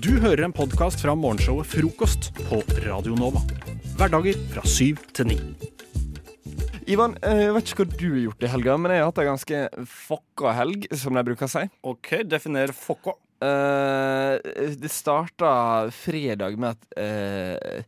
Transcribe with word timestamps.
Du 0.00 0.14
hører 0.22 0.46
en 0.46 0.54
podkast 0.56 1.02
fra 1.04 1.12
morgenshowet 1.12 1.68
Frokost 1.68 2.30
på 2.38 2.62
Radio 2.86 3.12
Nova. 3.18 3.42
Hverdager 3.98 4.38
fra 4.48 4.62
syv 4.64 5.02
til 5.12 5.28
ni. 5.28 5.36
Ivan, 6.88 7.18
eh, 7.20 7.42
jeg 7.42 7.52
vet 7.52 7.68
ikke 7.68 7.84
hva 7.84 7.98
du 7.98 8.06
har 8.06 8.22
gjort 8.22 8.46
i 8.46 8.50
helga, 8.54 8.76
men 8.80 8.94
jeg 8.94 9.02
har 9.02 9.10
hatt 9.10 9.20
ei 9.20 9.26
ganske 9.28 9.60
fokka 9.92 10.54
helg, 10.56 10.86
som 10.96 11.12
de 11.12 11.24
bruker 11.28 11.44
å 11.44 11.52
si. 11.52 11.66
OK, 11.84 12.08
definer 12.24 12.72
fokka. 12.72 13.18
Uh, 13.42 14.40
det 14.80 14.88
starta 14.94 15.52
fredag 15.92 16.56
med 16.62 16.76
at 16.76 16.92
uh, 16.94 17.82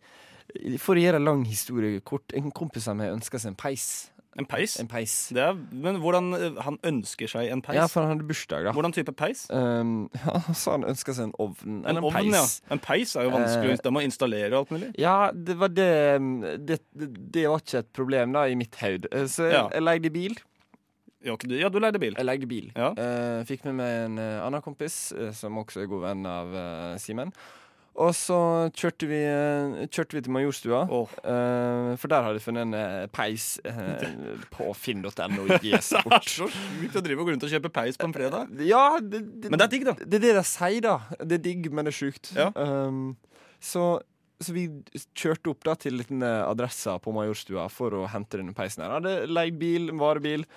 For 0.83 0.99
å 0.99 1.05
gjøre 1.05 1.21
en 1.23 1.29
lang 1.31 1.45
historie 1.47 2.03
kort, 2.05 2.35
en 2.35 2.53
kompis 2.53 2.91
av 2.91 2.99
meg 2.99 3.15
ønska 3.15 3.41
seg 3.41 3.55
en 3.55 3.61
peis. 3.65 4.11
En 4.39 4.47
peis? 4.51 4.73
En 4.83 4.89
peis. 4.91 5.13
Det 5.35 5.43
er, 5.45 5.55
men 5.71 6.01
hvordan 6.03 6.33
eh, 6.35 6.57
Han 6.67 6.79
ønsker 6.87 7.31
seg 7.31 7.51
en 7.55 7.61
peis? 7.63 7.77
Ja, 7.79 7.85
for 7.91 8.03
han 8.03 8.17
hadde 8.17 8.27
bursdag, 8.27 8.65
da. 8.67 8.73
Hvordan 8.75 8.95
type 8.97 9.13
peis? 9.15 9.45
Um, 9.55 10.09
ja, 10.25 10.41
så 10.59 10.75
han 10.75 10.87
ønska 10.91 11.15
seg 11.15 11.29
en 11.29 11.35
ovn. 11.39 11.77
En 11.85 11.93
en, 11.97 12.01
ovn, 12.03 12.31
ja. 12.35 12.43
En 12.75 12.83
peis 12.83 13.15
er 13.15 13.29
jo 13.29 13.35
vanskelig. 13.37 13.77
Uh, 13.79 13.85
Den 13.87 13.95
må 13.95 14.03
installere 14.07 14.51
og 14.53 14.65
alt 14.65 14.75
mulig. 14.75 14.91
Ja, 14.99 15.31
det 15.35 15.57
var 15.61 15.71
det 15.75 15.91
det, 16.67 16.81
det 16.99 17.13
det 17.37 17.47
var 17.51 17.63
ikke 17.63 17.85
et 17.85 17.93
problem 17.95 18.35
da 18.35 18.47
i 18.51 18.59
mitt 18.59 18.75
hode. 18.83 19.09
Eh, 19.13 19.29
Så 19.31 19.47
jeg, 19.47 19.55
Ja. 19.55 19.69
jeg 19.73 19.83
leide 19.87 20.11
bil. 20.11 20.37
Ja, 21.25 21.37
du- 21.41 21.79
leide 21.81 21.99
bil. 21.99 22.15
Jeg 22.19 22.27
leide 22.27 22.47
bil. 22.47 22.73
Ja. 22.77 22.91
Uh, 22.99 23.45
fikk 23.49 23.65
med 23.71 23.79
meg 23.79 23.93
en 24.11 24.19
uh, 24.19 24.45
annen 24.47 24.61
kompis, 24.63 25.13
uh, 25.17 25.31
som 25.33 25.57
også 25.63 25.81
er 25.83 25.87
god 25.89 26.03
venn 26.11 26.27
av 26.27 26.99
Simen. 27.01 27.33
Og 27.95 28.11
så 28.19 28.37
kjørte 28.75 29.07
vi, 29.07 29.21
eh, 29.23 29.85
kjørte 29.87 30.17
vi 30.17 30.23
til 30.27 30.35
Majorstua, 30.35 30.81
oh. 30.91 31.11
uh, 31.23 31.93
for 32.01 32.11
der 32.11 32.25
hadde 32.27 32.41
de 32.41 32.43
funnet 32.43 32.67
en 32.67 32.75
eh, 32.75 33.05
peis 33.15 33.53
uh, 33.63 34.03
på 34.55 34.73
finn.no 34.75 35.45
Det 35.53 35.77
er 35.79 35.85
så 35.85 36.03
sjukt 36.03 36.99
å 36.99 37.05
drive 37.05 37.23
og 37.23 37.29
gå 37.29 37.37
rundt 37.37 37.47
og 37.47 37.55
kjøpe 37.55 37.71
peis 37.75 38.01
på 38.01 38.09
en 38.09 38.17
fredag. 38.17 38.51
Ja, 38.67 38.99
det, 38.99 39.23
det, 39.45 39.53
Men 39.53 39.63
det 39.63 39.69
er 39.69 39.75
digg, 39.77 39.87
da. 39.87 39.95
Det 40.01 40.19
er 40.19 40.27
det 40.27 40.35
de 40.41 40.45
sier, 40.51 40.81
da. 40.83 40.97
Det 41.23 41.39
er 41.39 41.47
digg, 41.47 41.71
men 41.71 41.87
det 41.87 41.95
er 41.95 41.99
sjukt. 42.01 42.33
Ja. 42.35 42.49
Um, 42.59 43.15
så, 43.63 43.87
så 44.43 44.57
vi 44.59 44.67
kjørte 45.15 45.55
opp 45.55 45.63
da 45.71 45.79
til 45.79 46.01
liten 46.03 46.27
adresse 46.27 46.99
på 47.05 47.15
Majorstua 47.15 47.69
for 47.71 47.95
å 47.95 48.05
hente 48.11 48.43
denne 48.43 48.57
peisen. 48.59 48.83
her 48.83 48.99
Hadde 48.99 49.17
leid 49.31 49.63
bil, 49.63 49.93
varebil. 50.03 50.49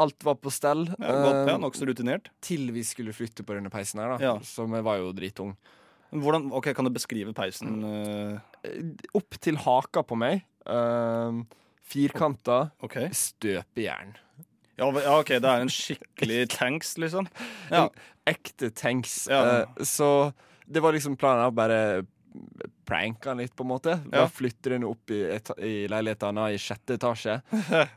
Alt 0.00 0.24
var 0.24 0.40
på 0.40 0.48
stell. 0.48 0.88
Ja, 0.96 1.12
godt, 1.12 1.44
ja, 1.44 1.60
um, 1.60 1.68
Nokså 1.68 1.92
rutinert. 1.92 2.32
til 2.40 2.70
vi 2.72 2.88
skulle 2.88 3.12
flytte 3.12 3.44
på 3.44 3.52
denne 3.52 3.68
peisen 3.68 4.00
her, 4.00 4.16
da. 4.16 4.32
Ja. 4.32 4.36
Som 4.48 4.72
var 4.72 5.02
jo 5.04 5.12
dritung. 5.12 5.58
Hvordan, 6.14 6.48
ok, 6.54 6.68
Kan 6.76 6.86
du 6.86 6.90
beskrive 6.94 7.32
peisen? 7.34 7.82
eh, 7.84 8.38
Eh, 8.64 8.82
Opp 9.14 9.36
til 9.42 9.56
haka 9.60 10.02
på 10.06 10.16
meg. 10.16 10.44
Uh, 10.64 11.42
firkanta 11.84 12.70
Okay. 12.82 13.10
støpejern. 13.12 14.14
Ja, 14.78 14.88
ja, 14.90 15.18
ok, 15.20 15.28
det 15.38 15.44
er 15.44 15.60
en 15.62 15.68
skikkelig 15.68 16.48
tanks, 16.58 16.94
liksom. 16.98 17.28
Ja. 17.70 17.88
Ekte 18.26 18.70
tanks. 18.74 19.26
Ja. 19.30 19.66
Uh, 19.66 19.84
så 19.84 20.32
det 20.66 20.80
var 20.82 20.92
liksom 20.96 21.16
planen 21.20 21.44
å 21.50 21.54
bare 21.54 22.06
pranke 22.84 23.28
han 23.30 23.38
litt, 23.38 23.54
på 23.56 23.62
en 23.64 23.68
måte. 23.70 23.94
Bare 24.10 24.24
Ja. 24.24 24.28
flytter 24.28 24.72
henne 24.76 24.88
opp 24.90 25.10
i, 25.10 25.20
eta- 25.36 25.56
i 25.62 25.86
leiligheten 25.88 26.36
hans 26.36 26.54
i 26.54 26.58
sjette 26.58 26.96
etasje. 26.98 27.36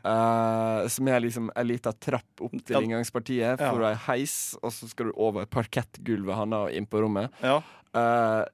uh, 0.04 0.86
som 0.94 1.08
er 1.08 1.20
liksom 1.20 1.50
ei 1.56 1.64
lita 1.64 1.92
trapp 1.92 2.40
opp 2.46 2.54
til 2.64 2.82
inngangspartiet 2.82 3.58
for 3.58 3.82
Ja. 3.82 3.90
ei 3.90 3.98
heis, 4.06 4.56
og 4.62 4.70
så 4.72 4.88
skal 4.88 5.06
du 5.10 5.12
over 5.16 5.46
parkettgulvet 5.46 6.34
hans 6.34 6.54
og 6.54 6.70
inn 6.72 6.86
på 6.86 7.00
rommet. 7.02 7.30
ja. 7.42 7.60
Eh, 7.94 8.44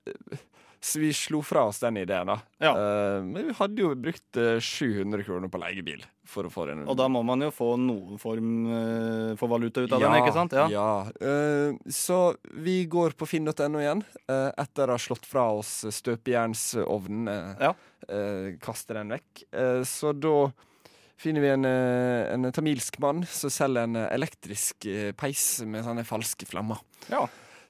så 0.84 1.00
vi 1.00 1.10
slo 1.16 1.40
fra 1.44 1.62
oss 1.70 1.80
den 1.80 1.96
ideen, 2.02 2.28
da. 2.28 2.36
Ja. 2.60 2.72
Uh, 2.76 3.24
men 3.24 3.48
vi 3.48 3.54
hadde 3.56 3.80
jo 3.80 3.92
brukt 3.96 4.40
eh, 4.40 4.58
700 4.60 5.24
kroner 5.24 5.48
på 5.52 5.60
leiebil 5.62 6.02
for 6.28 6.48
å 6.48 6.52
få 6.52 6.66
den. 6.68 6.82
Og 6.88 6.98
da 6.98 7.06
må 7.08 7.22
man 7.24 7.44
jo 7.44 7.50
få 7.54 7.70
noen 7.80 8.20
form 8.20 8.50
uh, 8.68 9.32
for 9.40 9.52
valuta 9.52 9.84
ut 9.84 9.96
av 9.96 10.04
den, 10.04 10.18
ikke 10.20 10.34
sant? 10.36 10.56
Ja. 10.56 10.66
ja. 10.72 10.90
Uh, 11.24 11.80
så 11.88 12.20
vi 12.66 12.82
går 12.90 13.16
på 13.16 13.28
finn.no 13.28 13.80
igjen, 13.80 14.04
eh, 14.28 14.50
etter 14.60 14.90
å 14.90 14.98
ha 14.98 15.00
slått 15.00 15.26
fra 15.28 15.48
oss 15.56 15.80
støpejernsovnen. 16.02 17.32
Ja. 17.60 17.74
kaster 18.60 19.00
den 19.00 19.14
vekk. 19.14 19.44
Eh, 19.56 19.82
så 19.88 20.12
da 20.12 20.36
finner 21.16 21.40
vi 21.40 21.48
en, 21.48 21.64
eh, 21.64 22.32
en 22.34 22.52
tamilsk 22.52 22.98
mann 22.98 23.24
som 23.26 23.52
selger 23.52 23.86
en 23.86 23.96
eh, 23.96 24.10
elektrisk 24.14 24.86
eh, 24.90 25.12
peis 25.16 25.62
med 25.66 25.84
sånne 25.86 26.04
falske 26.08 26.46
flammer. 26.48 26.82
Ja. 27.08 27.24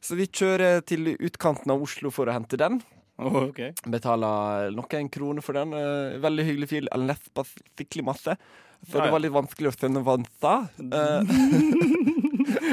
Så 0.04 0.18
vi 0.18 0.28
kjører 0.28 0.82
til 0.86 1.14
utkanten 1.14 1.72
av 1.72 1.82
Oslo 1.84 2.12
for 2.12 2.28
å 2.28 2.36
hente 2.36 2.60
den. 2.60 2.80
Åh, 3.16 3.36
okay. 3.48 3.72
Betaler 3.86 4.72
noen 4.74 5.08
kroner 5.12 5.44
for 5.44 5.54
den. 5.56 5.74
Eh, 5.78 6.18
veldig 6.22 6.46
hyggelig 6.48 6.70
fyr. 6.72 6.88
Ellers 6.94 7.22
på 7.34 7.44
skikkelig 7.46 8.04
masse. 8.10 8.36
Så 8.84 8.98
Ja, 8.98 8.98
ja. 8.98 9.04
det 9.06 9.12
var 9.14 9.22
litt 9.22 9.32
vanskelig 9.32 9.70
å 9.70 9.76
sende 9.76 10.02
vansa. 10.04 10.54
Eh, 10.82 11.20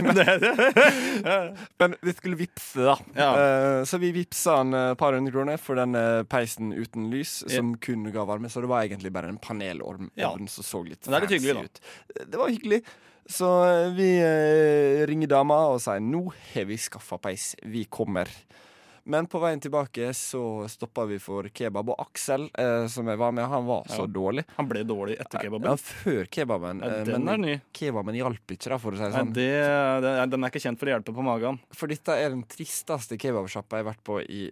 men 1.80 1.96
vi 2.02 2.14
skulle 2.18 2.40
vippse, 2.40 2.82
da. 2.84 2.98
Ja. 3.16 3.30
Eh, 3.38 3.84
så 3.88 4.00
vi 4.02 4.10
vippsa 4.16 4.58
han 4.60 4.74
et 4.76 4.98
par 5.00 5.16
hundre 5.16 5.32
kroner 5.32 5.62
for 5.62 5.80
den 5.80 5.96
peisen 6.28 6.74
uten 6.74 7.08
lys, 7.14 7.44
som 7.48 7.78
kun 7.78 8.10
ga 8.12 8.26
varme. 8.28 8.50
Så 8.52 8.66
det 8.66 8.72
var 8.72 8.84
egentlig 8.84 9.14
bare 9.14 9.30
en 9.32 9.40
panelorm 9.40 10.10
som 10.50 10.66
så 10.66 10.84
litt 10.90 11.06
fancy 11.06 11.38
hyggelig, 11.38 11.70
ut. 11.70 11.82
Det 12.26 12.42
var 12.42 12.50
hyggelig. 12.52 12.82
Så 13.32 13.48
vi 13.96 14.10
ringer 15.08 15.30
dama 15.32 15.62
og 15.72 15.80
sier 15.86 16.02
nå 16.04 16.26
har 16.52 16.66
vi 16.68 16.82
skaffa 16.82 17.22
peis, 17.22 17.54
vi 17.62 17.86
kommer. 17.86 18.28
Men 19.04 19.26
på 19.28 19.40
veien 19.42 19.60
tilbake 19.60 20.12
så 20.14 20.68
stoppa 20.70 21.06
vi 21.10 21.18
for 21.20 21.48
kebab, 21.50 21.90
og 21.90 22.00
Aksel, 22.04 22.50
eh, 22.58 22.86
som 22.88 23.08
jeg 23.10 23.18
var 23.18 23.32
med, 23.34 23.46
han 23.50 23.66
var 23.66 23.84
så 23.90 24.04
Ja. 24.04 24.08
dårlig. 24.08 24.44
Han 24.58 24.68
ble 24.70 24.84
dårlig 24.84 25.18
etter 25.20 25.40
kebaben. 25.42 25.66
Ja, 25.72 25.76
før 25.76 26.26
kebaben. 26.30 26.82
Ja, 26.84 26.88
eh, 27.00 27.04
den 27.06 27.26
men 27.26 27.34
er 27.34 27.38
ny. 27.38 27.62
kebaben 27.74 28.16
hjalp 28.16 28.46
ikke, 28.48 28.70
da, 28.70 28.78
for 28.78 28.92
å 28.92 28.98
si 28.98 29.04
sånn. 29.18 29.34
det, 29.34 29.50
sånn. 29.66 30.30
den 30.30 30.44
er 30.44 30.50
ikke 30.50 30.62
kjent 30.62 30.80
for 30.80 30.86
å 30.86 30.94
hjelpe 31.00 31.14
på 31.16 31.24
magen. 31.24 31.60
For 31.74 31.88
dette 31.88 32.10
er 32.10 32.30
den 32.30 32.44
tristeste 32.44 33.18
kebabsjappa 33.18 33.78
jeg 33.78 33.86
har 33.86 33.94
vært 33.94 34.04
på 34.04 34.22
i 34.30 34.52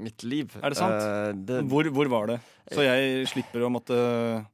mitt 0.00 0.24
liv. 0.24 0.54
Er 0.62 0.72
det 0.72 0.78
sant? 0.78 0.96
Uh, 0.96 1.30
det, 1.46 1.60
Hvor, 1.68 1.88
hvor 1.94 2.08
var 2.12 2.30
det? 2.32 2.38
Så 2.70 2.84
jeg 2.86 3.26
slipper 3.26 3.64
å 3.66 3.70
måtte 3.72 3.96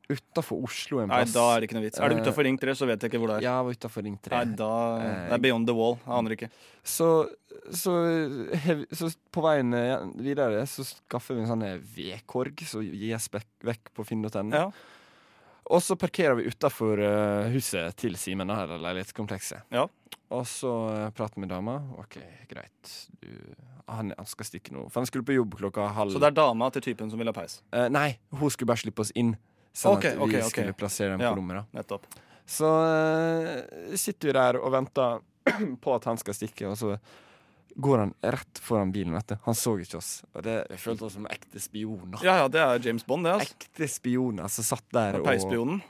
Utafor 0.08 0.62
Oslo 0.64 1.02
en 1.02 1.10
Nei, 1.12 1.20
da 1.28 1.42
er 1.52 1.60
det 1.60 1.68
ikke 1.68 1.76
noe 1.76 1.84
vits. 1.84 2.00
Er 2.00 2.08
det 2.10 2.16
Eh, 2.16 2.22
utafor 2.24 2.46
Ring 2.48 2.56
3, 2.58 2.74
så 2.78 2.88
vet 2.88 3.02
jeg 3.04 3.12
ikke 3.12 3.20
hvor 3.20 3.32
det 3.34 3.36
er. 3.42 3.46
Ja, 3.46 3.56
utafor 3.62 4.06
Ring 4.06 4.16
3. 4.24 4.32
Nei, 4.32 4.56
da 4.56 4.70
Eh, 4.96 5.28
Det 5.28 5.36
er 5.36 5.42
beyond 5.44 5.68
the 5.68 5.76
wall. 5.76 5.98
Jeg 6.00 6.14
aner 6.18 6.36
ikke. 6.36 6.48
Så, 6.82 7.08
så, 7.70 7.94
så 8.92 9.10
på 9.34 9.44
veien 9.44 9.74
videre 10.16 10.64
så 10.70 10.86
skaffer 10.88 11.36
vi 11.36 11.44
en 11.44 11.52
sånn 11.52 11.66
V-korg 11.96 12.64
som 12.66 12.82
gis 12.86 13.28
vekk 13.32 13.92
på 13.92 14.06
finn.no. 14.08 14.48
Ja. 14.54 14.70
Og 15.70 15.82
så 15.82 15.96
parkerer 15.98 16.36
vi 16.38 16.46
utafor 16.46 17.00
huset 17.50 17.96
til 17.98 18.14
Simen, 18.20 18.50
eller 18.50 18.78
leilighetskomplekset. 18.78 19.64
Ja. 19.74 19.86
Og 20.34 20.46
så 20.46 20.70
uh, 20.90 21.10
prater 21.14 21.34
vi 21.38 21.44
med 21.44 21.50
dama. 21.54 21.76
OK, 21.98 22.16
greit. 22.50 22.92
Du, 23.22 23.28
han, 23.86 24.12
han 24.18 24.26
skal 24.26 24.48
stikke 24.48 24.74
nå. 24.74 24.86
For 24.90 25.00
han 25.02 25.06
skulle 25.10 25.26
på 25.26 25.36
jobb 25.36 25.54
klokka 25.60 25.86
halv 25.94 26.14
Så 26.14 26.22
det 26.22 26.32
er 26.32 26.38
dama 26.38 26.70
til 26.74 26.82
typen 26.88 27.10
som 27.12 27.20
vil 27.22 27.30
ha 27.30 27.34
peis. 27.36 27.60
Eh, 27.74 27.86
Nei, 27.94 28.08
hun 28.34 28.50
skulle 28.50 28.70
bare 28.72 28.82
slippe 28.82 29.04
oss 29.04 29.12
inn. 29.18 29.36
Sånn 29.76 29.98
Ok, 29.98 30.06
at 30.08 30.16
vi 30.18 30.24
okay, 30.26 30.42
ok. 30.42 30.50
skulle 30.54 30.74
plassere 30.78 31.12
dem 31.14 31.22
Ja. 31.22 31.30
på 31.30 31.38
rommet. 31.38 31.60
da 31.62 31.78
Nettopp. 31.80 32.06
Så 32.46 32.70
eh, 32.86 33.94
sitter 33.98 34.30
vi 34.32 34.34
der 34.38 34.58
og 34.62 34.72
venter 34.74 35.22
på 35.82 35.94
at 35.94 36.08
han 36.10 36.18
skal 36.18 36.34
stikke, 36.34 36.70
og 36.72 36.78
så 36.80 36.96
går 37.76 37.98
han 37.98 38.14
rett 38.22 38.60
foran 38.62 38.92
bilen. 38.92 39.14
vet 39.14 39.28
du 39.28 39.36
Han 39.44 39.54
så 39.54 39.76
ikke 39.80 39.98
oss. 39.98 40.12
Og 40.32 40.44
det 40.46 40.56
jeg 40.70 40.80
følte 40.80 41.06
oss 41.08 41.16
som 41.18 41.28
ekte 41.30 41.60
spioner. 41.60 42.22
Ja, 42.24 42.38
ja, 42.42 42.48
det 42.48 42.62
er 42.62 42.88
James 42.88 43.04
Bond, 43.06 43.28
det. 43.28 43.36
altså 43.36 43.58
Ekte 43.58 43.90
spioner 43.90 44.48
som 44.52 44.66
satt 44.72 44.88
der 44.96 45.20
og 45.20 45.28
Peisspionen. 45.28 45.82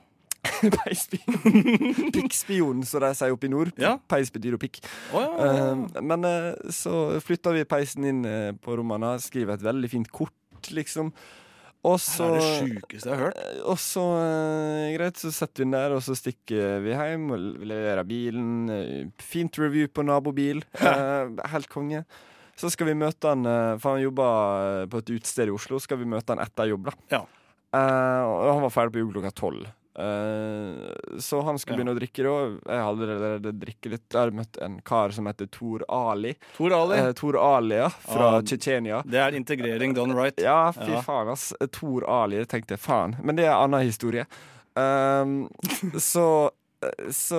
Peisspionen. 0.76 2.10
Pikkspionen, 2.14 2.84
som 2.86 3.02
de 3.02 3.12
sier 3.18 3.34
oppe 3.34 3.48
i 3.48 3.52
nord. 3.52 3.72
Ja. 3.80 3.96
Peis 4.10 4.30
betyr 4.34 4.56
jo 4.56 4.60
pikk. 4.62 4.80
Oh, 5.12 5.22
ja, 5.22 5.30
ja, 5.30 5.54
ja. 5.54 5.72
Eh, 5.72 6.04
men 6.06 6.26
uh, 6.26 6.52
så 6.74 7.20
flytta 7.24 7.54
vi 7.56 7.66
peisen 7.68 8.06
inn 8.08 8.22
uh, 8.26 8.52
på 8.62 8.78
rommene, 8.78 9.16
skriver 9.22 9.56
et 9.56 9.66
veldig 9.66 9.90
fint 9.92 10.12
kort, 10.14 10.70
liksom. 10.70 11.12
Og 11.86 12.00
Det 12.02 12.24
er 12.26 12.32
det 12.34 12.46
sjukeste 12.46 13.10
jeg 13.10 13.14
har 13.14 13.24
hørt. 13.28 13.36
Eh, 13.38 13.60
Og 13.70 13.78
så, 13.78 14.04
eh, 14.18 14.94
greit, 14.96 15.20
så 15.22 15.30
setter 15.30 15.62
vi 15.62 15.66
den 15.68 15.76
der, 15.76 15.94
og 15.94 16.02
så 16.02 16.16
stikker 16.18 16.80
vi 16.82 16.94
hjem 16.96 17.28
og 17.30 17.44
leverer 17.62 18.08
bilen. 18.08 18.70
Eh, 18.74 19.06
Fint 19.22 19.60
review 19.62 19.86
på 19.86 20.02
nabobil. 20.06 20.64
Helt 21.54 21.70
konge. 21.70 22.04
Så 22.56 22.70
skal 22.72 22.88
vi 22.88 22.98
møte 22.98 23.28
han, 23.28 23.44
for 23.78 23.94
han 23.94 24.02
jobba 24.02 24.26
på 24.88 25.02
et 25.02 25.10
utested 25.12 25.50
i 25.50 25.52
Oslo, 25.52 25.76
skal 25.78 25.98
vi 26.00 26.08
møte 26.08 26.32
han 26.32 26.40
etter 26.40 26.70
jobb, 26.70 26.86
da. 26.88 26.94
Ja. 27.12 27.18
Uh, 27.76 28.22
og 28.24 28.54
han 28.54 28.62
var 28.64 28.72
ferdig 28.72 28.94
på 28.94 29.02
jobb 29.02 29.10
klokka 29.18 29.32
tolv. 29.36 29.66
Eh, 29.98 31.18
så 31.18 31.42
han 31.42 31.58
skulle 31.58 31.78
Ja. 31.78 31.84
begynne 31.84 31.94
å 31.94 31.98
drikke 31.98 32.22
da. 32.22 32.72
Jeg 32.74 32.82
hadde 32.84 33.06
allerede 33.06 33.52
drikket 33.58 33.90
litt. 33.90 34.04
Jeg 34.12 34.20
hadde 34.20 34.36
møtt 34.36 34.58
en 34.62 34.80
kar 34.84 35.10
som 35.10 35.26
heter 35.26 35.46
Tor 35.50 35.84
Ali. 35.88 36.34
Tor 36.56 36.72
Ali. 36.72 36.98
Eh, 36.98 37.12
Tor 37.12 37.38
Ali, 37.40 37.76
ja. 37.76 37.88
Fra 37.88 38.36
Ah, 38.36 38.40
Tsjetsjenia. 38.42 39.02
Det 39.06 39.14
er 39.18 39.32
integrering 39.38 39.94
done 39.94 40.14
right. 40.14 40.36
Ja, 40.38 40.70
fy 40.72 40.90
Ja. 40.92 41.00
faen, 41.02 41.28
ass. 41.32 41.52
Tor 41.72 42.04
Ali, 42.08 42.44
tenkte 42.44 42.76
jeg 42.76 42.80
faen. 42.80 43.16
Men 43.24 43.36
det 43.36 43.44
er 43.46 43.52
en 43.52 43.70
annen 43.72 43.86
historie. 43.86 44.26
Um, 44.76 45.48
så 45.98 46.50
så 47.08 47.38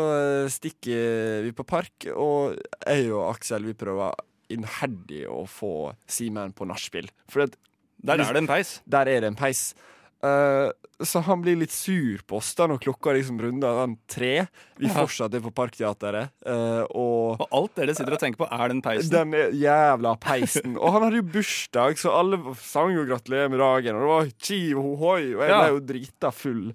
stikker 0.50 1.44
vi 1.44 1.52
på 1.52 1.64
park, 1.64 2.08
og 2.16 2.58
jeg 2.88 3.12
og 3.14 3.36
Aksel 3.36 3.64
vi 3.64 3.74
prøver 3.74 4.12
innherdig 4.50 5.28
å 5.30 5.46
få 5.48 5.94
Simen 6.08 6.54
på 6.54 6.66
nachspiel. 6.68 7.08
For 7.30 7.44
at 7.44 7.56
Der 8.04 8.16
er 8.20 8.34
det 8.34 8.42
en 8.42 8.48
peis. 8.48 8.82
der 8.90 9.02
er 9.08 9.22
det 9.22 9.28
en 9.28 9.36
peis. 9.36 9.76
Eh, 10.24 10.72
så 11.06 11.22
han 11.22 11.42
blir 11.44 11.60
litt 11.60 11.70
sur 11.72 12.24
på 12.26 12.40
oss 12.40 12.56
da 12.58 12.66
når 12.66 12.80
klokka 12.82 13.14
liksom 13.14 13.38
runder 13.40 13.84
den 13.84 13.98
tre. 14.10 14.48
Vi 14.82 14.90
fortsatt 14.90 15.36
er 15.38 15.44
på 15.46 15.52
Parkteatret. 15.54 16.32
Uh, 16.42 16.82
og 16.90 17.44
Og 17.44 17.48
alt 17.54 17.76
dere 17.78 17.94
sitter 17.94 18.16
og 18.18 18.20
tenker 18.24 18.42
på, 18.42 18.48
er 18.50 18.68
den 18.74 18.82
peisen. 18.82 19.12
den 19.14 19.54
jævla 19.62 20.16
peisen. 20.20 20.74
Og 20.82 20.94
han 20.96 21.04
hadde 21.06 21.22
jo 21.22 21.28
bursdag, 21.38 22.00
så 22.02 22.16
alle 22.18 22.40
sang 22.58 22.96
jo 22.96 23.06
'gratulerer 23.06 23.50
med 23.54 23.60
dagen', 23.62 23.94
og 23.94 24.02
det 24.02 24.14
var 24.16 24.32
chi 24.42 24.74
og 24.74 24.98
hoi, 24.98 25.36
og 25.36 25.42
jeg 25.46 25.50
Ja. 25.50 25.62
ble 25.62 25.70
jo 25.76 25.80
drita 25.86 26.32
full. 26.34 26.74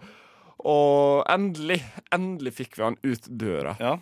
Og 0.64 1.24
endelig, 1.28 1.82
endelig 2.12 2.52
fikk 2.54 2.76
vi 2.78 2.84
han 2.84 2.96
ut 3.02 3.26
døra. 3.28 3.76
Ja. 3.80 3.96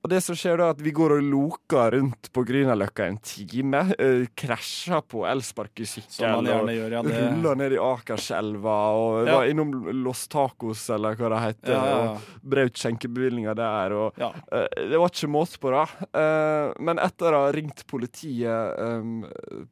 Og 0.00 0.08
det 0.08 0.22
som 0.24 0.36
skjer 0.38 0.56
da, 0.56 0.70
at 0.72 0.78
vi 0.80 0.94
går 0.96 1.12
og 1.18 1.26
loker 1.28 1.90
rundt 1.98 2.30
på 2.32 2.40
Grünerløkka 2.48 3.04
en 3.04 3.18
time. 3.20 3.82
Uh, 4.00 4.22
krasjer 4.38 5.02
på 5.04 5.26
elsparkesykkel. 5.28 6.24
Og 6.38 6.46
gjør, 6.48 6.94
ja. 6.96 7.02
Det, 7.04 7.18
Ruller 7.20 7.58
ned 7.60 7.74
i 7.76 7.80
Akerselva 7.84 8.76
og 8.96 9.26
Ja. 9.28 9.34
var 9.36 9.50
innom 9.50 9.74
Los 10.04 10.26
Tacos, 10.32 10.86
eller 10.90 11.18
hva 11.20 11.28
det 11.34 11.40
heter, 11.44 11.74
ja, 11.74 11.82
ja, 11.84 11.98
og 12.14 12.40
brøt 12.54 12.80
skjenkebevilgninga 12.80 13.54
der. 13.58 13.92
Og. 13.92 14.18
Eh, 14.18 14.88
det 14.88 14.96
var 15.02 15.12
ikke 15.12 15.28
måte 15.28 15.60
på 15.60 15.74
da. 15.74 15.84
Uh, 16.16 16.72
men 16.80 16.98
etter 16.98 17.36
å 17.36 17.44
ha 17.44 17.52
ringt 17.52 17.84
politiet 17.90 18.80
um, 18.80 19.26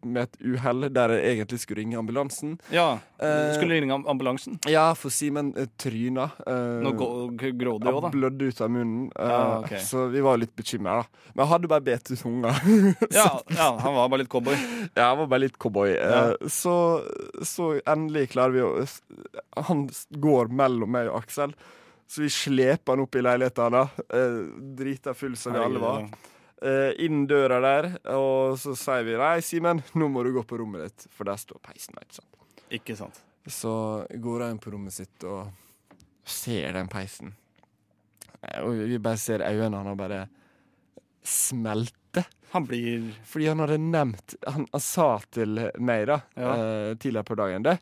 med 0.04 0.22
et 0.28 0.36
uhell 0.44 0.90
der 0.92 1.16
jeg 1.16 1.38
egentlig 1.38 1.60
skulle 1.62 1.80
ringe 1.82 1.98
ambulansen 1.98 2.58
ja. 2.74 2.98
Eh, 3.18 3.54
Skulle 3.56 3.80
ringe 3.80 3.96
ambulansen. 4.06 4.58
Ja, 4.70 4.92
for 4.94 5.10
Simen 5.10 5.54
uh, 5.56 5.64
tryna. 5.80 6.28
Uh, 6.46 6.84
Nå 6.84 6.92
grådig 7.38 7.66
òg, 7.90 8.02
da. 8.04 8.12
Blødde 8.14 8.52
ut 8.52 8.60
av 8.62 8.70
munnen. 8.70 9.08
eh, 9.16 9.32
Ja, 9.32 9.40
ok. 9.64 9.72
Så 9.82 10.04
vi 10.12 10.17
var 10.24 10.38
litt 10.40 10.54
bekymra. 10.56 11.02
Men 11.34 11.42
jeg 11.44 11.50
hadde 11.52 11.70
bare 11.70 11.84
bedt 11.86 12.10
ut 12.12 12.20
tunga. 12.20 12.52
Ja, 13.14 13.28
ja, 13.54 13.68
han 13.82 13.94
var 13.94 14.08
bare 14.08 14.22
litt 14.22 14.30
cowboy. 14.32 14.56
Ja, 14.94 15.08
han 15.10 15.18
var 15.22 15.26
bare 15.32 15.44
litt 15.46 15.58
cowboy. 15.60 15.90
Eh, 15.94 16.14
Ja. 16.14 16.48
så, 16.50 16.74
så 17.46 17.68
endelig 17.84 18.30
klarer 18.34 18.54
vi 18.56 18.62
å 18.64 18.72
Han 19.68 19.86
går 20.10 20.48
mellom 20.62 20.90
meg 20.94 21.10
og 21.12 21.20
Aksel. 21.22 21.54
Så 22.08 22.22
vi 22.24 22.30
sleper 22.32 22.94
han 22.96 23.04
opp 23.04 23.16
i 23.20 23.22
leiligheten, 23.22 23.74
da. 23.74 23.82
Uh, 24.08 24.46
drita 24.78 25.12
full 25.14 25.34
som 25.36 25.52
vi 25.52 25.60
alle 25.60 25.82
var. 25.82 26.06
Eh, 26.64 26.94
inn 27.04 27.26
døra 27.28 27.58
der, 27.62 27.86
og 28.16 28.56
så 28.58 28.72
sier 28.74 29.04
vi 29.06 29.12
nei, 29.20 29.36
Simen, 29.44 29.82
nå 29.94 30.08
må 30.10 30.24
du 30.26 30.32
gå 30.34 30.42
på 30.48 30.56
rommet 30.58 30.86
ditt, 30.88 31.04
for 31.14 31.28
der 31.28 31.36
står 31.38 31.60
peisen. 31.62 31.94
Ikke 32.00 32.16
sant? 32.16 32.64
Ikke 32.80 32.96
sant. 32.98 33.20
Så 33.46 33.70
går 34.24 34.42
han 34.46 34.56
inn 34.56 34.62
på 34.64 34.72
rommet 34.74 34.96
sitt 34.96 35.22
og 35.28 35.52
ser 36.28 36.72
den 36.74 36.88
peisen. 36.90 37.36
Eh, 38.42 38.60
Og 38.62 38.74
vi 38.88 38.98
bare 39.02 39.16
ser 39.20 39.42
øynene 39.46 39.82
hans 39.84 39.98
bare 39.98 40.28
smelte. 41.24 42.24
Han 42.54 42.64
blir 42.66 43.10
Fordi 43.28 43.46
han 43.50 43.58
hadde 43.60 43.76
nevnt 43.78 44.34
Han, 44.48 44.64
han 44.72 44.80
sa 44.80 45.18
til 45.34 45.58
meg 45.78 46.06
da 46.08 46.20
Ja. 46.38 46.52
uh, 46.54 46.94
tidligere 46.96 47.24
på 47.28 47.36
dagen 47.36 47.62
det. 47.66 47.78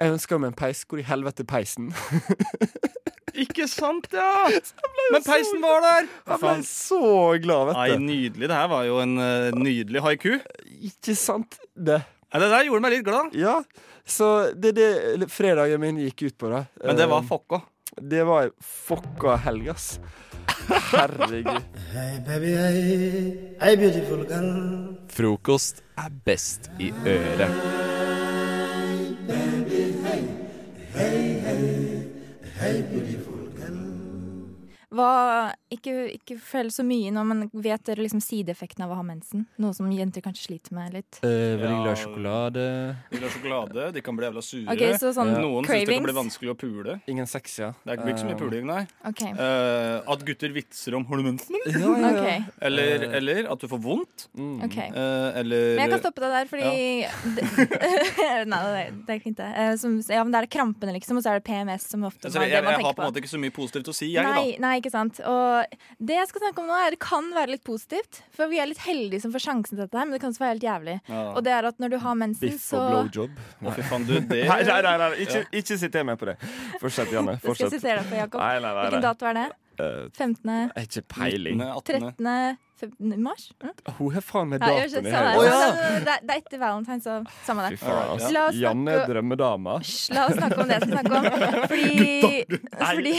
Jeg 0.00 0.12
ønsker 0.16 0.38
meg 0.42 0.48
en 0.52 0.58
peis. 0.58 0.82
Hvor 0.84 0.98
i 1.00 1.06
helvete 1.06 1.44
peisen? 1.48 1.92
Ikke 3.36 3.66
sant, 3.68 4.08
ja! 4.16 4.48
Men 5.12 5.22
peisen 5.24 5.60
var 5.60 5.80
der! 5.84 6.06
Han 6.26 6.40
ble 6.40 6.54
så 6.64 7.00
glad, 7.44 7.72
Nei, 7.76 7.86
vet 7.92 7.98
du. 8.00 8.04
nydelig. 8.08 8.48
Det 8.48 8.56
her 8.56 8.68
var 8.72 8.84
jo 8.88 8.98
en 9.02 9.14
uh, 9.20 9.50
nydelig 9.60 10.02
haiku. 10.04 10.38
Ikke 10.88 11.14
sant? 11.20 11.58
Det. 11.76 11.98
Ja, 12.32 12.40
det 12.42 12.48
der 12.52 12.64
gjorde 12.68 12.82
meg 12.86 12.94
litt 12.96 13.04
glad. 13.06 13.36
Ja. 13.36 13.58
Så 14.08 14.30
det 14.56 14.72
er 14.80 15.20
det 15.20 15.28
fredagen 15.32 15.80
min 15.82 15.98
gikk 16.00 16.26
ut 16.30 16.36
på, 16.40 16.48
da. 16.52 16.64
Men 16.82 16.96
det 16.98 17.08
var 17.12 17.24
fokka. 17.28 17.60
Det 18.00 18.22
var 18.28 18.42
ei 18.44 18.50
fucka 18.60 19.36
helg, 19.40 19.70
ass. 19.72 19.98
Herregud. 20.92 21.62
Hey 21.94 22.20
baby, 22.26 22.52
hey, 22.52 23.32
hey 23.62 23.76
beautiful 23.80 24.26
girl. 24.28 24.52
Frokost 25.08 25.82
er 25.96 26.12
best 26.24 26.70
i 26.78 26.92
øret. 27.06 27.85
Hva, 34.96 35.08
ikke, 35.72 35.92
ikke 36.16 36.36
føl 36.40 36.70
så 36.72 36.84
mye 36.86 37.10
nå, 37.12 37.22
men 37.28 37.44
vet 37.52 37.84
dere 37.88 38.04
liksom 38.04 38.22
sideeffekten 38.24 38.84
av 38.86 38.94
å 38.94 38.98
ha 39.00 39.04
mensen? 39.06 39.44
Noe 39.62 39.76
som 39.76 39.90
jenter 39.92 40.24
kanskje 40.24 40.46
sliter 40.48 40.76
med 40.76 40.94
litt. 40.96 41.18
Eh, 41.26 41.56
veldig 41.60 41.80
glad 41.82 41.92
i 41.92 42.00
sjokolade. 42.02 42.66
De 43.10 43.18
glad 43.20 43.28
ha 43.28 43.32
sjokolade, 43.36 43.86
de 43.96 44.04
kan 44.06 44.16
bli 44.18 44.28
jævla 44.28 44.44
sure. 44.46 44.66
Okay, 44.72 44.96
så 45.00 45.12
sånn 45.16 45.34
Noen 45.36 45.68
syns 45.68 45.84
det 45.86 45.98
kan 45.98 46.06
bli 46.08 46.16
vanskelig 46.16 46.54
å 46.54 46.56
pule. 46.58 46.98
Ingen 47.12 47.28
sex, 47.30 47.58
ja. 47.62 47.72
Det 47.86 47.98
blir 48.02 48.14
ikke 48.14 48.24
så 48.24 48.30
mye 48.30 48.40
puling, 48.40 48.66
nei. 48.68 48.82
Okay. 49.12 49.32
Eh, 49.32 50.00
at 50.16 50.24
gutter 50.26 50.54
vitser 50.56 50.96
om 50.98 51.04
Har 51.06 51.20
du 51.20 51.26
mensen? 51.28 51.54
eller? 51.66 51.80
Ja, 51.80 51.92
ja, 52.00 52.12
okay. 52.16 52.38
Eller, 52.70 52.84
Eh. 53.06 53.16
eller 53.18 53.46
at 53.52 53.60
du 53.60 53.66
får 53.68 53.80
vondt. 53.82 54.28
Mm. 54.36 54.62
Eh, 54.64 55.40
eller 55.40 55.76
Men 55.76 55.82
jeg 55.84 55.90
kan 55.90 56.00
stoppe 56.04 56.22
deg 56.24 56.30
der, 56.36 56.46
fordi 56.50 57.36
det, 57.36 57.44
Nei, 58.50 58.60
det 58.62 58.80
er, 58.80 58.90
det 59.06 59.14
er 59.16 59.20
fint, 59.22 59.36
det. 59.38 59.48
Eh, 59.56 59.72
Som, 59.80 59.98
ja, 60.08 60.22
men 60.24 60.32
det 60.34 60.40
er 60.42 60.48
krampene, 60.56 60.94
liksom, 60.96 61.18
og 61.20 61.24
så 61.24 61.32
er 61.34 61.40
det 61.40 61.46
PMS 61.48 61.86
som 61.92 62.04
ofte 62.08 62.28
Altså, 62.28 62.40
jeg, 62.42 62.52
jeg, 62.54 62.62
det 62.64 62.72
jeg, 62.76 62.84
har 62.86 62.96
på 62.96 63.02
en 63.04 63.10
måte 63.10 63.22
ikke 63.22 63.32
så 63.32 63.40
mye 63.42 63.54
positivt 63.54 63.90
å 63.92 63.94
si, 63.96 64.10
jeg, 64.14 64.24
Nei, 64.26 64.52
da. 64.56 64.62
nei, 64.66 64.74
ikke 64.86 64.94
sant. 64.94 65.20
Og 65.26 65.76
det 66.08 66.16
jeg 66.18 66.30
skal 66.30 66.44
snakke 66.44 66.62
om 66.62 66.70
nå, 66.70 66.78
er 66.78 66.96
det 66.96 67.00
kan 67.02 67.28
være 67.36 67.54
litt 67.56 67.64
positivt. 67.66 68.22
For 68.36 68.50
vi 68.52 68.60
er 68.62 68.70
litt 68.70 68.82
heldige 68.86 69.24
som 69.24 69.34
får 69.34 69.44
sjansen 69.46 69.74
til 69.74 69.84
dette 69.84 69.98
her, 69.98 70.08
men 70.08 70.16
det 70.16 70.22
kan 70.22 70.32
også 70.32 70.44
være 70.44 70.56
helt 70.56 70.66
jævlig. 70.68 70.96
Ja. 71.10 71.22
Og 71.32 71.44
det 71.46 71.54
er 71.56 71.70
at 71.70 71.82
når 71.82 71.94
du 71.94 71.98
har 72.06 72.18
mensen, 72.18 72.48
Biff 72.48 72.64
så 72.64 72.80
og 72.80 72.90
blowjob. 72.94 73.42
Å, 73.62 73.76
fy 73.76 73.86
faen, 73.90 74.08
du, 74.08 74.16
det 74.32 74.42
Nei, 74.52 74.60
nei, 74.70 74.80
nei, 74.86 74.96
nei. 75.02 75.10
Ikke, 75.26 75.44
ikke 75.62 75.78
sitt 75.82 76.00
med 76.06 76.20
på 76.20 76.30
det. 76.30 76.38
Fortsett, 76.80 77.12
Janne. 77.14 77.38
Fortsett. 77.42 77.66
skal 77.66 77.76
jeg 77.76 77.82
sitere 77.82 78.02
deg 78.02 78.12
på, 78.12 78.20
Jakob. 78.22 78.42
Nei, 78.42 78.58
nei, 78.62 78.72
nei. 78.72 78.86
Hvilken 78.86 79.08
dato 79.10 79.30
er 79.30 79.40
det? 79.40 79.48
Eh, 79.76 80.06
15. 80.16 80.54
jeg 80.76 80.88
ikke 80.88 81.04
peiling. 81.18 81.60
13. 81.60 82.06
18. 82.06 82.24
13. 82.24 82.65
15. 82.80 83.22
mars? 83.22 83.46
Mm? 83.62 83.72
Hun 83.98 84.10
har 84.14 84.24
faen 84.24 84.48
meg 84.50 84.60
Ja, 84.60 84.66
datoen 84.68 85.06
i 85.06 85.12
hele 85.14 85.44
ja. 85.46 85.70
det, 86.04 86.16
er 86.28 86.40
etter 86.42 86.60
Valentine, 86.60 87.00
så 87.00 87.14
samme 87.46 87.70
det. 87.70 87.78
Ja. 87.80 88.44
Janne 88.52 88.92
er 88.98 89.06
drømmedama. 89.08 89.78
La 90.12 90.26
oss 90.28 90.36
snakke 90.36 90.60
om 90.60 90.68
det 90.68 90.76
jeg 90.78 90.82
skal 90.84 90.98
snakke 90.98 91.14
om. 91.16 91.24
Fordi, 91.72 92.46
fordi 92.90 93.14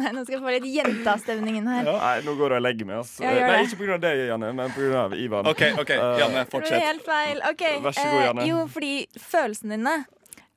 Nei, 0.00 0.12
nå 0.16 0.24
skal 0.24 0.36
jeg 0.38 0.42
få 0.46 0.54
litt 0.56 0.68
jentastemningen 0.72 1.68
her. 1.68 1.90
Nei, 1.90 2.14
nå 2.24 2.36
går 2.38 2.54
du 2.54 2.58
og 2.58 2.64
legger 2.64 2.88
meg. 2.88 3.02
Altså. 3.02 3.22
Ja, 3.26 3.34
Nei, 3.52 3.60
ikke 3.68 3.80
pga. 3.82 3.98
deg, 4.06 4.24
Janne, 4.32 4.52
men 4.56 4.72
pga. 4.76 5.04
Ivan. 5.20 5.46
OK, 5.52 5.62
ok, 5.84 5.90
Eh, 5.94 6.18
Janne, 6.24 6.44
Det 6.44 6.50
fortsett. 6.52 6.82
helt 6.82 7.04
feil. 7.06 7.40
Ok, 7.50 7.62
Vær 7.84 7.92
så 7.94 8.04
god, 8.08 8.20
eh, 8.20 8.26
Janne. 8.28 8.46
jo, 8.48 8.62
fordi 8.72 8.92
følelsene 9.20 9.76
dine 9.78 9.96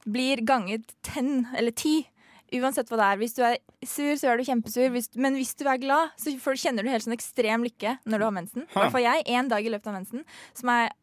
blir 0.07 0.41
ganget 0.47 0.93
ten, 1.03 1.47
eller 1.57 1.71
ti. 1.75 2.07
Uansett 2.55 2.87
hva 2.87 2.99
det 2.99 3.07
er. 3.07 3.19
Hvis 3.19 3.35
du 3.35 3.41
er 3.43 3.57
sur, 3.83 4.13
så 4.19 4.29
er 4.31 4.39
du 4.39 4.45
kjempesur. 4.47 4.87
Hvis, 4.93 5.09
men 5.19 5.35
hvis 5.35 5.51
du 5.59 5.65
er 5.67 5.81
glad, 5.81 6.13
så 6.19 6.31
kjenner 6.31 6.85
du 6.85 6.91
helt 6.91 7.03
sånn 7.03 7.15
ekstrem 7.17 7.65
lykke 7.67 7.97
når 8.07 8.21
du 8.21 8.27
har 8.27 8.35
mensen. 8.35 8.67
I 8.67 8.77
hvert 8.77 8.93
fall 8.95 9.03
jeg. 9.03 9.25
Én 9.35 9.51
dag 9.51 9.65
i 9.65 9.73
løpet 9.73 9.91
av 9.91 9.97
mensen, 9.97 10.23
som 10.57 10.71
er 10.71 10.93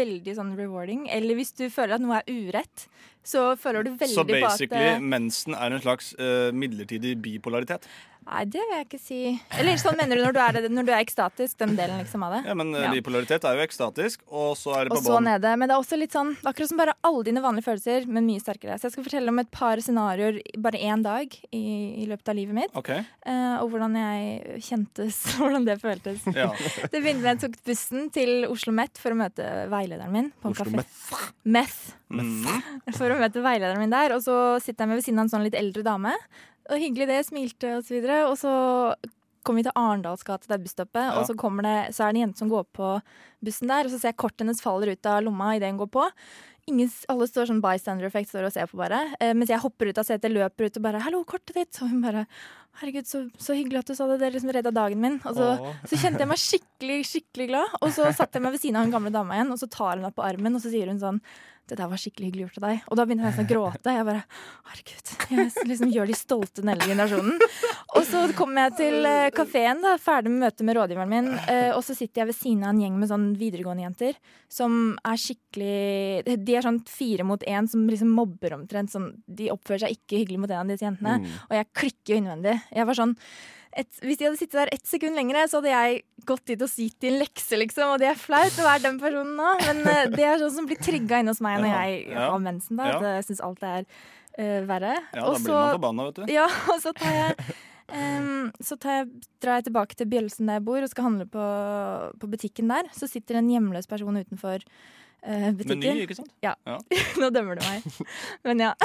veldig 0.00 0.34
sånn 0.40 0.56
rewarding. 0.58 1.06
Eller 1.14 1.38
hvis 1.38 1.54
du 1.58 1.68
føler 1.70 1.98
at 1.98 2.04
noe 2.04 2.18
er 2.18 2.32
urett, 2.32 2.88
så 3.28 3.52
føler 3.60 3.86
du 3.86 3.92
veldig 3.92 4.24
på 4.24 4.24
at 4.24 4.56
Så 4.56 4.66
basically, 4.66 4.92
eh, 4.94 5.00
mensen 5.00 5.54
er 5.54 5.74
en 5.74 5.82
slags 5.84 6.14
uh, 6.18 6.50
midlertidig 6.54 7.14
bipolaritet. 7.22 7.86
Nei, 8.28 8.42
det 8.44 8.60
vil 8.60 8.74
jeg 8.76 8.86
ikke 8.86 9.00
si. 9.00 9.18
Eller 9.56 9.78
sånn 9.80 9.96
mener 9.96 10.18
du 10.18 10.24
når 10.26 10.34
du 10.36 10.40
er, 10.42 10.58
når 10.68 10.86
du 10.86 10.90
er 10.92 11.00
ekstatisk, 11.00 11.56
den 11.62 11.74
delen 11.78 12.00
liksom 12.02 12.24
av 12.26 12.34
det. 12.36 12.40
Ja, 12.50 12.56
men 12.58 12.74
eh, 12.76 12.84
Ja. 12.84 12.90
bipolaritet 12.92 13.44
er 13.48 13.56
jo 13.56 13.64
ekstatisk, 13.64 14.20
og 14.28 14.50
så 14.60 14.74
er 14.76 14.84
det 14.88 14.92
Og 14.92 14.98
på 14.98 15.04
så 15.06 15.14
bånn. 15.16 15.30
Men 15.30 15.64
det 15.64 15.72
er 15.72 15.78
også 15.80 15.96
litt 15.98 16.12
sånn 16.12 16.34
akkurat 16.44 16.68
som 16.68 16.80
bare 16.80 16.94
alle 17.08 17.24
dine 17.24 17.40
vanlige 17.44 17.64
følelser, 17.70 18.06
men 18.06 18.26
mye 18.28 18.42
sterkere. 18.42 18.76
Så 18.76 18.88
jeg 18.88 18.96
skal 18.96 19.06
fortelle 19.08 19.32
om 19.32 19.40
et 19.40 19.50
par 19.54 19.80
scenarioer 19.80 20.40
bare 20.60 20.80
én 20.80 21.02
dag 21.02 21.32
i, 21.52 21.64
i 22.04 22.08
løpet 22.10 22.28
av 22.28 22.36
livet 22.36 22.58
mitt. 22.58 22.74
OK. 22.76 22.90
Uh, 23.24 23.56
og 23.62 23.72
hvordan 23.72 23.96
jeg 23.96 24.60
kjentes, 24.68 25.22
hvordan 25.40 25.64
det 25.68 25.78
føltes. 25.80 26.26
Ja. 26.36 26.50
Det 26.92 27.00
begynte 27.00 27.22
med 27.22 27.30
at 27.38 27.42
jeg 27.42 27.52
tok 27.52 27.64
bussen 27.68 28.10
til 28.14 28.44
Oslo 28.48 28.72
Met 28.76 29.00
for 29.00 29.14
å 29.14 29.18
møte 29.18 29.44
veilederen 29.72 30.12
min 30.12 30.30
på 30.40 30.50
en 30.50 30.54
Oslo 30.56 30.68
kafé. 30.68 30.84
Meth. 31.48 31.80
Mm. 32.08 32.44
For 32.96 33.12
å 33.12 33.18
møte 33.20 33.42
veilederen 33.44 33.80
min 33.82 33.92
der. 33.92 34.14
Og 34.16 34.22
så 34.24 34.36
sitter 34.64 34.84
jeg 34.84 34.92
med 34.92 35.00
ved 35.00 35.08
siden 35.08 35.20
av 35.22 35.28
en 35.28 35.32
sånn 35.34 35.44
litt 35.48 35.58
eldre 35.58 35.84
dame. 35.86 36.14
Og 36.68 36.82
hyggelig 36.82 37.08
det, 37.08 37.22
smilte 37.26 37.76
og 37.78 37.86
så 37.86 37.96
videre. 37.96 38.18
Og 38.28 38.36
så 38.40 38.52
kommer 39.46 39.62
vi 39.62 39.68
til 39.68 39.78
Arendalsgata, 39.80 40.48
det 40.50 40.58
er 40.58 40.64
busstoppet. 40.66 41.06
Ja. 41.06 41.16
Og 41.16 41.28
så, 41.28 41.36
kommer 41.38 41.64
det, 41.64 41.76
så 41.96 42.04
er 42.04 42.12
det 42.12 42.20
en 42.20 42.28
jente 42.28 42.42
som 42.42 42.52
går 42.52 42.68
på 42.76 42.92
bussen 43.44 43.70
der, 43.72 43.88
og 43.88 43.94
så 43.94 44.00
ser 44.00 44.12
jeg 44.12 44.20
kortet 44.20 44.44
hennes 44.44 44.62
faller 44.64 44.92
ut 44.92 45.08
av 45.08 45.22
lomma 45.24 45.54
idet 45.56 45.72
hun 45.72 45.80
går 45.80 45.92
på. 45.96 46.04
Ingen, 46.68 46.92
alle 47.12 47.28
står 47.30 47.50
sånn 47.50 47.62
bystander-effekt 47.64 48.32
står 48.32 48.48
og 48.48 48.54
ser 48.54 48.70
på 48.70 48.78
bare. 48.80 49.02
Eh, 49.18 49.34
mens 49.36 49.52
jeg 49.52 49.62
hopper 49.62 49.90
ut 49.90 50.00
av 50.00 50.06
setet, 50.08 50.32
løper 50.34 50.68
ut 50.68 50.80
og 50.80 50.84
bare 50.84 51.02
'hallo, 51.02 51.24
kortet 51.24 51.56
ditt'. 51.56 51.82
Og 51.82 51.90
hun 51.90 52.02
bare 52.04 52.26
'herregud, 52.78 53.06
så, 53.08 53.24
så 53.40 53.56
hyggelig 53.56 53.82
at 53.82 53.90
du 53.90 53.94
sa 53.94 54.06
det, 54.06 54.20
det 54.20 54.32
liksom 54.34 54.54
redda 54.54 54.70
dagen 54.70 55.02
min'. 55.02 55.20
Og 55.26 55.34
så, 55.34 55.74
så 55.88 55.98
kjente 55.98 56.22
jeg 56.22 56.30
meg 56.30 56.38
skikkelig, 56.38 56.98
skikkelig 57.12 57.48
glad. 57.50 57.78
Og 57.82 57.92
så 57.92 58.12
satte 58.12 58.38
jeg 58.38 58.42
meg 58.46 58.52
ved 58.52 58.62
siden 58.62 58.76
av 58.76 58.86
hun 58.86 58.94
gamle 58.94 59.14
dama 59.14 59.34
igjen, 59.38 59.52
og 59.52 59.58
så 59.58 59.70
tar 59.70 59.96
hun 59.96 60.06
meg 60.06 60.14
på 60.14 60.26
armen, 60.26 60.54
og 60.54 60.62
så 60.62 60.70
sier 60.70 60.92
hun 60.92 61.00
sånn 61.02 61.22
det 61.68 61.76
der 61.76 61.88
var 61.90 62.00
skikkelig 62.00 62.30
hyggelig 62.30 62.46
gjort 62.46 62.58
av 62.58 62.64
deg. 62.64 62.84
Og 62.88 62.98
da 62.98 63.04
begynner 63.04 63.26
jeg 63.26 63.34
nesten 63.34 63.46
å 63.46 63.50
gråte. 63.50 63.92
Jeg 63.92 64.06
bare, 64.08 64.22
herregud, 64.70 65.10
jeg 65.34 65.68
liksom 65.68 65.92
gjør 65.92 66.08
de 66.08 66.16
stolte 66.16 66.62
den 66.62 66.72
eldre 66.72 66.88
generasjonen. 66.88 67.42
Og 67.98 68.06
så 68.08 68.22
kommer 68.38 68.68
jeg 68.68 68.76
til 68.78 69.08
eh, 69.08 69.28
kafeen, 69.36 69.82
da, 69.84 69.96
ferdig 70.00 70.32
med 70.32 70.46
møtet 70.46 70.64
med 70.64 70.78
rådgiveren 70.78 71.12
min. 71.12 71.30
eh, 71.44 71.70
og 71.74 71.82
så 71.84 71.96
sitter 71.96 72.22
jeg 72.22 72.30
ved 72.30 72.38
siden 72.38 72.64
av 72.64 72.72
en 72.72 72.82
gjeng 72.84 72.96
med 73.00 73.12
sånn 73.12 73.26
videregående 73.38 73.84
jenter 73.84 74.16
som 74.48 74.96
er 75.04 75.20
skikkelig 75.20 76.36
De 76.38 76.57
er 76.58 76.66
sånn 76.66 76.80
fire 76.88 77.26
mot 77.26 77.44
én 77.48 77.68
som 77.70 77.84
liksom 77.88 78.10
mobber 78.14 78.56
omtrent. 78.56 78.92
Sånn, 78.94 79.12
de 79.26 79.52
oppfører 79.54 79.86
seg 79.86 79.98
ikke 79.98 80.22
hyggelig 80.22 80.42
mot 80.42 80.50
en 80.52 80.64
av 80.64 80.72
disse 80.72 80.86
jentene. 80.86 81.20
Mm. 81.22 81.38
Og 81.48 81.54
jeg 81.58 81.70
klikker 81.82 82.18
innvendig. 82.18 82.58
Jeg 82.74 82.88
var 82.88 82.98
sånn 82.98 83.14
et, 83.78 83.88
hvis 84.02 84.18
de 84.18 84.26
hadde 84.26 84.38
sittet 84.40 84.58
der 84.58 84.70
ett 84.74 84.86
sekund 84.88 85.14
lenger, 85.18 85.44
så 85.46 85.60
hadde 85.60 85.70
jeg 85.70 85.98
gått 86.26 86.44
dit 86.50 86.62
og 86.64 86.72
gitt 86.82 87.04
i 87.04 87.10
en 87.12 87.18
lekse, 87.20 87.58
liksom. 87.60 87.94
Og 87.94 88.02
det 88.02 88.10
er 88.10 88.18
flaut 88.18 88.58
å 88.58 88.66
være 88.66 88.84
den 88.88 88.98
personen 88.98 89.36
nå, 89.38 89.50
men 89.66 89.82
uh, 89.84 90.04
det 90.14 90.24
er 90.24 90.40
sånn 90.40 90.54
som 90.56 90.68
blir 90.68 90.80
trigga 90.82 91.20
inne 91.22 91.34
hos 91.34 91.42
meg 91.44 91.60
når 91.62 91.74
jeg 91.74 91.98
ja, 92.08 92.28
har 92.32 92.42
mensen. 92.42 92.80
da 92.80 92.88
ja. 92.88 92.98
At 92.98 93.08
jeg 93.12 93.28
syns 93.28 93.44
alt 93.44 93.64
er 93.68 93.86
uh, 93.86 94.60
verre. 94.66 94.96
Ja, 95.12 95.22
da 95.22 95.34
blir 95.36 95.54
man 95.54 95.74
forbanna, 95.76 96.08
vet 96.08 96.20
du. 96.22 96.32
Ja, 96.32 96.48
og 96.72 96.84
så 96.84 96.94
tar 96.96 97.18
jeg 97.22 97.56
Um, 97.88 98.50
så 98.60 98.76
tar 98.76 98.98
jeg, 98.98 99.06
drar 99.40 99.58
jeg 99.58 99.70
tilbake 99.70 99.96
til 99.96 100.08
Bjølsen 100.12 100.50
der 100.50 100.58
jeg 100.58 100.64
bor 100.66 100.84
og 100.84 100.90
skal 100.90 101.06
handle 101.06 101.24
på, 101.32 101.44
på 102.20 102.28
butikken 102.28 102.68
der. 102.68 102.90
Så 102.92 103.08
sitter 103.08 103.38
en 103.40 103.48
hjemløs 103.48 103.88
person 103.88 104.18
utenfor 104.18 104.60
eh, 105.22 105.48
butikken. 105.56 105.80
Meny, 105.82 106.04
ikke 106.06 106.16
sant? 106.18 106.30
Ja, 106.44 106.52
Nå 107.20 107.30
dømmer 107.34 107.58
du 107.58 107.64
meg. 107.66 107.86
Men 108.46 108.62
ja. 108.66 108.72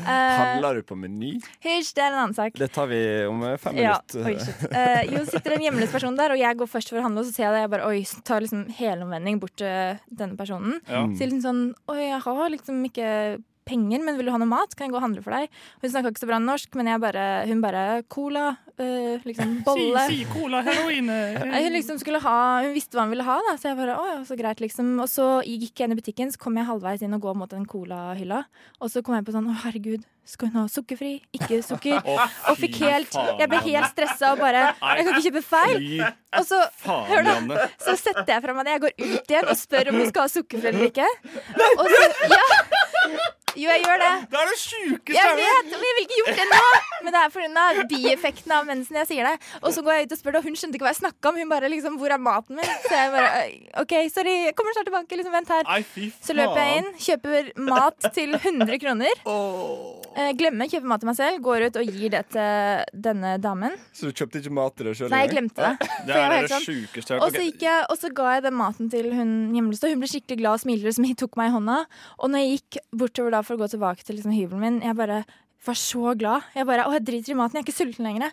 Eh, 0.00 0.38
Handler 0.40 0.80
du 0.80 0.82
på 0.86 0.96
Meny? 0.98 1.32
Hysj, 1.64 1.90
det 1.96 2.02
er 2.02 2.12
en 2.12 2.18
annen 2.22 2.34
sak. 2.36 2.54
Det 2.58 2.70
tar 2.72 2.88
vi 2.90 3.00
om 3.28 3.42
eh, 3.46 3.56
fem 3.60 3.76
Ja, 3.78 3.98
minutter. 4.00 4.30
oi, 4.30 4.36
shit. 4.40 4.64
Eh, 4.72 5.02
jo, 5.12 5.22
sitter 5.28 5.54
en 5.56 5.64
hjemløs 5.66 5.92
person 5.92 6.16
der, 6.18 6.34
og 6.34 6.40
jeg 6.40 6.58
går 6.60 6.70
først 6.70 6.92
for 6.92 7.00
å 7.00 7.04
handle, 7.04 7.22
og 7.24 7.28
så 7.28 7.34
ser 7.36 7.46
jeg 7.48 7.56
det. 7.56 7.62
Jeg 7.66 7.72
bare, 7.74 7.90
oi, 7.90 8.00
tar 8.26 8.44
liksom 8.44 8.64
helomvending 8.78 9.40
bort 9.42 9.54
til 9.60 10.00
denne 10.22 10.38
personen. 10.40 10.78
Ja. 10.88 11.04
Sier 11.18 11.30
liksom 11.30 11.44
sånn 11.44 11.62
Oi, 11.92 12.00
jeg 12.08 12.20
har 12.24 12.50
liksom 12.56 12.80
ikke 12.88 13.08
penger, 13.68 14.02
men 14.04 14.18
vil 14.18 14.28
du 14.28 14.32
ha 14.34 14.40
noe 14.40 14.50
mat? 14.50 14.74
Kan 14.76 14.88
jeg 14.88 14.94
gå 14.94 14.98
og 15.00 15.04
handle 15.04 15.22
for 15.24 15.36
deg? 15.36 15.50
Hun 15.82 15.92
snakka 15.92 16.12
ikke 16.12 16.22
så 16.22 16.28
bra 16.30 16.40
norsk, 16.42 16.74
men 16.78 16.90
jeg 16.90 17.02
bare, 17.02 17.24
hun 17.50 17.62
bare 17.64 17.84
Cola, 18.10 18.46
øh, 18.80 19.26
liksom 19.26 19.56
bolle. 19.68 20.04
Si, 20.10 20.20
si, 20.22 20.28
cola, 20.32 20.62
heroin. 20.66 21.10
Hun 21.60 21.74
liksom 21.76 21.98
skulle 22.00 22.20
ha 22.24 22.36
Hun 22.64 22.72
visste 22.74 22.96
hva 22.96 23.04
hun 23.04 23.12
ville 23.12 23.26
ha, 23.26 23.36
da, 23.48 23.56
så 23.60 23.70
jeg 23.70 23.78
bare 23.78 23.98
å 23.98 24.06
ja, 24.08 24.20
så 24.26 24.36
greit, 24.38 24.62
liksom. 24.62 24.94
Og 25.02 25.10
så 25.10 25.26
gikk 25.46 25.80
jeg 25.82 25.88
inn 25.90 25.96
i 25.96 26.00
butikken, 26.00 26.32
så 26.32 26.40
kom 26.40 26.56
jeg 26.58 26.68
halvveis 26.68 27.04
inn 27.04 27.14
og 27.16 27.22
går 27.24 27.36
mot 27.38 27.50
den 27.52 27.66
colahylla. 27.68 28.44
Og 28.80 28.92
så 28.92 29.04
kom 29.04 29.18
jeg 29.18 29.26
på 29.28 29.34
sånn 29.36 29.50
å 29.50 29.58
herregud, 29.64 30.06
skal 30.30 30.50
hun 30.52 30.60
ha 30.60 30.64
sukkerfri? 30.70 31.12
Ikke 31.34 31.58
sukker? 31.64 31.98
Og 32.50 32.58
fikk 32.60 32.76
helt 32.84 33.16
Jeg 33.40 33.48
ble 33.50 33.60
helt 33.64 33.88
stressa 33.90 34.34
og 34.34 34.42
bare 34.42 34.68
Jeg 34.76 35.06
kan 35.06 35.10
ikke 35.16 35.24
kjøpe 35.24 35.42
feil! 35.42 36.04
Og 36.38 36.46
så 36.46 36.60
Hør 37.08 37.26
da. 37.26 37.66
Så 37.82 37.96
setter 37.98 38.36
jeg 38.36 38.44
fra 38.44 38.54
meg 38.54 38.68
det. 38.68 38.76
Jeg 38.76 38.84
går 38.84 38.94
ut 39.00 39.34
igjen 39.34 39.50
og 39.50 39.58
spør 39.58 39.90
om 39.90 39.98
hun 39.98 40.08
skal 40.12 40.26
ha 40.26 40.30
sukkerfri 40.30 40.70
eller 40.70 40.86
ikke. 40.92 41.08
Og 41.74 41.90
så, 41.90 42.04
ja. 42.30 42.46
Jo, 43.58 43.66
jeg 43.72 43.82
gjør 43.84 44.02
det. 44.04 44.12
Det 44.30 44.38
er 44.40 44.50
det 44.52 44.58
sjukeste 44.60 45.16
Jeg 45.16 45.38
vet, 45.40 45.70
men 45.72 45.84
jeg 45.86 45.96
ville 45.98 46.06
ikke 46.06 46.20
gjort 46.20 46.40
det 46.40 46.48
nå! 46.50 46.62
Men 47.00 47.14
det 47.16 47.20
er 47.24 47.30
pga. 47.34 47.86
bieffekten 47.90 48.52
av 48.52 48.66
mensen 48.68 48.98
jeg 49.00 49.08
sier 49.08 49.24
det. 49.30 49.36
Og 49.62 49.72
så 49.74 49.82
går 49.82 49.96
jeg 49.98 50.06
ut 50.10 50.12
og 50.16 50.20
spør, 50.20 50.38
og 50.40 50.44
hun 50.44 50.58
skjønte 50.60 50.76
ikke 50.78 50.86
hva 50.86 50.92
jeg 50.94 51.00
snakka 51.00 51.32
om. 51.32 51.40
Hun 51.40 51.48
bare 51.48 51.70
liksom 51.72 51.98
'Hvor 51.98 52.12
er 52.12 52.18
maten 52.20 52.56
min?' 52.56 52.74
Så 52.86 52.94
jeg 52.94 53.10
bare 53.10 53.30
OK, 53.80 53.94
sorry, 54.12 54.36
jeg 54.46 54.54
kommer 54.54 54.76
snart 54.76 54.86
tilbake. 54.90 55.16
Liksom, 55.16 55.32
vent 55.32 55.48
her. 55.48 55.64
Så 56.22 56.36
løper 56.36 56.60
jeg 56.60 56.76
inn, 56.78 56.92
kjøper 57.00 57.52
mat 57.56 58.12
til 58.14 58.34
100 58.34 58.78
kroner. 58.78 59.14
Glemmer 59.24 60.60
glemmer 60.60 60.68
kjøpe 60.70 60.88
mat 60.90 61.00
til 61.00 61.08
meg 61.10 61.16
selv, 61.16 61.40
går 61.44 61.66
ut 61.68 61.76
og 61.80 61.90
gir 61.94 62.10
det 62.12 62.22
til 62.34 63.00
denne 63.06 63.36
damen. 63.40 63.76
Så 63.94 64.10
du 64.10 64.12
kjøpte 64.16 64.40
ikke 64.42 64.52
mat 64.52 64.76
til 64.76 64.88
deg 64.88 64.98
sjøl? 64.98 65.10
Nei, 65.12 65.20
jeg 65.24 65.32
glemte 65.34 65.62
det. 65.62 65.88
Det 66.06 66.16
er 66.16 66.28
det 66.28 66.38
helt 66.40 66.52
sånn- 66.52 66.66
sjukeste 66.66 67.14
jeg 67.14 67.20
har 67.20 67.26
Og 67.26 67.32
hørt. 67.32 67.90
og 67.90 67.98
så 67.98 68.12
ga 68.14 68.34
jeg 68.34 68.42
den 68.42 68.54
maten 68.54 68.90
til 68.90 69.12
hun 69.14 69.30
hjemløse, 69.54 69.84
og 69.84 69.90
hun 69.94 70.00
ble 70.00 70.10
skikkelig 70.10 70.38
glad 70.38 70.52
og 70.52 70.60
smilte 70.60 70.94
som 70.94 71.04
tok 71.14 71.36
meg 71.36 71.50
i 71.50 71.54
hånda. 71.54 71.78
Og 72.18 72.30
når 72.30 72.38
jeg 72.44 72.60
gikk 72.60 72.78
bortover 72.96 73.30
da 73.30 73.39
for 73.46 73.56
å 73.56 73.62
gå 73.62 73.70
tilbake 73.72 74.04
til 74.06 74.18
liksom, 74.18 74.34
hybelen 74.36 74.60
min, 74.64 74.80
jeg 74.84 74.96
bare 74.98 75.22
var 75.66 75.76
så 75.76 76.14
glad. 76.16 76.46
Jeg 76.56 76.64
bare, 76.68 76.86
å, 76.88 76.92
jeg 76.96 77.04
driter 77.04 77.34
i 77.34 77.36
maten, 77.36 77.58
jeg 77.58 77.64
er 77.64 77.68
ikke 77.68 77.76
sulten 77.76 78.06
lenger. 78.08 78.32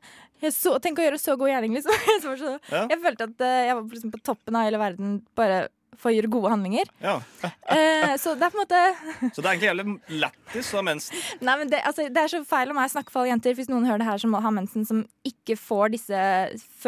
Så, 0.53 0.77
tenk 0.83 0.99
å 1.01 1.03
gjøre 1.07 1.19
så 1.19 1.35
god 1.39 1.49
gjerning, 1.51 1.73
liksom. 1.75 1.95
Jeg, 2.11 2.21
så, 2.23 2.35
så, 2.39 2.51
Ja. 2.71 2.83
jeg 2.93 3.01
følte 3.03 3.25
at 3.27 3.41
uh, 3.43 3.55
jeg 3.67 3.75
var 3.75 3.83
liksom 3.89 4.13
på 4.13 4.21
toppen 4.29 4.55
av 4.59 4.67
hele 4.67 4.79
verden 4.79 5.17
bare 5.35 5.65
for 5.97 6.11
å 6.11 6.15
gjøre 6.17 6.29
gode 6.29 6.51
handlinger. 6.55 6.89
Ja. 7.03 7.19
Eh, 7.67 8.13
så 8.15 8.31
det 8.39 8.45
er 8.47 8.51
på 8.53 8.55
en 8.55 8.63
måte 8.63 8.77
Så 9.35 9.41
det 9.43 9.49
er 9.49 9.49
egentlig 9.57 9.67
jævlig 9.67 10.19
lættis 10.21 10.69
av 10.79 10.85
mensen. 10.87 11.17
Nei, 11.43 11.55
men 11.59 11.67
det, 11.71 11.81
altså, 11.83 12.05
det 12.15 12.21
er 12.21 12.31
så 12.31 12.39
feil 12.47 12.71
av 12.71 12.77
meg 12.77 12.87
å 12.87 12.91
snakke 12.93 13.11
for 13.11 13.21
alle 13.25 13.33
jenter. 13.33 13.57
Hvis 13.57 13.67
noen 13.67 13.83
hører 13.89 13.99
det 13.99 14.07
her 14.07 14.21
som 14.23 14.31
har 14.39 14.53
mensen, 14.55 14.85
som 14.87 15.01
ikke 15.27 15.57
får 15.59 15.91
disse 15.97 16.21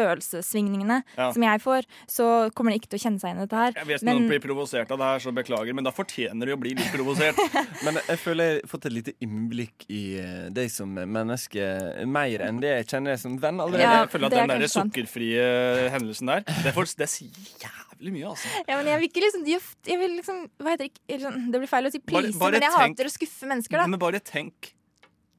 følelsessvingningene 0.00 1.02
Ja. 1.18 1.28
som 1.34 1.42
jeg 1.44 1.60
får, 1.62 1.86
så 2.08 2.28
kommer 2.56 2.72
de 2.72 2.80
ikke 2.80 2.90
til 2.94 3.00
å 3.00 3.02
kjenne 3.04 3.20
seg 3.20 3.28
igjen 3.30 3.42
i 3.42 3.44
dette 3.44 3.60
her. 3.60 3.72
Jeg 3.76 3.86
vet 3.90 4.02
Men- 4.02 4.16
noen 4.18 4.28
blir 4.32 4.40
provosert 4.40 4.90
av 4.90 4.98
det 4.98 5.10
her, 5.10 5.18
så 5.26 5.34
beklager, 5.36 5.74
men 5.74 5.84
da 5.84 5.90
fortjener 5.92 6.46
de 6.46 6.56
å 6.56 6.60
bli 6.60 6.74
litt 6.74 6.92
provosert. 6.94 7.36
Men 7.84 8.00
jeg 8.08 8.18
føler 8.18 8.44
jeg 8.50 8.60
har 8.62 8.68
fått 8.72 8.86
et 8.86 8.92
lite 8.92 9.12
innblikk 9.20 9.84
i 9.88 10.02
eh, 10.20 10.48
deg 10.50 10.70
som 10.70 10.88
menneske, 10.96 12.06
mer 12.06 12.40
enn 12.48 12.60
det 12.60 12.72
jeg 12.78 12.88
kjenner 12.94 13.14
deg 13.14 13.20
som 13.20 13.36
venn 13.38 13.60
allerede. 13.60 13.84
Ja, 13.84 14.00
jeg 14.04 14.12
føler 14.16 14.26
at 14.32 14.38
den 14.40 14.48
der 14.64 14.72
sukkerfrie 14.72 15.46
hendelsen 15.94 16.26
der, 16.32 16.44
det, 16.64 16.74
får, 16.76 16.96
det 16.96 17.08
sier 17.08 17.30
jævlig 17.60 17.79
mye, 18.08 18.24
altså. 18.32 18.48
Ja, 18.66 18.76
men 18.80 18.86
jeg 18.86 18.98
vil 19.00 19.08
ikke 19.10 19.20
liksom, 19.26 19.44
jeg 19.84 19.98
vil 20.00 20.16
liksom 20.16 20.38
hva 20.58 20.70
heter 20.72 20.88
det, 21.06 21.20
sånn, 21.20 21.50
det 21.52 21.60
blir 21.60 21.68
feil 21.68 21.84
å 21.84 21.90
si 21.92 21.98
please, 22.00 22.38
bare 22.40 22.52
men 22.56 22.62
jeg 22.62 22.72
tenk- 22.72 22.96
hater 22.96 23.04
å 23.04 23.12
skuffe 23.12 23.46
mennesker, 23.46 23.76
da. 23.76 23.86
Men 23.86 23.98
bare 24.00 24.20
tenk 24.24 24.72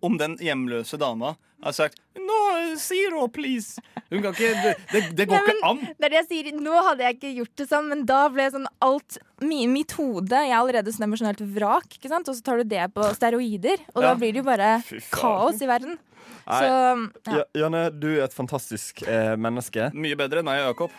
om 0.04 0.18
den 0.18 0.38
hjemløse 0.38 0.98
dama 0.98 1.36
har 1.64 1.72
sagt 1.74 1.98
No, 2.18 2.76
zero, 2.78 3.28
please. 3.28 3.80
Hun 4.10 4.22
kan 4.24 4.34
ikke 4.34 4.50
Det, 4.64 4.72
det, 4.92 5.02
det 5.16 5.26
går 5.30 5.36
Nei, 5.38 5.42
men- 5.48 5.58
ikke 5.58 5.70
an. 5.70 5.80
Det 6.00 6.06
er 6.06 6.10
det 6.10 6.18
jeg 6.22 6.28
sier. 6.30 6.52
Nå 6.60 6.84
hadde 6.84 7.00
jeg 7.06 7.16
ikke 7.20 7.34
gjort 7.38 7.56
det 7.56 7.68
sånn, 7.70 7.88
men 7.90 8.06
da 8.06 8.28
ble 8.30 8.48
sånn 8.52 8.66
alt 8.82 9.18
mi, 9.42 9.66
Mitt 9.68 9.92
hode 9.92 10.30
Jeg 10.32 10.50
er 10.52 10.58
allerede 10.58 10.92
sånn 10.92 11.06
emosjonelt 11.08 11.40
vrak, 11.56 11.86
ikke 11.98 12.10
sant? 12.10 12.28
og 12.30 12.36
så 12.36 12.42
tar 12.44 12.58
du 12.58 12.64
det 12.64 12.94
på 12.94 13.04
steroider. 13.16 13.78
Og 13.96 14.02
Ja. 14.04 14.10
da 14.10 14.16
blir 14.16 14.34
det 14.34 14.42
jo 14.42 14.44
bare 14.44 14.84
kaos 15.12 15.62
i 15.62 15.68
verden. 15.68 15.98
Nei. 16.48 16.60
Så 16.60 16.66
ja. 17.28 17.38
Ja, 17.38 17.44
Janne, 17.56 17.92
du 18.00 18.08
er 18.20 18.24
et 18.26 18.34
fantastisk 18.34 19.04
eh, 19.08 19.36
menneske. 19.38 19.92
Mye 19.94 20.16
bedre 20.18 20.40
enn 20.40 20.46
meg 20.46 20.66
og 20.66 20.74
Jakob. 20.76 20.92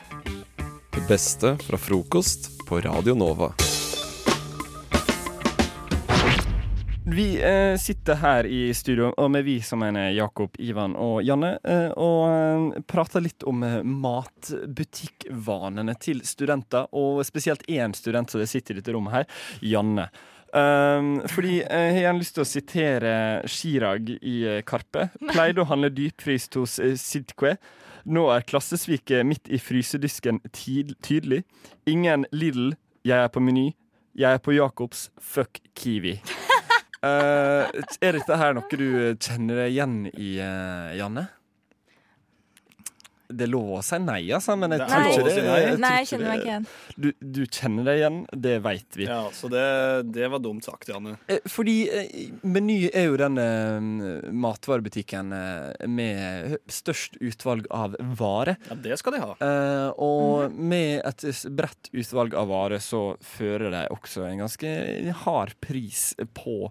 Det 1.02 1.08
beste 1.08 1.58
fra 1.58 1.76
frokost 1.76 2.66
på 2.66 2.80
Radio 2.80 3.14
Nova. 3.14 3.52
Vi 7.04 7.42
eh, 7.42 7.78
sitter 7.78 8.14
her 8.14 8.46
i 8.46 8.74
studio, 8.74 9.14
og 9.16 9.30
med 9.34 9.44
vi 9.44 9.60
som 9.66 9.78
mener 9.82 10.10
Jakob, 10.14 10.50
Ivan 10.62 10.94
og 10.94 11.22
Janne, 11.26 11.58
eh, 11.64 11.90
og 11.98 12.30
eh, 12.30 12.72
prater 12.86 13.20
litt 13.24 13.42
om 13.42 13.62
eh, 13.66 13.82
matbutikkvanene 13.82 15.94
til 15.98 16.22
studenter, 16.22 16.86
og 16.94 17.26
spesielt 17.26 17.62
én 17.66 17.92
student 17.98 18.30
som 18.30 18.46
sitter 18.46 18.74
i 18.74 18.76
dette 18.78 18.92
rommet 18.94 19.12
her, 19.18 19.26
Janne. 19.74 20.06
Um, 20.52 21.22
fordi 21.32 21.62
eh, 21.64 21.96
jeg 21.98 22.06
har 22.06 22.14
lyst 22.14 22.34
til 22.38 22.42
å 22.44 22.46
sitere 22.46 23.42
Chirag 23.50 24.10
i 24.20 24.62
Karpe. 24.68 25.08
Pleide 25.34 25.62
å 25.64 25.66
handle 25.66 25.90
dypfryst 25.98 26.54
hos 26.62 26.78
Sidque. 27.02 27.56
Nå 28.04 28.24
er 28.34 28.46
klassesviket 28.46 29.26
midt 29.26 29.50
i 29.52 29.60
frysedisken 29.62 30.40
tydelig. 30.52 31.42
Ingen 31.86 32.26
Lidl, 32.32 32.72
jeg 33.06 33.18
er 33.18 33.30
på 33.30 33.42
Meny. 33.42 33.70
Jeg 34.18 34.36
er 34.36 34.42
på 34.42 34.52
Jacobs, 34.52 35.10
fuck 35.20 35.60
Kiwi. 35.78 36.18
Uh, 37.02 37.70
er 38.04 38.18
dette 38.18 38.36
her 38.38 38.56
noe 38.58 38.78
du 38.78 39.14
kjenner 39.16 39.62
deg 39.62 39.72
igjen 39.72 39.96
i, 40.12 40.34
uh, 40.42 40.90
Janne? 40.98 41.28
Det 43.32 43.46
er 43.46 43.50
lov 43.52 43.70
å 43.78 43.82
si 43.84 43.98
nei, 44.02 44.20
altså, 44.36 44.56
men 44.60 44.74
jeg 44.76 44.82
Det 44.82 44.88
tror 44.92 45.08
ikke 45.12 45.24
det. 45.28 45.44
nei. 45.46 45.58
jeg 45.62 45.78
Nei, 45.82 45.92
jeg 46.02 46.08
kjenner 46.12 46.28
meg 46.30 46.38
ikke 46.42 46.50
igjen. 46.52 46.66
Du, 46.96 47.08
du 47.38 47.40
kjenner 47.46 47.88
deg 47.88 48.00
igjen, 48.02 48.18
det 48.46 48.54
veit 48.64 48.98
vi. 49.00 49.06
Ja, 49.08 49.20
Så 49.34 49.50
det, 49.52 49.64
det 50.12 50.28
var 50.32 50.42
dumt 50.44 50.64
sagt, 50.66 50.88
Janne. 50.92 51.16
Eh, 51.32 51.40
Fordi 51.50 51.76
eh, 51.88 52.12
Meny 52.44 52.78
er 52.92 53.08
jo 53.10 53.18
den 53.20 53.38
eh, 53.42 54.30
matvarebutikken 54.46 55.32
eh, 55.32 55.86
med 55.88 56.56
størst 56.70 57.16
utvalg 57.22 57.66
av 57.72 57.96
varer. 58.18 58.56
Ja, 58.70 58.76
det 58.88 58.98
skal 59.00 59.16
de 59.16 59.22
ha. 59.24 59.32
Eh, 59.40 59.88
og 60.02 60.52
med 60.56 61.00
et 61.08 61.26
bredt 61.56 61.90
utvalg 61.92 62.34
av 62.38 62.50
varer 62.52 62.82
så 62.82 63.14
fører 63.24 63.70
de 63.72 63.84
også 63.94 64.26
en 64.28 64.42
ganske 64.44 64.72
hard 65.24 65.54
pris 65.62 66.12
på 66.36 66.68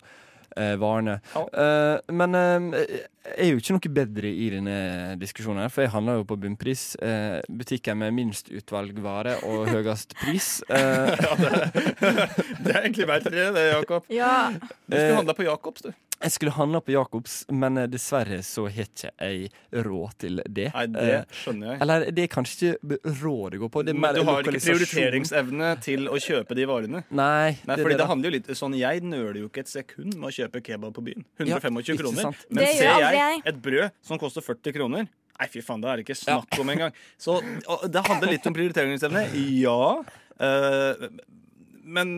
eh, 0.58 0.76
varene. 0.82 1.20
Ja. 1.36 1.44
Eh, 1.64 2.14
men 2.16 2.36
eh, 2.38 2.94
jeg 3.32 3.46
er 3.46 3.52
jo 3.52 3.62
ikke 3.62 3.76
noe 3.78 3.94
bedre 3.96 4.32
i 4.34 4.48
denne 4.54 4.78
diskusjonen, 5.22 5.62
her, 5.66 5.72
for 5.74 5.86
jeg 5.86 5.94
handler 5.94 6.22
jo 6.22 6.28
på 6.32 6.38
bunnpris. 6.42 6.86
Eh, 7.02 7.40
butikken 7.50 8.00
med 8.02 8.16
minst 8.18 8.50
utvalg 8.52 8.98
varer 9.04 9.44
og 9.48 9.70
høyest 9.72 10.16
pris. 10.22 10.60
Eh, 10.70 11.16
Ja, 11.22 11.36
det, 11.38 11.52
det 12.64 12.72
er 12.74 12.80
egentlig 12.82 13.08
verre, 13.10 13.50
det, 13.56 13.66
Jakob. 13.76 14.08
Ja. 14.12 14.52
Du 14.58 14.96
skulle 14.96 15.20
handla 15.22 15.36
på 15.38 15.46
Jacobs, 15.48 15.86
du. 15.86 15.92
Jeg 16.22 16.32
skulle 16.36 16.52
handla 16.56 16.80
på 16.86 16.94
Jacobs, 16.94 17.46
men 17.50 17.78
eh, 17.82 17.88
dessverre 17.92 18.38
så 18.46 18.68
har 18.70 18.86
ikke 18.86 19.12
jeg 19.18 19.50
råd 19.86 20.16
til 20.22 20.42
det. 20.48 20.68
Nei, 20.76 20.86
det 20.94 21.06
Eh, 21.12 21.24
skjønner 21.42 21.72
jeg. 21.74 21.82
eller 21.82 22.06
det 22.12 22.24
er 22.24 22.32
kanskje 22.36 22.72
ikke 22.76 23.00
råd 23.24 23.52
det 23.56 23.60
går 23.64 23.72
på. 23.74 23.84
Det 23.86 23.96
er 23.96 24.00
Men 24.00 24.16
du 24.16 24.22
har 24.30 24.42
ikke 24.44 24.62
prioriteringsevne 24.62 25.72
til 25.82 26.08
å 26.08 26.20
kjøpe 26.22 26.56
de 26.56 26.66
varene. 26.70 27.04
Nei, 27.10 27.58
Nei, 27.66 27.76
det 27.76 27.78
det, 27.78 27.86
fordi 27.88 27.98
det, 27.98 28.08
handler 28.12 28.30
jo 28.30 28.36
litt 28.38 28.52
sånn 28.58 28.78
Jeg 28.78 29.02
nøler 29.04 29.40
jo 29.42 29.50
ikke 29.50 29.64
et 29.66 29.72
sekund 29.74 30.14
med 30.16 30.30
å 30.30 30.34
kjøpe 30.36 30.62
kebab 30.64 30.94
på 30.94 31.04
byen. 31.10 31.26
125 31.40 31.82
Ja, 31.90 31.98
kroner. 32.04 32.22
sant. 32.22 32.46
Men 32.50 32.64
Det 32.66 32.72
ser 32.78 33.00
jeg 33.02 33.16
jeg. 33.22 33.42
et 33.46 33.62
brød 33.62 33.92
som 34.02 34.20
koster 34.22 34.42
40 34.42 34.74
kroner 34.78 35.08
Nei, 35.42 35.48
fy 35.50 35.62
faen, 35.66 35.82
det 35.82 35.90
er 35.90 35.98
det 35.98 36.04
ikke 36.06 36.20
snakk 36.22 36.60
om 36.62 36.70
engang. 36.70 36.92
Så 37.18 37.40
det 37.90 38.04
handler 38.06 38.30
litt 38.30 38.46
om 38.46 38.54
prioriteringsevne. 38.54 39.24
Ja. 39.58 40.04
eh, 40.38 41.08
men, 41.84 42.12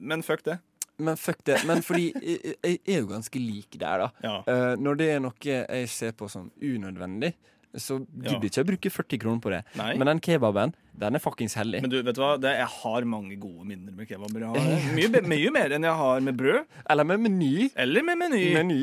men 0.00 0.22
fuck 0.22 0.44
det. 0.46 0.60
Men 0.98 1.16
fuck 1.20 1.44
det. 1.46 1.60
Men 1.68 1.82
fordi 1.86 2.08
jeg, 2.18 2.56
jeg 2.64 2.78
er 2.96 3.02
jo 3.04 3.10
ganske 3.12 3.38
lik 3.42 3.76
der, 3.78 4.04
da. 4.06 4.08
Ja. 4.24 4.38
Uh, 4.48 4.72
når 4.82 4.98
det 4.98 5.10
er 5.14 5.20
noe 5.22 5.38
jeg 5.44 5.88
ser 5.92 6.16
på 6.18 6.28
som 6.32 6.50
unødvendig, 6.58 7.34
så 7.76 7.98
Ja. 8.00 8.32
gidder 8.32 8.48
ikke 8.48 8.58
jeg 8.62 8.66
bruke 8.66 8.90
40 8.90 9.18
kroner 9.22 9.40
på 9.44 9.50
det. 9.52 9.60
Nei. 9.76 9.92
Men 10.00 10.08
den 10.10 10.20
kebaben, 10.24 10.72
den 10.98 11.14
er 11.14 11.22
fuckings 11.22 11.54
hellig. 11.54 11.82
Men 11.84 11.92
du, 11.92 11.98
vet 12.02 12.16
du 12.16 12.22
hva? 12.22 12.32
Det, 12.40 12.54
jeg 12.58 12.66
har 12.66 13.04
mange 13.04 13.36
gode 13.38 13.66
minner 13.68 13.92
med 13.94 14.08
kebaber. 14.08 14.48
Mye, 14.96 15.22
mye 15.22 15.52
mer 15.54 15.76
enn 15.76 15.84
jeg 15.86 15.94
har 16.00 16.24
med 16.24 16.38
brød. 16.40 16.64
Eller 16.90 17.04
med 17.04 17.22
Meny. 17.26 17.68
Eller 17.76 18.02
med 18.08 18.18
Meny. 18.24 18.42
Meny. 18.56 18.82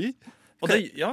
Og 0.64 0.70
det, 0.72 0.78
ja, 0.96 1.12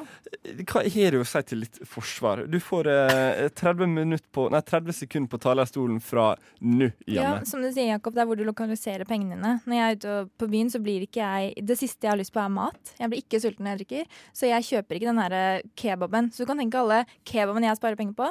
Hva 0.70 0.82
har 0.86 1.14
du 1.14 1.18
å 1.20 1.26
si 1.26 1.40
til 1.48 1.62
litt 1.64 1.80
forsvar? 1.88 2.44
Du 2.50 2.58
får 2.62 2.88
eh, 2.92 3.40
30, 3.58 4.14
på, 4.34 4.46
nei, 4.52 4.60
30 4.68 4.96
sekunder 5.02 5.32
på 5.32 5.40
talerstolen 5.42 5.98
fra 6.04 6.28
nå, 6.62 6.92
Ja, 7.10 7.34
som 7.48 7.64
du 7.64 7.68
sier, 7.72 7.90
Jakob, 7.90 8.14
det 8.14 8.22
er 8.22 8.30
hvor 8.30 8.38
du 8.38 8.44
lokaliserer 8.46 9.08
pengene 9.08 9.36
dine. 9.36 9.52
Når 9.66 9.78
jeg 9.78 9.84
er 9.84 9.98
ute 9.98 10.16
på 10.40 10.48
byen, 10.52 10.70
så 10.72 10.80
blir 10.82 11.06
ikke 11.06 11.26
jeg 11.26 11.66
Det 11.68 11.78
siste 11.80 12.06
jeg 12.06 12.14
har 12.14 12.20
lyst 12.20 12.34
på, 12.34 12.42
er 12.42 12.54
mat. 12.54 12.94
Jeg 13.00 13.12
blir 13.12 13.24
ikke 13.24 13.42
sulten 13.42 13.66
når 13.66 13.74
jeg 13.74 13.82
drikker, 13.82 14.18
så 14.38 14.50
jeg 14.50 14.68
kjøper 14.70 14.98
ikke 14.98 15.10
den 15.10 15.22
her 15.24 15.38
eh, 15.38 15.70
kebaben. 15.82 16.30
Så 16.32 16.44
du 16.44 16.50
kan 16.50 16.62
tenke 16.62 16.82
alle 16.82 17.02
kebabene 17.28 17.70
jeg 17.70 17.80
sparer 17.80 17.98
penger 17.98 18.18
på, 18.22 18.28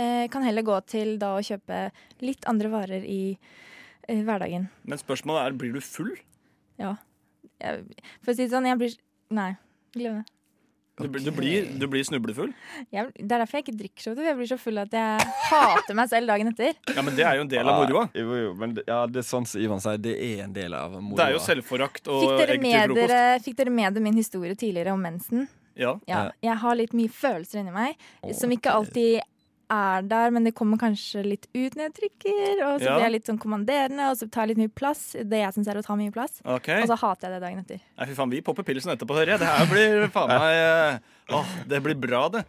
eh, 0.00 0.24
kan 0.32 0.46
heller 0.46 0.66
gå 0.66 0.78
til 0.88 1.16
da 1.22 1.34
å 1.36 1.44
kjøpe 1.44 1.88
litt 2.24 2.48
andre 2.48 2.72
varer 2.72 3.04
i 3.04 3.20
eh, 3.34 4.22
hverdagen. 4.22 4.70
Men 4.88 5.02
spørsmålet 5.04 5.50
er 5.50 5.60
blir 5.60 5.76
du 5.76 5.84
full. 5.84 6.14
Ja. 6.80 6.96
Jeg, 7.60 7.84
for 8.24 8.32
å 8.32 8.36
si 8.36 8.46
det 8.46 8.54
sånn, 8.56 8.68
jeg 8.68 8.80
blir 8.80 9.02
Nei, 9.34 9.56
glem 9.90 10.20
det. 10.20 10.35
Du, 10.96 11.08
blir- 11.12 11.24
du, 11.26 11.30
blir, 11.36 11.66
du 11.78 11.86
blir 11.92 12.04
snublefull. 12.08 12.54
Jeg, 12.90 13.10
det 13.18 13.26
er 13.28 13.42
derfor 13.42 13.58
jeg 13.58 13.66
ikke 13.66 13.74
drikker 13.82 14.02
så 14.06 14.14
mye. 14.16 14.24
Jeg 14.30 14.36
blir 14.38 14.48
så 14.48 14.56
full 14.58 14.78
at 14.80 14.94
jeg 14.96 15.26
hater 15.50 15.94
meg 15.98 16.08
selv 16.08 16.30
dagen 16.32 16.48
etter. 16.54 16.72
Ja, 16.96 17.02
Men 17.04 17.18
det 17.18 17.26
er 17.28 17.36
jo 17.36 17.44
en 17.44 17.50
del 17.52 17.68
av 17.68 17.82
moroa. 17.82 18.06
Ja, 18.14 18.22
Jo, 18.24 18.38
jo, 18.40 18.54
men 18.56 18.72
det, 18.78 18.84
ja, 18.88 19.02
det 19.06 19.20
er 19.20 19.26
sånn 19.28 19.44
som 19.50 19.60
Ivan 19.60 19.82
sier, 19.84 20.00
det 20.00 20.14
er 20.16 20.44
en 20.46 20.54
del 20.56 20.72
av 20.78 20.96
moroa. 20.96 21.18
Det 21.20 21.26
er 21.28 21.36
jo 21.36 21.42
selvforakt 21.44 22.08
og 22.08 22.24
Fikk 22.24 22.40
egg 22.46 22.48
til 22.54 22.64
med 22.64 22.80
frokost. 22.88 23.12
dere, 23.12 23.38
fikk 23.44 23.56
dere 23.60 23.74
med 23.76 23.92
dere 23.98 24.06
min 24.08 24.16
historie 24.16 24.56
tidligere 24.56 24.96
om 24.96 25.04
mensen? 25.04 25.44
Ja. 25.76 25.98
Ja, 26.08 26.30
jeg 26.40 26.56
har 26.64 26.74
litt 26.80 26.94
mye 26.96 27.12
følelser 27.12 27.60
inni 27.60 27.74
meg 27.76 27.98
Åh, 28.24 28.32
som 28.32 28.48
ikke 28.56 28.72
alltid 28.72 29.20
er 29.72 30.02
der, 30.06 30.30
men 30.30 30.44
det 30.46 30.54
kommer 30.54 30.78
kanskje 30.78 31.24
litt 31.26 31.46
ut 31.54 31.74
når 31.74 31.88
jeg 31.88 31.94
trykker. 31.96 32.62
Og 32.66 32.80
så 32.80 32.84
Ja. 32.86 32.94
blir 32.96 33.04
jeg 33.06 33.12
litt 33.16 33.26
sånn 33.26 33.38
kommanderende, 33.42 34.10
og 34.10 34.16
så 34.16 34.30
tar 34.30 34.46
jeg 34.46 34.56
litt 34.56 34.62
mye 34.64 34.74
plass. 34.74 35.12
Det 35.18 35.40
jeg 35.42 35.54
syns 35.54 35.68
er 35.68 35.80
å 35.80 35.84
ta 35.84 35.96
mye 35.96 36.12
plass. 36.12 36.40
Okay. 36.44 36.82
Og 36.82 36.88
så 36.88 36.96
hater 36.98 37.28
jeg 37.28 37.34
det 37.34 37.42
dagen 37.42 37.58
etter. 37.64 37.80
Nei, 37.98 38.06
fy 38.06 38.14
faen, 38.14 38.30
vi 38.30 38.40
popper 38.46 38.62
pilsen 38.62 38.92
etterpå, 38.94 39.14
hører 39.18 39.34
jeg. 39.34 39.38
Det 39.40 39.50
her 39.50 39.66
blir 39.66 40.08
faen 40.14 40.28
meg 40.28 40.54
eh, 40.54 40.98
Åh, 41.34 41.46
det 41.66 41.82
blir 41.82 41.96
bra, 41.98 42.28
det. 42.30 42.44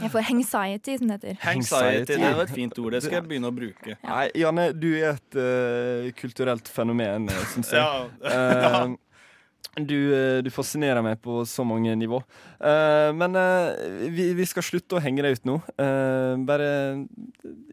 Jeg 0.00 0.10
får 0.10 0.30
anxiety, 0.32 0.96
som 0.96 1.08
det 1.08 1.20
heter. 1.20 1.36
Hangsiety, 1.42 2.16
det 2.16 2.34
var 2.34 2.46
et 2.46 2.54
fint 2.56 2.78
ord. 2.80 2.92
Det 2.92 3.02
skal 3.02 3.18
jeg 3.20 3.28
begynne 3.28 3.50
å 3.50 3.54
bruke. 3.54 3.98
Nei, 4.02 4.30
Janne, 4.40 4.72
du 4.72 4.88
er 4.96 5.18
et 5.18 5.36
uh, 5.36 6.08
kulturelt 6.16 6.66
fenomen, 6.72 7.28
syns 7.52 7.72
jeg. 7.76 7.82
Ja. 7.82 8.08
Eh, 8.32 8.96
du, 9.76 10.14
eh, 10.14 10.42
du 10.44 10.50
fascinerer 10.52 11.00
meg 11.04 11.20
på 11.24 11.42
så 11.48 11.64
mange 11.64 11.94
nivå. 11.96 12.18
Uh, 12.60 13.08
men 13.16 13.36
uh, 13.38 13.72
vi, 14.12 14.28
vi 14.36 14.44
skal 14.46 14.64
slutte 14.66 14.98
å 14.98 15.00
henge 15.00 15.24
deg 15.24 15.38
ut 15.38 15.48
nå. 15.48 15.56
Uh, 15.80 16.36
bare 16.46 16.68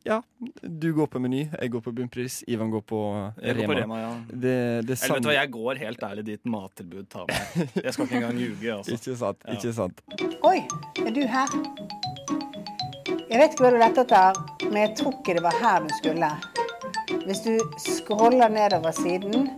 Ja, 0.08 0.22
du 0.63 0.88
går 0.96 1.10
på 1.12 1.20
Meny, 1.20 1.44
jeg 1.51 1.74
går 1.74 1.84
på 1.84 1.94
Bunnpris, 1.98 2.39
Ivan 2.48 2.72
går 2.72 2.86
på 2.88 3.01
Jeg 3.44 3.60
går 3.60 3.62
Rema. 3.62 3.68
på 3.68 3.77
Rema, 3.82 4.00
ja. 4.00 4.13
Det, 4.32 4.56
det 4.88 4.96
er 4.96 5.03
Eller 5.03 5.20
vet 5.20 5.27
du 5.27 5.29
hva, 5.29 5.36
jeg 5.36 5.53
går 5.58 5.84
helt 5.84 6.08
ærlig 6.08 6.25
dit 6.32 6.50
mattilbud 6.56 7.10
tar 7.12 7.27
meg. 7.27 7.75
Jeg 7.84 7.94
skal 7.94 8.08
ikke 8.08 8.22
engang 8.24 8.39
ljuge, 8.46 8.74
altså. 8.79 8.96
Ikke 9.00 9.20
sant. 9.20 9.44
Ja. 9.44 9.60
Ikke 9.60 9.75
sant. 9.75 10.03
Oi, 10.48 10.58
er 11.03 11.13
du 11.20 11.24
her? 11.36 11.58
Jeg 13.29 13.44
vet 13.44 13.51
ikke 13.53 13.68
hva 13.68 13.75
du 13.75 13.82
lette 13.84 14.08
etter, 14.08 14.39
men 14.70 14.79
jeg 14.88 14.96
tror 15.01 15.20
ikke 15.20 15.36
det 15.38 15.44
var 15.46 15.60
her 15.60 15.84
du 15.84 15.91
skulle. 16.00 16.32
Hvis 17.27 17.44
du 17.44 17.60
scroller 17.84 18.50
nedover 18.50 18.96
siden, 18.96 19.51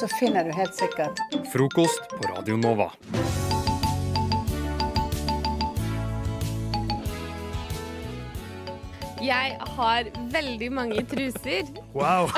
så 0.00 0.08
finner 0.08 0.44
du 0.44 0.52
helt 0.52 0.74
sikkert 0.74 1.20
Frokost 1.52 2.08
på 2.08 2.28
Radio 2.34 2.56
Nova. 2.56 2.92
Jeg 9.26 9.54
har 9.76 10.08
veldig 10.32 10.66
mange 10.76 11.02
truser. 11.08 11.68
Wow, 11.96 12.28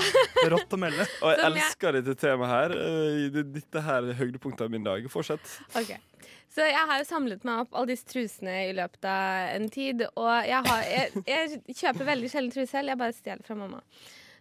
rått 0.52 0.72
å 0.72 0.78
melde. 0.80 1.04
Og 1.24 1.32
jeg 1.34 1.42
elsker 1.48 1.98
dette 1.98 2.14
temaet 2.20 2.52
her. 2.52 2.74
Eh, 2.78 3.40
Dette 3.42 3.82
her 3.84 4.06
er 4.12 4.16
høydepunktet 4.20 4.64
av 4.68 4.70
min 4.72 4.86
dag. 4.86 5.08
Fortsett. 5.12 5.42
Ok. 5.76 5.90
Så 6.54 6.64
jeg 6.64 6.78
har 6.90 7.02
jo 7.02 7.06
samlet 7.06 7.42
meg 7.46 7.64
opp 7.66 7.74
alle 7.76 7.90
disse 7.92 8.06
trusene 8.08 8.54
i 8.70 8.72
løpet 8.78 9.04
av 9.10 9.50
en 9.58 9.68
tid. 9.74 10.06
Og 10.14 10.30
jeg, 10.48 10.62
har, 10.70 10.86
jeg, 10.88 11.24
jeg 11.28 11.76
kjøper 11.82 12.08
veldig 12.14 12.30
sjelden 12.32 12.54
truse 12.54 12.70
selv. 12.72 12.94
Jeg 12.94 13.02
bare 13.02 13.18
stjeler 13.18 13.44
fra 13.46 13.58
mamma. 13.58 13.82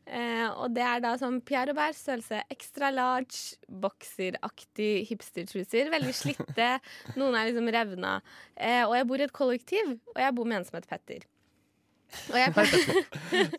Eh, 0.07 0.47
og 0.55 0.71
det 0.75 0.83
er 0.87 1.01
da 1.03 1.13
sånn 1.19 1.41
Pierre 1.43 1.73
Robert 1.73 1.97
størrelse 1.97 2.39
extra 2.53 2.91
large, 2.93 3.57
bokseraktig 3.67 5.07
hipstertruser. 5.09 5.91
Veldig 5.93 6.13
slitte. 6.15 6.69
Noen 7.19 7.35
er 7.35 7.49
liksom 7.49 7.71
revna. 7.75 8.19
Eh, 8.55 8.83
og 8.85 8.95
jeg 8.95 9.09
bor 9.09 9.23
i 9.23 9.27
et 9.27 9.35
kollektiv, 9.35 9.97
og 10.15 10.21
jeg 10.23 10.37
bor 10.37 10.47
med 10.47 10.61
en 10.61 10.69
som 10.69 10.79
heter 10.79 10.95
Petter. 10.95 11.27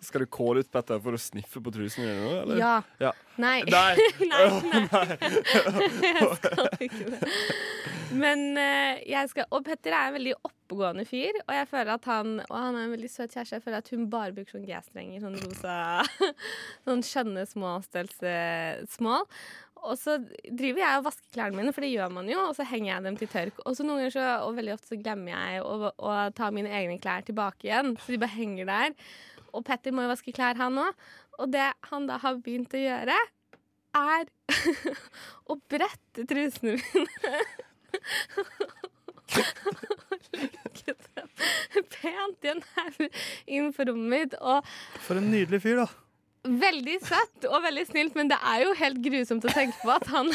Skal 0.03 0.25
du 0.25 0.29
calle 0.33 0.65
ut 0.65 0.71
Petter 0.73 1.01
for 1.05 1.17
å 1.17 1.21
sniffe 1.21 1.61
på 1.63 1.73
trusene 1.75 2.09
dine 2.09 2.25
nå, 2.25 2.37
eller? 2.43 2.61
ja. 2.61 2.75
Ja. 3.03 3.13
Nei. 3.39 3.63
Nei. 3.71 3.95
nei, 4.33 4.47
nei. 4.91 5.19
jeg 6.09 6.31
skal 6.35 6.87
ikke 6.89 7.11
det. 7.13 7.33
Men 8.19 8.41
uh, 8.57 8.97
jeg 9.05 9.29
skal 9.31 9.47
Og 9.53 9.67
Petter 9.67 9.93
er 9.93 10.09
en 10.09 10.17
veldig 10.17 10.33
oppegående 10.41 11.05
fyr, 11.09 11.37
og 11.45 11.53
jeg 11.55 11.69
føler 11.71 11.93
at 11.95 12.09
han 12.09 12.35
Og 12.47 12.55
han 12.57 12.77
er 12.77 12.87
en 12.87 12.95
veldig 12.97 13.11
søt 13.13 13.35
kjæreste. 13.37 13.59
Jeg 13.59 13.65
føler 13.67 13.83
at 13.83 13.93
hun 13.93 14.09
bare 14.11 14.35
bruker 14.37 14.57
sånn 14.57 14.67
G-strenger, 14.69 15.23
sånn 15.23 15.39
rosa 15.45 15.77
Sånn 16.89 17.05
skjønne 17.05 17.45
små 17.49 17.77
størrelse-små. 17.85 19.21
Og 19.87 19.95
så 20.01 20.17
driver 20.19 20.83
jeg 20.83 20.99
og 20.99 21.07
vasker 21.07 21.31
klærne 21.35 21.59
mine, 21.59 21.73
for 21.75 21.85
det 21.85 21.93
gjør 21.93 22.13
man 22.13 22.29
jo, 22.31 22.41
og 22.51 22.57
så 22.57 22.67
henger 22.69 22.91
jeg 22.93 23.05
dem 23.07 23.19
til 23.21 23.31
tørk. 23.33 23.63
Og 23.65 23.77
så 23.79 23.87
noen 23.87 24.03
ganger 24.03 24.15
så, 24.17 24.27
og 24.47 24.59
veldig 24.59 24.75
ofte 24.75 24.93
så 24.93 25.01
glemmer 25.01 25.35
jeg 25.35 25.63
å, 25.65 25.93
å 25.93 26.17
ta 26.37 26.51
mine 26.55 26.73
egne 26.75 26.99
klær 27.03 27.27
tilbake 27.27 27.69
igjen, 27.69 27.95
så 28.03 28.15
de 28.15 28.21
bare 28.23 28.37
henger 28.37 28.69
der. 28.69 28.97
Og 29.55 29.65
Petter 29.67 29.95
må 29.95 30.05
jo 30.05 30.13
vaske 30.13 30.35
klær, 30.37 30.59
han 30.61 30.81
òg. 30.83 31.09
Og 31.39 31.53
det 31.55 31.71
han 31.91 32.09
da 32.09 32.19
har 32.23 32.41
begynt 32.43 32.75
å 32.75 32.83
gjøre, 32.83 33.17
er 33.99 34.29
å 35.51 35.59
brette 35.71 36.27
trusene 36.29 36.77
mine. 36.77 37.39
Legge 40.39 40.95
dem 41.15 41.89
pent 41.93 42.45
i 42.45 42.53
en 42.53 42.63
haug 42.75 43.23
inn 43.47 43.73
på 43.75 43.89
rommet 43.89 44.13
mitt. 44.13 44.37
Og 44.41 44.67
For 45.07 45.21
en 45.21 45.31
nydelig 45.33 45.63
fyr, 45.65 45.83
da. 45.85 45.89
Veldig 46.61 46.97
søtt 47.05 47.47
og 47.49 47.63
veldig 47.65 47.85
snilt, 47.89 48.15
men 48.19 48.31
det 48.31 48.39
er 48.41 48.63
jo 48.65 48.75
helt 48.79 49.01
grusomt 49.05 49.45
å 49.45 49.53
tenke 49.53 49.77
på 49.83 49.93
at 49.95 50.07
han 50.13 50.31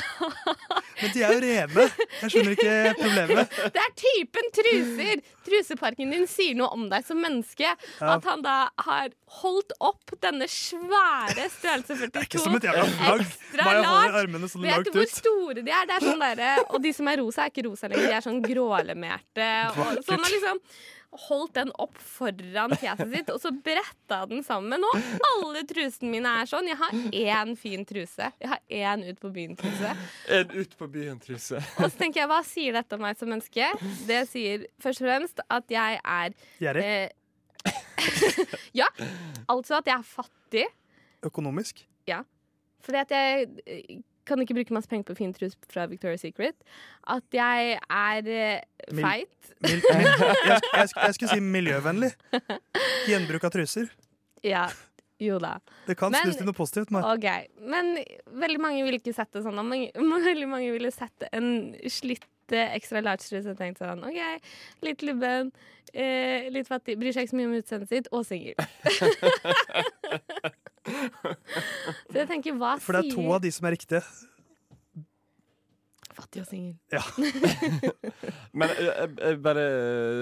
Men 1.02 1.14
de 1.16 1.24
er 1.26 1.34
jo 1.34 1.40
rene. 1.44 1.86
Jeg 2.22 2.34
skjønner 2.34 2.56
ikke 2.56 2.76
problemet. 3.00 3.56
Det 3.76 3.82
er 3.82 3.96
typen 4.00 4.52
truser! 4.56 5.24
Truseparken 5.44 6.14
din 6.14 6.28
sier 6.30 6.56
noe 6.56 6.70
om 6.72 6.86
deg 6.92 7.04
som 7.04 7.20
menneske. 7.20 7.74
At 8.00 8.28
han 8.30 8.46
da 8.46 8.70
har 8.86 9.12
holdt 9.42 9.74
opp 9.84 10.14
denne 10.24 10.48
svære 10.48 11.50
størrelse 11.52 11.98
42 11.98 12.14
Det 12.14 12.22
er 12.22 12.30
ikke 12.30 12.44
som 12.46 12.56
et 12.60 12.68
jævla 12.70 12.86
flagg. 12.94 13.36
Bare 13.58 13.84
holder 13.90 14.20
armene 14.22 14.52
sånn 14.52 14.68
Vet 14.70 14.88
du 14.88 14.94
hvor 14.96 15.12
store 15.12 15.60
de 15.60 15.74
er? 15.74 15.90
Det 15.90 15.98
er 15.98 16.08
sånn 16.08 16.24
der, 16.24 16.44
og 16.70 16.80
de 16.86 16.94
som 16.96 17.10
er 17.12 17.20
rosa, 17.24 17.48
er 17.48 17.54
ikke 17.54 17.68
rosa 17.68 17.92
lenger. 17.92 18.08
De 18.08 18.18
er 18.20 18.28
sånn 18.30 18.42
grålemerte. 18.46 19.50
Og, 19.74 20.04
sånn, 20.08 20.28
liksom 20.38 20.62
holdt 21.28 21.54
den 21.56 21.72
opp 21.82 21.98
foran 22.02 22.74
fjeset 22.80 23.10
sitt, 23.14 23.30
og 23.34 23.40
så 23.42 23.52
bretta 23.54 24.22
den 24.30 24.44
sammen. 24.46 24.84
Og 24.88 24.98
alle 25.30 25.64
trusene 25.70 26.10
mine 26.12 26.32
er 26.42 26.50
sånn. 26.50 26.68
Jeg 26.72 26.80
har 26.80 26.94
én 27.46 27.54
fin 27.60 27.86
truse. 27.86 28.30
Jeg 28.42 28.50
har 28.52 28.62
én 28.70 29.04
Ut 29.10 29.20
på 29.22 29.32
byen-truse. 29.36 29.94
En 30.40 30.54
ut 30.58 30.78
på 30.80 30.88
byen-truse. 30.94 31.62
Og 31.78 31.90
så 31.90 31.98
tenker 32.00 32.24
jeg, 32.24 32.30
hva 32.32 32.42
sier 32.48 32.74
dette 32.78 32.98
om 32.98 33.04
meg 33.06 33.18
som 33.20 33.30
menneske? 33.32 33.70
Det 34.08 34.24
sier 34.32 34.68
først 34.84 35.04
og 35.04 35.10
fremst 35.10 35.44
at 35.48 35.74
jeg 35.76 36.00
er 36.04 36.38
Gjerrig. 36.64 36.86
eh, 36.86 37.10
Ja. 38.82 38.88
Altså 39.48 39.78
at 39.80 39.88
jeg 39.90 39.98
er 40.00 40.08
fattig. 40.08 40.68
Økonomisk. 41.24 41.86
Fordi 42.84 43.00
at 43.00 43.12
jeg 43.16 44.02
kan 44.26 44.40
ikke 44.44 44.56
bruke 44.56 44.74
masse 44.76 44.88
penger 44.92 45.08
på 45.10 45.16
fin 45.20 45.34
trus 45.36 45.54
fra 45.72 45.86
Victoria's 45.92 46.24
Secret. 46.24 46.56
At 47.12 47.26
jeg 47.36 47.76
er 47.90 48.30
eh, 48.32 48.62
Mil- 48.92 49.04
feit. 49.06 49.52
Mil, 49.66 49.82
jeg, 49.90 50.08
jeg, 50.08 50.60
jeg, 50.74 50.90
jeg 50.96 51.14
skulle 51.18 51.34
si 51.36 51.44
miljøvennlig. 51.44 52.12
Gjenbruk 53.10 53.44
av 53.50 53.54
truser. 53.56 53.92
Ja, 54.44 54.66
jo 55.24 55.38
da. 55.40 55.54
Det 55.88 55.96
kan 56.00 56.12
Men- 56.12 56.26
snus 56.28 56.40
til 56.42 56.48
noe 56.50 56.58
positivt. 56.58 56.92
Men 56.92 57.06
Ok, 57.14 57.28
Men 57.64 57.94
veldig 58.44 58.60
mange 58.64 58.84
ville 58.84 59.00
ikke 59.00 59.16
sett 59.16 59.32
det 59.36 59.44
sånn. 59.46 59.60
Mange, 59.64 59.92
veldig 60.30 60.50
mange 60.52 60.72
ville 60.76 60.92
sett 60.92 61.28
en 61.32 61.48
slitt 61.92 62.28
eh, 62.52 62.74
ekstra 62.76 63.00
large-truse 63.06 63.54
og 63.54 63.58
tenkt 63.60 63.80
sånn 63.84 64.04
OK, 64.04 64.20
litt 64.84 65.04
lubben, 65.08 65.54
eh, 65.94 66.50
litt 66.52 66.68
fattig, 66.68 66.98
bryr 67.00 67.16
seg 67.16 67.24
ikke 67.28 67.36
så 67.36 67.40
mye 67.40 67.52
om 67.52 67.56
utseendet 67.62 67.90
sitt, 67.96 68.12
og 68.12 68.28
singel. 68.28 68.60
så 72.12 72.20
jeg 72.20 72.30
tenker, 72.30 72.56
hva 72.60 72.76
for 72.82 72.98
det 72.98 73.06
er 73.06 73.16
to 73.16 73.26
av 73.36 73.42
de 73.44 73.52
som 73.56 73.68
er 73.70 73.76
riktige. 73.78 74.04
Fattig 76.14 76.44
og 76.44 76.50
singel. 76.50 76.76
Men 78.58 78.70
eh, 78.70 78.84
jeg, 78.86 79.14
jeg 79.18 79.40
bare 79.46 79.64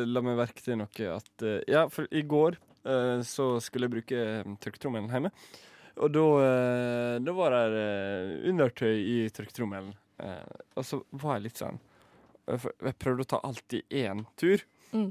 la 0.07 0.23
meg 0.23 0.37
merke 0.39 0.63
til 0.63 0.79
noe 0.79 1.09
at 1.17 1.43
eh, 1.45 1.57
Ja, 1.67 1.87
for 1.91 2.07
i 2.15 2.23
går 2.23 2.55
eh, 2.87 3.19
så 3.27 3.53
skulle 3.63 3.89
jeg 3.89 3.95
bruke 3.97 4.21
eh, 4.21 4.53
tørketrommelen 4.63 5.11
hjemme. 5.11 5.33
Og 6.01 6.13
da, 6.15 6.25
eh, 6.45 7.15
da 7.25 7.35
var 7.35 7.57
det 7.57 7.81
eh, 7.83 8.35
undertøy 8.53 8.93
i 8.95 9.17
tørketrommelen. 9.35 9.91
Eh, 10.23 10.59
og 10.79 10.87
så 10.87 11.01
var 11.11 11.39
jeg 11.39 11.49
litt 11.49 11.59
sånn 11.59 11.81
eh, 12.47 12.55
for 12.61 12.71
Jeg 12.87 12.99
prøvde 13.01 13.25
å 13.27 13.31
ta 13.33 13.41
alt 13.49 13.75
i 13.75 13.83
én 14.05 14.23
tur. 14.39 14.63
Mm. 14.95 15.09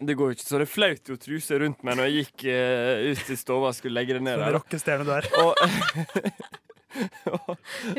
Det 0.00 0.14
går 0.16 0.30
jo 0.30 0.34
ikke, 0.38 0.48
så 0.48 0.58
det 0.62 0.68
flaut 0.70 1.10
jo 1.12 1.16
truse 1.20 1.58
rundt 1.60 1.82
meg 1.84 1.98
når 1.98 2.08
jeg 2.08 2.24
gikk 2.24 2.44
uh, 2.48 3.12
ut 3.12 3.32
i 3.34 3.36
stua 3.36 3.68
og 3.68 3.74
skulle 3.76 4.00
legge 4.00 4.16
det 4.16 4.22
ned 4.24 4.40
Som 4.40 4.54
rockestjerne 4.56 5.04
du 5.04 5.12
er. 5.12 5.28
Og, 5.42 5.52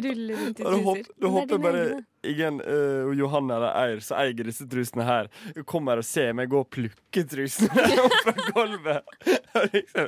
Ruller 0.06 0.36
rundt 0.42 0.60
i 0.60 0.66
truser. 0.66 1.06
Du 1.14 1.22
da 1.22 1.28
er 1.28 1.32
håper 1.36 1.56
jeg 1.56 1.64
bare 1.68 1.84
egne. 1.86 2.02
Ingen 2.28 2.60
uh, 2.62 3.08
og 3.10 3.16
Johanne 3.18 3.56
eller 3.58 3.74
Eir 3.82 4.02
som 4.06 4.20
eier 4.22 4.46
disse 4.48 4.68
trusene 4.70 5.06
her, 5.08 5.30
kommer 5.70 6.02
og 6.02 6.06
ser 6.08 6.34
meg 6.38 6.52
gå 6.52 6.62
og 6.64 6.70
plukke 6.74 7.24
trusene 7.30 7.86
opp 8.06 8.18
fra 8.26 8.36
gulvet. 8.52 9.16
Liksom 9.74 10.08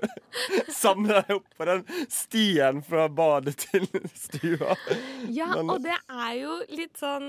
Samle 0.73 1.17
dem 1.27 1.35
opp 1.37 1.49
på 1.59 1.65
den 1.67 1.81
stien 2.11 2.77
fra 2.85 3.09
badet 3.11 3.57
til 3.59 3.85
stua. 4.15 4.75
Ja, 5.31 5.49
Men- 5.55 5.69
og 5.73 5.81
det 5.83 5.95
er 6.09 6.31
jo 6.39 6.53
litt 6.71 6.95
sånn 6.99 7.25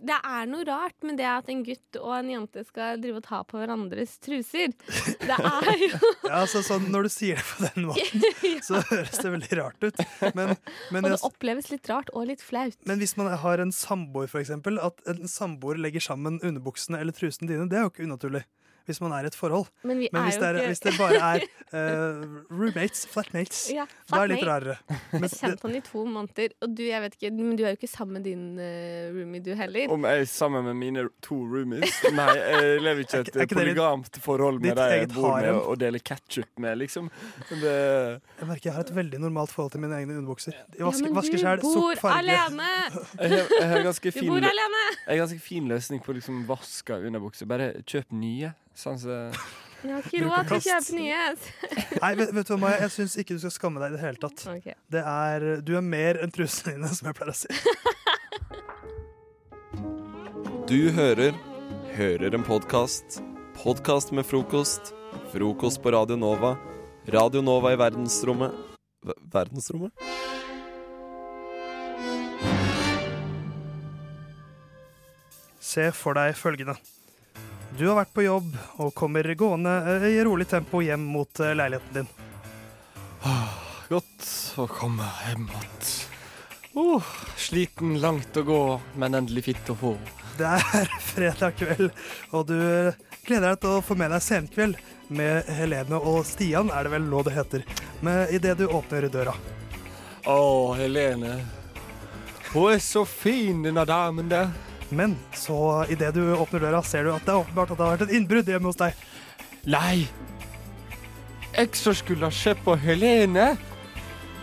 Det 0.00 0.16
er 0.24 0.48
noe 0.48 0.64
rart 0.64 0.96
med 1.04 1.18
det 1.20 1.26
at 1.28 1.48
en 1.52 1.60
gutt 1.66 1.98
og 2.00 2.14
en 2.16 2.30
jente 2.32 2.64
skal 2.64 3.00
drive 3.02 3.20
og 3.20 3.26
ta 3.26 3.42
på 3.44 3.60
hverandres 3.60 4.16
truser. 4.24 4.72
Det 5.20 5.36
er 5.36 5.70
jo 5.84 6.00
Ja, 6.30 6.40
altså, 6.42 6.62
sånn, 6.64 6.88
når 6.92 7.06
du 7.08 7.12
sier 7.12 7.36
det 7.40 7.44
på 7.50 7.68
den 7.68 7.86
måten, 7.90 8.24
så 8.64 8.80
høres 8.88 9.20
det 9.20 9.32
veldig 9.34 9.58
rart 9.60 9.84
ut. 9.84 10.00
Men, 10.36 10.54
men, 10.92 11.04
Og 11.04 11.10
det 11.10 11.14
jeg, 11.18 11.22
oppleves 11.28 11.70
litt 11.72 11.90
rart 11.92 12.10
og 12.16 12.26
litt 12.30 12.42
flaut. 12.44 12.76
men 12.88 13.00
hvis 13.02 13.16
man 13.20 13.30
har 13.44 13.60
en 13.62 13.72
samboer, 13.74 14.19
for 14.28 14.42
eksempel, 14.42 14.78
at 14.82 15.00
en 15.08 15.28
samboer 15.28 15.80
legger 15.80 16.00
sammen 16.04 16.40
underbuksene 16.44 17.00
eller 17.00 17.16
trusene 17.16 17.48
dine, 17.48 17.68
det 17.70 17.78
er 17.78 17.86
jo 17.86 17.92
ikke 17.92 18.04
unaturlig. 18.08 18.44
Hvis 18.90 19.00
man 19.04 19.12
er 19.16 19.26
i 19.28 19.30
et 19.30 19.38
forhold. 19.38 19.68
Men 19.86 19.98
vi 20.02 20.08
Men 20.12 20.20
er 20.22 20.26
hvis 20.28 20.38
jo 20.38 20.42
det, 20.42 20.48
er, 20.50 20.58
ikke 20.60 20.72
hvis 20.74 20.82
det 20.86 20.94
bare 20.98 21.20
er 21.30 21.46
uh, 21.70 22.24
roommates, 22.60 23.06
flatmates, 23.12 23.60
Ja, 23.74 23.84
da 24.10 24.22
er 24.24 24.26
det 24.26 24.36
litt 24.36 24.44
flatmate. 24.44 24.50
rarere. 24.50 24.98
Men 25.12 25.22
Jeg 25.22 25.30
har 25.30 25.38
kjent 25.50 25.62
han 25.66 25.76
i 25.78 25.82
to 25.86 26.04
måneder, 26.16 26.54
og 26.64 26.74
du, 26.76 26.82
jeg 26.88 27.04
vet 27.06 27.16
ikke, 27.18 27.30
men 27.38 27.56
du 27.58 27.64
er 27.64 27.72
jo 27.74 27.78
ikke 27.80 27.90
sammen 27.92 28.18
med 28.18 28.26
din 28.26 28.44
uh, 28.58 29.10
roomie, 29.14 29.42
du 29.46 29.52
heller. 29.58 29.94
Om 29.94 30.08
jeg 30.10 30.24
er 30.26 30.30
sammen 30.34 30.66
med 30.66 30.78
mine 30.80 31.06
to 31.22 31.38
roomies 31.46 32.00
Nei, 32.12 32.28
jeg 32.36 32.80
lever 32.84 33.04
ikke 33.06 33.14
i 33.14 33.20
Er 33.20 33.26
et 33.26 33.32
ikke- 33.34 33.46
er 33.46 33.60
polygamt 33.60 34.20
forhold 34.24 34.60
med 34.60 34.70
ditt 34.70 34.80
de 34.80 34.88
jeg 35.00 35.08
bor 35.14 35.36
med 35.40 35.60
og 35.60 35.78
deler 35.80 36.02
ketsjup 36.10 36.50
med, 36.58 36.78
liksom. 36.82 37.10
Det, 37.50 37.74
jeg 38.40 38.48
merker 38.48 38.70
jeg 38.70 38.74
har 38.76 38.84
et 38.88 38.94
veldig 38.96 39.20
normalt 39.22 39.52
forhold 39.54 39.72
til 39.74 39.80
mine 39.84 39.94
egne 40.00 40.16
underbukser. 40.18 40.56
De 40.74 40.80
Ja, 40.82 40.90
men 40.90 41.14
vasker 41.14 41.38
du 41.38 41.68
bor 41.68 41.94
alene! 42.10 42.68
jeg, 43.20 43.46
Du 44.12 44.18
fin 44.20 44.28
bor 44.28 44.36
alene! 44.50 44.82
Jeg 45.06 45.12
har 45.14 45.20
ganske 45.26 45.40
fin 45.44 45.68
løsning 45.70 46.02
på 46.04 46.14
liksom 46.16 46.42
vaska 46.48 46.98
underbukser. 47.06 47.46
Bare 47.50 47.72
kjøp 47.86 48.12
nye. 48.12 48.52
Sånn 48.80 48.96
så 49.00 49.16
Jeg 49.84 49.92
har 49.92 50.06
ikke 50.06 50.22
råd 50.24 50.48
til 50.48 50.56
å 50.56 50.60
kjøpe 50.64 50.96
nye. 50.96 51.20
Nei, 52.04 52.12
vet, 52.20 52.32
vet 52.36 52.48
du 52.48 52.52
hva, 52.54 52.58
Maja? 52.64 52.80
Jeg 52.86 52.94
syns 52.96 53.16
ikke 53.20 53.36
du 53.36 53.42
skal 53.44 53.54
skamme 53.56 53.82
deg 53.82 53.92
i 53.92 53.96
det 53.98 54.02
hele 54.04 54.20
tatt. 54.20 54.44
Okay. 54.56 54.76
Det 54.92 55.02
er, 55.04 55.46
du 55.64 55.74
er 55.76 55.84
mer 55.84 56.20
enn 56.24 56.32
trusene 56.32 56.76
dine, 56.76 56.90
som 56.96 57.10
jeg 57.10 57.18
pleier 57.20 57.32
å 57.32 57.38
si. 57.44 57.48
Du 60.70 60.92
hører 60.94 61.34
Hører 61.96 62.34
en 62.36 62.44
podkast. 62.46 63.18
Podkast 63.58 64.12
med 64.14 64.24
frokost. 64.24 64.92
Frokost 65.32 65.82
på 65.82 65.90
Radio 65.90 66.14
Nova. 66.16 66.52
Radio 67.10 67.42
Nova 67.42 67.72
i 67.74 67.78
verdensrommet 67.80 68.54
v 69.02 69.16
Verdensrommet? 69.32 69.90
Se 75.58 75.90
for 75.98 76.14
deg 76.20 76.38
følgende. 76.38 76.78
Du 77.78 77.86
har 77.86 78.00
vært 78.00 78.14
på 78.14 78.24
jobb 78.24 78.54
og 78.82 78.94
kommer 78.96 79.26
gående 79.38 79.72
eh, 79.94 80.08
i 80.16 80.24
rolig 80.26 80.48
tempo 80.50 80.82
hjem 80.82 81.04
mot 81.14 81.40
eh, 81.40 81.54
leiligheten 81.54 82.00
din. 82.00 82.08
Godt 83.90 84.26
å 84.58 84.66
komme 84.70 85.06
hjem 85.26 85.46
igjen. 85.50 85.90
Oh, 86.78 87.06
sliten, 87.34 87.96
langt 88.00 88.36
å 88.38 88.44
gå, 88.46 88.62
men 88.94 89.16
endelig 89.18 89.48
fitt 89.48 89.70
å 89.72 89.74
få. 89.78 89.94
Det 90.38 90.46
er 90.46 90.90
fredag 91.12 91.56
kveld, 91.58 91.90
og 92.30 92.46
du 92.50 92.56
eh, 92.58 92.98
gleder 93.26 93.52
deg 93.52 93.62
til 93.62 93.78
å 93.78 93.84
få 93.84 93.96
med 93.98 94.14
deg 94.14 94.22
senkveld 94.22 94.78
med 95.10 95.50
Helene 95.50 95.98
og 95.98 96.22
Stian, 96.26 96.70
er 96.70 96.86
det 96.86 96.94
vel 96.94 97.08
nå 97.10 97.24
det 97.26 97.34
heter, 97.34 97.64
med 98.06 98.30
idet 98.34 98.56
du 98.60 98.68
åpner 98.68 99.08
døra. 99.10 99.34
Å, 100.30 100.40
Helene. 100.78 101.40
Hun 102.52 102.70
er 102.74 102.82
så 102.82 103.02
fin, 103.06 103.62
denne 103.66 103.86
damen 103.86 104.30
der. 104.30 104.50
Men 104.90 105.16
så 105.34 105.84
idet 105.90 106.14
du 106.14 106.22
åpner 106.34 106.64
døra, 106.66 106.82
ser 106.82 107.06
du 107.06 107.12
at 107.14 107.24
det 107.26 107.32
er 107.32 107.42
åpenbart 107.44 107.70
at 107.70 107.78
det 107.78 107.86
har 107.86 107.96
vært 107.96 108.08
et 108.08 108.14
innbrudd 108.18 108.48
hjemme 108.50 108.70
hos 108.70 108.78
deg. 108.80 109.04
Nei. 109.70 110.08
Jeg 111.54 111.74
som 111.78 111.94
skulle 111.94 112.30
se 112.34 112.54
på 112.64 112.74
Helene. 112.78 113.52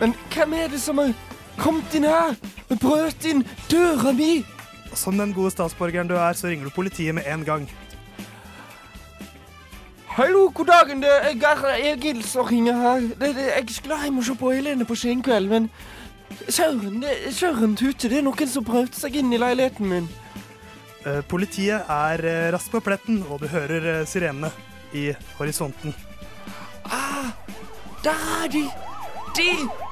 Men 0.00 0.14
hvem 0.32 0.54
er 0.54 0.70
det 0.72 0.80
som 0.80 1.00
har 1.02 1.12
kommet 1.58 1.94
inn 1.98 2.06
her 2.08 2.36
og 2.68 2.78
brøt 2.80 3.26
inn 3.28 3.44
døra 3.68 4.14
mi? 4.16 4.44
Som 4.96 5.18
den 5.20 5.34
gode 5.36 5.52
statsborgeren 5.52 6.08
du 6.08 6.16
er, 6.16 6.32
så 6.32 6.48
ringer 6.48 6.68
du 6.68 6.74
politiet 6.74 7.14
med 7.14 7.28
en 7.28 7.44
gang. 7.44 7.68
Hallo, 10.18 10.48
god 10.54 10.66
dagen. 10.66 11.02
Det 11.02 11.10
er 11.12 11.36
Gerhard 11.38 11.84
Egil 11.84 12.24
som 12.26 12.46
ringer 12.48 12.74
her. 12.74 13.00
Det, 13.20 13.34
det, 13.36 13.50
jeg 13.52 13.76
skulle 13.76 14.00
hjem 14.02 14.18
og 14.18 14.24
se 14.24 14.34
på 14.34 14.50
Helene 14.50 14.86
på 14.88 14.96
senkveld, 14.98 15.46
men 15.52 15.68
Søren, 16.48 17.04
Søren 17.32 17.76
tute, 17.76 18.08
det 18.08 18.18
er 18.20 18.24
noen 18.26 18.48
som 18.50 18.64
brøt 18.66 18.94
seg 18.96 19.16
inn 19.20 19.32
i 19.32 19.40
leiligheten 19.40 19.88
min. 19.90 20.08
Eh, 21.06 21.20
Politiet 21.30 21.88
er 21.90 22.22
eh, 22.26 22.48
raskt 22.54 22.72
på 22.74 22.80
pletten, 22.84 23.22
og 23.30 23.40
du 23.42 23.48
hører 23.52 23.86
eh, 24.00 24.04
sirenene 24.08 24.50
i 24.96 25.08
horisonten. 25.38 25.94
Ah, 26.88 27.30
der 28.04 28.22
er 28.42 28.48
de. 28.52 28.64
De 29.38 29.48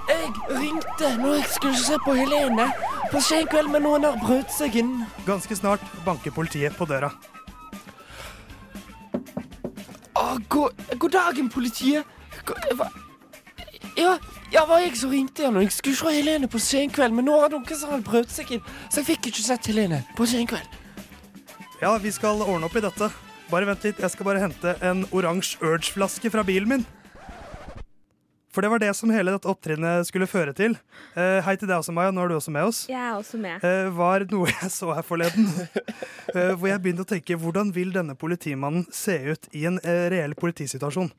jeg 0.07 0.31
ringte 0.51 1.09
når 1.21 1.37
jeg 1.41 1.49
skulle 1.51 1.79
se 1.79 1.97
på 2.05 2.15
Helene 2.15 2.69
på 3.13 3.21
senkveld, 3.23 3.69
men 3.73 3.83
noen 3.87 4.07
har 4.07 4.17
brøt 4.23 4.51
seg 4.55 4.77
inn. 4.81 4.93
Ganske 5.27 5.57
snart 5.59 5.83
banker 6.07 6.35
politiet 6.35 6.75
på 6.79 6.87
døra. 6.91 7.11
Ah, 10.17 10.37
god, 10.49 10.71
god 10.99 11.11
dagen, 11.15 11.51
politiet. 11.53 12.05
God, 12.47 12.57
hva- 12.79 12.93
Ja, 13.97 14.17
ja, 14.53 14.65
var 14.69 14.83
jeg 14.85 14.97
som 15.01 15.11
ringte 15.11 15.43
igjen, 15.43 15.57
og 15.59 15.67
jeg 15.67 15.75
skulle 15.75 15.99
se 15.99 16.17
Helene 16.17 16.51
på 16.51 16.61
senkveld, 16.63 17.15
men 17.17 17.27
nå 17.27 17.37
har 17.41 17.53
noen 17.53 17.79
som 17.79 17.95
har 17.95 18.05
prøvd 18.07 18.33
seg 18.33 18.57
inn, 18.57 18.67
så 18.89 19.03
jeg 19.03 19.11
fikk 19.13 19.31
ikke 19.33 19.47
sett 19.47 19.71
Helene 19.71 20.03
på 20.19 20.27
senkveld. 20.31 20.83
Ja, 21.83 21.97
vi 22.01 22.13
skal 22.15 22.41
ordne 22.41 22.71
opp 22.71 22.77
i 22.79 22.85
dette. 22.85 23.11
Bare 23.51 23.67
vent 23.69 23.85
litt, 23.85 23.99
jeg 24.03 24.11
skal 24.15 24.27
bare 24.27 24.43
hente 24.43 24.77
en 24.83 25.05
oransje 25.15 25.61
Urge-flaske 25.63 26.33
fra 26.33 26.47
bilen 26.47 26.71
min. 26.71 26.87
For 28.57 28.65
det 28.65 28.71
var 28.73 28.81
det 28.81 28.95
som 28.97 29.11
hele 29.13 29.35
dette 29.35 29.51
opptrinnet 29.53 30.09
skulle 30.09 30.25
føre 30.31 30.55
til. 30.57 30.79
Eh, 31.13 31.43
hei 31.45 31.59
til 31.61 31.69
deg 31.69 31.77
også, 31.77 31.93
Maja. 31.93 32.09
Nå 32.15 32.23
er 32.25 32.33
du 32.33 32.39
også 32.39 32.55
med 32.55 32.65
oss. 32.71 32.79
Jeg 32.89 32.97
er 32.97 33.13
også 33.19 33.37
med. 33.37 33.61
Eh, 33.61 33.91
var 33.93 34.25
noe 34.31 34.49
jeg 34.49 34.71
så 34.73 34.95
her 34.97 35.05
forleden. 35.05 35.51
eh, 36.33 36.55
hvor 36.57 36.71
jeg 36.71 36.81
begynte 36.81 37.05
å 37.05 37.11
tenke 37.11 37.37
hvordan 37.43 37.75
vil 37.77 37.93
denne 37.93 38.17
politimannen 38.17 38.89
se 38.89 39.19
ut 39.29 39.51
i 39.53 39.67
en 39.69 39.77
eh, 39.85 40.07
reell 40.15 40.33
politisituasjon? 40.41 41.13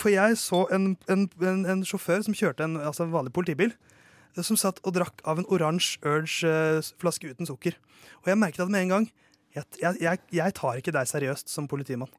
Eh, 0.00 0.02
for 0.02 0.12
jeg 0.14 0.36
så 0.40 0.66
en, 0.72 0.96
en, 1.08 1.28
en, 1.42 1.64
en 1.66 1.84
sjåfør 1.84 2.24
som 2.24 2.34
kjørte 2.34 2.64
en, 2.64 2.76
altså 2.80 3.04
en 3.04 3.12
vanlig 3.12 3.32
politibil, 3.32 3.74
eh, 4.36 4.42
som 4.42 4.56
satt 4.56 4.80
og 4.84 4.94
drakk 4.96 5.20
av 5.28 5.38
en 5.38 5.48
oransje 5.48 6.00
Urge-flaske 6.02 7.30
uten 7.30 7.46
sukker. 7.46 7.76
Og 8.24 8.32
jeg 8.32 8.38
merket 8.40 8.64
at 8.64 8.72
med 8.72 8.86
en 8.86 8.94
gang 8.94 9.10
jeg, 9.54 9.64
jeg, 10.00 10.18
jeg, 10.30 10.54
tar 10.54 10.78
ikke 10.78 10.94
deg 10.94 11.08
seriøst 11.10 11.50
som 11.50 11.66
politimann. 11.68 12.10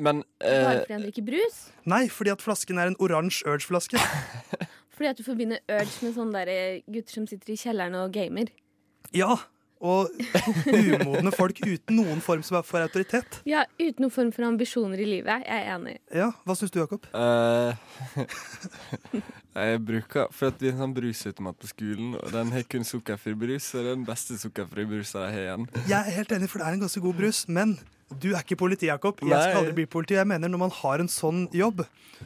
Men 0.00 0.22
Bare 0.40 0.72
eh, 0.72 0.80
fordi 0.80 0.96
han 0.96 1.02
drikker 1.04 1.26
brus? 1.26 1.56
Nei, 1.84 2.08
fordi 2.08 2.32
at 2.32 2.42
flasken 2.42 2.80
er 2.80 2.88
en 2.88 2.96
oransje 2.98 3.44
Urge-flaske. 3.46 4.00
Fordi 5.00 5.08
at 5.08 5.16
du 5.16 5.24
forbinder 5.24 5.60
Urge 5.64 6.04
med 6.04 6.12
sånne 6.12 6.40
der 6.42 6.48
eh, 6.52 6.80
gutter 6.84 7.14
som 7.14 7.24
sitter 7.28 7.54
i 7.54 7.56
kjelleren 7.56 7.94
og 7.96 8.10
gamer? 8.12 8.50
Ja, 9.16 9.38
og 9.80 10.10
umodne 10.68 11.32
folk 11.32 11.60
uten 11.64 11.96
noen 11.96 12.20
form 12.24 12.42
for 12.44 12.84
autoritet. 12.84 13.40
Ja, 13.48 13.64
uten 13.80 14.04
noen 14.04 14.12
form 14.12 14.32
for 14.36 14.44
ambisjoner 14.44 15.00
i 15.00 15.08
livet. 15.08 15.46
Jeg 15.46 15.62
er 15.64 15.74
enig. 15.76 15.96
Ja, 16.14 16.30
Hva 16.44 16.56
syns 16.58 16.74
du, 16.74 16.82
Jakob? 16.82 17.06
Uh, 17.14 17.72
Jeg 19.50 19.80
bruker 19.82 20.28
For 20.30 20.52
at 20.52 20.60
vi 20.62 20.68
har 20.68 20.76
en 20.76 20.84
sånn 20.84 20.92
brusautomat 20.94 21.56
på 21.58 21.70
skolen, 21.70 22.12
og 22.20 22.28
den 22.34 22.52
har 22.54 22.66
kun 22.70 22.84
sukkerfri 22.86 23.32
brus, 23.38 23.72
og 23.74 23.80
det 23.80 23.88
er 23.88 23.96
den 23.96 24.06
beste 24.06 24.36
sukkerfri 24.38 24.84
brusa 24.90 25.24
jeg 25.26 25.34
har 25.34 25.46
igjen. 25.46 25.66
Jeg 25.90 25.98
er 25.98 26.18
helt 26.20 26.36
enig, 26.36 26.50
for 26.52 26.62
det 26.62 26.68
er 26.68 26.76
en 26.76 26.84
ganske 26.84 27.02
god 27.06 27.18
brus, 27.18 27.40
men 27.50 27.74
du 28.10 28.32
er 28.32 28.44
ikke 28.44 28.58
politi, 28.60 28.88
Jakob. 28.90 29.22
Jeg 29.22 29.30
skal 29.30 29.62
aldri 29.62 29.74
bli 29.80 29.88
politi. 29.90 30.18
Jeg 30.18 30.26
mener 30.26 30.50
Når 30.50 30.62
man 30.64 30.76
har 30.80 31.02
en 31.02 31.10
sånn 31.10 31.44
jobb, 31.54 31.84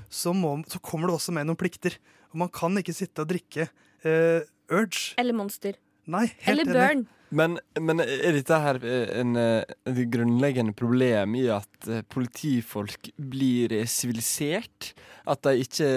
så, 0.09 0.35
må, 0.37 0.57
så 0.69 0.81
kommer 0.81 1.11
det 1.11 1.19
også 1.19 1.35
med 1.37 1.49
noen 1.49 1.61
plikter. 1.61 1.97
Og 2.33 2.41
man 2.45 2.53
kan 2.53 2.77
ikke 2.81 2.97
sitte 2.97 3.25
og 3.25 3.31
drikke 3.31 3.69
uh, 3.69 4.41
Urge. 4.73 5.13
Eller 5.21 5.37
Monster. 5.37 5.77
Nei, 6.07 6.27
helt 6.45 6.65
Eller 6.69 6.91
enig. 6.91 7.07
Men, 7.35 7.57
men 7.83 7.99
er 8.05 8.37
dette 8.37 8.59
her 8.63 8.77
en, 9.19 9.33
eh, 9.41 9.65
et 9.91 9.97
grunnleggende 10.13 10.75
problem 10.79 11.33
i 11.35 11.47
at 11.51 11.89
eh, 11.91 12.03
politifolk 12.15 13.09
blir 13.19 13.73
eh, 13.75 13.89
sivilisert? 13.91 14.93
At 15.27 15.41
de 15.43 15.55
ikke 15.65 15.89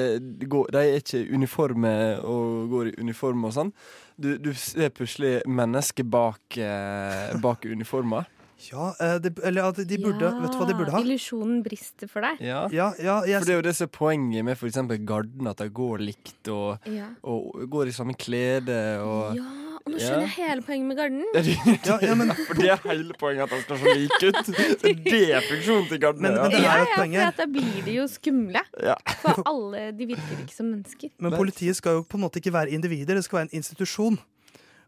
går 0.50 0.72
De 0.74 0.80
er 0.82 1.02
ikke 1.02 1.20
uniforme 1.36 1.92
og 2.24 2.72
går 2.72 2.90
i 2.90 2.96
uniform 3.04 3.44
og 3.50 3.54
sånn? 3.54 3.74
Du, 4.18 4.32
du 4.42 4.50
ser 4.58 4.90
plutselig 4.96 5.44
mennesker 5.46 6.08
bak, 6.10 6.58
eh, 6.58 7.36
bak 7.44 7.68
uniformer. 7.76 8.26
Ja, 8.72 8.88
de, 9.22 9.30
eller 9.46 9.68
at 9.70 9.78
de 9.86 9.98
burde 10.02 10.32
Vet 10.42 10.56
du 10.56 10.58
hva 10.58 10.66
de 10.66 10.74
burde 10.80 10.96
ha? 10.96 11.04
Illusjonen 11.06 11.60
brister 11.62 12.10
for 12.10 12.26
deg. 12.26 12.40
Ja. 12.42 12.64
Ja, 12.74 12.88
ja, 12.98 13.20
jeg, 13.30 13.44
For 13.44 13.46
det 13.46 13.54
er 13.54 13.60
jo 13.62 13.68
det 13.68 13.76
som 13.78 13.86
er 13.86 13.94
poenget 13.94 14.48
med 14.48 14.58
f.eks. 14.58 14.80
Garden, 15.06 15.52
at 15.52 15.62
de 15.62 15.70
går 15.70 16.02
likt 16.02 16.50
og, 16.50 16.82
Ja. 16.90 17.12
og 17.22 17.54
går 17.70 17.92
i 17.92 17.98
samme 18.00 18.18
klede 18.18 18.80
og 19.06 19.38
Ja, 19.38 19.46
Og 19.88 19.94
nå 19.94 20.00
skjønner 20.04 20.26
jeg 20.28 20.34
hele 20.36 20.64
poenget 20.68 20.88
med 20.90 20.98
garden. 21.00 21.22
Ja, 21.88 21.98
ja, 22.04 22.16
men, 22.20 22.32
For 22.50 22.60
det 22.60 22.70
er 22.74 22.82
hele 22.84 23.16
poenget 23.20 23.46
at 23.48 23.54
han 23.56 23.62
skal 23.64 23.80
se 23.80 23.94
lik 23.96 24.16
ut. 24.28 24.50
Det 24.84 24.92
er 24.92 24.98
det 25.08 25.44
funksjonen 25.48 25.88
til 25.90 26.02
Garden 26.04 26.22
Men- 26.26 26.36
men 26.36 26.52
det 26.52 26.60
Ja, 26.62 26.74
er 26.76 26.84
ja, 26.84 26.96
for 26.98 27.28
at 27.32 27.38
da 27.40 27.46
blir 27.56 27.84
de 27.86 27.94
jo 28.02 28.08
skumle. 28.12 28.62
Ja. 28.84 28.96
For 29.24 29.42
alle 29.48 29.86
de 29.96 30.10
virker 30.12 30.42
ikke 30.44 30.54
som 30.56 30.68
mennesker. 30.74 31.14
Men 31.24 31.38
politiet 31.40 31.80
skal 31.80 32.02
jo 32.02 32.04
på 32.04 32.20
en 32.20 32.26
måte 32.28 32.42
ikke 32.42 32.52
være 32.54 32.74
individer, 32.76 33.16
det 33.16 33.24
skal 33.26 33.40
være 33.42 33.50
en 33.50 33.56
institusjon. 33.62 34.20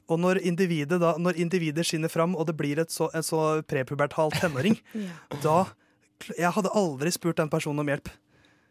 Og 0.10 0.18
når 0.20 0.40
individet, 0.42 1.00
da, 1.00 1.14
når 1.22 1.38
individet 1.38 1.86
skinner 1.86 2.10
fram, 2.10 2.36
og 2.36 2.48
det 2.50 2.58
blir 2.58 2.80
et 2.82 2.90
så, 2.92 3.08
en 3.14 3.24
så 3.24 3.62
prepubertal 3.70 4.32
tenåring, 4.36 4.80
Ja. 4.94 5.14
da 5.44 5.60
Jeg 6.36 6.52
hadde 6.52 6.72
aldri 6.76 7.12
spurt 7.16 7.38
den 7.40 7.48
personen 7.50 7.80
om 7.80 7.88
hjelp. 7.88 8.10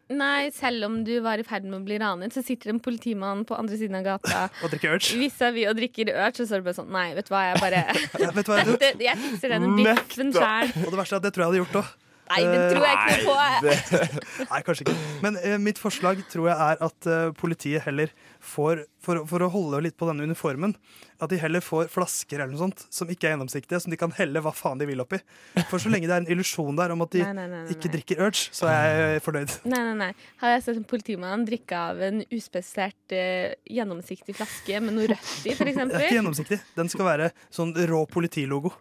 Nei, 0.08 0.48
selv 0.56 0.86
om 0.86 0.94
du 1.04 1.12
var 1.20 1.36
i 1.36 1.44
ferd 1.44 1.66
med 1.68 1.82
å 1.82 1.84
bli 1.84 1.98
ranet, 2.00 2.32
så 2.32 2.40
sitter 2.44 2.70
en 2.72 2.78
politimann 2.80 3.42
på 3.44 3.56
andre 3.58 3.76
siden 3.76 3.98
av 4.00 4.06
gata 4.06 4.46
Og 4.64 4.70
drikker 4.72 4.94
urge. 4.96 5.18
vis-à-vis 5.20 5.68
og 5.68 5.76
drikker 5.76 6.08
urge, 6.14 6.40
og 6.40 6.48
så 6.48 6.56
er 6.56 6.62
det 6.62 6.68
bare 6.70 6.78
sånn 6.80 6.88
Nei, 6.94 7.06
vet 7.18 7.28
du 7.28 7.32
hva, 7.34 7.42
jeg 7.50 7.60
bare 7.60 7.82
Ja, 8.24 8.30
vet 8.32 8.48
du 8.48 8.52
hva 8.54 8.60
jeg? 8.62 8.76
Det- 8.86 8.94
Jeg 9.04 9.20
fikser 9.26 9.52
den 9.58 9.66
biffen 9.76 10.32
sjæl. 10.32 10.72
Og 10.86 10.92
det 10.94 11.00
verste 11.02 11.18
er 11.18 11.20
at 11.20 11.26
det 11.28 11.34
tror 11.36 11.44
jeg 11.44 11.50
hadde 11.52 11.60
gjort 11.64 11.80
òg. 11.82 11.90
Nei, 12.28 12.40
det 12.44 12.64
tror 12.74 12.84
jeg 12.84 12.96
ikke 13.00 13.20
noe 13.24 13.44
på. 13.72 14.48
Nei, 14.50 14.58
kanskje 14.66 14.84
ikke. 14.84 14.96
Men 15.24 15.38
uh, 15.40 15.54
mitt 15.64 15.78
forslag 15.80 16.18
tror 16.28 16.50
jeg 16.50 16.56
er 16.72 16.82
at 16.88 17.08
uh, 17.08 17.30
politiet 17.40 17.84
heller 17.86 18.12
får, 18.40 18.84
for, 19.02 19.20
for 19.28 19.44
å 19.44 19.48
holde 19.52 19.80
litt 19.84 19.96
på 19.98 20.06
denne 20.08 20.26
uniformen, 20.28 20.74
at 21.18 21.32
de 21.32 21.38
heller 21.42 21.62
får 21.64 21.90
flasker 21.92 22.38
eller 22.38 22.52
noe 22.52 22.60
sånt 22.60 22.84
som 22.94 23.10
ikke 23.10 23.28
er 23.28 23.34
gjennomsiktige, 23.34 23.80
som 23.82 23.92
de 23.92 23.98
kan 24.00 24.14
helle 24.16 24.42
hva 24.44 24.52
faen 24.54 24.80
de 24.80 24.86
vil 24.88 25.02
oppi. 25.02 25.20
For 25.70 25.82
så 25.82 25.90
lenge 25.92 26.08
det 26.10 26.14
er 26.16 26.24
en 26.24 26.30
illusjon 26.34 26.78
der 26.78 26.94
om 26.94 27.02
at 27.06 27.14
de 27.16 27.24
Nei, 27.24 27.34
nei, 27.36 27.48
nei, 27.50 27.62
nei, 27.66 27.74
ikke 27.74 27.92
drikker 27.96 28.22
urge, 28.28 28.46
så 28.54 28.70
er 28.70 28.88
jeg 29.16 29.24
fornøyd. 29.26 29.58
Nei, 29.68 29.82
nei, 29.90 29.96
nei. 30.04 30.10
Har 30.42 30.54
jeg 30.54 30.64
sett 30.68 30.80
en 30.80 30.88
politimann 30.88 31.46
drikke 31.48 31.84
av 31.90 32.02
en 32.08 32.22
uspesifisert 32.24 33.16
eh, 33.16 33.58
gjennomsiktig 33.78 34.38
flaske 34.38 34.82
med 34.84 34.98
noe 34.98 35.10
rødt 35.14 35.36
i, 35.44 35.54
Det 35.54 35.70
er 35.74 36.08
ikke 36.08 36.18
gjennomsiktig. 36.20 36.62
Den 36.78 36.92
skal 36.92 37.10
være 37.10 37.30
sånn 37.54 37.74
rå 37.90 38.04
politilogo. 38.10 38.74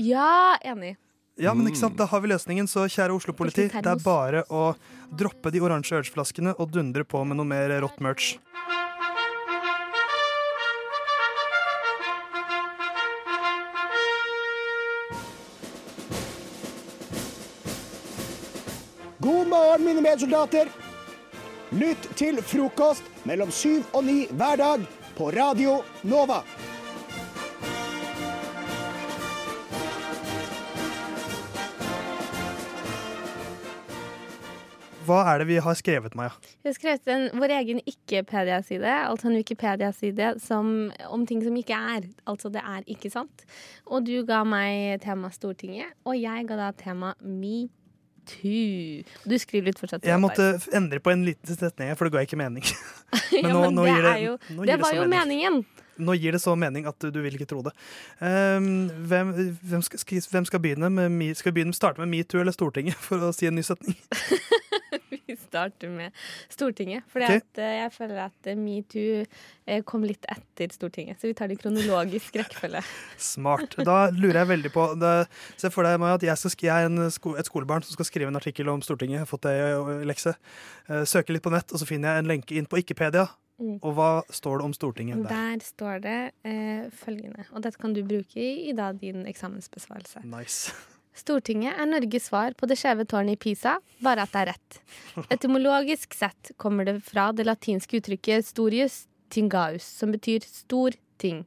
Ja, 0.00 0.56
enig. 0.64 0.96
Ja, 1.40 1.54
men 1.56 1.66
ikke 1.68 1.80
sant, 1.80 1.96
Da 1.96 2.06
har 2.06 2.20
vi 2.20 2.28
løsningen, 2.28 2.68
så 2.68 2.84
kjære 2.84 3.14
Oslo-politi, 3.16 3.68
det 3.72 3.88
er 3.88 4.00
bare 4.04 4.44
å 4.52 4.72
droppe 5.16 5.52
de 5.52 5.62
oransje 5.64 5.96
urge-flaskene 5.96 6.52
og 6.58 6.72
dundre 6.74 7.06
på 7.08 7.22
med 7.24 7.40
noe 7.40 7.48
mer 7.48 7.72
rått 7.82 8.02
merch. 8.04 8.34
Mine 19.92 20.08
medsoldater. 20.08 20.68
Lytt 21.76 22.06
til 22.16 22.38
frokost 22.44 23.04
mellom 23.28 23.50
syv 23.52 23.82
og 23.92 24.06
ni 24.06 24.22
hver 24.32 24.56
dag 24.56 24.84
på 25.18 25.28
Radio 25.34 25.82
Nova. 26.08 26.38
Hva 35.02 35.18
er 35.32 35.42
det 35.42 35.48
vi 35.50 35.58
har 35.60 35.76
skrevet, 35.76 36.14
Maja? 36.16 36.32
Vi 36.62 36.70
har 36.70 36.78
skrevet 36.78 37.12
en, 37.12 37.28
vår 37.42 37.52
egen 37.58 37.82
ikke-pedia-side, 37.84 38.96
altså 39.10 39.28
en 39.28 39.36
Wikipedia-side 39.42 40.30
om 41.10 41.26
ting 41.28 41.44
som 41.44 41.58
ikke 41.58 41.76
er. 41.76 42.08
Altså 42.24 42.48
det 42.54 42.64
er 42.64 42.86
ikke 42.86 43.12
sant. 43.12 43.44
Og 43.90 44.06
du 44.08 44.22
ga 44.24 44.40
meg 44.46 45.02
tema 45.04 45.28
Stortinget, 45.34 45.92
og 46.06 46.16
jeg 46.16 46.48
ga 46.48 46.60
da 46.62 46.72
tema 46.80 47.12
metoo. 48.26 49.04
Du 49.28 49.36
skriver 49.38 49.70
litt 49.70 49.78
fortsatt. 49.82 50.04
Jeg 50.06 50.20
måtte 50.22 50.52
endre 50.74 51.00
på 51.02 51.12
en 51.12 51.24
liten 51.26 51.56
setning, 51.58 51.94
for 51.98 52.08
det 52.08 52.12
ga 52.16 52.24
ikke 52.26 52.38
mening. 52.40 52.62
ja, 53.32 53.48
nå- 53.48 53.60
men 53.68 53.74
nå 53.74 53.84
det 53.86 54.02
det- 54.02 54.18
jo 54.24 54.36
nå 54.56 54.66
Det 54.66 54.80
var 54.80 54.90
så 54.92 54.96
jo 54.96 55.06
mening. 55.08 55.18
meningen. 55.42 55.64
Nå 56.02 56.14
gir 56.16 56.32
det 56.32 56.40
så 56.40 56.54
mening 56.56 56.86
at 56.88 56.98
du, 56.98 57.10
vil 57.22 57.34
ikke 57.36 57.46
tro 57.50 57.60
det. 57.62 57.72
Um, 58.18 58.88
hvem, 59.06 59.32
hvem, 59.62 59.82
skal- 59.84 60.24
hvem 60.32 60.46
skal 60.48 60.60
begynne 60.64 60.88
med 60.90 61.36
Skal 61.36 61.52
vi 61.52 61.60
begynne 61.60 61.74
starte 61.76 62.00
med 62.00 62.08
metoo 62.08 62.40
eller 62.40 62.52
Stortinget, 62.56 62.96
for 62.96 63.18
å 63.28 63.32
si 63.36 63.46
en 63.46 63.54
ny 63.54 63.62
setning? 63.62 63.94
Vi 65.26 65.36
starter 65.38 65.88
med 65.92 66.12
Stortinget. 66.52 67.04
For 67.12 67.22
Ok. 67.22 67.44
jeg 67.62 67.92
føler 67.94 68.20
at 68.26 68.48
eh, 68.50 68.56
metoo 68.58 69.24
eh, 69.66 69.82
kom 69.86 70.02
litt 70.06 70.24
etter 70.32 70.72
Stortinget. 70.74 71.20
Så 71.22 71.30
vi 71.30 71.34
tar 71.38 71.48
det 71.52 71.58
i 71.58 71.62
kronologisk 71.62 72.36
rekkefølge. 72.40 72.82
Smart. 73.32 73.76
Da 73.86 74.10
lurer 74.10 74.42
jeg 74.42 74.50
veldig 74.54 74.72
på 74.74 74.86
Se 75.56 75.70
for 75.70 75.86
deg 75.86 76.00
Maja, 76.02 76.18
at 76.18 76.26
jeg, 76.26 76.36
skal, 76.42 76.54
sk- 76.56 76.66
jeg 76.68 76.86
er 76.86 76.90
en 76.90 77.10
sko, 77.14 77.36
et 77.38 77.46
skolebarn 77.48 77.84
som 77.86 77.94
skal 77.96 78.08
skrive 78.08 78.32
en 78.32 78.40
artikkel 78.40 78.68
om 78.72 78.82
Stortinget. 78.82 79.20
Jeg 79.20 79.26
har 79.26 79.30
fått 79.30 79.46
det 79.46 79.54
i 79.58 80.08
lekse. 80.10 80.34
Eh, 80.88 81.04
søker 81.08 81.36
litt 81.38 81.44
på 81.46 81.52
nett, 81.54 81.70
og 81.72 81.78
så 81.82 81.86
finner 81.88 82.16
jeg 82.16 82.24
en 82.26 82.32
lenke 82.34 82.58
inn 82.58 82.66
på 82.70 82.80
Ikkepedia. 82.82 83.28
Mm. 83.62 83.76
Og 83.84 83.92
hva 83.94 84.06
står 84.32 84.58
det 84.58 84.64
om 84.66 84.72
Stortinget 84.74 85.20
der? 85.22 85.30
Der 85.30 85.60
står 85.62 86.00
det 86.02 86.16
eh, 86.48 86.86
følgende, 86.98 87.44
og 87.52 87.62
dette 87.62 87.78
kan 87.78 87.92
du 87.94 88.00
bruke 88.02 88.40
i, 88.40 88.70
i 88.70 88.72
da 88.74 88.88
din 88.96 89.22
eksamensbesvarelse. 89.30 90.24
Nice. 90.26 90.72
Stortinget 91.12 91.76
er 91.76 91.88
Norges 91.90 92.30
svar 92.30 92.54
på 92.56 92.66
det 92.68 92.78
skjeve 92.80 93.04
tårnet 93.08 93.36
i 93.36 93.40
Pisa, 93.40 93.76
bare 94.00 94.24
at 94.24 94.32
det 94.32 94.42
er 94.42 94.50
rett. 94.54 94.78
Etymologisk 95.34 96.16
sett 96.16 96.54
kommer 96.56 96.88
det 96.88 96.98
fra 97.04 97.28
det 97.36 97.44
latinske 97.44 98.00
uttrykket 98.00 98.48
storius 98.48 99.02
tingaus, 99.32 99.84
som 99.84 100.12
betyr 100.14 100.44
stor 100.48 100.96
ting. 101.20 101.44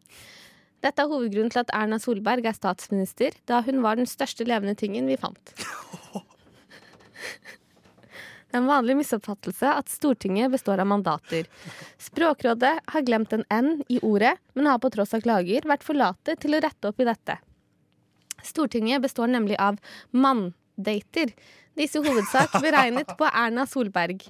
Dette 0.85 1.01
er 1.01 1.09
hovedgrunnen 1.09 1.49
til 1.49 1.63
at 1.63 1.73
Erna 1.73 1.97
Solberg 2.01 2.45
er 2.45 2.53
statsminister, 2.53 3.33
da 3.49 3.63
hun 3.65 3.81
var 3.81 3.97
den 3.97 4.09
største 4.09 4.45
levende 4.45 4.77
tingen 4.77 5.09
vi 5.09 5.17
fant. 5.17 5.55
Det 8.45 8.61
er 8.61 8.61
en 8.61 8.69
vanlig 8.69 8.93
misoppfattelse 9.01 9.67
at 9.81 9.89
Stortinget 9.91 10.53
består 10.53 10.79
av 10.79 10.87
mandater. 10.87 11.49
Språkrådet 11.99 12.71
har 12.93 13.03
glemt 13.03 13.33
en 13.35 13.43
N 13.51 13.81
i 13.91 13.97
ordet, 13.99 14.37
men 14.53 14.69
har 14.69 14.79
på 14.79 14.93
tross 14.93 15.11
av 15.17 15.25
klager 15.25 15.65
vært 15.67 15.83
for 15.83 15.97
late 15.97 16.37
til 16.39 16.55
å 16.55 16.61
rette 16.63 16.93
opp 16.93 17.01
i 17.01 17.09
dette. 17.09 17.35
Stortinget 18.47 19.03
består 19.03 19.31
nemlig 19.31 19.57
av 19.61 19.79
manndater. 20.11 21.33
Disse 21.75 22.01
hovedsak 22.03 22.55
beregnet 22.65 23.15
på 23.19 23.27
Erna 23.31 23.65
Solberg. 23.69 24.23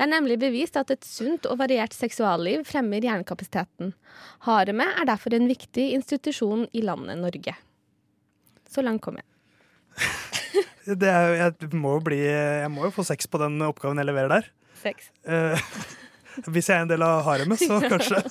Det 0.00 0.06
er 0.06 0.12
nemlig 0.14 0.38
bevist 0.40 0.78
at 0.80 0.90
et 0.94 1.04
sunt 1.04 1.44
og 1.50 1.58
variert 1.60 1.92
seksualliv 1.92 2.62
fremmer 2.68 3.04
hjernekapasiteten. 3.04 3.92
Haremet 4.46 4.94
er 4.96 5.10
derfor 5.10 5.34
en 5.36 5.50
viktig 5.50 5.90
institusjon 5.98 6.64
i 6.72 6.84
landet 6.86 7.20
Norge. 7.20 7.56
Så 8.70 8.84
langt 8.86 9.02
kom 9.04 9.20
jeg. 9.20 9.26
Det 10.90 11.06
er, 11.06 11.34
jeg, 11.36 11.68
må 11.76 11.98
jo 11.98 12.00
bli, 12.02 12.18
jeg 12.24 12.70
må 12.72 12.86
jo 12.88 12.94
få 12.94 13.04
sex 13.06 13.28
på 13.30 13.38
den 13.38 13.60
oppgaven 13.62 14.00
jeg 14.00 14.08
leverer 14.08 14.32
der. 14.32 14.46
Sex. 14.80 15.10
Eh, 15.28 15.68
hvis 16.50 16.70
jeg 16.70 16.78
er 16.78 16.86
en 16.86 16.90
del 16.90 17.04
av 17.04 17.20
haremet, 17.28 17.60
så 17.60 17.78
kanskje. 17.84 18.22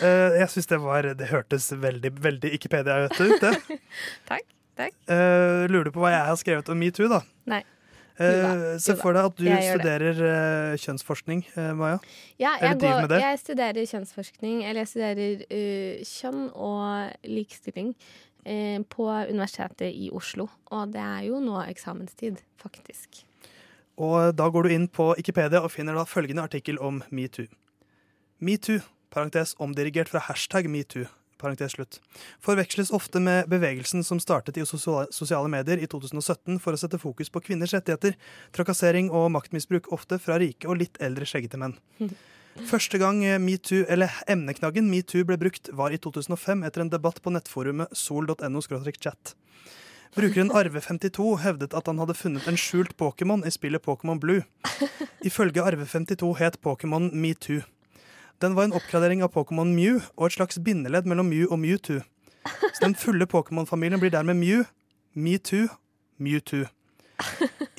Eh, 0.00 0.40
jeg 0.40 0.48
syns 0.52 0.68
det 0.70 0.78
var 0.80 1.06
Det 1.18 1.28
hørtes 1.28 1.68
veldig, 1.76 2.10
veldig 2.24 2.52
Ikkepedia 2.56 3.06
ut, 3.06 3.16
det. 3.42 3.54
Takk. 4.30 4.52
takk. 4.76 4.94
Uh, 5.08 5.64
lurer 5.70 5.88
du 5.88 5.94
på 5.94 6.02
hva 6.04 6.12
jeg 6.14 6.28
har 6.28 6.38
skrevet 6.40 6.68
om 6.72 6.78
metoo, 6.80 7.08
da? 7.12 7.22
Nei. 7.48 7.62
Uh, 8.16 8.78
se 8.80 8.94
for 8.96 9.12
deg 9.12 9.26
at 9.28 9.36
du 9.36 9.44
studerer 9.44 10.20
uh, 10.24 10.76
kjønnsforskning, 10.80 11.42
uh, 11.52 11.72
Maja. 11.76 11.98
Ja, 12.40 12.54
jeg, 12.62 12.78
går, 12.80 13.02
med 13.04 13.10
det. 13.12 13.18
jeg 13.20 13.40
studerer 13.42 13.88
kjønnsforskning, 13.90 14.62
eller 14.64 14.84
jeg 14.86 14.92
studerer 14.94 16.06
kjønn 16.08 16.46
og 16.54 17.28
likestilling 17.28 17.92
eh, 18.46 18.82
på 18.88 19.08
Universitetet 19.10 19.92
i 19.94 20.10
Oslo. 20.12 20.48
Og 20.70 20.92
det 20.94 21.02
er 21.02 21.26
jo 21.28 21.40
nå 21.42 21.60
eksamenstid, 21.66 22.40
faktisk. 22.62 23.22
Og 23.96 24.34
da 24.36 24.48
går 24.52 24.66
du 24.66 24.74
inn 24.74 24.88
på 24.92 25.12
Wikipedia 25.16 25.62
og 25.64 25.72
finner 25.72 25.96
da 25.96 26.04
følgende 26.08 26.44
artikkel 26.44 26.78
om 26.84 27.02
metoo. 27.10 27.48
Metoo, 28.44 28.82
parentes 29.12 29.54
omdirigert 29.62 30.10
fra 30.12 30.22
hashtag 30.28 30.68
metoo, 30.70 31.06
parentes 31.40 31.76
slutt, 31.76 31.98
forveksles 32.44 32.92
ofte 32.96 33.20
med 33.20 33.50
bevegelsen 33.52 34.04
som 34.06 34.20
startet 34.22 34.56
i 34.56 34.64
sosiale, 34.66 35.50
medier 35.52 35.82
i 35.82 35.88
2017 35.90 36.60
for 36.62 36.72
å 36.72 36.80
sette 36.80 37.00
fokus 37.02 37.32
på 37.32 37.42
kvinners 37.48 37.74
rettigheter, 37.76 38.16
trakassering 38.56 39.10
og 39.10 39.28
maktmisbruk, 39.36 39.92
ofte 39.92 40.20
fra 40.22 40.40
rike 40.42 40.68
og 40.68 40.80
litt 40.82 41.00
eldre 41.02 41.28
skjeggete 41.28 41.60
menn. 41.60 41.76
Første 42.70 42.96
gang 42.96 43.20
eh, 43.24 43.36
metoo, 43.42 43.84
eller 43.92 44.12
emneknaggen 44.32 44.88
metoo 44.88 45.26
ble 45.28 45.36
brukt, 45.40 45.68
var 45.76 45.92
i 45.92 46.00
2005 46.00 46.64
etter 46.64 46.86
en 46.86 46.92
debatt 46.92 47.20
på 47.20 47.32
nettforumet 47.34 47.92
sol.no-chat. 47.92 49.34
Brukeren 50.16 50.48
Arve52 50.48 51.34
hevdet 51.42 51.74
at 51.76 51.90
han 51.90 51.98
hadde 52.00 52.16
funnet 52.16 52.46
en 52.48 52.56
skjult 52.56 52.94
Pokémon 52.96 53.42
i 53.44 53.52
spillet 53.52 53.84
Pokémon 53.84 54.20
Blue. 54.20 54.46
Ifølge 55.28 55.60
Arve52 55.60 56.30
het 56.40 56.56
Pokémon 56.64 57.10
Metoo. 57.12 57.60
Den 58.40 58.54
var 58.54 58.64
en 58.64 58.72
oppgradering 58.76 59.22
av 59.24 59.32
Pokémon 59.32 59.70
Mew 59.72 60.02
og 60.16 60.26
et 60.28 60.36
slags 60.36 60.58
bindeledd 60.60 61.08
mellom 61.08 61.28
Mew 61.32 61.46
og 61.48 61.60
Mewtwo. 61.62 62.02
Så 62.46 62.82
den 62.82 62.94
fulle 62.94 63.26
Pokémon-familien 63.26 64.00
blir 64.02 64.12
dermed 64.12 64.36
Mew, 64.36 64.66
Metoo, 65.14 65.70
Mewtwo. 66.20 66.66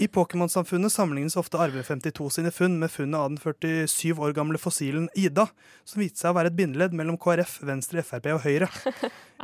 I 0.02 0.08
Pokémon-samfunnet 0.08 0.92
sammenlignes 0.92 1.38
ofte 1.38 1.60
Arve52 1.62 2.30
sine 2.34 2.52
funn 2.52 2.80
med 2.82 2.90
funnet 2.92 3.20
av 3.20 3.30
den 3.30 3.38
47 3.38 4.18
år 4.18 4.34
gamle 4.34 4.58
fossilen 4.58 5.06
Ida, 5.14 5.46
som 5.86 6.02
viste 6.02 6.24
seg 6.24 6.34
å 6.34 6.38
være 6.40 6.50
et 6.50 6.58
bindeledd 6.58 6.98
mellom 6.98 7.20
KrF, 7.22 7.60
Venstre, 7.70 8.02
Frp 8.02 8.32
og 8.34 8.42
Høyre. 8.48 8.70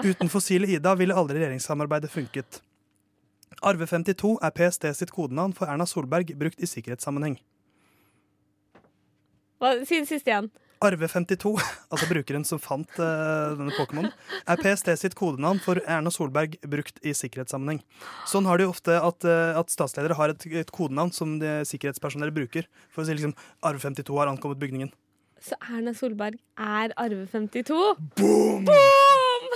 Uten 0.02 0.34
fossile 0.34 0.70
Ida 0.74 0.96
ville 0.98 1.14
aldri 1.18 1.38
regjeringssamarbeidet 1.38 2.10
funket. 2.14 2.64
Arve52 3.62 4.40
er 4.42 4.54
PST 4.58 4.90
sitt 4.98 5.14
kodenavn 5.14 5.54
for 5.54 5.70
Erna 5.70 5.86
Solberg 5.88 6.34
brukt 6.42 6.62
i 6.62 6.70
sikkerhetssammenheng. 6.70 7.38
Hva, 9.62 9.78
si 9.86 10.02
det 10.02 10.10
siste 10.10 10.34
igjen. 10.34 10.50
Arve52, 10.84 11.54
altså 11.92 12.10
brukeren 12.10 12.46
som 12.48 12.62
fant 12.62 13.00
uh, 13.00 13.54
denne 13.58 13.74
Pokémon, 13.78 14.10
er 14.44 14.62
PST 14.62 14.92
sitt 15.00 15.18
kodenavn 15.20 15.62
for 15.64 15.82
Erna 15.88 16.12
Solberg 16.14 16.58
brukt 16.70 17.00
i 17.06 17.16
sikkerhetssammenheng. 17.18 17.82
Sånn 18.30 18.50
har 18.50 18.60
de 18.60 18.68
ofte 18.70 18.98
at, 19.00 19.28
uh, 19.28 19.60
at 19.60 19.74
statsledere 19.74 20.18
har 20.20 20.34
et, 20.34 20.48
et 20.64 20.74
kodenavn 20.74 21.14
som 21.16 21.38
de 21.42 21.62
sikkerhetspersonell 21.70 22.34
bruker. 22.36 22.68
For 22.94 23.04
å 23.04 23.08
si 23.08 23.16
liksom 23.16 23.36
Arve52 23.66 24.20
har 24.20 24.32
ankommet 24.32 24.62
bygningen. 24.62 24.92
Så 25.44 25.58
Erna 25.68 25.92
Solberg 25.96 26.38
er 26.56 26.94
Arve 26.96 27.26
52? 27.28 27.76
Boom! 28.16 28.64
Boom! 28.68 29.48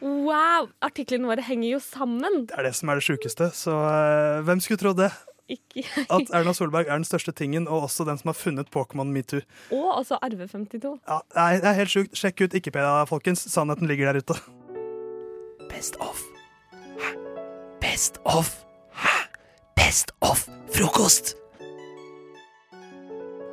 wow! 0.26 0.66
Artiklene 0.82 1.30
våre 1.30 1.44
henger 1.46 1.76
jo 1.76 1.82
sammen. 1.84 2.44
Det 2.50 2.58
er 2.58 2.66
det 2.66 2.74
som 2.78 2.90
er 2.90 2.98
det 2.98 3.06
sjukeste. 3.06 3.52
Så 3.54 3.70
uh, 3.70 4.42
hvem 4.46 4.62
skulle 4.64 4.82
trodd 4.82 4.98
det? 5.04 5.12
Ikke 5.50 5.82
At 6.06 6.30
Erna 6.36 6.52
Solberg 6.54 6.86
er 6.86 6.94
den 7.00 7.04
største 7.08 7.32
tingen, 7.36 7.66
og 7.68 7.88
også 7.88 8.06
den 8.08 8.18
som 8.20 8.30
har 8.30 8.38
funnet 8.38 8.70
Pokémon 8.70 9.10
Metoo. 9.10 9.42
Og 9.74 9.88
altså 9.98 10.18
RV52. 10.22 10.94
Ja, 11.08 11.20
nei, 11.36 11.50
det 11.58 11.70
er 11.72 11.78
helt 11.80 11.92
sjukt. 11.92 12.14
Sjekk 12.18 12.44
ut 12.46 12.54
Ikke-Pedia, 12.54 13.04
folkens. 13.10 13.42
Sannheten 13.50 13.90
ligger 13.90 14.12
der 14.12 14.22
ute. 14.22 14.38
Best 15.70 15.98
of. 16.02 16.22
Hæ? 17.00 17.12
Best 17.82 18.22
of. 18.24 18.54
Hæ? 18.94 19.16
Best 19.78 20.14
of 20.20 20.46
frokost. 20.74 21.34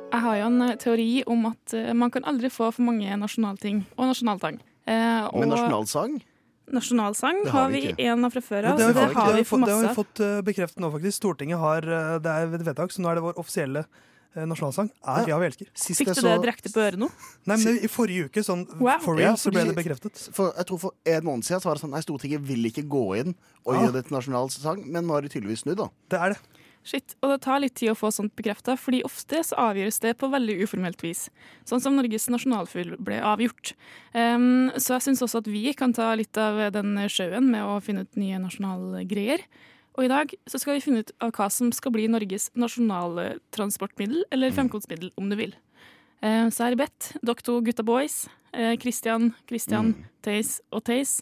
Jeg 0.08 0.24
har 0.24 0.36
jo 0.40 0.46
en 0.48 0.62
eh, 0.64 0.76
teori 0.80 1.08
om 1.28 1.46
at 1.50 1.74
eh, 1.76 1.92
man 1.96 2.10
kan 2.10 2.24
aldri 2.24 2.48
få 2.50 2.70
for 2.72 2.82
mange 2.86 3.16
nasjonalting 3.20 3.82
og 3.96 4.08
nasjonaltang. 4.08 4.60
Eh, 4.88 5.24
og 5.28 5.42
Med 5.42 5.50
nasjonalsang? 5.52 6.18
Nasjonalsang 6.72 7.44
har 7.46 7.50
har 7.52 7.70
vi 7.70 7.80
ikke. 7.92 8.06
en 8.12 8.24
av 8.24 8.30
fra 8.34 8.40
før 8.44 8.64
av, 8.72 8.78
det, 8.78 8.86
det, 8.94 8.94
har 8.94 9.08
det 9.08 9.08
vi, 9.08 9.14
har 9.14 9.24
fått- 9.24 9.32
vi 9.32 9.38
det, 9.38 9.46
for 9.48 9.58
har, 9.58 9.66
det 9.66 9.74
har 9.78 9.88
vi 9.88 9.94
fått 10.02 10.20
eh, 10.20 10.40
bekreftet 10.42 10.78
nå, 10.84 10.90
faktisk. 10.92 11.16
Stortinget 11.22 11.58
har 11.58 11.82
eh, 11.82 12.18
Det 12.18 12.30
er 12.34 12.54
et 12.58 12.66
vedtak, 12.68 12.92
så 12.92 13.00
nå 13.02 13.10
er 13.10 13.14
det 13.18 13.22
vår 13.24 13.38
offisielle 13.40 13.84
eh, 14.36 14.44
nasjonalsang. 14.46 14.90
Er 15.06 15.28
Ja, 15.28 15.38
vi 15.38 15.46
elsker. 15.48 15.70
Fikk 15.74 16.12
du 16.14 16.20
det 16.22 16.36
direkte 16.44 16.72
på 16.74 16.80
øret 16.84 16.98
nå? 17.00 17.08
Nei, 17.48 17.56
men 17.64 17.78
I 17.82 17.88
forrige 17.88 18.28
uke, 18.28 18.44
sånn 18.44 18.66
Wow. 18.78 18.98
for 19.00 19.18
Ja, 19.18 19.30
real, 19.32 19.36
så 19.40 19.50
ble 19.54 19.64
det 19.70 19.74
bekreftet. 19.78 20.28
For, 20.36 20.52
jeg 20.56 20.66
tror 20.70 20.78
for 20.78 20.92
en 21.04 21.24
måned 21.24 21.44
siden 21.48 21.60
så 21.64 21.70
var 21.72 21.74
det 21.80 21.84
sånn 21.86 21.94
Nei, 21.96 22.04
Stortinget 22.04 22.40
vil 22.46 22.64
ikke 22.70 22.84
gå 22.88 23.04
inn 23.22 23.34
og 23.64 23.74
Ja. 23.74 23.80
gjøre 23.86 23.92
det 23.98 24.06
til 24.08 24.16
nasjonalsang, 24.18 24.84
men 24.86 25.04
nå 25.08 25.14
har 25.18 25.22
de 25.22 25.28
tydeligvis 25.32 25.64
snudd, 25.66 25.76
da. 25.78 25.88
Det 26.10 26.20
er 26.20 26.28
det. 26.36 26.38
Shit, 26.88 27.18
og 27.20 27.34
det 27.34 27.42
tar 27.44 27.60
litt 27.60 27.74
tid 27.76 27.90
å 27.92 27.98
få 27.98 28.08
sånt 28.14 28.32
bekrefta, 28.38 28.72
fordi 28.80 29.02
ofte 29.04 29.42
så 29.44 29.58
avgjøres 29.60 29.98
det 30.00 30.14
på 30.16 30.30
veldig 30.32 30.54
uformelt 30.62 31.02
vis. 31.04 31.26
Sånn 31.68 31.82
som 31.84 31.98
Norges 31.98 32.30
nasjonalfugl 32.32 32.94
ble 33.04 33.18
avgjort. 33.20 33.74
Um, 34.14 34.70
så 34.72 34.94
jeg 34.96 35.04
syns 35.04 35.20
også 35.26 35.42
at 35.42 35.50
vi 35.52 35.74
kan 35.76 35.92
ta 35.92 36.06
litt 36.16 36.38
av 36.40 36.62
den 36.72 36.94
sjøen 37.12 37.50
med 37.52 37.60
å 37.60 37.74
finne 37.84 38.06
ut 38.06 38.16
nye 38.16 38.38
nasjonalgreier. 38.40 39.44
Og 39.98 40.06
i 40.06 40.08
dag 40.08 40.32
så 40.48 40.60
skal 40.62 40.78
vi 40.78 40.84
finne 40.86 41.02
ut 41.04 41.12
av 41.20 41.34
hva 41.36 41.50
som 41.52 41.68
skal 41.76 41.92
bli 41.92 42.06
Norges 42.08 42.48
nasjonale 42.56 43.34
transportmiddel, 43.52 44.22
eller 44.32 44.54
fremkomstmiddel, 44.56 45.10
om 45.20 45.28
du 45.28 45.36
vil. 45.36 45.52
Uh, 46.24 46.48
så 46.48 46.70
jeg 46.70 46.70
har 46.70 46.78
bedt 46.86 47.10
dere 47.20 47.44
to 47.44 47.58
gutta 47.66 47.84
boys, 47.84 48.22
uh, 48.56 48.78
Christian, 48.80 49.34
Christian, 49.50 49.92
Theis 50.24 50.62
og 50.72 50.86
Theis, 50.88 51.18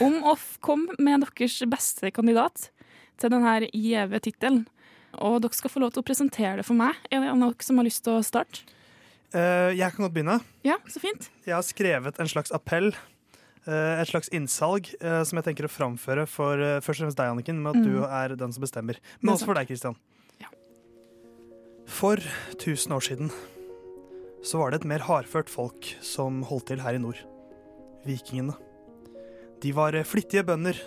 om 0.00 0.22
å 0.24 0.38
komme 0.64 0.96
med 0.96 1.26
deres 1.26 1.58
beste 1.68 2.14
kandidat 2.16 2.70
til 3.20 3.32
denne 3.32 3.68
gjeve 3.76 4.22
tittelen. 4.24 4.64
Og 5.20 5.40
dere 5.42 5.52
skal 5.56 5.70
få 5.72 5.80
lov 5.80 5.92
til 5.94 6.02
å 6.02 6.06
presentere 6.06 6.56
det 6.60 6.66
for 6.66 6.74
meg. 6.78 6.94
Er 7.10 7.20
det 7.24 7.34
noen 7.38 7.54
som 7.64 7.76
har 7.80 7.84
lyst 7.88 8.02
til 8.04 8.18
å 8.18 8.24
starte? 8.26 8.62
Uh, 9.34 9.72
jeg 9.74 9.90
kan 9.92 10.04
godt 10.06 10.14
begynne. 10.14 10.38
Ja, 10.64 10.76
så 10.88 11.00
fint. 11.02 11.28
Jeg 11.44 11.54
har 11.56 11.62
skrevet 11.66 12.18
en 12.22 12.28
slags 12.30 12.52
appell. 12.54 12.92
eh, 13.66 13.98
et 14.00 14.06
slags 14.06 14.28
innsalg 14.30 14.92
eh, 15.00 15.24
som 15.26 15.36
jeg 15.40 15.44
tenker 15.48 15.66
å 15.66 15.70
framføre 15.72 16.22
for 16.30 16.54
først 16.86 17.00
og 17.00 17.08
fremst 17.08 17.18
deg, 17.18 17.32
Anniken, 17.32 17.58
med 17.64 17.74
at 17.74 17.82
Mm. 17.82 17.86
du 17.88 18.04
er 18.06 18.36
den 18.38 18.52
som 18.54 18.62
bestemmer. 18.62 18.96
Men 19.20 19.34
også 19.34 19.44
for 19.48 19.54
deg, 19.58 19.66
deg, 19.66 19.96
Ja. 20.38 20.46
For 21.86 22.16
tusen 22.62 22.92
år 22.94 23.02
siden 23.02 23.32
så 24.44 24.58
var 24.60 24.70
det 24.70 24.82
et 24.82 24.86
mer 24.86 25.02
hardført 25.02 25.48
folk 25.50 25.82
som 26.00 26.44
holdt 26.46 26.66
til 26.70 26.78
her 26.78 26.94
i 26.94 26.98
nord. 27.02 27.18
Vikingene. 28.06 28.54
De 29.60 29.72
var 29.72 29.90
flittige 30.06 30.44
bønder, 30.46 30.78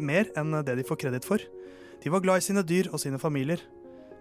mer 0.00 0.24
enn 0.34 0.52
det 0.64 0.76
de 0.78 0.84
får 0.88 0.96
kreditt 1.04 1.24
for. 1.28 1.38
De 2.02 2.10
var 2.10 2.22
glad 2.22 2.38
i 2.38 2.46
sine 2.48 2.62
dyr 2.62 2.90
og 2.92 3.00
sine 3.02 3.18
familier, 3.18 3.62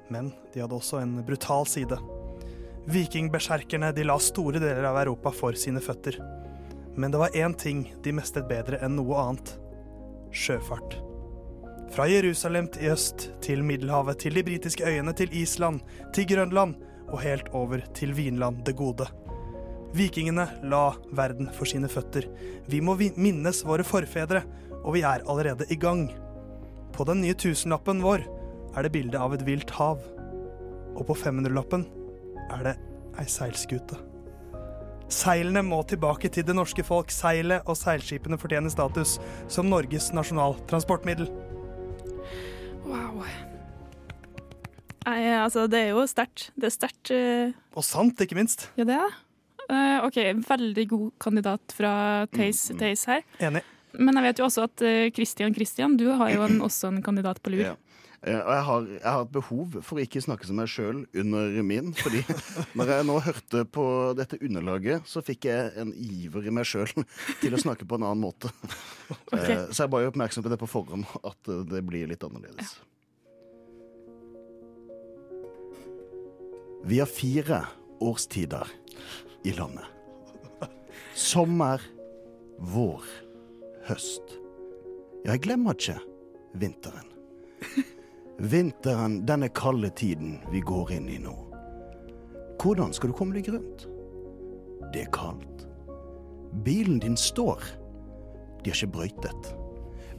men 0.10 0.32
de 0.54 0.64
hadde 0.64 0.78
også 0.78 1.02
en 1.02 1.20
brutal 1.28 1.68
side. 1.70 1.98
Vikingberserkerne 2.88 3.92
de 3.94 4.06
la 4.08 4.16
store 4.24 4.62
deler 4.64 4.88
av 4.88 4.98
Europa 5.02 5.34
for 5.36 5.58
sine 5.60 5.84
føtter. 5.84 6.18
Men 6.98 7.14
det 7.14 7.20
var 7.22 7.36
én 7.36 7.54
ting 7.58 7.84
de 8.04 8.16
mestet 8.16 8.48
bedre 8.50 8.80
enn 8.82 8.96
noe 8.98 9.20
annet. 9.22 9.54
Sjøfart. 10.34 10.98
Fra 11.94 12.08
Jerusalem 12.10 12.68
i 12.82 12.90
øst, 12.92 13.30
til 13.42 13.64
Middelhavet, 13.64 14.20
til 14.20 14.36
de 14.36 14.44
britiske 14.44 14.86
øyene, 14.88 15.14
til 15.14 15.32
Island, 15.32 15.80
til 16.16 16.28
Grønland 16.28 16.76
og 17.08 17.22
helt 17.24 17.50
over 17.56 17.84
til 17.96 18.16
Vinland 18.18 18.66
det 18.66 18.76
gode. 18.76 19.08
Vikingene 19.96 20.48
la 20.68 20.92
verden 21.16 21.50
for 21.56 21.70
sine 21.70 21.88
føtter. 21.88 22.28
Vi 22.68 22.82
må 22.84 22.98
minnes 23.16 23.64
våre 23.66 23.86
forfedre, 23.88 24.44
og 24.84 24.94
vi 24.98 25.02
er 25.08 25.24
allerede 25.28 25.68
i 25.72 25.80
gang. 25.80 26.10
På 26.98 27.06
den 27.06 27.22
nye 27.22 27.38
tusenlappen 27.38 28.02
vår 28.02 28.24
er 28.74 28.86
det 28.86 28.94
bilde 28.96 29.20
av 29.22 29.36
et 29.36 29.44
vilt 29.46 29.70
hav. 29.78 30.02
Og 30.98 31.04
på 31.06 31.16
500-lappen 31.18 31.84
er 32.50 32.64
det 32.66 32.74
ei 33.22 33.26
seilskute. 33.30 34.00
Seilene 35.14 35.62
må 35.64 35.84
tilbake 35.88 36.32
til 36.34 36.48
det 36.48 36.56
norske 36.58 36.84
folk. 36.84 37.14
Seilet 37.14 37.70
og 37.70 37.78
seilskipene 37.78 38.40
fortjener 38.42 38.74
status 38.74 39.20
som 39.52 39.70
Norges 39.70 40.10
nasjonaltransportmiddel. 40.18 41.30
Wow. 42.88 43.22
Nei, 45.08 45.22
altså, 45.38 45.70
det 45.72 45.86
er 45.86 45.94
jo 45.94 46.04
sterkt. 46.10 46.50
Det 46.58 46.68
er 46.68 46.76
sterkt. 46.76 47.14
Uh... 47.14 47.56
Og 47.78 47.86
sant, 47.86 48.20
ikke 48.26 48.42
minst. 48.42 48.68
Ja, 48.76 48.90
det 48.90 48.98
er 48.98 49.06
det. 49.06 49.24
Eh, 49.68 50.06
OK, 50.06 50.18
veldig 50.48 50.84
god 50.88 51.08
kandidat 51.20 51.74
fra 51.76 51.92
Theis, 52.32 52.70
Theis 52.80 53.04
her. 53.10 53.26
Enig. 53.44 53.66
Men 53.96 54.20
jeg 54.20 54.28
vet 54.28 54.40
jo 54.42 54.46
også 54.50 54.66
at 54.68 54.76
Kristian 54.82 55.14
Kristian, 55.16 55.54
Christian, 55.56 55.98
du 55.98 56.10
har 56.20 56.34
jo 56.34 56.42
en, 56.46 56.60
også 56.66 56.92
en 56.92 57.02
kandidat 57.06 57.40
på 57.42 57.54
lur. 57.54 57.64
Ja. 57.72 57.76
Eh, 58.26 58.34
Og 58.42 58.50
jeg 58.54 58.64
har, 58.66 58.88
jeg 58.98 59.06
har 59.14 59.22
et 59.22 59.32
behov 59.34 59.76
for 59.86 59.98
å 60.00 60.04
ikke 60.04 60.22
snakke 60.26 60.48
som 60.50 60.58
meg 60.58 60.70
sjøl 60.72 61.04
under 61.14 61.62
min. 61.66 61.94
Fordi 61.98 62.24
når 62.78 62.92
jeg 62.94 63.08
nå 63.08 63.18
hørte 63.28 63.64
på 63.78 63.86
dette 64.18 64.40
underlaget, 64.42 65.06
så 65.10 65.22
fikk 65.26 65.48
jeg 65.50 65.72
en 65.78 65.94
iver 65.94 66.50
i 66.50 66.54
meg 66.54 66.68
sjøl 66.68 66.90
til 67.42 67.54
å 67.56 67.62
snakke 67.62 67.88
på 67.88 68.00
en 68.00 68.08
annen 68.10 68.24
måte. 68.28 68.52
Okay. 69.32 69.70
Så 69.72 69.86
jeg 69.86 69.92
ba 69.92 70.02
oppmerksom 70.04 70.44
på 70.44 70.50
det 70.52 70.58
på 70.60 70.68
forhånd, 70.68 71.06
at 71.24 71.48
eh, 71.52 71.62
det 71.70 71.80
blir 71.88 72.10
litt 72.10 72.24
annerledes. 72.26 72.74
Vi 76.88 77.00
har 77.00 77.08
fire 77.12 77.62
årstider 78.04 78.68
i 79.48 79.54
landet. 79.56 79.88
Sommer, 81.18 81.84
vår, 82.60 83.04
høst. 83.88 84.38
Ja, 85.26 85.34
jeg 85.34 85.44
glemmer 85.48 85.78
ikke 85.78 86.00
vinteren. 86.58 87.12
Vinteren, 88.54 89.22
denne 89.26 89.50
kalde 89.50 89.90
tiden 89.98 90.38
vi 90.54 90.62
går 90.62 90.94
inn 91.00 91.08
i 91.10 91.18
nå. 91.22 91.34
Hvordan 92.62 92.94
skal 92.94 93.12
du 93.12 93.18
komme 93.18 93.38
deg 93.38 93.50
rundt? 93.54 93.88
Det 94.94 95.06
er 95.06 95.14
kaldt. 95.14 95.66
Bilen 96.66 97.00
din 97.02 97.18
står. 97.18 97.64
De 98.64 98.72
har 98.72 98.78
ikke 98.78 98.94
brøytet. 98.94 99.50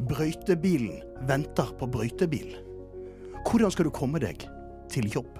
Brøytebilen 0.09 1.03
venter 1.31 1.71
på 1.79 1.89
brøytebil. 1.91 2.55
Hvordan 3.49 3.75
skal 3.75 3.89
du 3.89 3.95
komme 3.95 4.21
deg 4.23 4.45
til 4.93 5.09
jobb? 5.11 5.31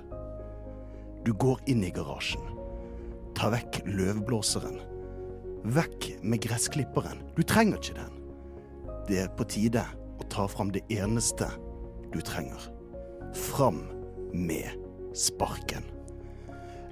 Du 1.27 1.35
går 1.35 1.61
inn 1.71 1.85
i 1.87 1.93
garasjen. 1.95 2.43
Ta 3.39 3.51
vekk 3.55 3.83
løvblåseren. 3.87 4.79
Vekk 5.75 6.13
med 6.23 6.43
gressklipperen. 6.43 7.23
Du 7.37 7.43
trenger 7.47 7.79
ikke 7.83 7.99
den. 7.99 8.18
Det 9.09 9.23
er 9.23 9.31
på 9.33 9.47
tide 9.49 9.81
å 10.21 10.27
ta 10.29 10.45
fram 10.53 10.69
det 10.75 10.83
eneste 10.93 11.47
du 12.13 12.19
trenger. 12.21 12.61
Fram 13.33 13.81
med 14.37 14.69
sparken. 15.17 15.87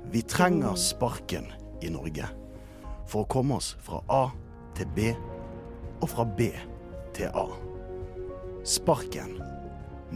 Vi 0.08 0.22
trenger 0.24 0.78
sparken 0.80 1.50
i 1.84 1.90
Norge 1.92 2.30
for 3.06 3.24
å 3.24 3.28
komme 3.28 3.58
oss 3.60 3.74
fra 3.84 4.00
A 4.08 4.22
til 4.78 4.88
B 4.96 5.10
og 6.00 6.08
fra 6.14 6.24
B 6.24 6.48
til 7.16 7.36
A. 7.36 7.46
Sparken. 8.64 9.36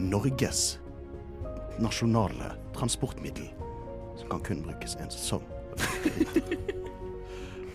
Norges 0.01 0.79
nasjonale 1.81 2.55
transportmiddel 2.73 3.51
som 4.17 4.29
kan 4.31 4.45
kun 4.47 4.65
brukes 4.65 4.97
en 4.97 5.13
sesong. 5.13 5.45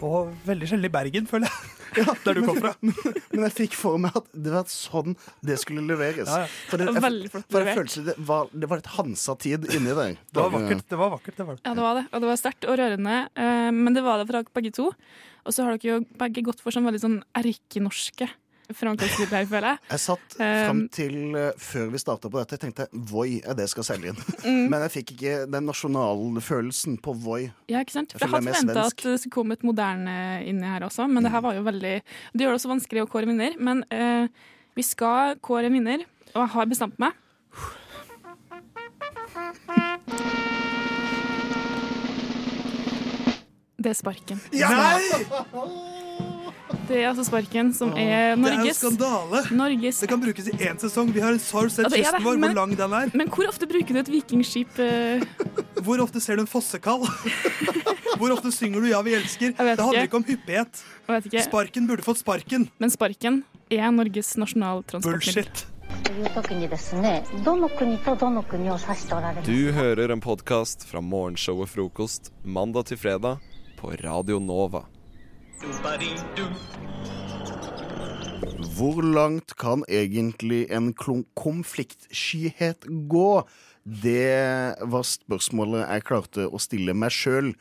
Og 0.05 0.33
veldig 0.47 0.69
sjelden 0.69 0.89
i 0.89 0.93
Bergen, 0.93 1.27
føler 1.31 1.49
jeg. 1.49 1.73
Der 2.27 2.37
du 2.37 2.43
kom 2.45 2.59
fra. 2.61 2.73
Men 2.83 3.45
jeg 3.47 3.53
fikk 3.57 3.77
for 3.79 3.97
meg 4.03 4.17
at 4.19 4.27
det 4.35 4.53
var 4.53 4.67
sånn 4.69 5.15
det 5.47 5.57
skulle 5.63 5.85
leveres. 5.87 6.29
Ja, 6.29 6.43
ja. 6.45 6.49
For 6.69 6.83
det, 6.83 6.89
jeg, 6.93 7.31
for 7.47 7.65
jeg 7.65 7.79
følte 7.79 8.03
det 8.11 8.17
var, 8.29 8.51
det 8.53 8.69
var 8.69 8.83
litt 8.83 8.91
Hansa-tid 8.99 9.69
inni 9.73 9.95
der. 9.97 10.19
Det 10.35 10.43
var 10.43 10.53
vakkert. 10.53 10.85
det 10.93 10.99
var 11.01 11.15
vakkert, 11.15 11.39
det 11.39 11.47
var. 11.49 11.61
Ja, 11.65 11.73
det 11.79 11.87
var 11.87 11.95
det. 12.01 12.05
Og 12.13 12.21
det 12.25 12.31
var 12.33 12.41
sterkt 12.43 12.69
og 12.69 12.77
rørende. 12.83 13.17
eh, 13.39 13.71
men 13.73 13.97
det 13.97 14.05
var 14.05 14.21
det 14.21 14.29
fra 14.29 14.43
begge 14.59 14.75
to. 14.77 14.91
Og 15.47 15.55
så 15.55 15.65
har 15.65 15.79
dere 15.79 15.95
jo 15.97 16.03
begge 16.21 16.43
gått 16.45 16.61
for 16.61 16.75
sånn 16.75 16.85
veldig 16.91 17.01
sånn 17.07 17.21
erkenorske 17.39 18.29
framkomstmiddel 18.74 19.37
her, 19.38 19.46
føler 19.50 19.68
jeg. 19.74 19.79
Jeg 19.92 20.02
satt 20.02 20.37
Um, 20.37 20.42
fram 20.42 20.81
til 20.92 21.37
eh, 21.38 21.52
før 21.62 21.87
vi 21.92 21.98
starta 22.02 22.29
på 22.29 22.40
dette, 22.40 22.56
jeg 22.56 22.62
tenkte 22.67 22.87
Voi 23.08 23.38
er 23.40 23.54
det 23.56 23.64
jeg 23.67 23.73
skal 23.77 23.87
selge 23.92 24.12
inn. 24.12 24.19
Mm. 24.46 24.69
Men 24.71 24.83
jeg 24.85 24.92
fikk 24.92 25.08
ikke 25.17 25.33
den 25.50 25.64
nasjonalfølelsen 25.67 26.98
på 27.02 27.14
Voi. 27.25 27.48
Ja, 27.71 27.81
ikke 27.83 27.96
sant? 27.96 28.12
Jeg 28.14 28.21
For 28.21 28.27
jeg 28.27 28.35
hadde 28.35 28.46
det 28.46 28.54
forventa 28.54 28.85
at 28.85 28.92
det 28.92 29.14
skulle 29.23 29.33
komme 29.35 29.56
et 29.56 29.64
moderne 29.67 30.17
inni 30.46 30.69
her 30.71 30.87
også, 30.87 31.08
men 31.10 31.27
det 31.27 31.33
her 31.35 31.42
var 31.42 31.56
jo 31.56 31.64
veldig 31.67 31.94
Det 32.04 32.44
gjør 32.44 32.54
det 32.54 32.60
også 32.60 32.71
vanskelig 32.71 33.02
å 33.02 33.08
kåre 33.10 33.27
en 33.27 33.33
vinner. 33.35 33.58
Men 33.58 33.83
uh, 33.90 34.29
vi 34.77 34.85
skal 34.87 35.40
kåre 35.42 35.67
en 35.67 35.79
vinner, 35.79 36.06
og 36.35 36.40
jeg 36.44 36.52
har 36.54 36.71
bestemt 36.71 37.02
meg. 37.02 37.17
Det 43.77 43.92
er 43.92 43.98
Sparken. 43.98 44.40
Det 46.87 46.98
er 46.98 47.08
altså 47.10 47.25
sparken, 47.27 47.71
som 47.75 47.92
er 47.94 48.35
Norges 48.38 48.56
Det 48.56 48.56
er 48.56 48.71
en 48.71 48.79
skandale! 48.79 49.42
Norges. 49.54 50.00
Det 50.02 50.08
kan 50.10 50.23
brukes 50.23 50.48
i 50.50 50.54
én 50.67 50.81
sesong. 50.83 51.12
Vi 51.14 51.23
har 51.23 51.35
en 51.35 51.42
sorg 51.42 51.71
sett 51.71 51.87
altså, 51.87 52.00
kysten 52.00 52.25
vår, 52.25 52.40
hvor 52.42 52.56
lang 52.58 52.75
den 52.79 52.96
er. 53.00 53.12
Men 53.14 53.31
hvor 53.31 53.46
ofte 53.50 53.69
bruker 53.71 53.94
du 53.94 54.02
et 54.02 54.10
vikingskip? 54.10 54.79
Uh... 54.79 55.23
Hvor 55.87 56.00
ofte 56.02 56.19
ser 56.25 56.38
du 56.38 56.42
en 56.42 56.48
fossekall? 56.50 57.04
hvor 58.19 58.33
ofte 58.33 58.50
synger 58.50 58.81
du 58.81 58.88
'Ja, 58.88 59.02
vi 59.04 59.12
elsker'? 59.14 59.52
Det 59.54 59.79
handler 59.79 60.08
ikke 60.08 60.17
om 60.19 60.25
hyppighet. 60.27 60.83
Sparken 61.44 61.87
burde 61.87 62.02
fått 62.02 62.19
sparken. 62.25 62.67
Men 62.83 62.90
sparken 62.90 63.44
er 63.71 63.92
Norges 63.92 64.35
nasjonaltransportmiddel. 64.40 65.44
Bullshit. 65.44 65.67
Du 69.46 69.73
hører 69.73 70.10
en 70.10 70.21
podkast 70.21 70.88
fra 70.88 71.00
Morgenshow 71.04 71.62
og 71.62 71.71
Frokost 71.71 72.33
mandag 72.42 72.90
til 72.90 72.98
fredag 72.98 73.38
på 73.79 73.94
Radio 74.02 74.40
Nova. 74.42 74.87
Hvor 78.77 79.00
langt 79.02 79.54
kan 79.57 79.85
egentlig 79.88 80.67
en 80.71 80.92
konfliktskyhet 81.35 82.85
gå? 83.09 83.31
Det 83.85 84.77
var 84.85 85.07
spørsmålet 85.09 85.87
jeg 85.87 86.07
klarte 86.09 86.46
å 86.50 86.61
stille 86.61 86.92
meg 86.92 87.15
sjøl 87.15 87.52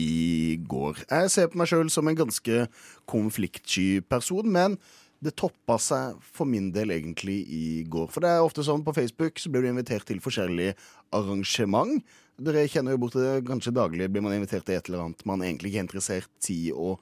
i 0.00 0.56
går. 0.64 1.04
Jeg 1.10 1.32
ser 1.34 1.50
på 1.50 1.60
meg 1.60 1.68
sjøl 1.70 1.90
som 1.92 2.08
en 2.08 2.18
ganske 2.18 2.66
konfliktsky 3.10 4.00
person, 4.08 4.48
men 4.48 4.78
det 5.24 5.34
toppa 5.40 5.76
seg 5.80 6.20
for 6.24 6.48
min 6.48 6.70
del 6.74 6.92
egentlig 6.94 7.42
i 7.48 7.66
går. 7.88 8.08
For 8.12 8.24
det 8.24 8.32
er 8.32 8.44
ofte 8.44 8.64
sånn 8.66 8.84
på 8.84 8.94
Facebook 8.96 9.40
så 9.40 9.52
blir 9.52 9.64
du 9.64 9.70
invitert 9.70 10.06
til 10.08 10.20
forskjellige 10.24 10.76
arrangement. 11.16 12.00
Dere 12.40 12.66
kjenner 12.70 12.96
jo 12.96 13.02
borti 13.04 13.22
det 13.22 13.44
kanskje 13.46 13.74
daglig 13.76 14.08
blir 14.10 14.24
man 14.24 14.34
invitert 14.36 14.66
til 14.66 14.78
et 14.78 14.88
eller 14.90 15.04
annet 15.06 15.22
man 15.28 15.44
egentlig 15.44 15.70
ikke 15.70 15.80
er 15.82 15.86
interessert 15.86 16.50
i 16.52 16.72
å, 16.74 16.96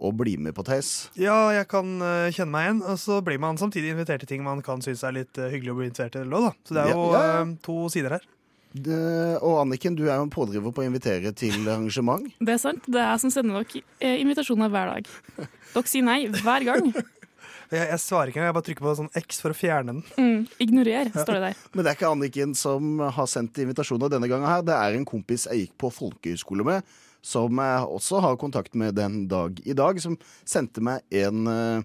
å 0.00 0.10
bli 0.16 0.36
med 0.40 0.54
på, 0.56 0.64
Theis. 0.66 1.10
Ja, 1.20 1.50
jeg 1.52 1.68
kan 1.70 1.92
uh, 2.00 2.30
kjenne 2.32 2.50
meg 2.54 2.66
igjen. 2.66 2.82
Og 2.88 2.98
så 3.02 3.20
blir 3.24 3.40
man 3.42 3.60
samtidig 3.60 3.92
invitert 3.94 4.24
til 4.24 4.32
ting 4.32 4.44
man 4.46 4.62
kan 4.64 4.80
synes 4.84 5.04
er 5.04 5.16
litt 5.20 5.40
uh, 5.40 5.48
hyggelig 5.52 5.74
å 5.74 5.78
bli 5.78 5.88
invitert 5.90 6.16
til. 6.16 6.30
Da. 6.32 6.52
Så 6.64 6.76
det 6.76 6.84
er 6.84 6.92
Ja, 6.92 6.96
jo 6.96 7.08
ja, 7.12 7.22
ja. 7.28 7.40
Uh, 7.44 7.54
to 7.66 7.76
sider 7.92 8.16
her. 8.16 8.26
Det, 8.70 8.96
og 9.42 9.56
Anniken, 9.64 9.96
du 9.98 10.04
er 10.06 10.14
jo 10.14 10.28
en 10.28 10.30
pådriver 10.30 10.70
på 10.70 10.84
å 10.84 10.86
invitere 10.86 11.32
til 11.34 11.56
arrangement. 11.66 12.28
Det 12.46 12.54
er 12.54 12.60
sant. 12.62 12.84
Det 12.86 13.00
er 13.02 13.08
jeg 13.16 13.22
som 13.24 13.32
sender 13.34 13.64
dere 13.66 14.12
invitasjoner 14.22 14.70
hver 14.70 14.92
dag. 14.94 15.08
Dere 15.74 15.90
sier 15.90 16.06
nei 16.06 16.20
hver 16.30 16.68
gang. 16.68 16.92
Jeg, 17.70 17.86
jeg 17.86 18.02
svarer 18.02 18.30
ikke 18.32 18.40
engang, 18.40 18.48
jeg 18.48 18.54
bare 18.56 18.66
trykker 18.66 18.82
på 18.82 18.92
sånn 18.98 19.10
X 19.20 19.36
for 19.44 19.54
å 19.54 19.54
fjerne 19.54 19.92
den. 19.92 19.98
Mm, 20.18 20.38
ignorer, 20.64 21.10
står 21.14 21.36
det 21.36 21.42
der. 21.44 21.58
Men 21.76 21.86
det 21.86 21.92
er 21.92 21.98
ikke 22.00 22.08
Anniken 22.10 22.54
som 22.58 22.98
har 23.14 23.28
sendt 23.30 23.60
invitasjoner 23.62 24.10
denne 24.10 24.26
gangen 24.26 24.50
her. 24.50 24.64
Det 24.66 24.74
er 24.74 24.96
en 24.98 25.06
kompis 25.06 25.46
jeg 25.46 25.60
gikk 25.68 25.76
på 25.78 25.92
folkehøyskole 25.94 26.66
med, 26.66 26.96
som 27.22 27.60
jeg 27.60 27.88
også 27.96 28.20
har 28.24 28.38
kontakt 28.40 28.76
med 28.78 28.96
den 28.98 29.26
dag 29.28 29.58
i 29.64 29.76
dag, 29.76 30.00
som 30.00 30.16
sendte 30.48 30.82
meg 30.84 31.04
en, 31.22 31.46
eh, 31.50 31.82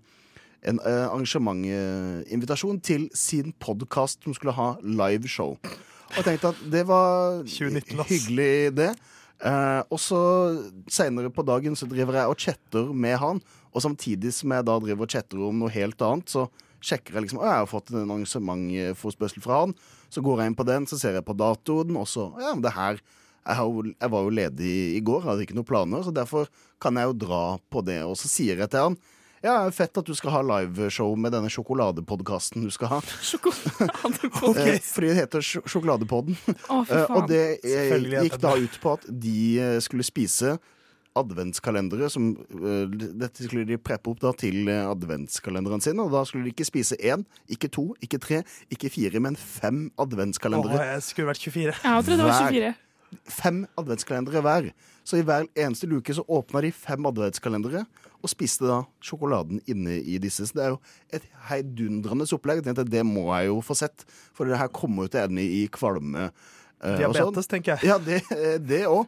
en 0.70 0.80
eh, 0.80 1.08
arrangementinvitasjon 1.10 2.80
til 2.84 3.10
sin 3.14 3.54
podkast 3.60 4.24
som 4.24 4.36
skulle 4.36 4.56
ha 4.56 4.76
liveshow. 4.82 5.58
Og 5.60 6.18
jeg 6.20 6.28
tenkte 6.30 6.54
at 6.54 6.64
det 6.72 6.86
var 6.88 7.44
2019, 7.44 8.06
hyggelig, 8.08 8.76
det. 8.78 8.92
Eh, 9.44 9.82
og 9.92 10.00
så 10.00 10.20
seinere 10.88 11.32
på 11.34 11.44
dagen 11.44 11.76
så 11.76 11.88
driver 11.92 12.22
jeg 12.22 12.32
og 12.32 12.40
chatter 12.40 12.94
med 12.94 13.18
han, 13.20 13.42
og 13.76 13.84
samtidig 13.84 14.32
som 14.34 14.54
jeg 14.56 14.64
da 14.68 14.78
driver 14.80 15.04
og 15.04 15.12
chatter 15.12 15.42
om 15.44 15.60
noe 15.60 15.74
helt 15.74 16.00
annet, 16.08 16.32
så 16.32 16.48
sjekker 16.86 17.18
jeg 17.18 17.26
liksom 17.26 17.42
Å, 17.42 17.48
jeg 17.50 17.62
har 17.64 17.70
fått 17.70 17.92
en 17.92 18.12
arrangementforspørsel 18.14 19.44
fra 19.44 19.64
han. 19.64 19.76
Så 20.14 20.22
går 20.24 20.42
jeg 20.42 20.52
inn 20.52 20.58
på 20.58 20.68
den, 20.68 20.86
så 20.88 21.00
ser 21.02 21.18
jeg 21.18 21.26
på 21.28 21.36
datoen, 21.36 21.98
og 22.00 22.08
så 22.08 22.30
Ja, 22.40 22.54
det 22.62 22.76
her 22.76 23.02
jeg, 23.46 23.56
har, 23.60 23.92
jeg 24.02 24.12
var 24.12 24.24
jo 24.26 24.30
ledig 24.42 24.72
i 24.98 25.02
går, 25.06 25.22
hadde 25.28 25.46
ikke 25.46 25.56
noen 25.58 25.68
planer, 25.70 26.02
så 26.08 26.12
derfor 26.16 26.48
kan 26.82 26.96
jeg 26.98 27.12
jo 27.12 27.14
dra 27.28 27.44
på 27.72 27.84
det. 27.86 28.02
Og 28.08 28.16
så 28.18 28.28
sier 28.32 28.58
jeg 28.64 28.70
til 28.74 28.80
han 28.90 28.98
ja, 29.46 29.60
fett 29.70 29.94
at 30.00 30.08
du 30.08 30.16
skal 30.18 30.32
ha 30.34 30.40
liveshow 30.42 31.12
med 31.22 31.30
denne 31.36 31.52
sjokoladepodkasten 31.54 32.64
du 32.66 32.72
skal 32.74 32.96
ha. 32.96 33.00
Eh, 34.56 34.80
Fordi 34.82 35.12
det 35.12 35.18
heter 35.20 35.44
Sj- 35.46 35.62
Sjokoladepodden. 35.70 36.38
Å, 36.74 36.80
Eh, 36.90 37.12
og 37.14 37.28
det 37.30 37.42
eh, 37.62 37.94
gikk 38.26 38.40
da 38.42 38.56
ut 38.58 38.80
på 38.82 38.96
at 38.98 39.06
de 39.12 39.38
skulle 39.86 40.06
spise 40.08 40.56
adventskalendere 41.16 42.10
som 42.12 42.32
Dette 42.36 43.46
skulle 43.46 43.64
de 43.70 43.78
preppe 43.80 44.12
opp 44.12 44.20
da 44.24 44.34
til 44.36 44.68
adventskalenderen 44.70 45.84
sin. 45.84 46.00
Og 46.04 46.10
da 46.14 46.24
skulle 46.28 46.48
de 46.50 46.52
ikke 46.56 46.68
spise 46.68 46.98
én, 47.00 47.24
ikke 47.52 47.70
to, 47.72 47.86
ikke 48.04 48.20
tre, 48.24 48.42
ikke 48.74 48.92
fire, 48.92 49.22
men 49.24 49.38
fem 49.40 49.86
Åh, 49.94 50.04
adventskalendere. 50.08 50.82
jeg 50.96 51.06
skulle 51.08 51.30
vært 51.32 51.46
24. 51.46 51.78
Jeg 51.86 52.08
trodde 52.10 52.18
det 52.20 52.26
var 52.28 52.42
Hver. 52.42 52.58
24. 52.58 52.74
Fem 53.30 53.64
adventskalendere 53.80 54.42
hver. 54.46 54.72
Så 55.06 55.20
i 55.20 55.26
hver 55.26 55.46
eneste 55.56 55.88
luke 55.90 56.14
så 56.18 56.24
åpna 56.28 56.62
de 56.66 56.72
fem 56.74 57.06
adventskalendere 57.06 57.86
og 58.26 58.30
spiste 58.32 58.66
da 58.66 58.80
sjokoladen 59.06 59.60
inne 59.70 60.00
i 60.02 60.16
disse. 60.18 60.48
Så 60.50 60.58
det 60.58 60.64
er 60.66 60.72
jo 60.74 60.80
et 61.14 61.28
heidundrende 61.50 62.26
opplegg. 62.34 62.62
Jeg 62.64 62.66
tenkte, 62.72 62.88
det 62.90 63.04
må 63.06 63.28
jeg 63.36 63.52
jo 63.52 63.60
få 63.62 63.76
sett, 63.78 64.06
for 64.34 64.50
det 64.50 64.58
her 64.58 64.72
kommer 64.74 65.06
jo 65.06 65.14
til 65.14 65.28
ende 65.28 65.44
i 65.46 65.68
kvalme. 65.70 66.32
eh, 66.82 66.98
og 67.06 67.14
sånn. 67.14 67.14
Diabetes, 67.14 67.48
tenker 67.52 67.76
jeg. 67.76 67.90
Ja, 67.92 67.98
det- 67.98 68.66
det 68.66 68.82
òg. 68.90 69.06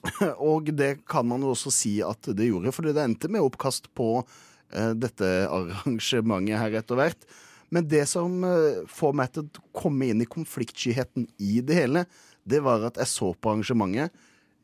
Og 0.40 0.70
det 0.72 1.04
kan 1.04 1.26
man 1.28 1.42
jo 1.44 1.50
også 1.52 1.70
si 1.74 1.98
at 2.00 2.22
det 2.22 2.46
gjorde, 2.48 2.72
for 2.72 2.82
det 2.86 2.96
endte 2.96 3.28
med 3.28 3.42
oppkast 3.44 3.90
på 3.94 4.22
uh, 4.24 4.92
dette 4.96 5.26
arrangementet 5.50 6.56
her 6.56 6.76
etter 6.80 6.96
hvert. 6.96 7.26
Men 7.70 7.86
det 7.86 8.06
som 8.08 8.40
uh, 8.46 8.80
får 8.88 9.12
meg 9.18 9.32
til 9.34 9.44
å 9.44 9.64
komme 9.76 10.08
inn 10.10 10.22
i 10.24 10.28
konfliktskyheten 10.30 11.28
i 11.38 11.60
det 11.60 11.76
hele, 11.82 12.06
det 12.48 12.62
var 12.64 12.86
at 12.88 12.96
jeg 13.00 13.10
så 13.10 13.32
på 13.34 13.52
arrangementet. 13.52 14.10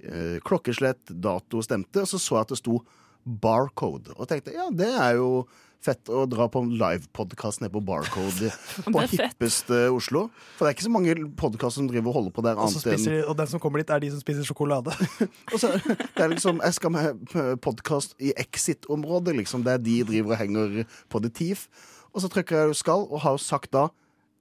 Eh, 0.05 0.37
klokkeslett, 0.45 1.09
dato 1.09 1.63
stemte, 1.65 2.03
og 2.05 2.09
så 2.11 2.21
så 2.21 2.37
jeg 2.37 2.47
at 2.47 2.55
det 2.55 2.59
sto 2.61 2.81
barcode. 3.27 4.13
Og 4.17 4.29
tenkte 4.29 4.55
ja, 4.55 4.69
det 4.71 4.91
er 4.93 5.17
jo 5.19 5.47
fett 5.87 6.09
å 6.11 6.25
dra 6.31 6.47
på 6.51 6.63
en 6.65 6.73
livepodkast 6.79 7.61
nede 7.63 7.71
på 7.75 7.83
Barcode 7.85 8.49
på 8.87 8.95
Det 8.97 9.11
hippeste 9.13 9.81
Oslo. 9.95 10.27
For 10.57 10.67
det 10.67 10.71
er 10.73 10.77
ikke 10.77 10.87
så 10.87 10.93
mange 10.95 11.15
podkaster 11.39 11.83
som 11.83 11.91
driver 11.91 12.11
og 12.11 12.17
holder 12.19 12.35
på 12.35 12.45
der. 12.47 12.59
Og, 12.59 12.73
så 12.75 12.83
spiser, 12.83 13.19
de- 13.19 13.27
og 13.29 13.37
den 13.39 13.51
som 13.51 13.63
kommer 13.63 13.83
dit, 13.83 13.93
er 13.93 14.03
de 14.03 14.11
som 14.15 14.23
spiser 14.23 14.47
sjokolade. 14.49 14.95
og 15.53 15.59
så, 15.63 15.75
det 15.85 16.25
er 16.25 16.33
liksom, 16.33 16.63
Jeg 16.65 16.79
skal 16.79 16.95
med 16.97 17.29
podkast 17.63 18.17
i 18.19 18.33
Exit-området, 18.41 19.37
liksom, 19.43 19.67
er 19.69 19.79
de 19.83 20.01
driver 20.09 20.35
og 20.35 20.41
henger 20.43 20.81
på 21.13 21.23
The 21.23 21.31
Thief. 21.39 21.69
Og 22.17 22.25
så 22.25 22.33
trykker 22.33 22.57
jeg 22.63 22.73
jo 22.73 22.79
'skal', 22.81 23.07
og 23.13 23.21
har 23.23 23.37
jo 23.37 23.43
sagt 23.45 23.73
da 23.77 23.89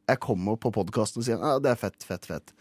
Jeg 0.08 0.20
kommer 0.22 0.56
på 0.56 0.70
podkasten 0.72 1.20
og 1.20 1.26
sier 1.26 1.42
ja, 1.42 1.58
det 1.60 1.72
er 1.72 1.80
fett, 1.82 2.04
fett, 2.06 2.26
fett. 2.30 2.54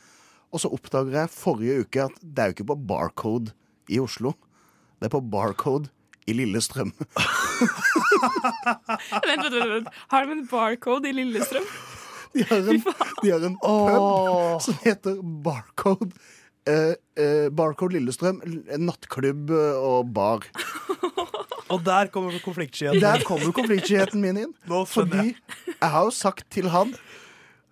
Og 0.55 0.62
så 0.62 0.70
oppdager 0.70 1.16
jeg 1.18 1.32
forrige 1.34 1.82
uke 1.82 2.07
at 2.07 2.20
det 2.22 2.42
er 2.42 2.50
jo 2.50 2.57
ikke 2.59 2.70
på 2.70 2.78
Barcode 2.88 3.55
i 3.90 3.98
Oslo. 3.98 4.36
Det 5.00 5.09
er 5.09 5.14
på 5.16 5.24
Barcode 5.32 5.90
i 6.30 6.36
Lillestrøm. 6.36 6.94
Vent, 9.24 9.42
vent, 9.42 9.55
vent, 9.55 9.72
vent. 9.72 9.88
Har 10.11 10.24
de 10.24 10.32
en 10.32 10.46
barcode 10.48 11.11
i 11.11 11.12
Lillestrøm? 11.12 11.66
De 12.34 12.46
har 12.48 12.70
en, 12.70 12.80
de 13.22 13.30
har 13.30 13.44
en 13.46 13.59
pub 13.61 14.62
som 14.64 14.78
heter 14.82 15.20
Barcode. 15.44 16.11
Eh, 16.66 16.94
eh, 17.20 17.50
Barcode 17.52 17.98
Lillestrøm. 17.98 18.40
Nattklubb 18.80 19.52
eh, 19.52 19.76
og 19.78 20.14
bar. 20.14 20.46
Og 21.72 21.80
der 21.84 22.11
kommer 22.12 22.34
konfliktskyheten. 22.44 23.00
Der 23.02 23.22
kommer 23.26 23.52
konfliktskyheten 23.57 24.20
min 24.20 24.36
inn. 24.36 24.52
Nå 24.68 24.84
Fordi 24.86 25.32
jeg 25.32 25.90
har 25.94 26.05
jo 26.07 26.12
sagt 26.14 26.46
til 26.52 26.68
han 26.70 26.92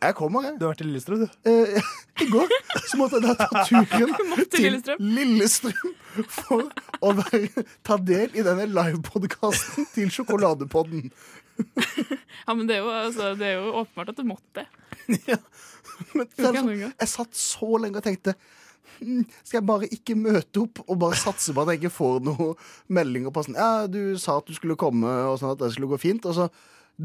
Jeg 0.03 0.16
kommer, 0.18 0.46
jeg. 0.48 0.57
Du 0.59 0.64
har 0.66 0.72
vært 0.72 0.82
i 0.82 0.86
Lillestrøm, 0.88 1.20
du? 1.22 1.50
Eh, 1.50 1.90
I 2.24 2.26
går 2.30 2.55
så 2.88 2.98
måtte 2.98 3.20
jeg 3.20 3.26
da 3.28 3.34
ta 3.38 3.62
turen 3.92 4.48
til 4.50 4.64
Lillestrøm. 4.66 5.05
Lillestrøm 5.18 5.92
for 6.32 6.64
å 7.03 7.12
være, 7.20 7.64
ta 7.86 7.98
del 8.03 8.34
i 8.38 8.44
denne 8.46 8.66
livepodkasten 8.70 9.86
til 9.94 10.11
Sjokoladepodden. 10.14 11.09
Ja, 12.42 12.55
men 12.57 12.64
det 12.66 12.78
er, 12.78 12.80
jo, 12.82 12.88
altså, 12.90 13.26
det 13.38 13.46
er 13.46 13.59
jo 13.61 13.74
åpenbart 13.82 14.09
at 14.11 14.18
du 14.18 14.24
måtte 14.26 14.62
det. 14.64 14.64
Men 16.16 16.26
det 16.32 16.46
er 16.48 16.57
sånn, 16.57 16.70
jeg 16.88 17.11
satt 17.12 17.36
så 17.38 17.68
lenge 17.78 18.00
og 18.00 18.07
tenkte 18.07 18.32
"Hmm, 18.96 19.20
skal 19.44 19.59
jeg 19.61 19.66
bare 19.68 19.88
ikke 19.94 20.16
møte 20.18 20.62
opp 20.64 20.80
og 20.86 20.98
bare 21.05 21.18
satse 21.20 21.55
på 21.55 21.62
at 21.62 21.70
jeg 21.74 21.82
ikke 21.82 21.92
får 21.94 22.18
noen 22.26 22.57
meldinger 22.96 23.30
på 23.34 23.44
sånn 23.46 23.59
Ja, 23.61 23.86
du 23.86 24.16
sa 24.18 24.38
at 24.40 24.48
du 24.48 24.57
skulle 24.57 24.78
komme, 24.80 25.12
og 25.28 25.38
sånn 25.38 25.53
at 25.55 25.61
det 25.62 25.70
skulle 25.76 25.92
gå 25.92 26.00
fint. 26.03 26.26
Og 26.26 26.34
så 26.40 26.48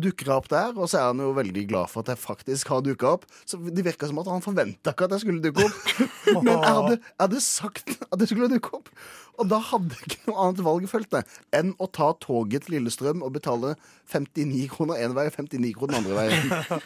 dukker 0.03 0.29
jeg 0.29 0.41
opp 0.41 0.49
der, 0.51 0.73
og 0.75 0.89
så 0.89 0.99
er 0.99 1.05
han 1.11 1.21
jo 1.23 1.31
veldig 1.37 1.63
glad 1.69 1.91
for 1.91 2.03
at 2.03 2.11
jeg 2.13 2.21
faktisk 2.21 2.71
har 2.73 2.83
dukka 2.85 3.13
opp. 3.17 3.25
Så 3.47 3.59
det 3.61 3.85
virka 3.85 4.09
som 4.09 4.21
at 4.21 4.29
han 4.31 4.43
forventa 4.45 4.93
ikke 4.93 5.07
at 5.07 5.15
jeg 5.17 5.25
skulle 5.25 5.43
dukke 5.43 5.65
opp. 5.67 5.93
Men 6.45 6.51
jeg 6.53 6.75
hadde, 6.77 6.97
jeg 6.99 7.23
hadde 7.23 7.41
sagt 7.45 7.95
at 8.07 8.23
jeg 8.23 8.31
skulle 8.31 8.51
dukke 8.51 8.73
opp. 8.79 8.91
Og 9.37 9.49
da 9.51 9.59
hadde 9.61 9.97
jeg 9.97 10.09
ikke 10.09 10.31
noe 10.31 10.45
annet 10.45 10.63
valg 10.65 10.87
følte 10.89 11.21
jeg, 11.21 11.41
enn 11.59 11.73
å 11.77 11.89
ta 11.93 12.09
toget 12.23 12.65
til 12.65 12.77
Lillestrøm 12.77 13.21
og 13.25 13.35
betale 13.35 13.75
59 14.13 14.63
kroner 14.73 15.03
én 15.05 15.13
vei 15.17 15.27
og 15.29 15.35
59 15.37 15.73
kroner 15.77 15.99
andre 16.01 16.17
veien. 16.17 16.55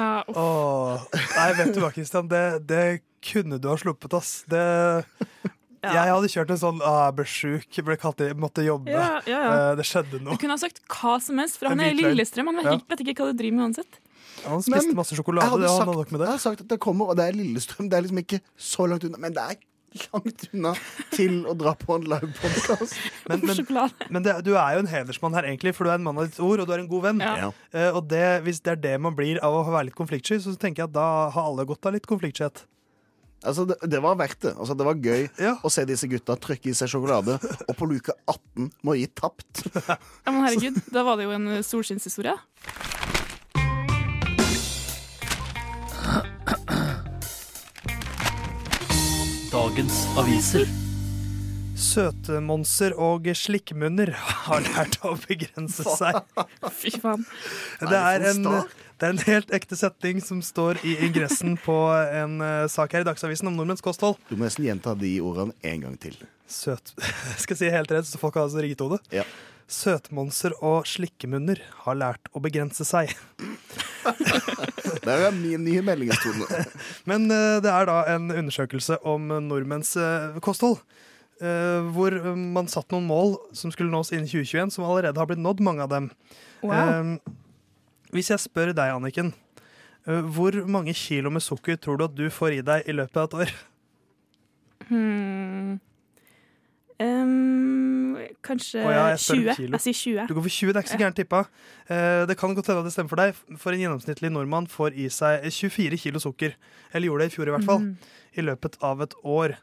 Åh, 0.00 1.06
nei, 1.12 1.48
vet 1.58 1.72
du 1.74 1.80
hva, 1.82 1.90
Kristian. 1.92 2.28
Det, 2.30 2.62
det 2.70 2.84
kunne 3.26 3.58
du 3.60 3.68
ha 3.68 3.76
sluppet, 3.80 4.14
ass. 4.16 4.44
Det, 4.50 4.62
Jeg 5.82 6.12
hadde 6.12 6.28
kjørt 6.28 6.50
en 6.52 6.60
sånn 6.60 6.82
ah, 6.84 7.06
jeg 7.08 7.16
ble 7.16 7.26
sjuk, 7.32 7.78
ble 7.86 7.96
kalt 8.00 8.20
i, 8.20 8.28
måtte 8.36 8.64
jobbe. 8.66 8.92
Ja, 8.92 9.22
ja, 9.24 9.38
ja. 9.40 9.54
Eh, 9.70 9.72
Det 9.80 9.86
skjedde 9.88 10.20
noe. 10.20 10.36
Du 10.36 10.42
kunne 10.42 10.56
ha 10.58 10.60
sagt 10.60 10.82
hva 10.92 11.16
som 11.24 11.40
helst, 11.40 11.56
for 11.60 11.72
han 11.72 11.80
er 11.80 11.94
i. 11.94 11.98
Lillestrøm. 12.02 12.52
Han 12.52 12.60
vet, 12.60 12.68
Ja. 12.68 12.76
vet 12.92 13.00
ikke 13.06 13.24
hva 13.24 13.32
du 13.32 13.40
driver 13.40 13.56
med 13.56 13.66
uansett. 13.70 14.00
Han 14.44 14.62
spiste 14.64 14.94
masse 14.96 15.16
sjokolade. 15.16 15.48
Jeg 15.48 15.56
hadde 15.56 15.72
sagt, 15.72 16.12
det. 16.12 16.20
jeg 16.20 16.28
hadde 16.28 16.44
sagt 16.44 16.60
at 16.64 16.68
det 16.68 16.80
kommer, 16.80 17.10
og 17.12 17.16
det 17.16 17.28
er 17.28 17.36
Lillestrøm. 17.36 17.88
Det 17.90 17.96
er 17.98 18.06
liksom 18.06 18.22
ikke 18.22 18.40
så 18.56 18.86
langt 18.88 19.04
unna, 19.08 19.20
men 19.20 19.36
det 19.36 19.42
er 19.42 19.58
langt 20.12 20.44
unna 20.52 20.72
til 21.10 21.40
å 21.50 21.54
dra 21.58 21.72
på 21.78 21.96
en 21.98 22.06
livepodkast. 22.12 22.94
Men, 23.30 23.44
men, 23.46 23.90
men 24.10 24.24
det, 24.24 24.32
du 24.42 24.56
er 24.58 24.74
jo 24.74 24.80
en 24.82 24.88
hedersmann 24.90 25.36
her, 25.36 25.46
egentlig, 25.46 25.70
for 25.76 25.86
du 25.86 25.92
er 25.92 26.00
en 26.00 26.02
mann 26.02 26.18
av 26.18 26.26
ditt 26.26 26.38
ord, 26.42 26.62
og 26.62 26.66
du 26.66 26.72
er 26.74 26.80
en 26.82 26.88
god 26.90 27.04
venn. 27.04 27.20
Ja. 27.22 27.50
Uh, 27.70 27.98
og 27.98 28.08
det, 28.10 28.24
hvis 28.42 28.58
det 28.64 28.72
er 28.72 28.80
det 28.82 28.94
man 29.02 29.14
blir 29.14 29.38
av 29.46 29.54
å 29.54 29.62
være 29.68 29.86
litt 29.90 29.98
konfliktsky, 29.98 30.40
så 30.42 30.54
tenker 30.58 30.82
jeg 30.82 30.90
at 30.90 30.96
da 30.96 31.06
har 31.30 31.46
alle 31.46 31.66
godt 31.68 31.86
av 31.86 31.94
litt 31.94 32.08
konfliktskyhet. 32.10 32.64
Altså, 33.40 33.64
det, 33.64 33.78
det 33.88 34.00
var 34.04 34.18
verdt 34.20 34.42
det. 34.44 34.52
Altså, 34.58 34.76
det 34.76 34.86
var 34.86 35.00
gøy 35.00 35.26
å 35.64 35.72
se 35.72 35.86
disse 35.88 36.08
gutta 36.10 36.36
trykke 36.36 36.72
i 36.72 36.76
seg 36.76 36.92
sjokolade, 36.92 37.38
og 37.66 37.72
på 37.78 37.88
luke 37.88 38.12
18 38.28 38.68
må 38.84 38.98
gi 39.00 39.08
tapt. 39.16 39.64
Ja, 40.26 40.32
men 40.32 40.44
herregud, 40.44 40.80
da 40.92 41.04
var 41.06 41.16
det 41.20 41.28
jo 41.28 41.34
en 41.36 41.48
eh, 41.56 41.64
solskinnshistorie. 41.64 42.36
Dagens 49.50 50.04
aviser. 50.20 50.89
Søtemonser 51.80 52.92
og 53.00 53.24
slikkmunner 53.36 54.12
har 54.44 54.60
lært 54.66 54.98
å 55.06 55.14
begrense 55.22 55.84
seg. 55.96 56.18
Fy 56.76 56.92
faen. 57.00 57.24
Det 57.90 57.96
er, 57.96 58.24
en, 58.30 58.44
det 58.44 59.06
er 59.06 59.14
en 59.14 59.22
helt 59.24 59.54
ekte 59.56 59.78
setning 59.80 60.20
som 60.20 60.42
står 60.44 60.82
i 60.84 60.98
ingressen 61.06 61.56
på 61.64 61.76
en 62.12 62.36
uh, 62.44 62.68
sak 62.68 62.92
her 62.92 63.06
i 63.06 63.08
Dagsavisen 63.08 63.48
om 63.48 63.56
nordmenns 63.56 63.80
kosthold. 63.84 64.20
Du 64.28 64.36
må 64.36 64.44
nesten 64.44 64.68
gjenta 64.68 64.92
de 64.98 65.14
ordene 65.24 65.56
en 65.64 65.86
gang 65.86 65.96
til. 66.02 66.18
Søt 66.50 66.92
Jeg 67.32 67.46
Skal 67.46 67.60
si 67.62 67.72
helt 67.72 67.96
redd, 67.96 68.08
så 68.10 68.20
folk 68.20 68.36
har 68.36 68.50
altså 68.50 68.60
rigget 68.60 68.84
hodet? 68.84 69.00
Ja. 69.14 69.24
Søtmonser 69.70 70.52
og 70.60 70.84
slikkemunner 70.90 71.62
har 71.86 71.96
lært 71.96 72.28
å 72.36 72.44
begrense 72.44 72.84
seg. 72.84 73.14
Det 75.00 75.16
er 75.16 75.30
min 75.32 75.64
nye 75.64 75.82
meldingstone. 75.86 76.64
Men 77.08 77.30
uh, 77.32 77.56
det 77.64 77.72
er 77.72 77.88
da 77.88 78.02
en 78.12 78.28
undersøkelse 78.34 79.00
om 79.08 79.32
nordmenns 79.48 79.96
uh, 79.96 80.36
kosthold. 80.44 80.82
Eh, 81.40 81.90
hvor 81.94 82.16
man 82.36 82.70
satt 82.70 82.90
noen 82.94 83.08
mål 83.08 83.36
som 83.56 83.72
skulle 83.74 83.92
nås 83.92 84.12
innen 84.14 84.28
2021, 84.28 84.74
som 84.76 84.86
allerede 84.86 85.20
har 85.20 85.28
blitt 85.30 85.42
nådd, 85.42 85.62
mange 85.64 85.84
av 85.84 85.92
dem. 85.92 86.10
Wow. 86.62 86.74
Eh, 86.76 87.34
hvis 88.14 88.32
jeg 88.32 88.42
spør 88.42 88.72
deg, 88.74 88.94
Anniken, 88.94 89.32
eh, 90.06 90.24
hvor 90.34 90.56
mange 90.66 90.94
kilo 90.96 91.32
med 91.32 91.44
sukker 91.44 91.78
tror 91.80 92.00
du 92.00 92.08
at 92.08 92.16
du 92.16 92.26
får 92.32 92.58
i 92.58 92.64
deg 92.66 92.88
i 92.88 92.96
løpet 92.96 93.20
av 93.20 93.28
et 93.28 93.38
år? 93.44 93.54
Hmm. 94.90 95.78
Um, 97.00 98.18
kanskje 98.44 98.82
oh, 98.82 98.90
ja, 98.92 99.04
jeg 99.14 99.20
20. 99.24 99.54
kilo. 99.56 99.78
Jeg 99.78 99.80
sier 99.86 99.96
20. 99.96 100.26
Du 100.28 100.34
går 100.36 100.44
for 100.44 100.52
20, 100.52 100.68
det 100.68 100.76
er 100.76 100.84
ikke 100.84 100.92
så 100.92 101.00
gærent 101.00 101.16
tippa. 101.16 101.38
Uh, 101.88 102.26
det 102.28 102.36
kan 102.36 102.52
godt 102.54 102.68
hende 102.68 102.82
at 102.82 102.88
det 102.90 102.92
stemmer 102.92 103.12
for 103.14 103.22
deg, 103.22 103.38
for 103.62 103.72
en 103.72 103.80
gjennomsnittlig 103.80 104.30
nordmann 104.34 104.68
får 104.68 104.98
i 105.00 105.06
seg 105.12 105.46
24 105.48 106.00
kilo 106.02 106.20
sukker. 106.20 106.58
Eller 106.92 107.08
gjorde 107.08 107.24
det 107.24 107.32
i 107.32 107.34
fjor, 107.38 107.48
i 107.48 107.54
hvert 107.54 107.68
fall. 107.70 107.86
Mm. 107.86 108.18
I 108.36 108.44
løpet 108.50 108.76
av 108.84 109.00
et 109.06 109.16
år. 109.24 109.56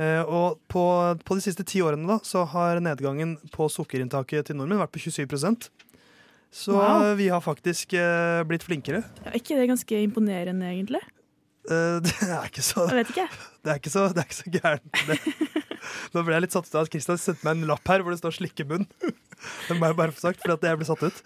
Eh, 0.00 0.22
og 0.24 0.60
på, 0.72 0.82
på 1.24 1.36
de 1.36 1.44
siste 1.44 1.64
ti 1.68 1.82
årene 1.84 2.08
da, 2.08 2.18
så 2.24 2.46
har 2.48 2.80
nedgangen 2.80 3.34
på 3.52 3.66
sukkerinntaket 3.68 4.48
til 4.48 4.56
nordmenn 4.56 4.80
vært 4.80 4.94
på 4.94 5.02
27% 5.04 5.68
Så 6.52 6.72
Wow. 6.76 7.04
eh, 7.10 7.14
vi 7.20 7.26
har 7.32 7.40
faktisk 7.44 7.92
eh, 7.96 8.42
blitt 8.48 8.64
flinkere. 8.64 9.02
Ja, 9.24 9.34
ikke 9.36 9.56
det 9.60 9.68
ganske 9.70 10.00
imponerende, 10.04 10.68
egentlig? 10.72 11.00
Eh, 11.68 11.98
det 12.04 12.14
er 12.28 12.48
ikke 12.48 12.64
så 12.64 12.88
Jeg 12.88 13.02
vet 13.02 13.12
ikke. 13.14 13.28
Det 13.62 13.70
er 13.70 13.78
ikke 13.78 13.90
så, 13.94 14.08
det 14.10 14.18
er 14.18 14.26
ikke 14.26 14.34
så 14.40 14.50
gærent. 14.50 15.02
Det. 15.06 15.16
Nå 16.16 16.22
ble 16.26 16.34
jeg 16.34 16.42
litt 16.42 16.54
satt 16.56 16.66
ut 16.66 16.72
av 16.74 16.86
at 16.88 16.90
Kristian 16.90 17.18
sendte 17.22 17.46
meg 17.46 17.60
en 17.60 17.68
lapp 17.70 17.86
her 17.86 18.02
hvor 18.02 18.10
det 18.10 18.18
står 18.18 18.34
'slikkemunn'. 18.34 18.88
Det 19.68 19.76
må 19.78 19.86
jeg 19.86 19.96
bare 19.98 20.14
få 20.14 20.22
sagt, 20.24 20.40
fordi 20.42 20.54
at 20.56 20.66
jeg 20.66 20.78
ble 20.80 20.86
satt 20.88 21.04
ut. 21.06 21.20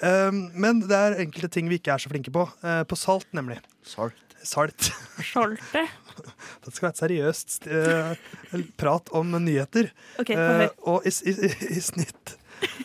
Um, 0.00 0.38
men 0.56 0.80
det 0.88 0.96
er 0.96 1.18
enkelte 1.26 1.48
ting 1.52 1.68
vi 1.68 1.76
ikke 1.80 1.92
er 1.94 2.00
så 2.00 2.08
flinke 2.12 2.32
på. 2.32 2.46
Uh, 2.64 2.80
på 2.88 2.96
salt, 2.96 3.28
nemlig. 3.36 3.58
Salt. 3.84 4.16
Salt. 4.44 4.88
Salte. 5.24 5.84
Det 6.64 6.74
skal 6.74 6.88
være 6.88 6.94
et 6.94 7.02
seriøst 7.02 7.68
uh, 7.72 8.62
prat 8.80 9.12
om 9.16 9.34
nyheter. 9.42 9.92
Okay, 10.22 10.36
Uh, 10.36 10.68
og 10.94 11.06
i, 11.08 11.12
i, 11.30 11.52
i 11.76 11.82
snitt 11.82 12.36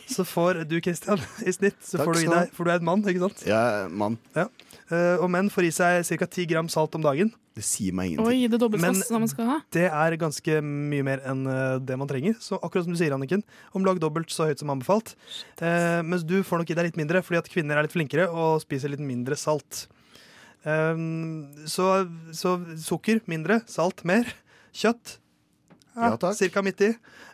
så 0.10 0.24
får 0.26 0.64
du, 0.66 0.80
Kristian, 0.82 1.22
i 1.46 1.54
snitt 1.54 1.78
så 1.86 2.00
Takk 2.00 2.08
får 2.08 2.18
du 2.18 2.24
i 2.24 2.30
deg 2.32 2.54
For 2.56 2.66
du 2.66 2.72
er 2.74 2.80
en 2.82 2.88
mann, 2.88 3.04
ikke 3.06 3.22
sant? 3.28 3.44
Jeg 3.46 3.54
er 3.54 3.92
mann. 3.94 4.18
Ja. 4.38 4.48
Uh, 4.88 5.20
og 5.22 5.28
menn 5.34 5.52
får 5.54 5.68
i 5.68 5.74
seg 5.76 6.08
ca. 6.08 6.30
10 6.30 6.48
gram 6.50 6.72
salt 6.72 6.96
om 6.98 7.06
dagen. 7.06 7.34
Det 7.58 7.66
sier 7.66 7.96
meg 7.98 8.20
Oi, 8.22 8.46
det 8.48 8.60
Men- 8.78 9.02
man 9.10 9.28
skal 9.28 9.46
ha. 9.46 9.58
Det 9.74 9.88
er 9.90 10.18
ganske 10.18 10.62
mye 10.62 11.04
mer 11.04 11.20
enn 11.26 11.48
eh, 11.48 11.80
det 11.80 11.98
man 11.98 12.08
trenger. 12.08 12.36
Så 12.40 12.60
akkurat 12.62 12.86
som 12.86 12.94
du 12.94 13.00
sier, 13.00 13.12
Anniken, 13.12 13.42
om 13.74 13.84
lag 13.84 13.98
dobbelt 14.00 14.30
så 14.30 14.46
høyt 14.46 14.60
som 14.60 14.70
anbefalt. 14.70 15.16
Eh, 15.58 16.04
mens 16.04 16.24
du 16.24 16.44
får 16.44 16.60
nok 16.62 16.70
i 16.70 16.76
deg 16.78 16.86
litt 16.86 16.98
mindre, 17.02 17.24
fordi 17.26 17.40
at 17.40 17.50
kvinner 17.50 17.78
er 17.78 17.88
litt 17.88 17.96
flinkere 17.98 18.30
og 18.30 18.62
spiser 18.62 18.94
litt 18.94 19.02
mindre 19.02 19.36
salt. 19.36 19.88
Um, 20.68 21.48
så, 21.70 22.08
så 22.36 22.58
sukker 22.84 23.22
mindre, 23.30 23.62
salt 23.72 24.04
mer. 24.08 24.28
Kjøtt 24.76 25.18
Ja, 25.96 26.18
takk. 26.20 26.36
Cirka 26.38 26.62
midt 26.66 26.82
i. 26.84 26.90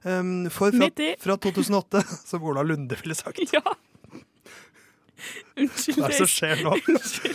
Um, 0.06 0.46
for 0.54 0.70
fra, 0.70 0.86
Midt 0.86 1.00
i. 1.02 1.16
fra 1.20 1.36
2008, 1.42 2.04
som 2.30 2.46
Ola 2.46 2.62
Lunde 2.64 2.96
ville 3.02 3.18
sagt. 3.18 3.42
Ja. 3.56 3.64
Unnskyld. 5.58 5.98
Hva 5.98 6.06
er 6.08 6.12
det 6.12 6.20
som 6.20 6.30
skjer 6.30 6.62
nå? 6.66 6.72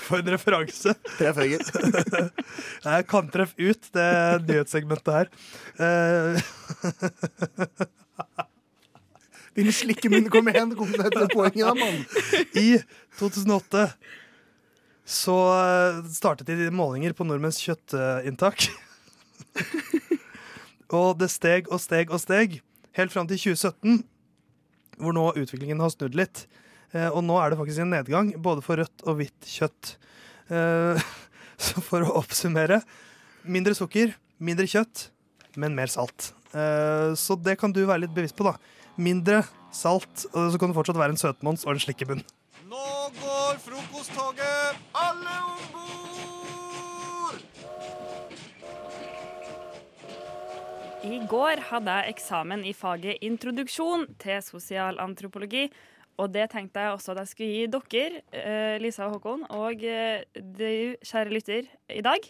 For 0.05 0.20
en 0.20 0.30
referanse. 0.34 0.94
Treff 1.16 1.38
høyre. 1.40 1.64
Jeg 2.86 3.07
kan 3.11 3.30
treff 3.32 3.53
ut 3.59 3.90
det 3.96 4.09
nyhetssegmentet 4.44 5.12
her. 5.18 5.26
Din 9.59 9.66
Din 9.66 9.74
slikkemunn, 9.74 10.28
kom 10.30 10.46
igjen! 10.53 10.76
Kom 10.78 10.90
deg 10.94 11.11
til 11.11 11.28
poenget, 11.32 11.66
da, 11.66 11.74
mann. 11.74 12.05
I 12.55 12.78
2008 13.18 13.88
så 15.09 15.34
eh, 15.56 16.02
startet 16.12 16.50
de 16.50 16.68
målinger 16.74 17.14
på 17.16 17.24
nordmenns 17.24 17.62
kjøttinntak. 17.64 18.66
og 20.98 21.16
det 21.22 21.30
steg 21.32 21.70
og 21.72 21.80
steg 21.80 22.12
og 22.12 22.20
steg, 22.20 22.59
helt 22.98 23.14
fram 23.14 23.28
til 23.30 23.40
2017, 23.40 24.02
hvor 25.00 25.16
nå 25.16 25.24
utviklingen 25.40 25.80
har 25.80 25.94
snudd 25.94 26.18
litt. 26.18 26.44
Eh, 26.92 27.09
og 27.09 27.22
nå 27.24 27.40
er 27.40 27.48
det 27.48 27.61
faktisk 27.61 27.86
en 27.86 27.94
nedgang, 27.96 28.34
både 28.36 28.64
for 28.66 28.82
rødt 28.82 29.06
og 29.09 29.22
hvitt 29.22 29.48
kjøtt. 29.48 29.94
Eh, 30.52 31.09
så 31.70 31.84
for 31.88 32.04
å 32.04 32.18
oppsummere 32.20 32.82
mindre 33.48 33.72
sukker, 33.78 34.12
mindre 34.44 34.68
kjøtt, 34.68 35.09
men 35.56 35.72
mer 35.78 35.88
salt. 35.88 36.34
Så 37.18 37.34
det 37.44 37.59
kan 37.61 37.72
du 37.74 37.80
være 37.82 38.04
litt 38.04 38.14
bevisst 38.16 38.36
på, 38.36 38.44
da. 38.46 38.54
Mindre 39.00 39.42
salt, 39.74 40.28
og 40.30 40.52
så 40.52 40.61
kan 40.61 40.70
det 40.70 40.76
fortsatt 40.78 41.00
være 41.00 41.16
en 41.16 41.20
søtmons 41.20 41.64
og 41.66 41.74
en 41.74 41.82
slikkebunn. 41.82 42.22
Nå 42.68 42.88
går 43.16 43.56
frokosttoget! 43.64 44.80
Alle 44.92 45.34
om 45.48 45.60
bord! 45.72 47.38
I 51.08 51.20
går 51.30 51.62
hadde 51.70 51.94
jeg 51.96 52.12
eksamen 52.12 52.66
i 52.68 52.74
faget 52.76 53.24
introduksjon 53.24 54.04
til 54.20 54.44
sosialantropologi. 54.44 55.64
Og 56.20 56.28
det 56.34 56.50
tenkte 56.52 56.84
jeg 56.84 56.92
også 56.92 57.14
at 57.14 57.22
jeg 57.22 57.32
skulle 57.32 57.54
gi 57.54 57.64
dere, 57.72 58.20
eh, 58.36 58.76
Lisa 58.84 59.06
og 59.06 59.16
Håkon, 59.16 59.48
og 59.48 59.80
eh, 59.80 60.28
du, 60.36 60.92
kjære 61.00 61.32
lytter, 61.32 61.62
i 61.88 62.04
dag. 62.04 62.20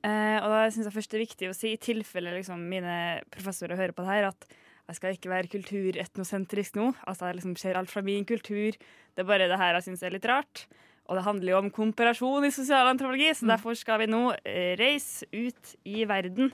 Eh, 0.00 0.38
og 0.40 0.48
da 0.54 0.70
syns 0.70 0.88
jeg 0.88 0.96
først 0.96 1.12
det 1.12 1.20
er 1.20 1.26
viktig 1.26 1.50
å 1.50 1.58
si, 1.58 1.74
i 1.74 1.82
tilfelle 1.82 2.32
liksom, 2.38 2.64
mine 2.64 2.96
professorer 3.28 3.76
hører 3.76 3.92
på 3.92 4.06
det 4.06 4.14
her, 4.14 4.30
at 4.32 4.48
jeg 4.86 4.98
skal 5.00 5.16
ikke 5.16 5.30
være 5.32 5.50
kulturetnosentrisk 5.50 6.76
nå. 6.78 6.90
Altså 7.10 7.26
jeg 7.26 7.40
liksom 7.40 7.56
ser 7.58 7.78
alt 7.78 7.90
fra 7.90 8.04
min 8.06 8.26
kultur. 8.26 8.76
Det 8.78 9.24
er 9.24 9.28
bare 9.28 9.48
det 9.50 9.58
her 9.58 9.74
jeg 9.78 9.88
syns 9.88 10.04
er 10.06 10.14
litt 10.14 10.28
rart. 10.30 10.66
Og 11.06 11.18
det 11.18 11.24
handler 11.26 11.52
jo 11.52 11.58
om 11.60 11.70
komparasjon 11.74 12.46
i 12.46 12.54
sosialantropologi, 12.54 13.30
så 13.34 13.46
derfor 13.46 13.76
skal 13.78 14.00
vi 14.02 14.08
nå 14.10 14.22
eh, 14.42 14.74
reise 14.78 15.26
ut 15.30 15.74
i 15.86 16.02
verden. 16.08 16.50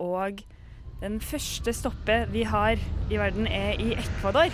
Og 0.00 0.40
den 1.02 1.20
første 1.20 1.72
stoppet 1.76 2.32
vi 2.32 2.46
har 2.48 2.80
i 3.12 3.20
verden, 3.20 3.48
er 3.48 3.80
i 3.80 3.92
Ecuador. 3.96 4.48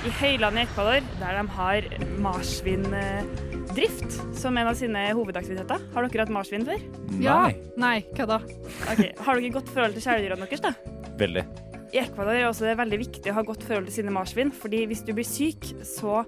I 0.00 0.12
høylandet 0.16 0.62
i 0.62 0.64
Ecuador, 0.64 1.04
der 1.20 1.36
de 1.36 1.44
har 1.58 1.88
marsvindrift 2.24 4.20
som 4.40 4.56
en 4.56 4.70
av 4.70 4.76
sine 4.80 5.10
hovedaktiviteter. 5.12 5.88
Har 5.92 6.08
dere 6.08 6.24
hatt 6.24 6.32
marsvin 6.32 6.64
før? 6.68 6.80
Ja. 7.20 7.42
Nei, 7.80 7.98
hva 8.16 8.30
da? 8.36 8.40
Har 8.88 8.96
dere 8.96 9.52
godt 9.60 9.68
forhold 9.74 9.96
til 9.98 10.08
kjæledyrene 10.08 10.48
deres, 10.48 10.64
da? 10.64 10.72
Veldig. 11.20 11.44
I 11.90 11.98
Ecuador 12.04 12.36
er 12.36 12.46
også 12.46 12.68
det 12.68 12.76
veldig 12.78 12.98
viktig 13.00 13.32
å 13.32 13.36
ha 13.40 13.42
godt 13.46 13.64
forhold 13.66 13.88
til 13.88 13.96
sine 13.98 14.12
marsvin, 14.14 14.52
fordi 14.54 14.84
hvis 14.90 15.02
du 15.06 15.10
blir 15.16 15.26
syk, 15.26 15.72
så 15.86 16.20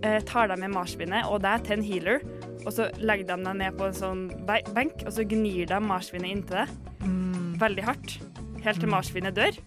eh, 0.00 0.22
tar 0.28 0.48
de 0.48 0.56
med 0.62 0.72
marsvinet 0.72 1.28
og 1.28 1.42
deg 1.44 1.66
til 1.66 1.76
en 1.76 1.84
healer, 1.84 2.24
og 2.62 2.70
så 2.72 2.88
legger 3.02 3.28
de 3.28 3.36
deg 3.44 3.58
ned 3.60 3.76
på 3.76 3.90
en 3.90 3.98
sånn 3.98 4.22
be- 4.48 4.62
benk, 4.72 5.04
og 5.04 5.12
så 5.12 5.26
gnir 5.28 5.68
de 5.68 5.80
marsvinet 5.84 6.32
inntil 6.32 6.62
deg 6.62 6.78
veldig 7.62 7.84
hardt, 7.86 8.16
helt 8.64 8.80
til 8.82 8.90
marsvinet 8.90 9.36
dør. 9.36 9.58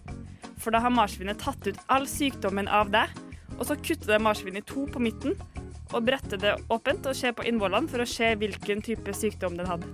For 0.60 0.74
da 0.74 0.82
har 0.84 0.92
marsvinet 0.92 1.40
tatt 1.40 1.68
ut 1.68 1.78
all 1.92 2.08
sykdommen 2.10 2.68
av 2.68 2.90
deg, 2.92 3.12
og 3.56 3.64
så 3.68 3.78
kutter 3.78 4.16
de 4.16 4.22
marsvinet 4.26 4.64
i 4.64 4.68
to 4.68 4.84
på 4.90 5.02
midten, 5.02 5.38
og 5.94 6.02
bretter 6.04 6.40
det 6.42 6.56
åpent 6.74 7.06
og 7.06 7.16
ser 7.16 7.36
på 7.36 7.46
innvollene 7.46 7.88
for 7.88 8.02
å 8.02 8.08
se 8.10 8.34
hvilken 8.36 8.82
type 8.84 9.14
sykdom 9.14 9.56
den 9.60 9.70
hadde. 9.70 9.88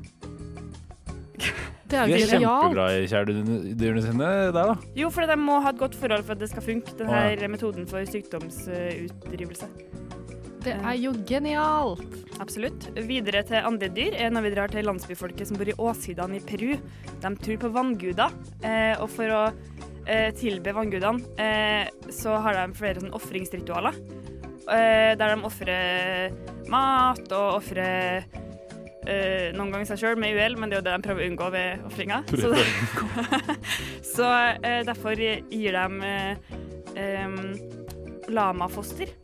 De 1.93 1.99
er 1.99 2.23
kjempeglade 2.25 3.03
i 3.03 3.09
kjæledyrene 3.11 4.03
sine 4.05 4.29
der, 4.29 4.53
da. 4.57 4.77
Jo, 4.97 5.11
for 5.13 5.29
de 5.29 5.37
må 5.37 5.59
ha 5.61 5.75
et 5.75 5.81
godt 5.81 5.97
forhold 5.99 6.25
for 6.25 6.37
at 6.37 6.41
det 6.41 6.49
skal 6.49 6.65
funke, 6.65 6.95
denne 6.97 7.51
metoden 7.53 7.89
for 7.91 8.07
sykdomsutdrivelse. 8.09 9.69
Det 10.63 10.77
er 10.79 10.97
jo 10.97 11.13
genialt! 11.27 12.17
Absolutt. 12.41 12.87
Videre 13.09 13.43
til 13.47 13.67
andre 13.67 13.89
dyr 13.93 14.15
er 14.15 14.31
når 14.33 14.47
vi 14.47 14.53
drar 14.55 14.73
til 14.73 14.87
landsbyfolket 14.87 15.51
som 15.51 15.59
bor 15.59 15.69
i 15.69 15.75
åssidene 15.75 16.39
i 16.39 16.43
Peru. 16.47 16.77
De 17.23 17.33
tror 17.45 17.59
på 17.65 17.71
vannguder, 17.75 18.37
eh, 18.63 18.95
og 19.03 19.11
for 19.11 19.35
å 19.35 19.43
eh, 20.07 20.31
tilbe 20.39 20.75
vanngudene, 20.77 21.35
eh, 21.43 21.91
så 22.15 22.39
har 22.45 22.61
de 22.61 22.79
flere 22.79 23.03
sånn 23.03 23.15
ofringsritualer. 23.19 23.99
Eh, 24.71 25.13
der 25.19 25.35
de 25.35 25.49
ofrer 25.49 26.39
mat 26.71 27.27
og 27.35 27.59
ofrer 27.59 28.23
eh, 29.09 29.49
noen 29.57 29.73
ganger 29.73 29.89
seg 29.93 30.03
sjøl 30.03 30.21
med 30.21 30.37
uhell, 30.37 30.57
men 30.61 30.71
det 30.71 30.79
er 30.79 30.83
jo 30.83 30.87
det 30.89 30.97
de 30.97 31.07
prøver 31.07 31.25
å 31.25 31.31
unngå 31.31 31.49
ved 31.55 31.87
ofringa. 31.89 32.21
Så, 32.29 32.53
så 34.17 34.29
uh, 34.63 34.81
derfor 34.89 35.23
gir 35.23 35.79
de 35.79 36.13
uh, 36.13 36.53
um, 36.97 37.39
lamafoster 38.33 39.15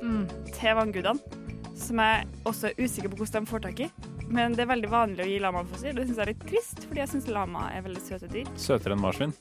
til 0.00 0.78
vanngudene, 0.78 1.36
som 1.76 2.00
jeg 2.00 2.30
også 2.48 2.70
er 2.70 2.80
usikker 2.80 3.12
på 3.12 3.20
hvordan 3.20 3.44
de 3.44 3.52
får 3.52 3.64
tak 3.66 3.84
i. 3.84 3.90
Men 4.30 4.54
det 4.54 4.64
er 4.64 4.70
veldig 4.70 4.90
vanlig 4.92 5.24
å 5.24 5.28
gi 5.28 5.38
lamafoster. 5.42 5.94
Det 5.96 6.06
syns 6.06 6.20
jeg 6.20 6.24
er 6.24 6.32
litt 6.32 6.44
trist, 6.46 6.84
fordi 6.86 7.02
jeg 7.02 7.12
syns 7.16 7.30
lama 7.34 7.66
er 7.74 7.84
veldig 7.84 8.02
søte 8.06 8.30
dyr. 8.30 8.48
Søtere 8.60 8.94
enn 8.94 9.02
marsvin. 9.02 9.34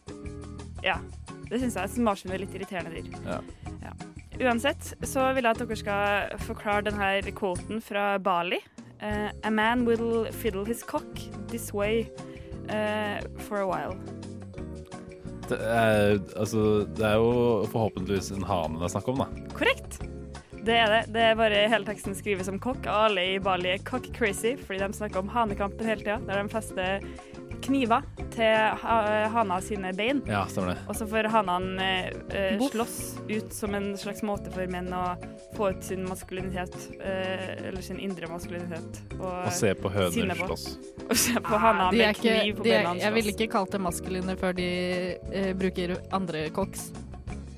Ja, 0.83 0.97
det 1.49 1.59
syns 1.61 1.75
jeg. 1.75 1.83
Jeg 1.83 1.93
synes 1.93 2.05
Marsvin 2.05 2.33
er 2.33 2.43
litt 2.43 2.55
irriterende 2.55 2.93
dyr. 2.93 3.41
Ja. 3.83 3.93
Uansett 4.39 4.93
så 5.03 5.25
vil 5.35 5.43
jeg 5.43 5.51
at 5.51 5.59
dere 5.59 5.75
skal 5.75 6.35
forklare 6.45 6.85
denne 6.87 7.33
quoten 7.35 7.81
fra 7.83 8.13
Bali. 8.23 8.61
Eh, 8.99 9.31
a 9.43 9.49
man 9.49 9.85
will 9.85 10.27
fiddle 10.31 10.65
his 10.65 10.83
cock 10.83 11.19
this 11.47 11.73
way 11.73 12.09
uh, 12.69 13.19
for 13.47 13.61
a 13.61 13.67
while. 13.67 13.95
Det 15.49 15.57
er, 15.57 16.19
altså, 16.37 16.85
det 16.97 17.05
er 17.05 17.15
jo 17.17 17.65
forhåpentligvis 17.71 18.31
en 18.35 18.45
hane 18.45 18.77
det 18.77 18.85
er 18.85 18.93
snakk 18.93 19.07
om, 19.09 19.23
da. 19.23 19.45
Korrekt! 19.55 20.01
Det 20.59 20.75
er 20.75 20.91
det. 20.91 20.99
Det 21.15 21.21
er 21.23 21.37
bare 21.39 21.63
hele 21.71 21.87
teksten 21.87 22.13
skrives 22.13 22.49
som 22.49 22.59
kokk, 22.61 22.85
alle 22.91 23.23
i 23.35 23.39
Bali 23.41 23.71
er 23.71 23.83
cock 23.87 24.11
crazy 24.13 24.53
fordi 24.59 24.81
de 24.83 24.97
snakker 24.97 25.23
om 25.23 25.31
hanekampen 25.31 25.87
hele 25.87 26.03
tida, 26.03 26.19
der 26.27 26.43
de 26.43 26.51
fester 26.51 27.07
kniver 27.69 28.05
til 28.33 28.77
ha 28.83 28.95
hana 29.33 29.59
sine 29.63 29.91
bein. 29.95 30.21
Ja, 30.27 30.43
stemmer 30.49 30.73
det. 30.73 30.83
Og 30.89 30.97
så 30.97 31.07
får 31.09 31.29
hanene 31.33 31.89
eh, 32.33 32.61
slåss 32.71 32.99
ut 33.29 33.53
som 33.55 33.75
en 33.77 33.91
slags 33.97 34.23
måte 34.25 34.51
for 34.53 34.69
menn 34.71 34.91
å 34.95 35.03
få 35.57 35.71
ut 35.73 35.83
sin 35.85 36.05
maskulinitet, 36.09 36.75
eh, 36.99 37.67
eller 37.69 37.81
sin 37.85 37.99
indre 38.03 38.29
maskulinitet. 38.31 39.01
Og 39.19 39.51
se 39.55 39.73
på 39.77 39.91
høner 39.93 40.35
på. 40.35 40.49
slåss. 40.51 40.67
Og 41.09 41.17
se 41.17 41.41
på 41.41 41.59
hana 41.61 41.89
er 41.89 41.97
med 41.97 42.17
ikke, 42.17 42.33
kniv 42.39 42.57
på 42.59 42.65
beina 42.67 42.93
slåss. 42.93 43.03
jeg 43.05 43.17
ville 43.17 43.35
ikke 43.35 43.51
kalt 43.55 43.75
det 43.75 43.81
maskuline 43.81 44.35
før 44.39 44.57
de 44.59 44.71
eh, 45.33 45.53
bruker 45.57 45.95
andre 46.15 46.47
koks 46.55 46.89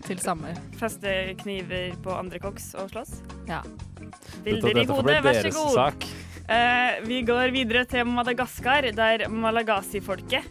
til 0.06 0.20
samme. 0.24 0.54
Feste 0.80 1.36
kniver 1.42 1.96
på 2.04 2.16
andre 2.16 2.40
koks 2.44 2.74
og 2.80 2.92
slåss. 2.94 3.18
Ja. 3.50 3.62
Bilder 4.44 4.72
i 4.72 4.74
Dette 4.82 4.88
får 4.90 5.06
bli 5.06 5.16
hodet, 5.16 5.24
vær 5.24 5.38
så 5.38 5.44
deres 5.44 5.58
god. 5.58 5.74
sak. 5.78 6.08
Eh, 6.52 6.98
vi 7.08 7.22
går 7.24 7.54
videre 7.56 7.86
til 7.88 8.08
Madagaskar, 8.12 8.90
der 8.96 9.28
Malagasi-folket 9.32 10.44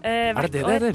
eh, 0.00 0.30
Er 0.30 0.46
det 0.46 0.52
det 0.54 0.62
det 0.64 0.76
heter? 0.78 0.94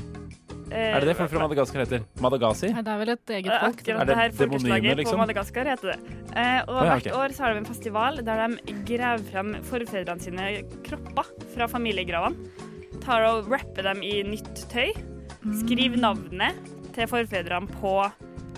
Eh, 0.72 0.96
Er 0.96 1.04
det 1.04 1.10
det 1.12 1.16
folk 1.20 1.30
fra 1.30 1.44
Madagaskar 1.44 1.84
heter? 1.84 2.06
Madagasi? 2.24 2.72
Nei, 2.74 2.82
det 2.86 2.94
er 2.94 3.02
vel 3.02 3.12
et 3.14 3.34
eget 3.36 3.52
Eh, 3.52 3.60
folk. 3.66 3.84
Akkurat 3.84 4.10
det, 4.10 4.16
her 4.18 4.34
folkeslaget 4.40 4.98
liksom? 4.98 5.14
på 5.14 5.22
Madagaskar 5.22 5.70
heter 5.70 5.92
det. 5.92 6.16
Eh, 6.34 6.62
og 6.66 6.74
oh, 6.74 6.82
ja, 6.82 6.96
hvert 6.96 7.12
år 7.20 7.36
så 7.36 7.46
har 7.46 7.54
de 7.54 7.62
en 7.62 7.70
festival 7.70 8.18
der 8.26 8.42
de 8.42 8.76
graver 8.90 9.28
frem 9.30 9.54
forfedrene 9.70 10.26
sine 10.26 10.50
kropper 10.88 11.30
fra 11.54 11.70
familiegravene. 11.70 12.50
Tar 13.06 13.28
og 13.30 13.52
rapper 13.54 13.86
dem 13.92 14.02
i 14.06 14.16
nytt 14.26 14.66
tøy. 14.74 14.96
Skriver 15.62 16.02
navnet 16.02 16.58
til 16.98 17.10
forfedrene 17.10 17.70
på 17.78 17.94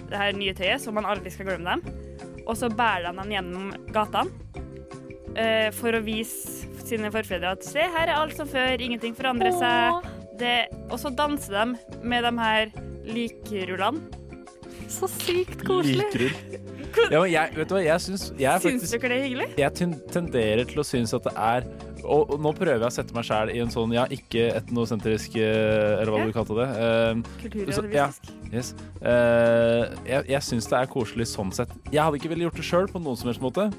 det 0.07 0.23
her 0.23 0.31
nye 0.39 0.55
tøyet, 0.55 0.79
så 0.83 0.95
man 0.95 1.07
aldri 1.07 1.31
skal 1.31 1.51
glemme 1.51 1.75
dem. 1.75 1.83
Og 2.47 2.55
så 2.57 2.71
bærer 2.71 3.11
de 3.11 3.19
dem 3.19 3.35
gjennom 3.35 3.71
gatene 3.91 4.51
for 5.77 5.95
å 5.95 6.01
vise 6.03 6.67
sine 6.85 7.11
forfedre 7.13 7.53
at 7.55 7.63
se, 7.65 7.79
her 7.79 8.09
er 8.09 8.17
alt 8.17 8.35
som 8.35 8.49
før, 8.49 8.81
ingenting 8.83 9.15
forandrer 9.17 9.53
seg. 9.55 10.09
Det, 10.41 10.55
og 10.89 10.97
så 10.99 11.11
danser 11.13 11.53
de 11.55 12.01
med 12.03 12.25
de 12.25 12.31
her 12.39 12.71
likrullene. 13.05 14.19
Så 14.91 15.07
sykt 15.07 15.61
Likrull. 15.63 16.33
Ja, 17.11 17.21
men 17.21 17.29
jeg, 17.31 17.53
vet 17.55 17.69
du 17.69 17.77
hva, 17.77 17.79
jeg 17.85 18.03
syns 18.03 18.25
jeg 18.35 18.59
Syns 18.59 18.81
faktisk, 18.81 18.95
ikke 18.97 19.09
det 19.13 19.15
er 19.15 19.21
hyggelig? 19.23 19.45
Jeg 19.61 19.91
tenderer 20.11 20.67
til 20.67 20.81
å 20.81 20.83
synes 20.83 21.13
at 21.15 21.23
det 21.23 21.31
er 21.39 21.67
og, 22.01 22.33
og 22.33 22.41
nå 22.41 22.51
prøver 22.57 22.81
jeg 22.81 22.89
å 22.89 22.91
sette 22.91 23.15
meg 23.15 23.27
sjæl 23.27 23.51
i 23.53 23.61
en 23.63 23.71
sånn, 23.71 23.93
ja, 23.95 24.03
ikke 24.11 24.47
etnosentrisk 24.57 25.37
eh, 25.39 26.01
Eller 26.01 26.11
hva 26.11 26.19
Ja. 26.19 26.25
du 26.27 26.33
kalte 26.35 26.57
det. 26.57 26.67
Uh, 26.81 27.69
så- 27.71 27.85
ja, 27.93 28.07
yes. 28.51 28.73
uh, 29.05 29.85
jeg 30.09 30.25
jeg 30.33 30.41
syns 30.49 30.67
det 30.67 30.79
er 30.81 30.91
koselig 30.91 31.29
sånn 31.31 31.53
sett. 31.55 31.71
Jeg 31.93 32.01
hadde 32.03 32.19
ikke 32.19 32.33
villet 32.33 32.49
gjort 32.49 32.59
det 32.59 32.67
sjøl 32.67 32.89
på 32.91 32.99
noen 33.05 33.21
som 33.21 33.31
helst 33.31 33.43
måte. 33.45 33.69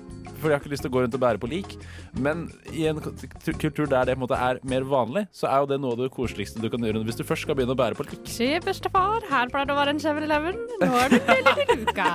For 0.43 0.51
jeg 0.51 0.59
har 0.59 0.65
ikke 0.65 0.75
lyst 0.75 0.85
til 0.87 0.93
å 0.93 0.97
gå 0.97 1.05
rundt 1.05 1.17
og 1.19 1.23
bære 1.23 1.43
på 1.43 1.51
lik. 1.51 1.77
Men 2.19 2.49
i 2.75 2.89
en 2.91 3.01
kultur 3.01 3.87
der 3.87 4.11
det 4.11 4.17
på 4.17 4.21
en 4.21 4.25
måte 4.27 4.41
er 4.51 4.61
mer 4.67 4.87
vanlig, 4.89 5.27
så 5.35 5.49
er 5.51 5.63
jo 5.63 5.71
det 5.73 5.81
noe 5.83 5.97
av 5.97 6.05
det 6.05 6.13
koseligste 6.15 6.63
du 6.63 6.69
kan 6.73 6.83
gjøre 6.83 7.05
hvis 7.07 7.21
du 7.21 7.25
først 7.27 7.47
skal 7.47 7.59
begynne 7.59 7.77
å 7.77 7.81
bære 7.83 7.99
på 7.99 8.09
lik. 8.11 8.23
Se, 8.31 8.51
bestefar, 8.65 9.25
her 9.31 9.53
pleier 9.53 9.71
det 9.71 9.77
å 9.77 9.81
være 9.81 9.97
en 9.97 10.03
7-Eleven. 10.03 10.65
Nå 10.83 10.93
er 11.05 11.15
det 11.17 11.23
veldig 11.31 11.79
luka. 11.87 12.11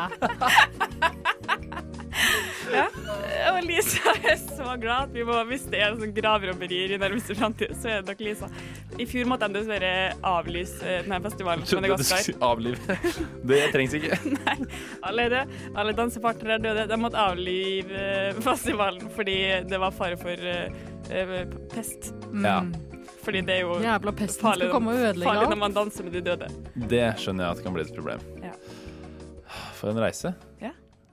Ja. 2.68 2.86
Og 3.54 3.62
Lisa 3.64 4.12
er 4.28 4.36
så 4.40 4.74
glad 4.82 5.08
at 5.08 5.14
vi 5.16 5.24
må, 5.28 5.38
hvis 5.50 5.66
det 5.72 5.80
er 5.84 5.96
sånn 5.96 6.14
gravrobberier 6.16 6.96
i 6.96 7.00
nærmeste 7.00 7.36
framtid, 7.38 7.72
så 7.80 7.92
er 7.92 8.02
det 8.02 8.12
nok 8.12 8.24
Lisa. 8.26 8.50
I 9.00 9.06
fjor 9.08 9.30
måtte 9.30 9.48
de 9.48 9.60
dessverre 9.60 9.92
avlyse 10.28 10.82
eh, 10.84 11.04
denne 11.06 11.22
festivalen 11.24 11.64
på 11.64 11.80
Madagaskar. 11.80 12.42
Avlive. 12.48 12.98
Det 13.48 13.62
trengs 13.76 13.96
ikke. 13.98 14.20
Alle 15.08 15.28
er 15.28 15.36
døde. 15.36 15.62
Alle 15.78 15.96
dansepartnere 15.98 16.58
er 16.58 16.66
døde. 16.66 16.88
De 16.92 17.00
måtte 17.00 17.22
avlive 17.22 18.04
eh, 18.04 18.42
festivalen 18.44 19.08
fordi 19.16 19.38
det 19.70 19.82
var 19.82 19.96
fare 19.96 20.20
for 20.20 20.50
eh, 20.52 21.40
pest. 21.74 22.12
Ja. 22.44 22.60
Fordi 23.28 23.42
det 23.44 23.58
er 23.58 23.64
jo 23.66 23.80
Jævla 23.84 24.12
pesten 24.16 24.44
farlig, 24.46 24.68
skal 24.68 24.76
komme 24.78 24.94
og 24.94 25.02
ødelegge 25.02 25.28
farlig 25.28 25.50
når 25.52 25.60
man 25.60 25.74
danser 25.76 26.06
med 26.08 26.14
de 26.16 26.22
døde. 26.30 26.48
Det 26.88 27.06
skjønner 27.20 27.48
jeg 27.48 27.58
at 27.58 27.64
kan 27.66 27.76
bli 27.76 27.84
et 27.84 27.96
problem. 27.96 28.24
Ja. 28.44 28.54
For 29.76 29.92
en 29.92 30.00
reise. 30.00 30.32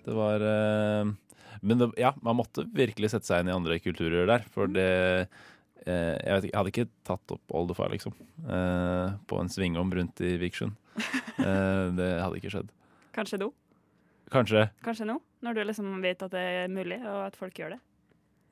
Det 0.04 0.14
var 0.16 0.42
eh, 0.44 1.10
Men 1.64 1.80
det, 1.80 1.90
ja, 2.00 2.12
man 2.22 2.36
måtte 2.36 2.66
virkelig 2.74 3.12
sette 3.14 3.28
seg 3.30 3.42
inn 3.42 3.50
i 3.52 3.56
andre 3.56 3.78
kulturer 3.80 4.28
der. 4.28 4.46
For 4.52 4.68
det 4.70 4.88
eh, 5.86 6.14
jeg, 6.20 6.30
vet 6.30 6.46
ikke, 6.46 6.52
jeg 6.52 6.58
hadde 6.58 6.72
ikke 6.74 6.86
tatt 7.08 7.34
opp 7.36 7.54
oldefar, 7.56 7.92
liksom. 7.92 8.14
eh, 8.44 9.14
på 9.28 9.40
en 9.40 9.52
svingom 9.52 9.92
rundt 9.94 10.24
i 10.24 10.36
Vikersund. 10.42 10.76
Eh, 11.34 11.86
det 11.98 12.06
hadde 12.22 12.38
ikke 12.38 12.50
skjedd. 12.52 12.68
Kanskje 13.16 13.40
nå? 13.42 13.48
Kanskje. 14.30 14.68
Kanskje 14.86 15.08
nå? 15.08 15.16
Når 15.42 15.56
du 15.58 15.60
liksom 15.66 15.88
vet 16.04 16.22
at 16.22 16.30
det 16.32 16.44
er 16.60 16.70
mulig, 16.70 17.00
og 17.02 17.24
at 17.26 17.36
folk 17.36 17.58
gjør 17.58 17.74
det? 17.74 17.80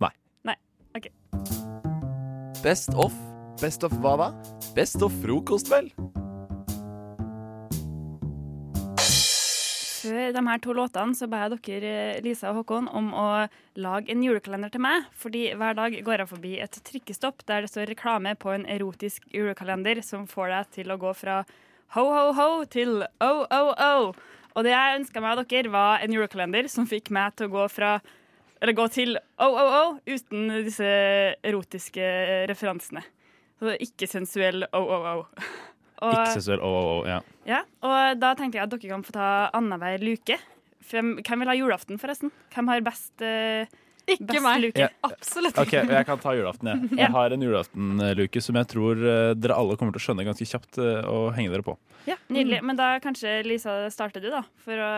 Nei. 0.03 0.11
Nei. 0.51 0.57
OK. 0.99 1.07
Best 2.65 2.91
of. 2.99 3.15
Best 3.63 3.87
of 3.87 3.95
hva 4.03 4.17
da? 4.19 4.29
Best 4.75 4.99
of 5.07 5.15
frokost, 5.23 5.71
vel? 5.71 5.93
Før 10.03 10.33
de 10.35 10.43
her 10.49 10.61
to 10.63 10.75
låtene 10.75 11.15
så 11.15 11.29
ba 11.31 11.45
jeg 11.45 11.59
dere, 11.67 11.93
eh, 12.17 12.21
Lisa 12.25 12.51
og 12.51 12.63
Håkon, 12.63 12.89
om 12.91 13.13
å 13.15 13.27
lage 13.79 14.11
en 14.11 14.23
julekalender 14.25 14.73
til 14.73 14.83
meg. 14.83 15.07
Fordi 15.15 15.45
hver 15.55 15.77
dag 15.79 15.95
går 16.05 16.23
jeg 16.23 16.31
forbi 16.33 16.55
et 16.61 16.79
trikkestopp 16.89 17.45
der 17.47 17.63
det 17.63 17.71
står 17.71 17.93
reklame 17.93 18.35
på 18.35 18.55
en 18.55 18.67
erotisk 18.67 19.29
julekalender 19.33 20.03
som 20.03 20.27
får 20.27 20.49
deg 20.55 20.73
til 20.79 20.91
å 20.91 20.99
gå 20.99 21.15
fra 21.15 21.43
ho, 21.95 22.05
ho, 22.09 22.33
ho 22.33 22.65
til 22.65 23.03
o, 23.05 23.33
o, 23.47 23.63
o. 23.73 24.13
Og 24.53 24.67
det 24.67 24.75
jeg 24.75 24.99
ønska 25.01 25.23
meg 25.23 25.39
av 25.39 25.47
dere, 25.49 25.73
var 25.73 26.03
en 26.03 26.13
julekalender 26.13 26.69
som 26.69 26.89
fikk 26.89 27.13
meg 27.15 27.37
til 27.37 27.49
å 27.49 27.55
gå 27.57 27.69
fra 27.73 28.01
eller 28.63 28.77
gå 28.79 28.85
til 28.95 29.17
o, 29.19 29.49
o, 29.49 29.65
o 29.75 29.85
uten 30.07 30.47
disse 30.63 30.87
erotiske 31.43 32.07
referansene. 32.51 33.03
Så 33.59 33.75
ikke 33.83 34.07
sensuell 34.11 34.67
o, 34.71 34.83
o, 34.83 34.99
o. 35.17 35.49
Og- 36.03 36.17
Ikke 36.17 36.35
seksuell. 36.35 36.63
Å, 36.63 36.71
å, 36.71 36.81
å, 36.83 36.97
ja. 37.07 37.21
ja, 37.47 37.61
og 37.87 38.19
da 38.23 38.33
tenkte 38.39 38.59
jeg 38.59 38.67
at 38.67 38.75
dere 38.75 38.91
kan 38.91 39.07
få 39.07 39.15
ta 39.15 39.29
annenhver 39.55 40.03
luke. 40.03 40.39
Hvem, 40.91 41.15
hvem 41.23 41.45
vil 41.45 41.51
ha 41.53 41.55
julaften, 41.55 42.01
forresten? 42.03 42.33
Hvem 42.53 42.71
har 42.73 42.83
best, 42.83 43.13
uh, 43.23 43.71
Ikke 44.11 44.27
Best 44.33 44.43
meg. 44.43 44.61
luke. 44.65 44.83
Ja. 44.83 44.89
Absolutt 45.07 45.59
Ok, 45.63 45.77
Jeg 45.79 46.07
kan 46.09 46.19
ta 46.19 46.35
julaften, 46.35 46.73
jeg. 46.73 46.91
Jeg 47.05 47.11
har 47.15 47.35
en 47.37 47.45
julaftenluke 47.47 48.43
som 48.43 48.59
jeg 48.59 48.71
tror 48.73 48.99
eh, 48.99 49.35
dere 49.39 49.55
alle 49.55 49.77
kommer 49.79 49.95
til 49.95 50.03
å 50.03 50.07
skjønne 50.09 50.27
ganske 50.27 50.49
kjapt 50.49 50.81
eh, 50.83 51.07
og 51.07 51.29
henge 51.37 51.55
dere 51.55 51.67
på. 51.67 51.77
Ja, 52.11 52.17
Nydelig. 52.27 52.59
Men 52.67 52.81
da 52.81 52.97
kanskje 53.03 53.39
Lisa 53.47 53.77
starter 53.95 54.25
du, 54.25 54.27
da. 54.35 54.43
For 54.65 54.75
å 54.75 54.91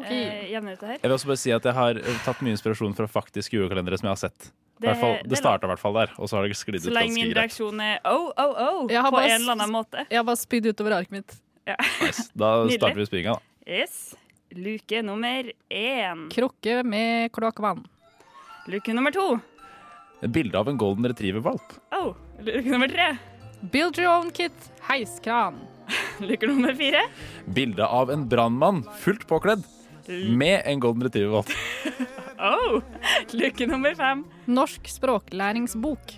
okay. 0.00 0.24
Eh, 0.24 0.48
jevne 0.56 0.74
ut 0.74 0.82
det 0.82 0.90
her. 0.90 0.98
Jeg 0.98 1.06
vil 1.06 1.16
også 1.20 1.30
bare 1.30 1.42
si 1.44 1.54
at 1.54 1.70
jeg 1.70 1.78
har 1.78 2.02
eh, 2.02 2.18
tatt 2.26 2.42
mye 2.42 2.56
inspirasjon 2.56 2.98
fra 2.98 3.06
faktiske 3.10 3.56
julekalendere 3.56 4.00
som 4.00 4.10
jeg 4.10 4.16
har 4.16 4.22
sett. 4.26 4.50
Det- 4.80 4.96
fall, 4.96 5.18
det 5.28 5.36
starta 5.36 5.66
i 5.66 5.70
hvert 5.74 5.82
fall 5.82 5.92
der, 5.98 6.12
og 6.16 6.28
så 6.30 6.38
har 6.38 6.48
det 6.48 6.56
sklidd 6.56 6.82
Så 6.86 6.92
lenge 6.94 7.12
min 7.14 7.34
reaksjon 7.36 7.80
er 7.84 7.98
oh, 8.08 8.30
oh, 8.32 8.54
oh 8.64 8.78
Jeg 8.88 9.02
har 9.02 9.10
på 9.12 9.18
bare 9.18 9.34
en 9.34 9.42
eller 9.42 9.52
annen 9.58 9.74
måte. 9.74 10.06
Jeg 10.08 10.16
har 10.16 10.24
bare 10.24 10.40
spydd 10.40 10.70
utover 10.72 10.96
arket 10.96 11.12
mitt. 11.18 11.36
Ja. 11.68 11.76
Nice. 12.00 12.30
Da 12.40 12.50
starter 12.72 12.96
vi 13.02 13.06
spyinga, 13.10 13.34
da. 13.36 13.40
Yes. 13.68 14.14
Luke 14.56 15.02
nummer 15.06 15.50
én. 15.70 16.28
Krukke 16.32 16.80
med 16.82 17.28
kloakkvann. 17.36 17.84
Luke 18.72 18.94
nummer 18.96 19.12
to. 19.14 19.26
Bilde 20.20 20.58
av 20.58 20.68
en 20.68 20.80
golden 20.80 21.06
retriever-valp. 21.12 21.76
Oh, 21.96 22.14
luke 22.40 22.68
nummer 22.68 22.88
tre. 22.88 23.12
Build 23.72 23.98
your 24.00 24.08
own 24.08 24.30
kit. 24.32 24.56
Heiskran. 24.88 25.60
Luke 26.24 26.46
nummer 26.48 26.74
fire. 26.74 27.04
Bilde 27.46 27.86
av 27.86 28.10
en 28.10 28.26
brannmann 28.28 28.82
fullt 29.00 29.26
påkledd 29.28 29.64
med 30.08 30.62
en 30.64 30.80
golden 30.80 31.06
retriever-valp. 31.06 31.52
Oh, 32.40 32.80
luke 33.36 33.66
nummer 33.68 33.94
fem. 33.98 34.24
Norsk 34.48 34.88
språklæringsbok. 34.88 36.14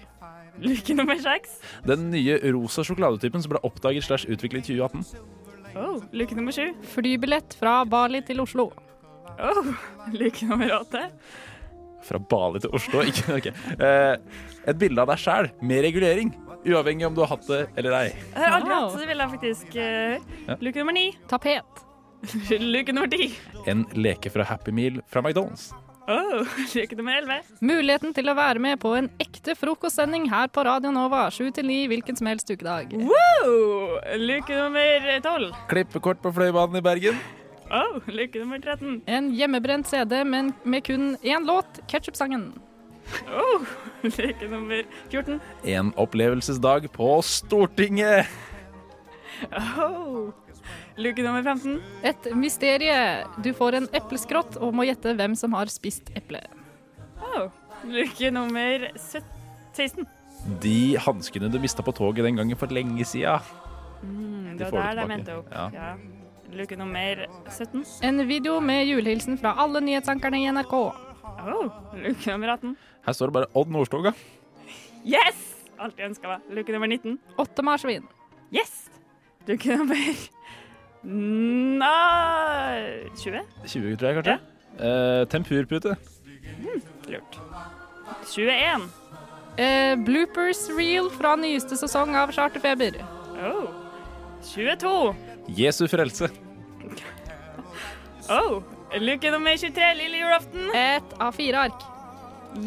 Luke 0.62 0.94
nummer 0.94 1.16
seks. 1.18 1.56
Den 1.88 2.10
nye 2.12 2.36
rosa 2.54 2.84
sjokoladetypen 2.86 3.42
som 3.42 3.54
ble 3.54 3.60
oppdaget 3.66 4.04
slash 4.06 4.28
utviklet 4.30 4.68
i 4.70 4.76
2018. 4.78 5.02
Oh, 5.80 6.02
luke 6.12 6.36
nummer 6.36 6.52
sju. 6.54 6.68
Flybillett 6.92 7.56
fra 7.58 7.80
Bali 7.88 8.20
til 8.28 8.42
Oslo. 8.44 8.68
Oh, 9.40 9.72
luke 10.12 10.46
nummer 10.46 10.70
åtte. 10.78 11.06
Fra 12.06 12.18
Bali 12.20 12.60
til 12.62 12.74
Oslo. 12.76 13.02
Ikke, 13.08 13.38
ok. 13.40 13.50
eh, 13.78 14.16
et 14.68 14.78
bilde 14.78 15.02
av 15.02 15.10
deg 15.10 15.22
sjæl 15.22 15.50
med 15.64 15.82
regulering. 15.88 16.34
Uavhengig 16.62 17.08
om 17.08 17.14
du 17.16 17.24
har 17.24 17.32
hatt 17.32 17.48
det 17.48 17.62
eller 17.80 17.96
ei. 18.04 18.08
Jeg 18.12 18.38
har 18.44 18.60
aldri 18.60 18.76
hatt, 18.76 18.98
det 19.00 19.08
vil 19.10 19.22
jeg 19.24 19.32
faktisk 19.32 19.72
Ja. 19.74 20.58
Luke 20.62 20.78
nummer 20.78 20.94
ni. 20.94 21.08
Tapet. 21.32 21.82
luke 22.62 22.92
nummer 22.94 23.10
ti. 23.10 23.32
En 23.66 23.82
leke 23.98 24.30
fra 24.30 24.46
Happy 24.46 24.70
Meal 24.70 25.00
fra 25.10 25.24
McDonald's. 25.24 25.72
Oh, 26.08 26.42
luke 26.74 26.96
nummer 26.98 27.14
elleve. 27.20 27.42
Muligheten 27.62 28.14
til 28.16 28.30
å 28.30 28.34
være 28.34 28.62
med 28.62 28.80
på 28.82 28.94
en 28.98 29.08
ekte 29.22 29.54
frokostsending 29.58 30.26
her 30.32 30.48
på 30.50 30.64
Radio 30.66 30.90
Nova 30.94 31.28
7 31.30 31.52
til 31.54 31.68
9 31.68 31.76
hvilken 31.92 32.18
som 32.18 32.30
helst 32.30 32.50
ukedag. 32.50 32.90
Wow! 32.98 34.00
Luke 34.18 34.56
nummer 34.58 35.06
tolv. 35.22 35.54
Klippekort 35.70 36.22
på 36.24 36.34
Fløibanen 36.34 36.80
i 36.80 36.84
Bergen. 36.84 37.22
Oh, 37.72 38.02
luke 38.10 38.42
nummer 38.42 38.58
13. 38.60 38.98
En 39.06 39.30
hjemmebrent 39.32 39.88
CD, 39.88 40.18
men 40.28 40.50
med 40.64 40.84
kun 40.84 41.14
én 41.22 41.46
låt, 41.48 41.80
Ketchup-sangen. 41.88 42.50
Oh, 43.30 43.62
luke 44.18 44.50
nummer 44.50 44.82
14. 45.12 45.38
En 45.70 45.94
opplevelsesdag 45.96 46.90
på 46.92 47.14
Stortinget. 47.22 48.26
Oh. 49.78 50.32
Luke 50.96 51.24
nummer 51.24 51.42
15. 51.42 51.78
Et 52.04 52.28
mysterie. 52.36 52.96
Du 53.44 53.52
får 53.56 53.78
en 53.80 53.88
epleskrott 53.96 54.58
og 54.60 54.74
må 54.76 54.86
gjette 54.88 55.14
hvem 55.18 55.36
som 55.38 55.54
har 55.56 55.70
spist 55.72 56.12
eple. 56.18 56.42
Oh. 57.22 57.48
Luke 57.88 58.30
nummer 58.34 58.88
16. 58.96 60.06
De 60.62 60.96
hanskene 60.98 61.50
du 61.50 61.58
mista 61.62 61.84
på 61.86 61.94
toget 61.96 62.26
den 62.26 62.40
gangen 62.40 62.58
for 62.58 62.70
lenge 62.74 63.06
sida. 63.08 63.38
Mm, 64.02 64.58
det 64.58 64.72
var 64.72 64.92
der 64.92 65.06
de 65.06 65.16
endte 65.16 65.38
opp. 65.38 65.52
Ja. 65.54 65.68
Ja. 65.74 65.94
Luke 66.52 66.76
nummer 66.76 67.24
17. 67.48 67.84
En 68.04 68.28
video 68.28 68.58
med 68.60 68.84
julehilsen 68.86 69.38
fra 69.40 69.54
alle 69.62 69.80
nyhetsankerne 69.80 70.42
i 70.42 70.50
NRK. 70.52 70.74
Oh. 70.74 71.70
Luke 71.96 72.28
nummer 72.30 72.56
18. 72.58 72.76
Her 73.06 73.16
står 73.16 73.30
det 73.30 73.38
bare 73.38 73.50
Odd 73.54 73.72
Nordstoga. 73.72 74.12
Yes! 75.02 75.48
Jeg 75.82 76.06
ønska 76.06 76.28
meg. 76.28 76.50
Luke 76.54 76.74
nummer 76.74 76.86
19. 76.86 77.16
Åtte 77.42 77.64
marsvin. 77.66 78.04
Yes! 78.54 78.90
Luke 79.48 79.76
nummer 79.76 79.98
Nei 81.04 82.82
20? 83.18 83.42
20, 83.66 83.96
tror 83.98 84.08
jeg 84.08 84.18
kanskje. 84.20 84.36
Eh, 84.78 85.22
tempurpute. 85.32 85.96
Lurt. 87.10 87.38
21. 88.30 88.86
Eh, 89.58 89.94
bloopers 90.06 90.62
reel 90.76 91.10
fra 91.12 91.34
nyeste 91.36 91.76
sesong 91.76 92.14
av 92.16 92.32
Charterfeber. 92.32 93.00
Oh. 93.42 93.66
22. 94.54 95.14
Jesu 95.58 95.86
frelse. 95.90 96.30
Oh. 98.30 98.62
Luke 99.02 99.30
nummer 99.34 99.56
23. 99.58 99.94
Lille 99.98 100.20
julaften. 100.22 100.68
Et 100.78 101.14
av 101.20 101.34
fire 101.34 101.64
ark. 101.66 101.82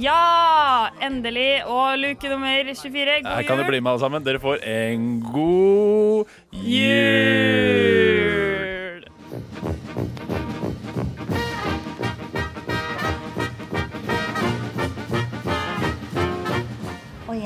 Ja! 0.02 0.90
Endelig. 1.02 1.64
Og 1.66 1.96
luke 2.02 2.30
nummer 2.30 2.74
24. 2.76 3.22
God 3.24 3.32
Her 3.32 3.48
kan 3.48 3.62
dere 3.62 3.70
bli 3.72 3.80
med 3.80 3.94
alle 3.94 4.04
sammen. 4.04 4.26
Dere 4.26 4.42
får 4.44 4.60
en 4.68 5.08
god 5.32 6.36
jul. 6.52 7.85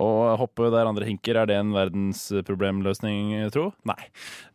Og 0.00 0.38
hoppe 0.40 0.70
der 0.72 0.88
andre 0.88 1.04
hinker, 1.04 1.36
er 1.36 1.48
det 1.50 1.56
en 1.60 1.72
verdensproblemløsning, 1.74 3.34
tro? 3.52 3.66
Nei. 3.88 3.98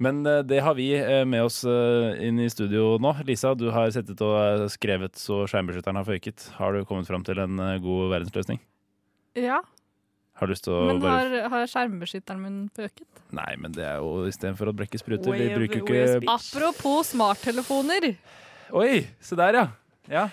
Men 0.02 0.24
eh, 0.26 0.42
det 0.48 0.64
har 0.66 0.74
vi 0.78 0.88
eh, 0.98 1.22
med 1.30 1.46
oss 1.46 1.60
eh, 1.68 2.18
inn 2.26 2.42
i 2.42 2.50
studio 2.50 2.96
nå. 3.02 3.14
Lisa, 3.28 3.54
du 3.54 3.68
har 3.74 3.92
sittet 3.94 4.22
og 4.26 4.66
skrevet 4.74 5.20
så 5.22 5.44
skjermbeskytteren 5.50 6.00
har 6.02 6.08
føyket. 6.08 6.48
Har 6.58 6.74
du 6.74 6.88
kommet 6.90 7.10
fram 7.10 7.26
til 7.28 7.38
en 7.44 7.62
god 7.84 8.14
verdensløsning? 8.16 8.62
Ja, 9.38 9.62
Har 10.42 10.50
lyst 10.50 10.66
til 10.66 10.74
å 10.74 10.82
men 10.90 11.06
har, 11.06 11.36
har 11.54 11.70
skjermbeskytteren 11.70 12.42
min 12.42 12.58
pøket? 12.74 13.06
Nei, 13.38 13.52
men 13.62 13.76
det 13.76 13.86
er 13.86 14.02
jo 14.02 14.26
istedenfor 14.30 14.72
å 14.72 14.76
brekke 14.78 14.98
spruter. 14.98 15.38
Vi 15.38 15.52
bruker 15.54 15.82
jo 15.82 15.86
ikke 15.86 16.34
Apropos 16.34 17.14
smarttelefoner. 17.14 18.10
Oi, 18.78 19.06
se 19.22 19.38
der, 19.38 19.62
ja. 19.62 19.68
Ja. 20.10 20.26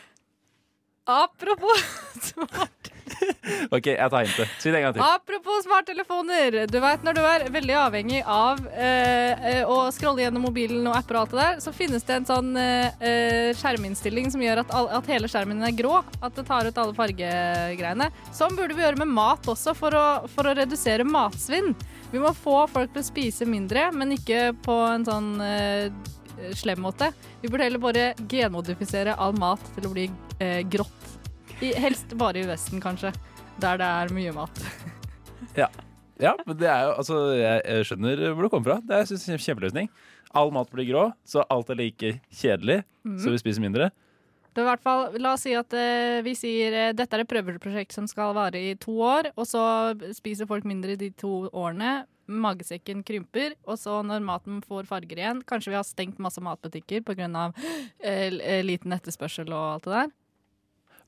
Apropos 1.04 1.84
smart 2.30 2.83
OK, 3.74 3.88
jeg 3.92 4.10
tar 4.10 4.26
hintet. 4.26 4.54
Si 4.60 4.70
det 4.70 4.80
en 4.80 4.86
gang 4.86 4.96
til. 4.96 5.04
Apropos 5.04 5.64
smarttelefoner. 5.66 6.58
Du 6.70 6.78
vet 6.82 7.06
når 7.06 7.16
du 7.16 7.22
er 7.24 7.46
veldig 7.54 7.76
avhengig 7.80 8.20
av 8.26 8.60
eh, 8.72 9.46
eh, 9.50 9.62
å 9.68 9.90
scrolle 9.94 10.24
gjennom 10.24 10.46
mobilen 10.48 10.86
og 10.90 10.98
apper 10.98 11.18
og 11.18 11.24
alt 11.24 11.34
det 11.34 11.40
der, 11.42 11.62
så 11.64 11.74
finnes 11.76 12.06
det 12.06 12.18
en 12.20 12.28
sånn 12.28 12.52
eh, 12.60 13.02
eh, 13.04 13.50
skjerminnstilling 13.58 14.30
som 14.34 14.44
gjør 14.44 14.64
at, 14.64 14.74
at 15.00 15.10
hele 15.12 15.30
skjermen 15.30 15.64
er 15.66 15.76
grå. 15.76 16.00
At 16.20 16.36
det 16.38 16.46
tar 16.48 16.68
ut 16.68 16.80
alle 16.84 16.96
fargegreiene. 16.96 18.10
Sånn 18.34 18.56
burde 18.58 18.76
vi 18.76 18.84
gjøre 18.86 19.02
med 19.04 19.14
mat 19.14 19.48
også, 19.50 19.76
for 19.78 19.96
å, 19.96 20.06
for 20.34 20.50
å 20.50 20.56
redusere 20.56 21.06
matsvinn. 21.06 21.72
Vi 22.12 22.20
må 22.22 22.30
få 22.36 22.60
folk 22.70 22.92
til 22.94 23.02
å 23.02 23.06
spise 23.06 23.48
mindre, 23.48 23.88
men 23.96 24.14
ikke 24.14 24.52
på 24.62 24.76
en 24.86 25.06
sånn 25.06 25.32
eh, 25.42 25.88
slem 26.54 26.84
måte. 26.84 27.10
Vi 27.42 27.50
burde 27.50 27.66
heller 27.66 27.82
bare 27.82 28.06
genmodifisere 28.30 29.16
all 29.18 29.34
mat 29.38 29.62
til 29.74 29.88
å 29.88 29.92
bli 29.94 30.08
eh, 30.38 30.60
grått. 30.70 31.23
I, 31.62 31.72
helst 31.78 32.14
bare 32.18 32.42
i 32.42 32.46
Vesten, 32.48 32.80
kanskje. 32.82 33.12
Der 33.62 33.78
det 33.78 33.86
er 33.86 34.14
mye 34.14 34.34
mat. 34.34 34.64
Ja. 35.54 35.68
ja, 36.18 36.32
men 36.48 36.56
det 36.58 36.66
er 36.66 36.80
jo 36.88 36.94
Altså, 36.98 37.16
jeg, 37.38 37.60
jeg 37.62 37.86
skjønner 37.86 38.22
hvor 38.32 38.42
det 38.42 38.50
kommer 38.50 38.70
fra. 38.72 38.76
Det 38.82 38.96
er 38.96 39.04
synes, 39.06 39.28
en 39.28 39.38
kjempeløsning. 39.38 39.90
All 40.34 40.50
mat 40.50 40.70
blir 40.72 40.88
grå, 40.88 41.04
så 41.22 41.44
alt 41.52 41.70
er 41.70 41.78
like 41.78 42.10
kjedelig, 42.34 42.80
mm. 43.06 43.20
så 43.22 43.30
vi 43.30 43.38
spiser 43.38 43.62
mindre. 43.62 43.90
Det 44.54 44.64
hvert 44.66 44.82
fall, 44.82 45.14
La 45.22 45.34
oss 45.34 45.44
si 45.46 45.52
at 45.58 45.74
eh, 45.78 46.22
vi 46.26 46.34
sier 46.38 46.74
eh, 46.78 46.92
dette 46.94 47.14
er 47.14 47.22
et 47.22 47.30
prøveprosjekt 47.30 47.94
som 47.94 48.06
skal 48.10 48.34
vare 48.34 48.58
i 48.58 48.74
to 48.78 48.96
år, 49.02 49.30
og 49.34 49.46
så 49.50 49.62
spiser 50.14 50.50
folk 50.50 50.66
mindre 50.66 50.98
de 50.98 51.12
to 51.18 51.44
årene. 51.50 52.04
Magesekken 52.24 53.02
krymper, 53.06 53.54
og 53.68 53.78
så 53.78 53.98
når 54.06 54.22
maten 54.24 54.62
får 54.64 54.86
farger 54.88 55.18
igjen 55.20 55.42
Kanskje 55.44 55.74
vi 55.74 55.76
har 55.76 55.84
stengt 55.84 56.22
masse 56.24 56.40
matbutikker 56.40 57.02
pga. 57.04 57.50
Eh, 58.00 58.38
eh, 58.38 58.62
liten 58.64 58.94
etterspørsel 58.96 59.50
og 59.52 59.64
alt 59.74 59.88
det 59.88 59.96
der. 59.98 60.14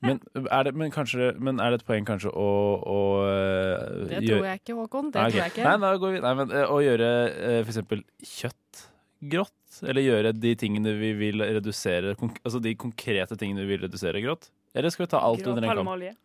Men 0.05 0.19
er 0.45 0.67
det, 0.67 0.73
men 0.77 0.91
kanskje, 0.93 1.31
men 1.41 1.59
er 1.63 1.73
det 1.73 1.79
et 1.81 1.87
poeng 1.87 2.05
kanskje 2.05 2.29
å, 2.29 2.49
å 2.85 2.97
eh, 3.25 4.03
Det 4.11 4.19
gjøre- 4.21 4.27
tror 4.27 4.45
jeg 4.51 4.61
ikke, 4.61 4.75
Håkon. 4.77 5.07
Det 5.13 5.21
Nei, 5.23 5.31
tror 5.31 5.41
jeg 5.41 5.53
ikke. 5.55 5.63
Nei, 5.65 5.77
da 5.81 5.91
går 6.03 6.13
vi, 6.13 6.19
nei, 6.25 6.33
men 6.37 6.51
eh, 6.53 6.73
å 6.75 6.77
gjøre 6.85 7.07
f.eks. 7.31 7.65
for 7.65 7.73
eksempel 7.73 8.03
kjøtt 8.21 8.83
grått, 9.33 9.79
eller 9.89 10.05
gjøre 10.05 10.33
de 10.37 10.51
tingene 10.61 10.93
vi 10.99 11.09
vil 11.17 11.41
redusere, 11.41 12.13
altså 12.43 12.61
de 12.61 12.75
konkrete 12.77 13.37
tingene 13.41 13.65
vi 13.65 13.73
vil 13.73 13.87
redusere 13.87 14.21
grått? 14.21 14.51
Eller 14.77 14.93
skal 14.93 15.07
vi 15.07 15.11
ta 15.15 15.23
alt 15.25 15.41
Grå 15.41 15.55
under 15.55 15.65
en 15.65 15.81
kam? 15.81 16.17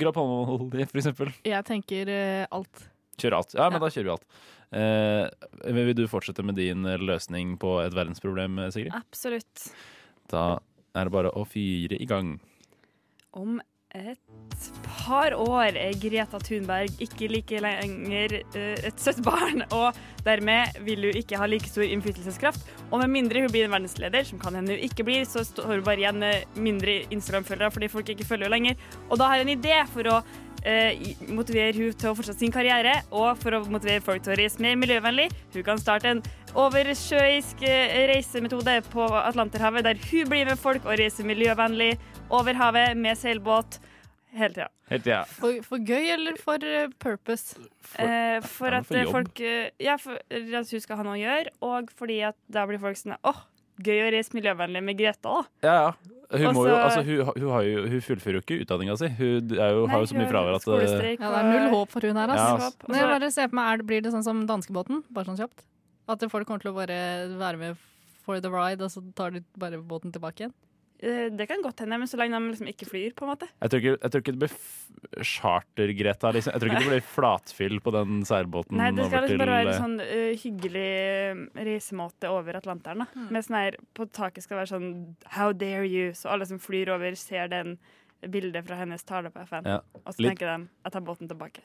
Grå 0.00 0.12
palmeolje, 0.16 0.86
for 0.88 1.02
eksempel. 1.02 1.34
Jeg 1.44 1.66
tenker 1.68 2.08
eh, 2.08 2.46
alt. 2.56 2.86
Kjør 3.20 3.36
alt. 3.42 3.52
Ja, 3.58 3.68
men 3.68 3.82
da 3.82 3.90
kjører 3.92 4.08
vi 4.08 4.14
alt. 4.16 4.26
Eh, 4.70 5.72
vil 5.76 5.92
du 5.98 6.04
fortsette 6.08 6.44
med 6.46 6.56
din 6.56 6.86
eh, 6.88 6.96
løsning 7.02 7.56
på 7.60 7.76
et 7.84 7.92
verdensproblem, 7.96 8.56
eh, 8.64 8.70
Sigrid? 8.72 8.94
Absolutt. 8.96 9.66
Da 10.30 10.44
er 10.96 11.08
det 11.08 11.12
bare 11.12 11.32
å 11.36 11.44
fyre 11.44 11.98
i 12.00 12.06
gang. 12.08 12.38
Om 13.32 13.60
et 13.94 14.18
par 14.86 15.34
år 15.34 15.76
er 15.78 15.94
Greta 16.02 16.38
Thunberg 16.42 17.00
ikke 17.02 17.28
like 17.30 17.60
lenger 17.62 18.36
eh, 18.38 18.82
et 18.86 19.02
søtt 19.02 19.20
barn, 19.22 19.62
og 19.78 19.94
dermed 20.26 20.80
vil 20.86 21.06
hun 21.06 21.18
ikke 21.18 21.38
ha 21.38 21.46
like 21.46 21.70
stor 21.70 21.86
innflytelseskraft. 21.86 22.66
Og 22.90 22.98
med 23.02 23.10
mindre 23.14 23.44
hun 23.44 23.50
blir 23.50 23.68
en 23.68 23.74
verdensleder, 23.74 24.26
som 24.26 24.42
kan 24.42 24.58
hende 24.58 24.74
hun 24.74 24.86
ikke 24.86 25.06
blir, 25.06 25.24
så 25.30 25.44
står 25.46 25.76
hun 25.76 25.86
bare 25.86 26.02
igjen 26.02 26.22
med 26.22 26.58
mindre 26.58 27.00
Instagram-følgere 27.10 27.70
fordi 27.74 27.90
folk 27.90 28.14
ikke 28.14 28.26
følger 28.26 28.50
henne 28.50 28.56
lenger. 28.56 28.86
Og 29.08 29.18
da 29.18 29.30
har 29.30 29.38
jeg 29.38 29.46
en 29.46 29.56
idé 29.58 29.80
for 29.94 30.10
å 30.10 30.20
eh, 30.66 31.10
motivere 31.30 31.74
hun 31.78 31.94
til 31.94 32.10
å 32.10 32.16
fortsette 32.18 32.42
sin 32.42 32.54
karriere, 32.54 33.00
og 33.10 33.38
for 33.42 33.58
å 33.58 33.64
motivere 33.70 34.02
folk 34.04 34.26
til 34.26 34.34
å 34.34 34.40
reise 34.42 34.62
mer 34.62 34.78
miljøvennlig. 34.78 35.30
Hun 35.54 35.66
kan 35.66 35.82
starte 35.82 36.16
en 36.16 36.24
oversjøisk 36.58 37.62
eh, 37.62 38.00
reisemetode 38.10 38.80
på 38.90 39.06
Atlanterhavet, 39.22 39.86
der 39.86 40.02
hun 40.10 40.30
blir 40.30 40.50
med 40.50 40.58
folk 40.58 40.86
og 40.86 40.98
reiser 40.98 41.26
miljøvennlig 41.26 41.94
over 42.30 42.58
havet 42.58 42.98
med 42.98 43.18
seilbåt 43.18 43.80
hele 44.34 44.54
tida. 44.54 44.68
Helt 44.90 45.06
ja. 45.06 45.20
For, 45.38 45.60
for 45.66 45.82
gøy 45.86 46.10
eller 46.16 46.38
for 46.42 46.62
eh, 46.66 46.90
purpose? 47.02 47.58
Eh, 47.98 48.38
for 48.46 48.74
at 48.74 48.86
for 48.88 48.98
eh, 48.98 49.10
folk 49.10 49.42
eh, 49.42 49.70
Ja, 49.82 49.96
for 50.02 50.18
at 50.18 50.70
hun 50.70 50.82
skal 50.82 50.98
ha 50.98 51.06
noe 51.06 51.18
å 51.18 51.20
gjøre, 51.20 51.54
og 51.66 51.92
fordi 51.98 52.20
at 52.30 52.38
da 52.50 52.66
blir 52.66 52.80
folk 52.82 52.98
sånn 52.98 53.14
åh, 53.26 53.44
gøy 53.80 54.06
å 54.06 54.08
reise 54.14 54.34
miljøvennlig 54.36 54.82
med 54.86 54.98
Greta, 54.98 55.36
da. 55.36 55.44
Ja, 55.66 55.76
ja. 55.88 56.16
Hun, 56.30 56.54
jo, 56.54 56.62
altså, 56.70 57.00
hun, 57.02 57.24
hun, 57.26 57.46
har 57.50 57.64
jo, 57.66 57.78
hun 57.90 58.02
fullfører 58.06 58.36
jo 58.38 58.40
ikke 58.44 58.60
utdanninga 58.62 58.94
si. 59.00 59.08
Hun 59.18 59.50
er 59.56 59.72
jo, 59.74 59.80
Nei, 59.82 59.90
har 59.90 60.04
jo 60.04 60.10
så 60.12 60.14
mye 60.14 60.28
fravær 60.30 60.58
at. 60.60 60.66
Ja, 60.70 60.76
det 61.10 61.16
er 61.26 61.48
null 61.48 61.72
håp 61.72 61.90
for 61.90 62.06
hun 62.06 62.20
her, 62.20 62.30
Ja, 62.30 62.44
altså. 62.52 62.68
ass. 62.68 62.76
Men 62.86 63.00
jeg 63.00 63.08
bare 63.10 63.30
ser 63.34 63.50
på 63.50 63.58
meg, 63.58 63.70
er 63.72 63.80
det, 63.80 63.86
Blir 63.90 64.04
det 64.04 64.12
sånn 64.14 64.26
som 64.28 64.44
danskebåten? 64.46 65.00
Bare 65.10 65.26
sånn 65.26 65.40
kjapt? 65.40 65.64
At 66.10 66.22
folk 66.30 66.46
kommer 66.46 66.62
til 66.62 66.70
å 66.70 66.76
bare 66.76 67.00
være 67.34 67.58
med 67.58 67.82
for 68.22 68.38
the 68.38 68.52
ride, 68.52 68.78
og 68.86 68.94
så 68.94 69.02
tar 69.18 69.34
de 69.34 69.42
bare 69.58 69.82
båten 69.82 70.14
tilbake 70.14 70.44
igjen? 70.44 70.54
Eh, 71.02 71.30
Det 71.32 71.46
kan 71.48 71.62
godt 71.64 71.80
hende, 71.80 71.96
men 71.98 72.06
så 72.08 72.18
lenge 72.20 72.36
de 72.38 72.50
liksom 72.52 72.68
ikke 72.68 72.86
flyr, 72.90 73.14
på 73.16 73.24
en 73.24 73.30
måte. 73.32 73.48
Jeg 73.62 73.70
tror 73.70 73.80
ikke, 73.80 73.98
jeg 74.02 74.10
tror 74.10 74.20
ikke 74.20 74.34
det 74.36 74.42
blir 74.42 75.24
charter-Greta. 75.24 76.32
Liksom. 76.34 76.52
Jeg 76.52 76.60
tror 76.60 76.70
ikke 76.70 76.82
det 76.84 76.90
blir 76.92 77.06
flatfyll 77.14 77.78
på 77.84 77.92
den 77.94 78.20
seilbåten. 78.28 78.76
Nei, 78.80 78.90
det 78.96 79.06
skal 79.08 79.24
liksom 79.24 79.40
bare 79.40 79.56
være 79.56 79.72
en 79.74 79.80
sånn 79.84 79.96
uh, 80.02 80.34
hyggelig 80.42 80.84
eh, 81.00 81.40
reisemåte 81.70 82.30
over 82.32 82.58
Atlanteren. 82.60 83.04
da. 83.06 83.24
Med 83.32 83.46
sånn 83.46 83.58
her, 83.60 83.78
På 83.96 84.06
taket 84.10 84.44
skal 84.44 84.58
det 84.58 84.62
være 84.66 84.74
sånn 84.76 84.90
How 85.38 85.52
dare 85.56 85.86
you? 85.88 86.12
Så 86.12 86.30
alle 86.32 86.46
som 86.46 86.60
flyr 86.62 86.92
over, 86.94 87.16
ser 87.18 87.48
den 87.48 87.78
bildet 88.28 88.66
fra 88.66 88.76
hennes 88.76 89.02
tale 89.08 89.30
på 89.32 89.40
FN. 89.48 89.64
Ja. 89.64 89.80
Og 90.04 90.12
så 90.12 90.20
Litt- 90.20 90.34
tenker 90.36 90.50
de 90.52 90.68
jeg 90.84 90.92
tar 90.92 91.00
båten 91.00 91.28
tilbake. 91.30 91.62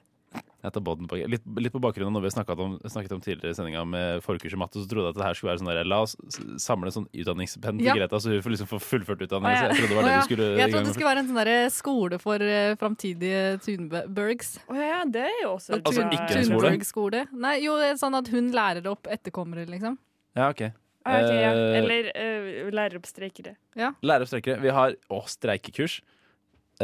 Litt, 1.32 1.46
litt 1.62 1.74
på 1.74 1.82
bakgrunn 1.84 2.10
av 2.10 2.16
noe 2.16 2.26
vi 2.26 2.32
snakket 2.34 2.62
om, 2.62 2.76
snakket 2.84 3.16
om 3.16 3.22
tidligere 3.24 3.54
i 3.54 3.58
sendinga 3.58 3.84
med 3.88 4.24
forkurs 4.26 4.56
i 4.56 4.60
matte, 4.60 4.82
så 4.82 4.90
trodde 4.90 5.10
jeg 5.10 5.16
at 5.16 5.20
det 5.20 5.26
her 5.28 5.38
skulle 5.38 5.52
være 5.52 5.62
sånn 5.62 5.72
der, 5.72 5.82
La 5.86 6.02
oss 6.06 6.16
samle 6.62 6.94
sånn 6.94 7.08
utdanningspenn 7.14 7.82
til 7.82 7.90
Ja. 7.90 7.98
Greta, 7.98 8.20
så 8.20 8.34
hun 8.34 8.42
får 8.46 8.56
liksom 8.56 8.72
få 8.72 8.80
fullført 8.84 9.22
utdanning. 9.26 9.52
Ah, 9.52 9.56
ja. 9.56 9.68
Jeg 9.70 9.80
trodde 9.80 9.92
det 9.92 10.00
var 10.00 10.08
det 10.08 10.14
ja. 10.14 10.22
du 10.22 10.30
skulle 10.30 10.48
Jeg 10.60 10.72
trodde 10.72 10.86
det 10.86 10.96
skulle 10.98 11.12
være 11.12 11.24
en 11.24 11.30
sånn 11.30 11.42
derre 11.42 11.60
skole 11.74 12.22
for 12.22 12.48
uh, 12.48 12.76
framtidige 12.82 13.44
Thunbergs. 13.66 14.56
Å 14.66 14.80
ja, 14.80 15.04
det 15.06 15.28
er 15.28 15.38
jo 15.44 15.52
også 15.56 15.78
Altså, 15.82 16.08
ikke 16.10 16.40
en 16.40 16.50
skole? 16.50 16.64
Thunberg-skole. 16.64 17.28
Nei, 17.46 17.56
jo, 17.66 17.78
sånn 18.00 18.18
at 18.18 18.32
hun 18.34 18.50
lærer 18.56 18.90
opp 18.92 19.08
etterkommere, 19.12 19.68
liksom. 19.70 20.00
Ja, 20.36 20.50
ok. 20.50 20.68
Ah, 21.06 21.22
okay 21.22 21.38
ja. 21.38 21.52
Eh, 21.54 21.78
Eller 21.80 22.10
uh, 22.18 22.74
lærer 22.74 22.98
opp 23.00 23.08
streikere. 23.10 23.56
Ja. 23.78 23.94
Lærer 24.06 24.26
opp 24.26 24.32
streikere. 24.32 24.58
Vi 24.64 24.74
har 24.74 24.98
å, 25.14 25.22
streikekurs. 25.30 26.00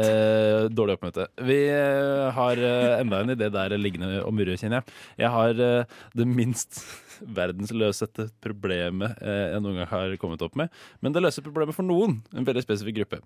Eh, 0.00 0.70
dårlig 0.72 0.96
oppmøte. 0.96 1.26
Vi 1.44 1.58
eh, 1.68 2.30
har 2.32 2.56
eh, 2.56 2.94
enda 3.02 3.18
en 3.20 3.34
idé 3.34 3.50
der 3.52 3.74
liggende 3.76 4.22
og 4.24 4.32
murre, 4.32 4.56
kjenner 4.56 4.80
jeg. 4.80 4.94
Jeg 5.20 5.32
har 5.34 5.60
eh, 5.60 5.98
det 6.16 6.26
minst 6.28 6.78
verdensløsete 7.38 8.30
problemet 8.42 9.20
eh, 9.20 9.52
jeg 9.52 9.60
noen 9.60 9.82
gang 9.82 9.90
har 9.90 10.16
kommet 10.22 10.44
opp 10.46 10.56
med. 10.56 10.72
Men 11.04 11.12
det 11.12 11.20
løser 11.20 11.44
problemet 11.44 11.76
for 11.76 11.84
noen. 11.84 12.22
En 12.32 12.48
veldig 12.48 12.64
spesifikk 12.64 13.02
gruppe. 13.02 13.20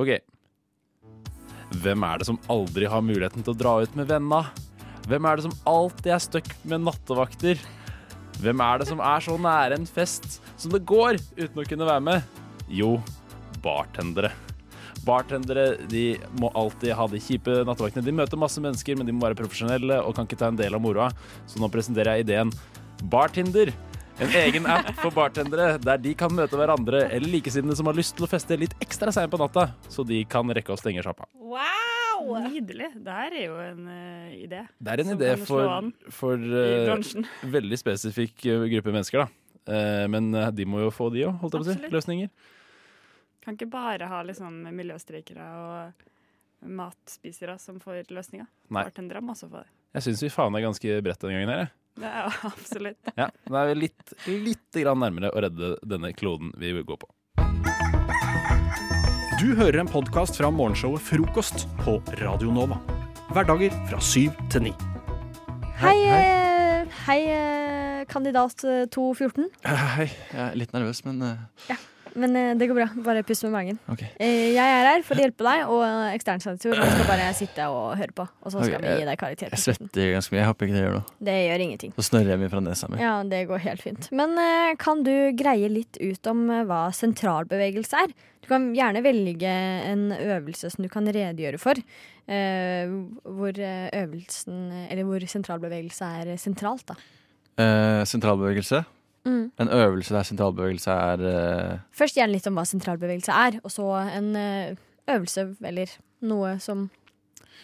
OK. 0.00 0.14
Hvem 1.84 2.08
er 2.08 2.22
det 2.22 2.30
som 2.30 2.40
aldri 2.48 2.88
har 2.88 3.04
muligheten 3.04 3.44
til 3.44 3.52
å 3.52 3.60
dra 3.60 3.76
ut 3.84 4.00
med 4.00 4.08
venna? 4.08 4.46
Hvem 5.08 5.28
er 5.28 5.36
det 5.36 5.44
som 5.50 5.56
alltid 5.68 6.12
er 6.14 6.24
stuck 6.24 6.52
med 6.68 6.86
nattevakter? 6.88 7.60
Hvem 8.40 8.64
er 8.64 8.80
det 8.80 8.88
som 8.88 9.04
er 9.04 9.24
så 9.28 9.36
nære 9.36 9.76
en 9.76 9.88
fest 9.88 10.38
som 10.56 10.72
det 10.72 10.86
går 10.88 11.20
uten 11.36 11.60
å 11.60 11.68
kunne 11.68 11.88
være 11.88 12.04
med? 12.08 12.44
Jo, 12.72 12.96
bartendere. 13.60 14.32
Bartendere 15.06 15.70
de 15.90 16.04
må 16.40 16.50
alltid 16.58 16.94
ha 16.96 17.06
de 17.10 17.20
kjipe 17.22 17.60
nattevaktene. 17.68 18.04
De 18.06 18.14
møter 18.14 18.40
masse 18.40 18.62
mennesker, 18.62 18.98
men 18.98 19.08
de 19.08 19.14
må 19.14 19.26
være 19.26 19.38
profesjonelle 19.38 20.00
og 20.04 20.16
kan 20.16 20.28
ikke 20.28 20.40
ta 20.40 20.50
en 20.52 20.58
del 20.58 20.76
av 20.76 20.82
moroa. 20.84 21.10
Så 21.48 21.62
nå 21.62 21.70
presenterer 21.72 22.18
jeg 22.18 22.28
ideen 22.28 22.52
Bartinder. 23.12 23.72
En 24.18 24.32
egen 24.34 24.64
app 24.66 24.88
for 24.98 25.14
bartendere 25.14 25.76
der 25.78 26.00
de 26.02 26.12
kan 26.18 26.32
møte 26.34 26.58
hverandre 26.58 27.04
eller 27.06 27.30
likesinnede 27.36 27.76
som 27.78 27.86
har 27.86 27.94
lyst 27.94 28.16
til 28.18 28.26
å 28.26 28.30
feste 28.30 28.56
litt 28.58 28.74
ekstra 28.82 29.12
seint 29.14 29.30
på 29.30 29.38
natta, 29.38 29.68
så 29.86 30.02
de 30.06 30.24
kan 30.26 30.48
rekke 30.50 30.74
å 30.74 30.78
stenge 30.80 31.04
sjappa. 31.06 31.28
Wow! 31.38 32.32
Nydelig. 32.48 32.90
Det 32.98 33.14
her 33.14 33.36
er 33.38 33.44
jo 33.44 33.60
en 33.62 33.84
uh, 33.86 34.32
idé. 34.34 34.64
Det 34.82 34.90
er 34.90 35.02
en 35.04 35.12
idé 35.14 35.30
for, 35.46 35.92
for 36.12 36.34
eh, 36.34 36.90
veldig 37.46 37.78
spesifikk 37.78 38.42
eh, 38.50 38.66
gruppe 38.74 38.92
mennesker, 38.96 39.22
da. 39.22 39.28
Uh, 39.68 40.04
men 40.10 40.32
de 40.56 40.66
må 40.66 40.82
jo 40.82 40.90
få 40.92 41.12
de 41.14 41.22
òg, 41.28 41.38
holdt 41.38 41.54
jeg 41.54 41.62
på 41.62 41.68
å 41.68 41.76
si. 41.76 41.92
Løsninger. 41.94 42.56
Kan 43.48 43.56
ikke 43.56 43.70
bare 43.72 44.04
ha 44.04 44.18
liksom 44.28 44.56
miljøstreikere 44.76 45.44
og 45.56 46.66
matspisere 46.68 47.54
som 47.56 47.78
får 47.80 48.10
løsninger. 48.12 48.44
Nei. 48.68 48.82
Bartendere 48.82 49.22
må 49.24 49.32
også 49.32 49.48
få 49.48 49.62
det. 49.62 49.70
Jeg 49.96 50.04
syns 50.04 50.24
vi 50.26 50.28
faen 50.34 50.58
er 50.58 50.66
ganske 50.66 50.98
bredt 51.06 51.24
denne 51.24 51.38
gangen 51.38 51.52
her, 51.54 51.62
jeg. 51.62 52.10
Er 52.10 52.36
absolutt. 52.50 53.08
Ja, 53.16 53.30
da 53.48 53.62
er 53.62 53.70
vi 53.70 53.78
litt, 53.86 54.14
litt 54.28 54.80
grann 54.82 55.00
nærmere 55.00 55.32
å 55.32 55.46
redde 55.46 55.72
denne 55.80 56.12
kloden 56.12 56.52
vi 56.60 56.74
vil 56.76 56.84
gå 56.92 57.00
på. 57.00 57.08
Du 59.40 59.48
hører 59.56 59.80
en 59.80 59.94
podkast 59.96 60.36
fra 60.36 60.52
morgenshowet 60.52 61.08
Frokost 61.08 61.64
på 61.80 62.02
Radio 62.20 62.52
Nova. 62.52 62.76
Hverdager 63.32 63.72
fra 63.88 64.04
syv 64.04 64.36
til 64.52 64.68
ni. 64.68 64.76
Hei, 65.80 65.96
hei, 66.04 66.86
hei 67.08 67.20
eh, 67.32 68.06
kandidat 68.12 68.60
eh, 68.68 68.84
214. 68.92 69.48
Hei, 69.64 70.10
jeg 70.34 70.48
er 70.50 70.66
litt 70.66 70.76
nervøs, 70.76 71.06
men 71.08 71.30
eh, 71.32 71.86
Men 72.18 72.36
eh, 72.36 72.50
det 72.58 72.68
går 72.70 72.78
bra. 72.78 72.86
Bare 73.06 73.22
pust 73.26 73.44
med 73.46 73.54
magen. 73.54 73.80
OK. 73.92 74.04
Eh, 74.18 74.52
jeg 74.54 74.74
er 74.74 74.88
her 74.90 75.04
for 75.06 75.18
å 75.18 75.24
hjelpe 75.24 75.46
deg, 75.46 75.64
og 75.72 75.82
eh, 75.86 76.16
skal 76.22 77.04
bare 77.08 77.28
sitte 77.38 77.68
og 77.72 77.92
høre 77.98 78.14
på. 78.16 78.26
Og 78.42 78.54
så 78.54 78.62
skal 78.62 78.78
okay. 78.78 78.86
vi 78.86 79.02
gi 79.02 79.08
deg 79.08 79.20
karakter. 79.20 79.54
Jeg 79.54 79.64
svetter 79.64 80.14
ganske 80.16 80.34
mye. 80.34 80.40
Jeg 80.42 80.50
håper 80.50 80.68
ikke 80.68 80.76
det 80.78 80.84
gjør 80.84 80.96
noe. 80.98 81.18
Det 81.30 81.36
gjør 81.38 81.66
ingenting. 81.66 81.94
Så 81.98 82.06
snørrer 82.10 82.34
jeg 82.34 82.42
mye 82.42 82.52
fra 82.54 82.64
nesa 82.64 82.90
mi. 82.92 83.02
Ja, 83.02 83.14
det 83.34 83.42
går 83.50 83.64
helt 83.66 83.84
fint. 83.84 84.10
Men 84.18 84.34
kan 84.82 85.04
du 85.06 85.14
greie 85.38 85.70
litt 85.72 86.00
ut 86.00 86.30
om 86.30 86.46
hva 86.68 86.82
sentralbevegelse 86.96 88.04
er? 88.06 88.16
Du 88.42 88.50
kan 88.50 88.70
gjerne 88.76 89.02
velge 89.04 89.50
en 89.90 90.08
øvelse 90.14 90.70
som 90.72 90.84
du 90.84 90.88
kan 90.92 91.08
redegjøre 91.08 91.60
for. 91.60 91.80
hvor 92.28 93.56
øvelsen, 93.58 94.56
eller 94.90 95.06
hvor 95.08 95.24
sentralbevegelse 95.32 96.10
er 96.20 96.34
sentralt, 96.40 96.84
da. 96.90 96.98
Eh, 97.58 98.04
sentralbevegelse. 98.06 98.84
Mm. 99.28 99.42
En 99.60 99.72
øvelse 99.78 100.14
der 100.16 100.26
sentralbevegelse 100.26 100.94
er 101.12 101.24
uh... 101.24 101.80
Først 101.94 102.16
gjerne 102.18 102.34
litt 102.34 102.48
om 102.48 102.56
hva 102.58 102.64
sentralbevegelse 102.68 103.34
er, 103.46 103.58
og 103.62 103.74
så 103.74 103.90
en 104.16 104.30
uh, 104.34 104.78
øvelse 105.14 105.50
eller 105.68 105.92
noe 106.24 106.56
som 106.64 106.88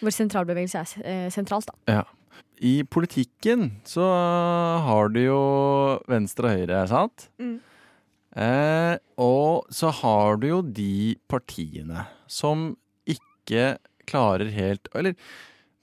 hvor 0.02 0.12
sentralbevegelse 0.12 0.82
er 0.82 1.24
uh, 1.26 1.30
sentralt, 1.32 1.70
da. 1.70 2.00
Ja. 2.00 2.04
I 2.64 2.82
politikken 2.86 3.70
så 3.88 4.04
har 4.84 5.10
du 5.14 5.20
jo 5.24 5.40
venstre 6.10 6.50
og 6.50 6.60
høyre, 6.60 6.82
sant? 6.90 7.28
Mm. 7.42 7.56
Eh, 8.34 8.96
og 9.22 9.68
så 9.70 9.92
har 9.94 10.40
du 10.42 10.48
jo 10.48 10.60
de 10.62 11.14
partiene 11.30 12.06
som 12.26 12.72
ikke 13.06 13.76
klarer 14.10 14.50
helt 14.50 14.88
Eller 14.90 15.14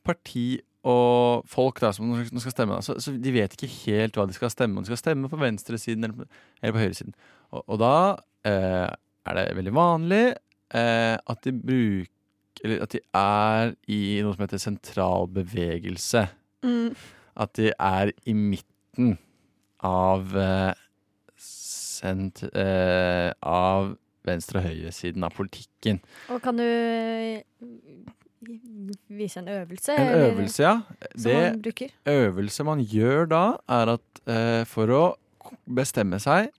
parti 0.03 0.59
og 0.87 1.43
folk 1.49 1.77
da 1.83 1.91
som 1.93 2.09
skal 2.25 2.53
stemme, 2.55 2.79
så, 2.81 2.95
så 3.01 3.13
de 3.13 3.33
vet 3.35 3.53
ikke 3.53 3.69
helt 3.83 4.17
hva 4.17 4.25
de 4.25 4.33
skal 4.33 4.49
stemme. 4.49 4.79
Om 4.79 4.85
de 4.85 4.89
skal 4.89 5.01
stemme 5.01 5.29
på 5.29 5.37
venstresiden 5.37 6.07
eller 6.07 6.25
eller 6.61 6.73
på 6.73 6.81
høyresiden. 6.81 7.13
Og, 7.51 7.63
og 7.67 7.81
da 7.81 7.93
eh, 8.49 8.89
er 9.29 9.37
det 9.37 9.45
veldig 9.59 9.75
vanlig 9.77 10.23
eh, 10.73 11.17
at 11.17 11.45
de 11.45 11.53
bruker 11.53 12.17
Eller 12.63 12.83
at 12.83 12.91
de 12.93 12.99
er 13.17 13.71
i 13.89 14.21
noe 14.21 14.35
som 14.35 14.43
heter 14.43 14.59
sentralbevegelse. 14.61 16.27
Mm. 16.61 16.91
At 17.41 17.55
de 17.57 17.71
er 17.73 18.11
i 18.27 18.35
midten 18.37 19.15
av 19.81 20.35
eh, 20.37 20.73
sent, 21.41 22.43
eh, 22.53 23.31
Av 23.41 23.95
venstre- 24.27 24.61
og 24.61 24.67
høyresiden 24.67 25.25
av 25.25 25.33
politikken. 25.33 26.01
Og 26.29 26.41
kan 26.43 26.59
du 26.59 26.67
vise 29.09 29.39
en 29.39 29.47
øvelse? 29.47 29.93
En 29.95 30.07
eller- 30.07 30.31
øvelse, 30.31 30.63
ja. 30.63 30.81
Som 31.15 31.31
man 31.31 31.61
bruker? 31.61 31.89
øvelse 32.07 32.63
man 32.63 32.79
gjør 32.85 33.25
da, 33.29 33.57
er 33.69 33.89
at 33.97 34.21
eh, 34.27 34.63
for 34.65 34.87
å 34.87 35.15
bestemme 35.67 36.19
seg, 36.19 36.49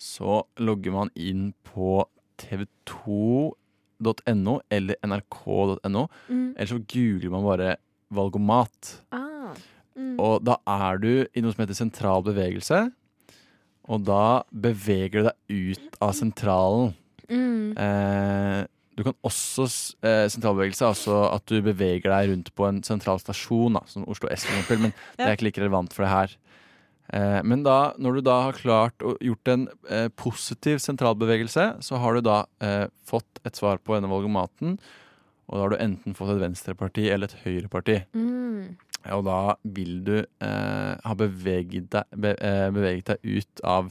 så 0.00 0.42
logger 0.58 0.92
man 0.92 1.10
inn 1.16 1.52
på 1.64 2.04
tv2.no 2.40 4.60
eller 4.70 4.94
nrk.no. 5.04 6.06
Mm. 6.28 6.54
Eller 6.56 6.66
så 6.70 6.78
googler 6.88 7.30
man 7.30 7.44
bare 7.44 7.76
valgomat. 8.10 9.02
Ah. 9.12 9.52
Mm. 9.96 10.16
Og 10.22 10.44
da 10.46 10.56
er 10.66 10.98
du 11.02 11.10
i 11.34 11.42
noe 11.44 11.52
som 11.52 11.64
heter 11.64 11.76
sentral 11.78 12.24
bevegelse. 12.26 12.86
Og 13.90 14.04
da 14.06 14.42
beveger 14.52 15.24
du 15.24 15.28
deg 15.28 15.76
ut 15.76 15.96
av 16.00 16.12
sentralen. 16.16 16.92
Mm. 17.30 17.72
Eh, 17.78 18.64
du 19.00 19.06
kan 19.06 19.16
også 19.24 19.64
eh, 20.04 20.26
Sentralbevegelse 20.28 20.84
altså 20.84 21.22
at 21.32 21.46
du 21.48 21.62
beveger 21.64 22.10
deg 22.12 22.30
rundt 22.34 22.50
på 22.58 22.66
en 22.68 22.82
sentral 22.84 23.20
stasjon, 23.22 23.78
da, 23.78 23.80
som 23.88 24.04
Oslo 24.12 24.28
S, 24.28 24.44
for 24.44 24.52
eksempel, 24.58 24.82
men 24.84 24.92
det 25.16 25.24
er 25.26 25.36
ikke 25.38 25.46
like 25.48 25.62
relevant 25.62 25.96
for 25.96 26.04
det 26.04 26.10
her. 26.12 26.34
Eh, 27.16 27.38
men 27.48 27.64
da, 27.66 27.78
når 27.98 28.18
du 28.18 28.22
da 28.28 28.36
har 28.46 28.58
klart 28.60 29.00
å 29.06 29.14
gjort 29.24 29.50
en 29.54 29.64
eh, 29.88 30.10
positiv 30.20 30.82
sentralbevegelse, 30.84 31.64
så 31.82 32.00
har 32.02 32.18
du 32.18 32.26
da 32.28 32.42
eh, 32.60 32.84
fått 33.08 33.40
et 33.48 33.56
svar 33.58 33.80
på 33.80 33.96
denne 33.96 34.10
valgomaten, 34.12 34.76
og 35.48 35.56
da 35.56 35.64
har 35.64 35.72
du 35.72 35.80
enten 35.82 36.14
fått 36.14 36.36
et 36.36 36.44
venstreparti 36.44 37.08
eller 37.10 37.32
et 37.32 37.40
høyreparti. 37.46 37.96
Mm. 38.14 38.76
Og 39.16 39.24
da 39.26 39.40
vil 39.64 39.96
du 40.06 40.14
eh, 40.20 40.92
ha 41.02 41.16
beveget 41.18 41.88
deg, 41.96 42.20
be, 42.20 42.36
eh, 42.36 42.68
beveget 42.76 43.14
deg 43.14 43.40
ut 43.40 43.64
av 43.66 43.90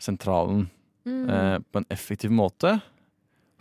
sentralen 0.00 0.68
Mm. 1.04 1.28
eh, 1.28 1.58
på 1.70 1.82
en 1.82 1.84
effektiv 1.92 2.30
måte. 2.32 2.78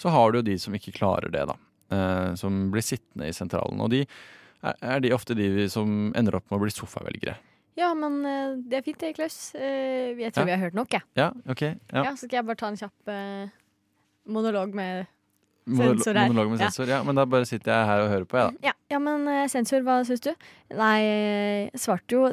Så 0.02 0.10
har 0.10 0.32
du 0.34 0.40
jo 0.40 0.46
de 0.48 0.58
som 0.60 0.74
ikke 0.76 0.94
klarer 0.96 1.32
det, 1.32 1.46
da. 1.48 1.56
Eh, 1.94 2.36
som 2.40 2.70
blir 2.74 2.82
sittende 2.82 3.28
i 3.30 3.34
sentralen. 3.36 3.80
Og 3.84 3.92
de 3.94 4.04
er, 4.64 4.76
er 4.82 5.00
de 5.04 5.12
ofte 5.14 5.36
de 5.38 5.68
som 5.70 6.12
ender 6.18 6.36
opp 6.40 6.50
med 6.50 6.58
å 6.60 6.64
bli 6.64 6.74
sofavelgere. 6.74 7.36
Ja, 7.78 7.92
men 7.98 8.20
eh, 8.26 8.56
det 8.70 8.80
er 8.80 8.86
fint 8.86 9.00
det, 9.02 9.14
Klaus. 9.18 9.54
Eh, 9.56 10.14
jeg 10.20 10.34
tror 10.34 10.44
Ja. 10.44 10.50
vi 10.52 10.56
har 10.58 10.64
hørt 10.68 10.78
nok, 10.78 10.92
jeg. 10.94 11.02
Ja, 11.18 11.32
ok. 11.50 11.62
Ja. 11.66 12.04
Ja. 12.04 12.12
så 12.16 12.26
skal 12.28 12.40
jeg 12.42 12.46
bare 12.50 12.60
ta 12.60 12.68
en 12.70 12.78
kjapp 12.78 13.10
eh, 13.14 13.54
monolog 14.30 14.74
med 14.78 15.06
sensor 15.68 16.14
her. 16.20 16.28
Monolog 16.30 16.52
med 16.52 16.60
Ja. 16.62 16.68
sensor. 16.70 16.88
Ja. 16.92 17.04
men 17.04 17.16
da 17.16 17.26
bare 17.26 17.46
sitter 17.50 17.72
jeg 17.72 17.88
her 17.88 18.02
og 18.04 18.10
hører 18.12 18.26
på, 18.30 18.38
jeg, 18.38 18.54
da. 18.62 18.68
Ja, 18.70 18.74
ja 18.94 19.00
men 19.00 19.28
eh, 19.28 19.48
sensor, 19.48 19.82
hva 19.86 20.00
syns 20.06 20.22
du? 20.22 20.34
Nei, 20.76 21.70
svarte 21.78 22.12
jo 22.18 22.26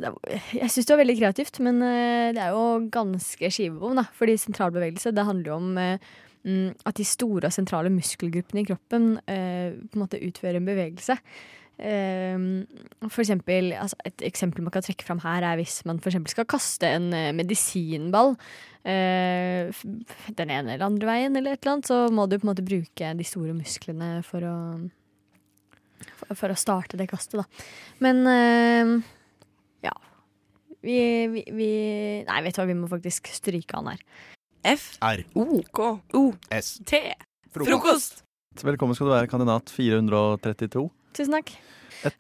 Jeg 0.53 0.69
syns 0.73 0.87
det 0.89 0.97
var 0.97 1.05
veldig 1.05 1.19
kreativt, 1.21 1.61
men 1.61 1.81
det 1.81 2.41
er 2.43 2.51
jo 2.57 2.89
ganske 2.91 3.51
skivebom, 3.53 3.97
da. 4.01 4.05
Fordi 4.17 4.37
sentralbevegelse, 4.41 5.13
det 5.15 5.25
handler 5.29 5.53
jo 5.53 5.57
om 5.61 5.79
at 6.41 6.97
de 6.97 7.05
store 7.05 7.51
og 7.51 7.53
sentrale 7.53 7.93
muskelgruppene 7.93 8.63
i 8.63 8.69
kroppen 8.69 9.11
eh, 9.29 9.77
på 9.77 9.99
en 9.99 10.05
måte 10.05 10.21
utfører 10.25 10.57
en 10.57 10.69
bevegelse. 10.69 11.19
Eh, 11.81 12.47
for 13.09 13.23
eksempel, 13.25 13.73
altså 13.77 13.97
et 14.09 14.25
eksempel 14.29 14.65
man 14.65 14.73
kan 14.73 14.85
trekke 14.85 15.05
fram 15.05 15.21
her, 15.25 15.45
er 15.45 15.61
hvis 15.61 15.83
man 15.89 16.01
for 16.01 16.17
skal 16.33 16.49
kaste 16.49 16.89
en 16.89 17.13
eh, 17.17 17.33
medisinball 17.37 18.35
eh, 18.85 19.69
den 20.37 20.53
ene 20.53 20.75
eller 20.75 20.89
andre 20.89 21.09
veien, 21.09 21.37
eller 21.37 21.55
et 21.57 21.63
eller 21.63 21.77
annet, 21.77 21.93
så 21.93 22.09
må 22.13 22.27
du 22.27 22.39
på 22.39 22.47
en 22.47 22.53
måte 22.55 22.67
bruke 22.67 23.15
de 23.17 23.29
store 23.29 23.57
musklene 23.57 24.19
for 24.27 24.49
å 24.49 24.57
for, 26.01 26.35
for 26.37 26.53
å 26.53 26.59
starte 26.59 26.97
det 27.01 27.09
kastet, 27.11 27.41
da. 27.41 27.65
Men 28.05 28.25
eh, 28.29 28.95
ja. 29.89 29.97
Vi, 30.81 31.01
vi, 31.29 31.45
vi 31.53 31.73
Nei, 32.25 32.43
vet 32.45 32.57
du 32.57 32.63
hva, 32.63 32.69
vi 32.71 32.77
må 32.79 32.89
faktisk 32.89 33.29
stryke 33.33 33.77
han 33.77 33.93
her. 33.93 34.05
F. 34.65 34.97
R. 35.03 35.25
O. 35.35 35.63
K. 35.73 36.01
O. 36.15 36.23
S. 36.51 36.79
T. 36.85 37.01
Frokost. 37.55 38.23
Velkommen 38.63 38.95
skal 38.97 39.09
du 39.09 39.13
være, 39.15 39.29
kandidat 39.31 39.71
432. 39.73 40.89
Tusen 41.17 41.35
takk. 41.39 41.53
Et, 42.05 42.15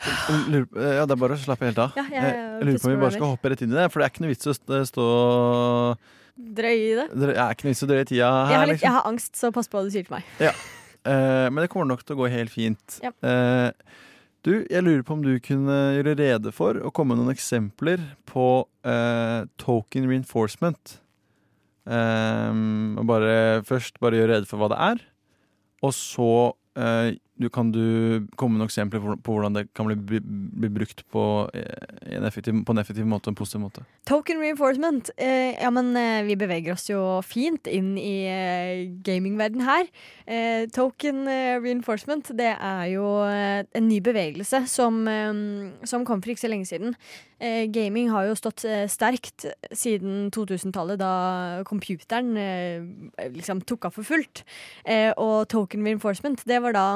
lurer, 0.53 0.66
ja, 0.99 1.05
det 1.09 1.14
er 1.14 1.20
bare 1.20 1.36
å 1.36 1.41
slappe 1.41 1.64
helt 1.68 1.78
av. 1.80 1.93
Ja, 1.97 2.05
jeg- 2.05 2.22
jeg 2.22 2.34
jeg 2.34 2.66
lurer 2.68 2.78
på 2.80 2.88
om 2.88 2.95
vi 2.95 3.01
bare 3.01 3.12
skal 3.16 3.30
hoppe 3.34 3.51
rett 3.53 3.62
inn 3.64 3.72
i 3.72 3.76
det, 3.76 3.86
for 3.93 4.01
det 4.01 4.07
er 4.07 4.12
ikke 4.14 4.24
noe 4.24 4.32
vits 4.34 4.47
å 4.47 4.55
stå 4.88 5.07
Drøy 6.41 6.76
i 6.80 6.95
det. 6.97 7.07
Det 7.20 7.30
er 7.36 7.51
ikke 7.53 7.64
noe 7.66 7.72
vits 7.74 7.82
å 7.84 7.88
drøye 7.91 8.05
tida 8.09 8.28
her. 8.30 8.51
Jeg 8.51 8.57
har, 8.57 8.66
litt, 8.66 8.74
liksom. 8.74 8.86
jeg 8.88 8.93
har 8.97 9.09
angst, 9.11 9.32
så 9.36 9.53
pass 9.53 9.68
på 9.68 9.76
hva 9.78 9.84
du 9.84 9.91
sier 9.93 10.05
til 10.07 10.14
meg. 10.16 10.24
Ja. 10.41 10.53
Eh, 11.05 11.49
men 11.51 11.57
det 11.64 11.68
kommer 11.72 11.86
nok 11.91 12.03
til 12.05 12.16
å 12.16 12.20
gå 12.22 12.30
helt 12.32 12.51
fint. 12.51 13.01
Ja. 13.03 13.11
Eh, 13.22 13.72
du, 14.43 14.64
jeg 14.70 14.82
lurer 14.84 15.03
på 15.05 15.12
om 15.18 15.22
du 15.22 15.34
kunne 15.41 15.76
gjøre 15.99 16.16
rede 16.16 16.53
for 16.57 16.74
å 16.80 16.91
komme 16.93 17.12
med 17.14 17.20
noen 17.26 17.34
eksempler 17.34 18.01
på 18.24 18.64
eh, 18.88 19.45
token 19.61 20.09
reinforcement. 20.09 20.99
Eh, 21.89 22.53
og 23.01 23.07
bare 23.09 23.64
først 23.66 24.01
bare 24.03 24.20
gjøre 24.20 24.35
rede 24.37 24.51
for 24.51 24.61
hva 24.61 24.70
det 24.72 24.81
er, 24.91 25.05
og 25.87 25.95
så 25.97 26.31
eh, 26.76 27.16
du, 27.41 27.49
kan 27.49 27.70
du 27.72 28.26
komme 28.36 28.55
med 28.55 28.62
noen 28.62 28.68
eksempler 28.68 29.01
på, 29.01 29.32
hvordan 29.32 29.57
det 29.57 29.62
kan 29.76 29.88
bli, 29.88 30.20
bli, 30.20 30.70
brukt 30.72 31.03
på, 31.12 31.24
eh, 31.57 32.16
en 32.16 32.26
effektiv, 32.28 32.59
på 32.66 32.74
en 32.74 32.82
effektiv 32.82 33.07
måte 33.09 33.30
og 33.30 33.32
en 33.32 33.38
positiv 33.38 33.62
måte. 33.62 33.84
Token 34.09 34.43
reinforcement. 34.43 35.09
Eh, 35.16 35.57
ja, 35.57 35.70
men 35.72 35.95
eh, 35.97 36.20
vi 36.28 36.36
beveger 36.41 36.74
oss 36.74 36.91
jo 36.91 37.01
fint 37.24 37.70
inn 37.70 37.95
i 38.01 38.16
eh, 38.28 38.82
gamingverden 39.07 39.64
her. 39.64 39.88
Eh, 40.26 40.66
token 40.74 41.24
eh, 41.30 41.57
reinforcement, 41.62 42.28
det 42.36 42.53
er 42.53 42.84
jo 42.93 43.07
en 43.24 43.88
ny 43.88 44.01
bevegelse 44.05 44.62
som, 44.70 45.01
som 45.86 46.05
kom 46.07 46.20
for 46.20 46.32
ikke 46.32 46.45
så 46.45 46.51
lenge 46.51 46.68
siden. 46.68 46.95
Gaming 47.72 48.11
har 48.12 48.26
jo 48.28 48.36
stått 48.36 48.66
sterkt 48.93 49.47
siden 49.72 50.28
2000-tallet, 50.34 51.01
da 51.01 51.62
computeren 51.68 52.34
liksom 53.32 53.62
tok 53.64 53.88
av 53.88 53.97
for 53.97 54.05
fullt. 54.05 54.43
Og 55.16 55.49
token 55.49 55.86
reinforcement, 55.86 56.45
det 56.45 56.61
var 56.61 56.76
da 56.76 56.86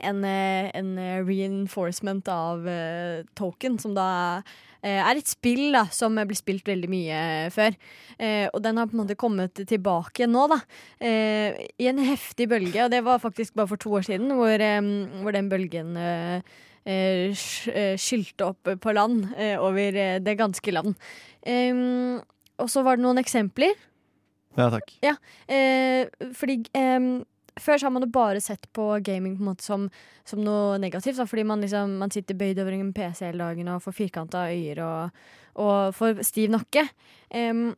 en, 0.00 0.24
eh, 0.24 0.70
en 0.78 0.92
eh, 0.98 1.20
reinforcement 1.26 2.28
av 2.32 2.64
uh, 2.64 3.22
token, 3.38 3.78
som 3.82 3.92
da 3.96 4.06
uh, 4.40 5.00
er 5.02 5.18
et 5.18 5.28
spill 5.28 5.74
da, 5.74 5.84
som 5.92 6.16
ble 6.16 6.36
spilt 6.38 6.66
veldig 6.68 6.90
mye 6.90 7.20
før. 7.52 7.76
Uh, 8.16 8.48
og 8.48 8.58
den 8.64 8.80
har 8.80 8.88
på 8.88 8.96
en 8.96 9.02
måte 9.04 9.18
kommet 9.20 9.62
tilbake 9.68 10.26
nå, 10.30 10.48
da. 10.52 10.60
Eh, 11.02 11.62
I 11.78 11.88
en 11.90 12.02
heftig 12.06 12.48
bølge, 12.50 12.84
og 12.84 12.90
det 12.92 13.04
var 13.04 13.22
faktisk 13.22 13.54
bare 13.58 13.70
for 13.74 13.80
to 13.80 13.92
år 13.98 14.08
siden, 14.08 14.32
hvor, 14.38 14.66
um, 14.78 14.92
hvor 15.22 15.36
den 15.36 15.48
bølgen 15.52 15.96
eh, 16.00 16.42
eh, 16.88 17.44
eh, 17.72 17.94
skylte 18.00 18.52
opp 18.52 18.72
på 18.82 18.94
land 18.96 19.28
eh, 19.36 19.56
over 19.60 19.98
eh, 19.98 20.18
det 20.22 20.38
ganske 20.40 20.74
land. 20.74 20.94
Um, 21.46 22.20
og 22.62 22.70
så 22.70 22.84
var 22.86 22.98
det 22.98 23.04
noen 23.04 23.20
eksempler. 23.22 23.74
Ja, 24.58 24.68
takk. 24.68 24.90
Ja, 25.02 25.14
eh, 25.48 26.10
fordi 26.36 26.60
em, 26.76 27.24
før 27.60 27.78
så 27.78 27.86
har 27.88 27.94
man 27.94 28.06
jo 28.06 28.10
bare 28.14 28.40
sett 28.40 28.66
på 28.72 28.88
gaming 29.04 29.36
på 29.36 29.44
en 29.44 29.50
måte 29.52 29.66
som, 29.66 29.86
som 30.28 30.42
noe 30.44 30.78
negativt. 30.82 31.18
Da, 31.20 31.26
fordi 31.28 31.44
man, 31.48 31.60
liksom, 31.64 31.98
man 32.00 32.12
sitter 32.14 32.38
bøyd 32.38 32.60
over 32.62 32.76
en 32.76 32.92
PC 32.96 33.26
hele 33.28 33.44
dagen 33.44 33.68
og 33.72 33.82
får 33.84 33.96
firkanta 33.98 34.46
øyer 34.52 34.82
og, 34.86 35.24
og 35.62 35.96
får 35.96 36.22
stiv 36.26 36.52
nakke. 36.54 36.86
Um, 37.34 37.72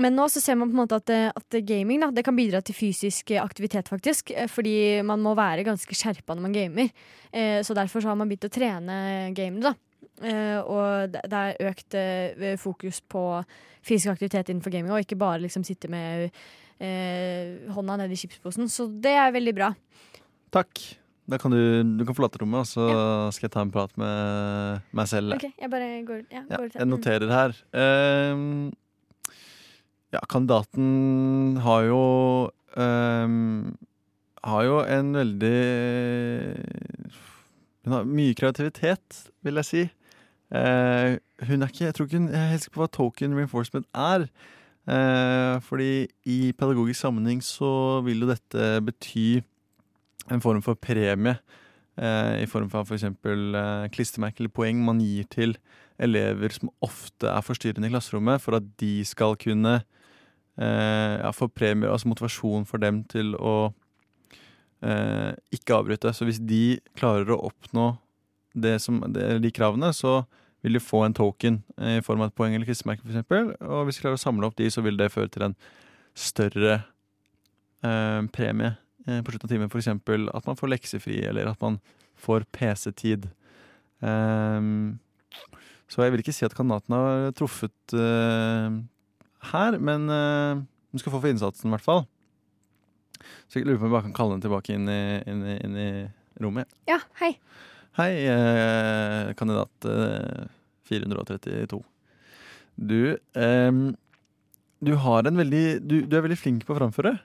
men 0.00 0.14
nå 0.16 0.26
så 0.32 0.40
ser 0.40 0.56
man 0.56 0.70
på 0.70 0.76
en 0.76 0.82
måte 0.84 0.96
at, 1.00 1.10
at 1.36 1.56
gaming 1.66 2.00
da, 2.00 2.22
kan 2.24 2.36
bidra 2.38 2.62
til 2.64 2.76
fysisk 2.78 3.32
aktivitet, 3.42 3.90
faktisk. 3.90 4.30
eh, 4.30 4.48
Fordi 4.48 5.02
man 5.04 5.20
må 5.20 5.34
være 5.36 5.66
ganske 5.66 5.96
skjerpa 5.98 6.36
når 6.36 6.46
man 6.46 6.54
gamer. 6.56 6.92
Eh, 7.32 7.60
Så 7.66 7.74
derfor 7.76 8.00
så 8.00 8.08
har 8.08 8.16
man 8.16 8.30
begynt 8.30 8.48
å 8.48 8.54
trene 8.54 8.96
gamere, 9.36 9.72
da. 9.72 9.74
Eh, 10.20 10.58
og 10.60 11.12
det 11.12 11.32
er 11.32 11.68
økt 11.70 11.96
eh, 11.96 12.56
fokus 12.60 13.00
på 13.00 13.24
fysisk 13.82 14.12
aktivitet 14.12 14.50
innenfor 14.52 14.72
gaming, 14.72 14.92
og 14.92 15.04
ikke 15.04 15.18
bare 15.20 15.40
liksom 15.40 15.64
sitte 15.64 15.88
med 15.88 16.30
eh, 16.80 17.68
hånda 17.74 18.08
i 18.08 18.18
chipsposen. 18.18 18.68
Så 18.72 18.88
det 18.88 19.12
er 19.20 19.34
veldig 19.36 19.54
bra. 19.56 19.70
Takk. 20.54 20.82
Da 21.30 21.38
kan 21.38 21.52
du, 21.54 21.60
du 21.94 22.02
kan 22.08 22.16
forlate 22.16 22.40
rommet, 22.42 22.64
og 22.64 22.66
så 22.66 22.86
skal 23.30 23.46
jeg 23.46 23.52
ta 23.54 23.62
en 23.62 23.70
prat 23.70 23.92
med 24.00 24.86
meg 24.98 25.06
selv. 25.06 25.36
Ok, 25.36 25.44
jeg 25.54 25.70
bare 25.70 25.90
går, 26.08 26.24
ja, 26.32 26.42
Ja, 26.48 26.56
går 26.56 26.72
til. 26.72 26.80
jeg 26.80 26.90
noterer 26.90 27.30
her. 27.30 27.54
Um, 27.70 28.72
ja, 30.10 30.22
kandidaten 30.26 31.60
har 31.62 31.84
jo 31.86 32.00
um, 32.74 33.76
Har 34.42 34.64
jo 34.66 34.80
en 34.82 35.12
veldig 35.14 35.52
Hun 37.84 37.94
har 37.94 38.08
mye 38.08 38.34
kreativitet, 38.34 39.20
vil 39.46 39.60
jeg 39.60 39.68
si. 39.68 39.84
Uh, 40.50 41.20
hun 41.46 41.62
er 41.62 41.70
ikke 41.70 41.84
Jeg 41.86 41.94
tror 41.94 42.08
ikke 42.08 42.18
hun 42.18 42.32
jeg 42.32 42.40
er 42.42 42.50
helt 42.56 42.64
sikker 42.64 42.74
på 42.80 42.82
hva 42.82 42.90
token 42.96 43.36
reinforcement 43.38 43.86
er. 43.94 44.26
Eh, 44.88 45.56
fordi 45.66 46.08
i 46.26 46.52
pedagogisk 46.56 47.02
sammenheng 47.04 47.42
så 47.44 48.00
vil 48.06 48.24
jo 48.24 48.30
dette 48.30 48.68
bety 48.86 49.42
en 50.30 50.42
form 50.42 50.62
for 50.64 50.78
premie. 50.80 51.36
Eh, 52.00 52.42
I 52.42 52.48
form 52.48 52.70
av 52.72 52.88
f.eks. 52.88 53.04
For 53.20 53.90
klistremerke 53.92 54.40
eller 54.40 54.54
poeng 54.54 54.80
man 54.84 55.02
gir 55.04 55.28
til 55.32 55.56
elever 56.00 56.54
som 56.54 56.72
ofte 56.84 57.28
er 57.28 57.44
forstyrrende 57.44 57.90
i 57.90 57.92
klasserommet, 57.92 58.40
for 58.40 58.56
at 58.56 58.66
de 58.80 59.00
skal 59.04 59.36
kunne 59.40 59.80
eh, 60.56 61.16
ja, 61.20 61.30
få 61.36 61.50
premie, 61.52 61.90
altså 61.90 62.08
motivasjon 62.08 62.64
for 62.68 62.80
dem 62.80 63.02
til 63.10 63.34
å 63.36 63.72
eh, 64.80 65.32
ikke 65.52 65.76
avbryte. 65.76 66.14
Så 66.16 66.28
hvis 66.28 66.40
de 66.40 66.80
klarer 66.98 67.34
å 67.34 67.42
oppnå 67.50 67.92
som, 68.82 68.98
de 69.12 69.52
kravene, 69.54 69.92
så 69.94 70.22
vil 70.64 70.76
de 70.76 70.82
få 70.82 71.02
en 71.06 71.16
token 71.16 71.60
eh, 71.80 71.98
i 71.98 72.04
form 72.04 72.22
av 72.24 72.30
et 72.30 72.36
poeng 72.36 72.54
eller 72.54 72.68
klistremerke, 72.68 73.04
f.eks. 73.06 73.56
Og 73.64 73.86
hvis 73.86 73.98
de 73.98 74.04
klarer 74.04 74.18
å 74.18 74.22
samle 74.22 74.48
opp 74.48 74.58
de, 74.58 74.68
så 74.72 74.84
vil 74.84 74.98
det 75.00 75.12
føre 75.14 75.32
til 75.32 75.46
en 75.48 75.56
større 76.18 76.74
eh, 77.86 78.20
premie 78.34 78.74
eh, 79.06 79.20
på 79.24 79.32
slutten 79.32 79.48
av 79.48 79.54
timen. 79.54 79.72
F.eks. 79.72 79.90
at 79.90 80.50
man 80.50 80.60
får 80.60 80.74
leksefri, 80.74 81.20
eller 81.30 81.52
at 81.52 81.64
man 81.64 81.80
får 82.20 82.44
PC-tid. 82.52 83.30
Ehm, 84.04 84.98
så 85.90 86.04
jeg 86.04 86.12
vil 86.12 86.22
ikke 86.22 86.36
si 86.36 86.44
at 86.46 86.54
kandidaten 86.56 86.94
har 86.96 87.32
truffet 87.38 87.96
eh, 87.96 88.80
her, 89.50 89.80
men 89.80 90.08
hun 90.10 91.00
skal 91.00 91.14
få 91.14 91.22
for 91.22 91.32
innsatsen, 91.32 91.70
i 91.70 91.76
hvert 91.78 91.86
fall. 91.86 92.04
Så 93.48 93.58
jeg 93.58 93.66
lurer 93.66 93.80
på 93.80 93.86
om 93.86 93.90
vi 93.90 93.96
bare 93.96 94.06
kan 94.08 94.16
kalle 94.16 94.36
henne 94.36 94.44
tilbake 94.44 94.76
inn 94.76 94.88
i, 94.92 95.02
inn 95.28 95.42
i, 95.44 95.56
inn 95.64 95.76
i 95.80 95.90
rommet. 96.44 96.68
Ja, 96.88 97.00
hei. 97.20 97.34
Hei, 97.98 98.12
eh, 98.30 99.32
kandidat 99.38 99.86
eh, 99.90 100.46
432. 100.90 101.80
Du 102.80 103.00
eh, 103.34 103.72
Du 104.80 104.92
har 104.96 105.26
en 105.28 105.36
veldig 105.36 105.64
du, 105.84 105.96
du 106.06 106.16
er 106.16 106.24
veldig 106.24 106.38
flink 106.38 106.64
på 106.66 106.74
å 106.74 106.78
framføre. 106.78 107.16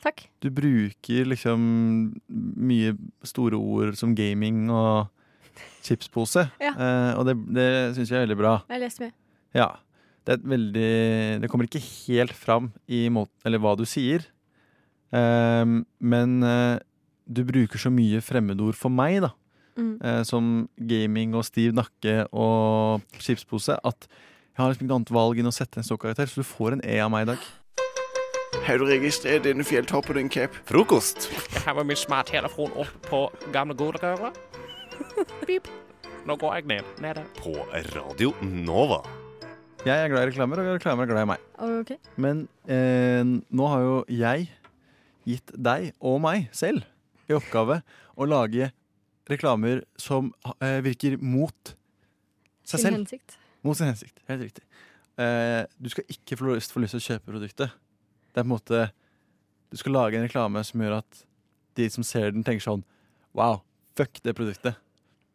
Takk. 0.00 0.24
Du 0.40 0.48
bruker 0.52 1.28
liksom 1.28 1.60
mye 2.28 2.94
store 3.26 3.58
ord 3.60 3.96
som 4.00 4.14
gaming 4.16 4.66
og 4.72 5.08
chipspose. 5.84 6.48
Ja. 6.66 6.74
Eh, 6.74 7.12
og 7.20 7.28
det, 7.28 7.36
det 7.56 7.68
syns 7.96 8.10
jeg 8.10 8.18
er 8.20 8.26
veldig 8.26 8.40
bra. 8.40 8.56
Jeg 8.72 8.84
lest 8.84 9.02
mye. 9.04 9.14
Ja. 9.56 9.70
Det 10.20 10.34
er 10.34 10.40
et 10.42 10.50
veldig 10.52 10.90
Det 11.40 11.48
kommer 11.48 11.64
ikke 11.64 11.80
helt 11.80 12.34
fram 12.36 12.66
i 12.92 13.06
måten 13.08 13.32
Eller 13.48 13.62
hva 13.62 13.72
du 13.78 13.86
sier. 13.88 14.26
Ehm, 15.16 15.80
men 15.98 16.34
eh, 16.44 16.76
du 17.24 17.40
bruker 17.48 17.80
så 17.80 17.88
mye 17.94 18.20
fremmedord 18.22 18.76
for 18.78 18.92
meg, 18.92 19.22
da. 19.24 19.30
Mm. 19.80 19.94
Eh, 20.04 20.20
som 20.28 20.50
gaming 20.76 21.34
og 21.38 21.46
stiv 21.48 21.72
nakke 21.76 22.26
og 22.30 23.00
chipspose. 23.18 23.78
At 23.80 24.06
jeg 24.10 24.60
har 24.60 24.72
liksom 24.72 24.84
ikke 24.84 24.92
noe 24.92 25.00
annet 25.00 25.14
valg 25.16 25.40
enn 25.40 25.48
å 25.48 25.54
sette 25.54 25.80
en 25.80 25.86
ståkarakter, 25.86 26.28
så 26.28 26.42
du 26.42 26.48
får 26.48 26.76
en 26.76 26.84
E 26.84 26.98
av 27.00 27.10
meg 27.12 27.24
i 27.24 27.30
dag. 27.32 27.48
Har 28.66 28.80
du 28.80 28.84
registrert 28.84 29.46
denne 29.46 29.64
fjelltoppen 29.64 30.18
din 30.18 30.28
Cap? 30.28 30.56
Frokost. 30.68 31.30
Jeg 31.54 31.62
har 31.64 31.78
med 31.78 31.92
min 31.92 31.98
smarttelefon 31.98 32.74
opp 32.82 33.06
på 33.06 33.22
gamle 33.54 33.76
dager. 33.78 34.34
Pip. 35.46 35.70
Nå 36.28 36.36
går 36.36 36.58
jeg 36.58 36.68
ned. 36.68 36.90
Nede. 37.00 37.24
På 37.40 37.54
Radio 37.72 38.34
Nova. 38.44 39.00
Jeg 39.86 39.96
er 39.96 40.10
glad 40.12 40.26
i 40.26 40.28
reklamer, 40.28 40.60
og 40.60 40.74
reklamer 40.76 41.06
er 41.06 41.08
glad 41.08 41.24
i 41.24 41.28
meg. 41.30 41.44
Okay. 41.80 41.96
Men 42.20 42.42
eh, 42.68 43.24
nå 43.24 43.70
har 43.72 43.86
jo 43.86 43.94
jeg 44.12 44.50
gitt 45.24 45.54
deg 45.56 45.94
og 46.04 46.20
meg 46.20 46.50
selv 46.52 46.84
i 47.30 47.36
oppgave 47.38 47.80
å 48.12 48.28
lage 48.28 48.68
reklamer 49.30 49.84
som 50.00 50.32
eh, 50.60 50.80
virker 50.84 51.16
mot 51.22 51.72
seg 52.64 52.78
Sin 52.78 52.84
selv. 52.86 52.96
hensikt. 53.00 53.36
Mot 53.66 53.76
sin 53.78 53.90
hensikt. 53.90 54.18
Helt 54.30 54.42
riktig. 54.46 54.64
Eh, 55.20 55.64
du 55.78 55.88
skal 55.92 56.04
ikke 56.12 56.38
få 56.38 56.54
lyst, 56.54 56.72
få 56.72 56.82
lyst 56.82 56.96
til 56.96 57.02
å 57.02 57.06
kjøpe 57.08 57.32
produktet. 57.32 57.74
Det 58.30 58.38
er 58.38 58.44
på 58.44 58.46
en 58.46 58.54
måte 58.54 58.84
Du 59.70 59.76
skal 59.78 59.92
lage 59.94 60.18
en 60.18 60.24
reklame 60.26 60.62
som 60.66 60.80
gjør 60.82 60.96
at 61.00 61.24
de 61.78 61.86
som 61.90 62.02
ser 62.06 62.32
den, 62.34 62.42
tenker 62.46 62.62
sånn 62.64 62.80
Wow, 63.38 63.60
fuck 63.98 64.18
det 64.24 64.34
produktet. 64.34 64.74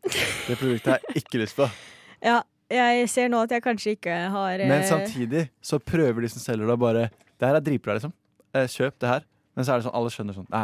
Det 0.04 0.58
produktet 0.60 0.89
har 0.91 1.00
jeg 1.08 1.24
ikke 1.24 1.39
lyst 1.43 1.56
på. 1.60 1.70
Ja, 2.26 2.39
jeg 2.72 3.10
ser 3.12 3.28
nå 3.30 3.41
at 3.46 3.52
jeg 3.54 3.62
kanskje 3.62 3.91
ikke 3.96 4.14
har 4.34 4.60
eh, 4.60 4.68
Men 4.68 4.84
samtidig 4.88 5.43
så 5.62 5.78
prøver 5.80 6.26
de 6.26 6.30
som 6.34 6.41
selger 6.41 6.66
det, 6.72 6.78
bare 6.82 7.04
Det 7.38 7.46
her 7.48 7.60
er 7.60 7.64
dritbra, 7.64 7.96
liksom. 8.00 8.14
Eh, 8.56 8.66
kjøp 8.72 8.96
det 9.04 9.10
her. 9.12 9.26
Men 9.56 9.68
så 9.68 9.76
er 9.76 9.80
det 9.82 9.86
sånn, 9.88 9.96
alle 10.00 10.12
skjønner 10.16 10.36
sånn 10.39 10.48
Nei, 10.50 10.64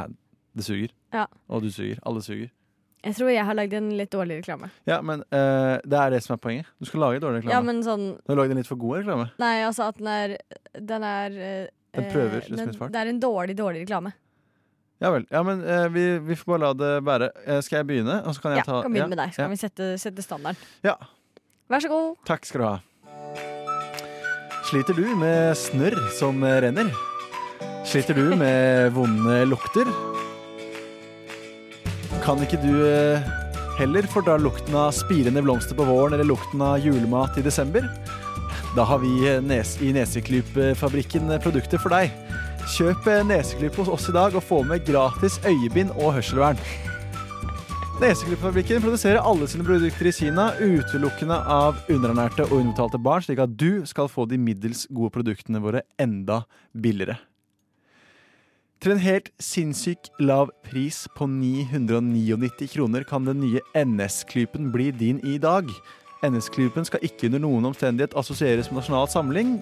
det 0.58 0.66
suger. 0.66 0.94
Ja. 1.14 1.28
Og 1.52 1.62
du 1.64 1.70
suger. 1.72 2.00
Alle 2.08 2.24
suger. 2.26 2.50
Jeg 3.02 3.16
tror 3.18 3.32
jeg 3.34 3.46
har 3.48 3.58
lagd 3.58 3.74
en 3.74 3.88
litt 3.98 4.12
dårlig 4.14 4.36
reklame. 4.44 4.68
Ja, 4.86 5.00
men 5.02 5.24
eh, 5.34 5.80
det 5.90 5.98
er 5.98 6.14
det 6.14 6.20
som 6.22 6.36
er 6.36 6.42
poenget. 6.42 6.68
Du 6.78 6.86
skal 6.86 7.02
lage 7.02 7.22
dårlig 7.24 7.42
reklame. 7.42 7.56
Ja, 7.56 7.62
men 7.66 7.80
sånn 7.86 8.04
Du 8.20 8.30
har 8.34 8.38
lagd 8.44 8.54
en 8.54 8.60
litt 8.62 8.70
for 8.70 8.78
god 8.82 9.00
reklame. 9.02 9.30
Nei, 9.42 9.56
altså 9.66 9.88
at 9.90 9.98
den 9.98 10.10
er 10.12 10.36
Den 10.78 11.06
er 11.08 11.38
eh, 11.38 11.64
Den 11.98 12.12
prøver, 12.14 12.46
det 12.46 12.68
i 12.68 12.76
svart. 12.78 12.94
Det 12.94 13.02
er 13.02 13.10
en 13.10 13.22
dårlig, 13.24 13.56
dårlig 13.58 13.82
reklame. 13.88 14.14
Ja 15.02 15.10
vel. 15.16 15.26
Ja, 15.34 15.42
men 15.42 15.64
eh, 15.66 15.88
vi, 15.90 16.06
vi 16.28 16.38
får 16.38 16.54
bare 16.54 16.62
la 16.68 16.72
det 16.78 16.92
være. 17.08 17.32
Skal 17.66 17.82
jeg 17.82 17.90
begynne? 17.90 18.20
Og 18.22 18.38
så 18.38 18.44
kan 18.46 18.54
jeg 18.54 18.62
Ja, 18.62 18.68
ta 18.70 18.84
kan 18.86 18.94
begynne 18.94 19.10
med 19.16 19.22
deg, 19.24 19.34
så 19.34 19.42
ja. 19.42 19.48
kan 19.50 19.56
vi 19.58 19.62
sette, 19.64 19.90
sette 20.04 20.22
standarden. 20.28 20.70
Ja. 20.86 20.94
Vær 21.74 21.82
så 21.82 21.90
god. 21.90 22.22
Takk 22.30 22.46
skal 22.46 22.62
du 22.62 22.68
ha. 22.70 22.78
Sliter 24.70 24.94
du 24.96 25.08
med 25.18 25.58
snørr 25.58 25.98
som 26.20 26.46
renner? 26.46 26.94
Sliter 27.90 28.14
du 28.14 28.36
med 28.38 28.94
vonde 28.94 29.42
lukter? 29.50 29.90
Kan 32.22 32.38
ikke 32.44 32.60
du 32.62 32.84
eh, 32.86 33.30
heller 33.80 34.06
fordra 34.06 34.36
lukten 34.38 34.76
av 34.78 34.92
spirende 34.94 35.42
blomster 35.42 35.74
på 35.78 35.88
våren 35.88 36.14
eller 36.14 36.28
lukten 36.30 36.62
av 36.62 36.78
julemat 36.84 37.40
i 37.42 37.44
desember? 37.46 37.88
Da 38.76 38.86
har 38.86 39.02
vi 39.02 39.10
eh, 39.26 39.72
i 39.82 39.90
Neseklypfabrikken 39.96 41.32
eh, 41.34 41.42
produkter 41.42 41.82
for 41.82 41.94
deg. 41.96 42.14
Kjøp 42.76 43.10
neseklyp 43.26 43.80
hos 43.82 43.90
oss 43.90 44.06
i 44.12 44.14
dag 44.14 44.38
og 44.38 44.46
få 44.46 44.62
med 44.70 44.86
gratis 44.86 45.40
øyebind 45.50 45.96
og 45.98 46.14
hørselvern. 46.20 46.62
Neseklypfabrikken 48.04 48.86
produserer 48.86 49.26
alle 49.26 49.50
sine 49.50 49.66
produkter 49.66 50.12
i 50.12 50.14
Kina 50.14 50.52
utelukkende 50.62 51.42
av 51.42 51.82
underernærte 51.90 52.46
og 52.52 52.60
underbetalte 52.60 53.02
barn, 53.02 53.26
slik 53.26 53.42
at 53.42 53.58
du 53.58 53.82
skal 53.90 54.14
få 54.14 54.30
de 54.30 54.38
middels 54.42 54.86
gode 54.94 55.14
produktene 55.18 55.62
våre 55.62 55.82
enda 55.98 56.44
billigere. 56.78 57.18
Til 58.82 58.96
en 58.96 59.02
helt 59.04 59.28
sinnssyk 59.38 60.08
lav 60.18 60.50
pris 60.66 61.04
på 61.14 61.28
999 61.30 62.72
kroner 62.74 63.04
kan 63.06 63.28
den 63.28 63.44
nye 63.44 63.62
NS-klypen 63.78 64.72
bli 64.74 64.88
din 64.90 65.20
i 65.22 65.36
dag. 65.38 65.70
NS-klypen 66.26 66.88
skal 66.90 67.06
ikke 67.06 67.30
under 67.30 67.44
noen 67.44 67.70
omstendighet 67.70 68.18
assosieres 68.18 68.72
med 68.72 68.82
nasjonal 68.82 69.06
samling, 69.14 69.60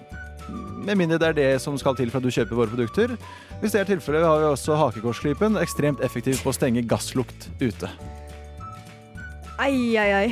med 0.80 0.96
mindre 0.96 1.18
det 1.20 1.28
er 1.28 1.36
det 1.36 1.50
som 1.60 1.76
skal 1.76 1.98
til 1.98 2.08
for 2.08 2.16
at 2.20 2.24
du 2.24 2.32
kjøper 2.32 2.56
våre 2.56 2.72
produkter. 2.72 3.12
Hvis 3.60 3.76
det 3.76 3.82
er 3.82 3.90
tilfellet, 3.92 4.24
har 4.24 4.40
vi 4.40 4.48
også 4.48 4.78
hakekorsklypen, 4.80 5.60
ekstremt 5.60 6.00
effektiv 6.00 6.40
på 6.40 6.54
å 6.54 6.56
stenge 6.56 6.86
gasslukt 6.88 7.50
ute. 7.60 7.92
Ai, 9.60 10.00
ai, 10.00 10.10
ai. 10.16 10.26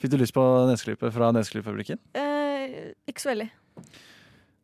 Fikk 0.00 0.16
du 0.16 0.18
lyst 0.24 0.32
på 0.36 0.44
nesklype 0.70 1.12
fra 1.12 1.28
Nesklypefabrikken? 1.36 2.00
Eh, 2.16 2.94
ikke 3.08 3.20
så 3.20 3.34
veldig. 3.34 3.50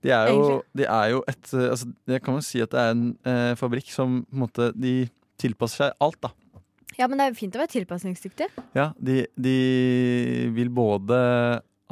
De 0.02 0.10
er 0.10 0.30
jo, 0.32 0.60
de 0.74 0.86
er 0.86 1.10
jo 1.12 1.20
et 1.30 1.52
eh, 1.54 1.68
altså, 1.70 1.88
Jeg 2.10 2.22
kan 2.24 2.34
jo 2.38 2.44
si 2.44 2.62
at 2.64 2.72
det 2.74 2.80
er 2.82 2.94
en 2.96 3.04
eh, 3.28 3.52
fabrikk 3.58 3.92
som 3.94 4.22
på 4.26 4.34
en 4.34 4.42
måte 4.42 4.70
De 4.74 4.94
tilpasser 5.42 5.84
seg 5.86 6.02
alt, 6.02 6.18
da. 6.22 6.32
Ja, 6.98 7.06
men 7.08 7.18
det 7.18 7.24
er 7.24 7.32
jo 7.32 7.38
fint 7.38 7.54
å 7.56 7.60
være 7.62 7.72
tilpasningsdyktig. 7.72 8.46
Ja, 8.76 8.90
de, 9.00 9.22
de 9.40 9.54
vil 10.54 10.68
både 10.74 11.16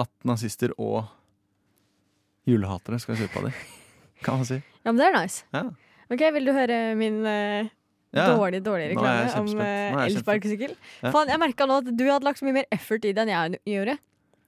at 0.00 0.10
nazister 0.28 0.74
og 0.76 1.08
julehatere 2.48 3.00
skal 3.02 3.18
kjøpe 3.18 3.40
av 3.40 3.48
dem, 3.48 3.62
kan 4.24 4.40
man 4.42 4.48
si. 4.48 4.60
Ja, 4.84 4.92
men 4.94 5.00
det 5.00 5.08
er 5.10 5.16
nice. 5.16 5.42
Ja. 5.52 5.66
Ok, 6.10 6.22
Vil 6.34 6.46
du 6.48 6.54
høre 6.56 6.76
min 6.98 7.18
eh, 7.28 7.68
Ja. 8.16 8.30
Dårlig 8.34 8.62
jeg 8.64 8.94
reklame 8.94 9.42
om 9.42 9.50
jeg 9.60 9.98
elsparkesykkel? 10.06 10.72
Ja. 11.02 11.10
Faen, 11.14 11.28
jeg 11.30 11.38
merka 11.42 11.66
nå 11.68 11.76
at 11.82 11.90
du 11.94 12.06
hadde 12.08 12.26
lagt 12.26 12.40
så 12.40 12.46
mye 12.48 12.56
mer 12.56 12.70
effort 12.74 13.04
i 13.06 13.12
det 13.14 13.22
enn 13.22 13.30
jeg 13.30 13.60
gjorde. 13.70 13.98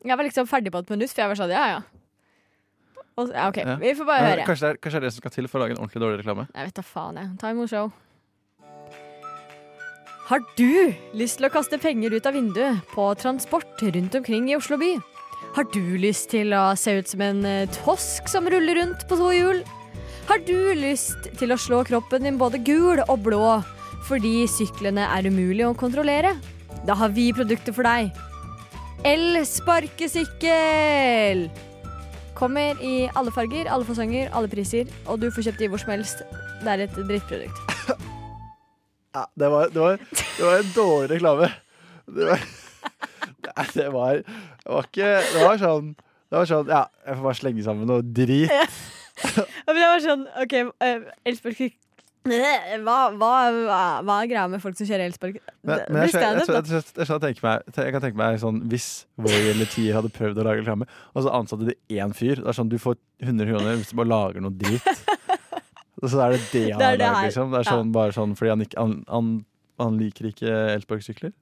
Jeg 0.02 0.18
var 0.18 0.26
liksom 0.26 0.48
ferdig 0.50 0.72
på 0.74 0.80
et 0.82 0.90
minutt, 0.90 1.12
for 1.12 1.22
jeg 1.22 1.30
var 1.30 1.38
sånn 1.38 1.52
ja, 1.54 1.66
ja. 1.76 2.01
Og, 3.20 3.28
OK, 3.28 3.56
Ja. 3.60 3.74
vi 3.76 3.92
får 3.94 4.04
bare 4.08 4.24
høre. 4.24 4.44
Kanskje 4.48 4.66
det, 4.66 4.70
er, 4.72 4.76
kanskje 4.80 5.00
det 5.00 5.02
er 5.02 5.06
det 5.08 5.12
som 5.12 5.20
skal 5.20 5.30
til 5.34 5.48
for 5.48 5.58
å 5.58 5.60
lage 5.64 5.72
en 5.76 5.80
ordentlig 5.84 6.00
dårlig 6.02 6.18
reklame. 6.22 6.46
Jeg 6.54 6.64
vet 6.70 6.74
da 6.78 6.82
faen, 6.86 7.16
jeg. 7.20 7.28
Ta 7.42 7.46
imot 7.52 7.68
show. 7.68 7.86
Har 10.30 10.40
du 10.56 10.94
lyst 11.18 11.36
til 11.40 11.46
å 11.48 11.52
kaste 11.52 11.78
penger 11.82 12.10
ut 12.16 12.26
av 12.26 12.32
vinduet 12.38 12.74
på 12.94 13.04
transport 13.20 13.76
rundt 13.82 14.14
omkring 14.16 14.44
i 14.48 14.56
Oslo 14.56 14.76
by? 14.80 14.92
Har 15.56 15.64
du 15.74 15.82
lyst 16.00 16.30
til 16.32 16.48
å 16.56 16.62
se 16.78 16.90
ut 17.02 17.08
som 17.10 17.20
en 17.26 17.40
eh, 17.44 17.68
tosk 17.84 18.28
som 18.32 18.48
ruller 18.48 18.74
rundt 18.80 19.00
på 19.10 19.14
to 19.20 19.28
hjul? 19.34 19.60
Har 20.30 20.38
du 20.46 20.72
lyst 20.78 21.20
til 21.36 21.52
å 21.52 21.58
slå 21.60 21.82
kroppen 21.84 22.22
din 22.24 22.38
både 22.40 22.58
gul 22.64 23.00
og 23.08 23.18
blå 23.26 23.58
fordi 24.06 24.46
syklene 24.48 25.04
er 25.12 25.26
umulig 25.28 25.66
å 25.68 25.74
kontrollere? 25.76 26.32
Da 26.88 26.94
har 26.98 27.08
vi 27.12 27.28
produkter 27.36 27.72
for 27.76 27.82
deg. 27.84 28.08
Elsparkesykkel! 29.04 31.50
Kommer 32.42 32.74
i 32.82 33.06
alle 33.14 33.30
farger, 33.30 33.68
alle 33.70 33.86
fasonger, 33.86 34.30
alle 34.34 34.48
priser, 34.50 34.88
og 35.06 35.20
du 35.22 35.28
får 35.30 35.44
kjøpt 35.46 35.60
de 35.62 35.66
hvor 35.70 35.78
som 35.78 35.92
helst. 35.92 36.24
Det 36.64 36.72
er 36.72 36.80
et 36.88 36.96
drittprodukt. 36.98 37.60
Ja, 39.12 39.26
det 39.36 39.50
var, 39.52 39.68
det 39.68 39.80
var, 39.80 39.98
det 40.16 40.44
var 40.46 40.54
en 40.56 40.70
dårlig 40.74 41.10
reklame. 41.10 41.48
Det 42.06 42.26
var, 42.30 42.40
det 43.74 43.92
var, 43.92 44.22
det 44.22 44.72
var 44.72 44.88
ikke 44.88 45.10
Det 45.34 45.42
var 45.44 45.60
sånn 45.60 45.90
Det 45.92 46.38
var 46.38 46.48
sånn 46.48 46.70
Ja, 46.72 46.80
jeg 47.06 47.18
får 47.18 47.26
bare 47.26 47.38
slenge 47.42 47.66
sammen 47.66 47.92
noe 47.92 48.02
drit. 48.02 48.50
Ja, 49.36 49.68
men 49.68 49.78
det 49.78 49.90
var 49.92 50.02
sånn 50.02 50.24
OK, 50.42 50.54
Elsbeth 50.56 51.28
elsparkesykkel 51.28 51.81
hva, 52.22 52.98
hva, 53.18 53.30
hva, 54.06 54.16
er 54.20 54.28
greia 54.30 54.44
med 54.50 54.62
folk 54.62 54.76
som 54.78 54.86
kjører 54.86 55.10
blir 55.18 55.40
jeg, 55.42 56.12
jeg, 56.14 56.82
jeg, 57.74 57.94
kan 57.96 58.04
tenke 58.04 58.18
meg 58.20 58.38
sånn 58.38 58.60
Hvis 58.70 58.86
Voi 59.18 59.34
eller 59.50 59.66
Tier 59.70 59.98
hadde 59.98 60.12
prøvd 60.14 60.38
å 60.38 60.46
lage 60.46 60.62
reklame, 60.62 60.86
og 61.16 61.26
så 61.26 61.32
ansatte 61.34 61.66
de 61.66 61.74
én 61.98 62.14
fyr 62.14 62.38
Det 62.38 62.52
er 62.52 62.58
sånn 62.60 62.70
Du 62.70 62.78
får 62.82 63.00
100 63.24 63.50
kroner 63.50 63.80
hvis 63.80 63.90
du 63.90 63.98
bare 63.98 64.12
lager 64.12 64.44
noe 64.44 64.54
dritt. 64.54 64.86
Og 66.02 66.10
så 66.10 66.22
er 66.24 66.34
det 66.34 66.42
det 66.50 66.64
han 66.72 66.82
har 66.82 66.96
det 66.98 67.06
lagd, 67.06 67.26
liksom. 67.28 67.52
Det 67.52 67.60
er 67.60 67.68
sånn, 67.70 67.90
bare 67.94 68.14
sånn 68.16 68.36
fordi 68.38 68.50
han, 68.50 68.64
han, 68.74 68.94
han, 69.10 69.32
han 69.82 69.98
liker 70.00 70.30
ikke 70.32 70.54
elsparkesykler. 70.76 71.34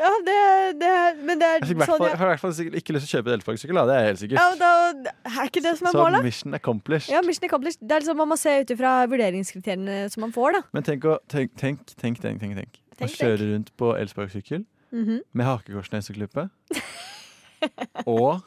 Ja, 0.00 0.10
det, 0.24 0.34
det 0.80 0.90
Men 1.28 1.38
det 1.42 1.46
er 1.48 1.58
Jeg 1.66 1.76
sånn 1.84 2.00
jeg, 2.06 2.16
har 2.16 2.26
i 2.26 2.30
hvert 2.32 2.40
fall 2.40 2.54
sikkert 2.56 2.76
ikke 2.80 2.94
lyst 2.96 3.04
til 3.06 3.10
å 3.10 3.20
kjøpe 3.20 3.28
en 3.32 3.36
elsparkesykkel. 3.38 3.80
Det 3.90 3.96
er 3.98 4.06
helt 4.08 4.20
sikkert. 4.22 4.38
ja, 4.40 4.54
da, 4.56 5.12
Er 5.28 5.50
ikke 5.50 5.62
det 5.66 5.74
som 5.78 5.90
er 5.90 5.92
Så 5.96 6.00
målet? 6.04 6.24
mission 6.24 6.54
accomplished. 6.56 7.12
Ja, 7.12 7.20
mission 7.26 7.44
accomplished. 7.50 7.80
Det 7.84 7.92
er 7.98 8.00
liksom 8.04 8.16
Man 8.22 8.28
må 8.32 8.38
se 8.40 8.54
ut 8.62 8.72
ifra 8.74 8.94
vurderingskriteriene 9.12 9.98
som 10.14 10.24
man 10.24 10.32
får, 10.32 10.56
da. 10.56 10.62
Men 10.72 10.86
tenk, 10.88 11.04
å, 11.04 11.18
tenk, 11.28 11.52
tenk, 11.60 11.84
tenk, 12.00 12.20
tenk, 12.24 12.40
tenk, 12.40 12.56
tenk. 12.62 12.80
Å 12.96 12.98
Tenk, 13.04 13.16
kjøre 13.20 13.50
rundt 13.54 13.70
på 13.80 13.94
elsparkesykkel 13.96 14.64
Mhm. 14.90 15.20
med 15.38 15.46
hakekorsneseklype 15.46 16.48
og 18.10 18.40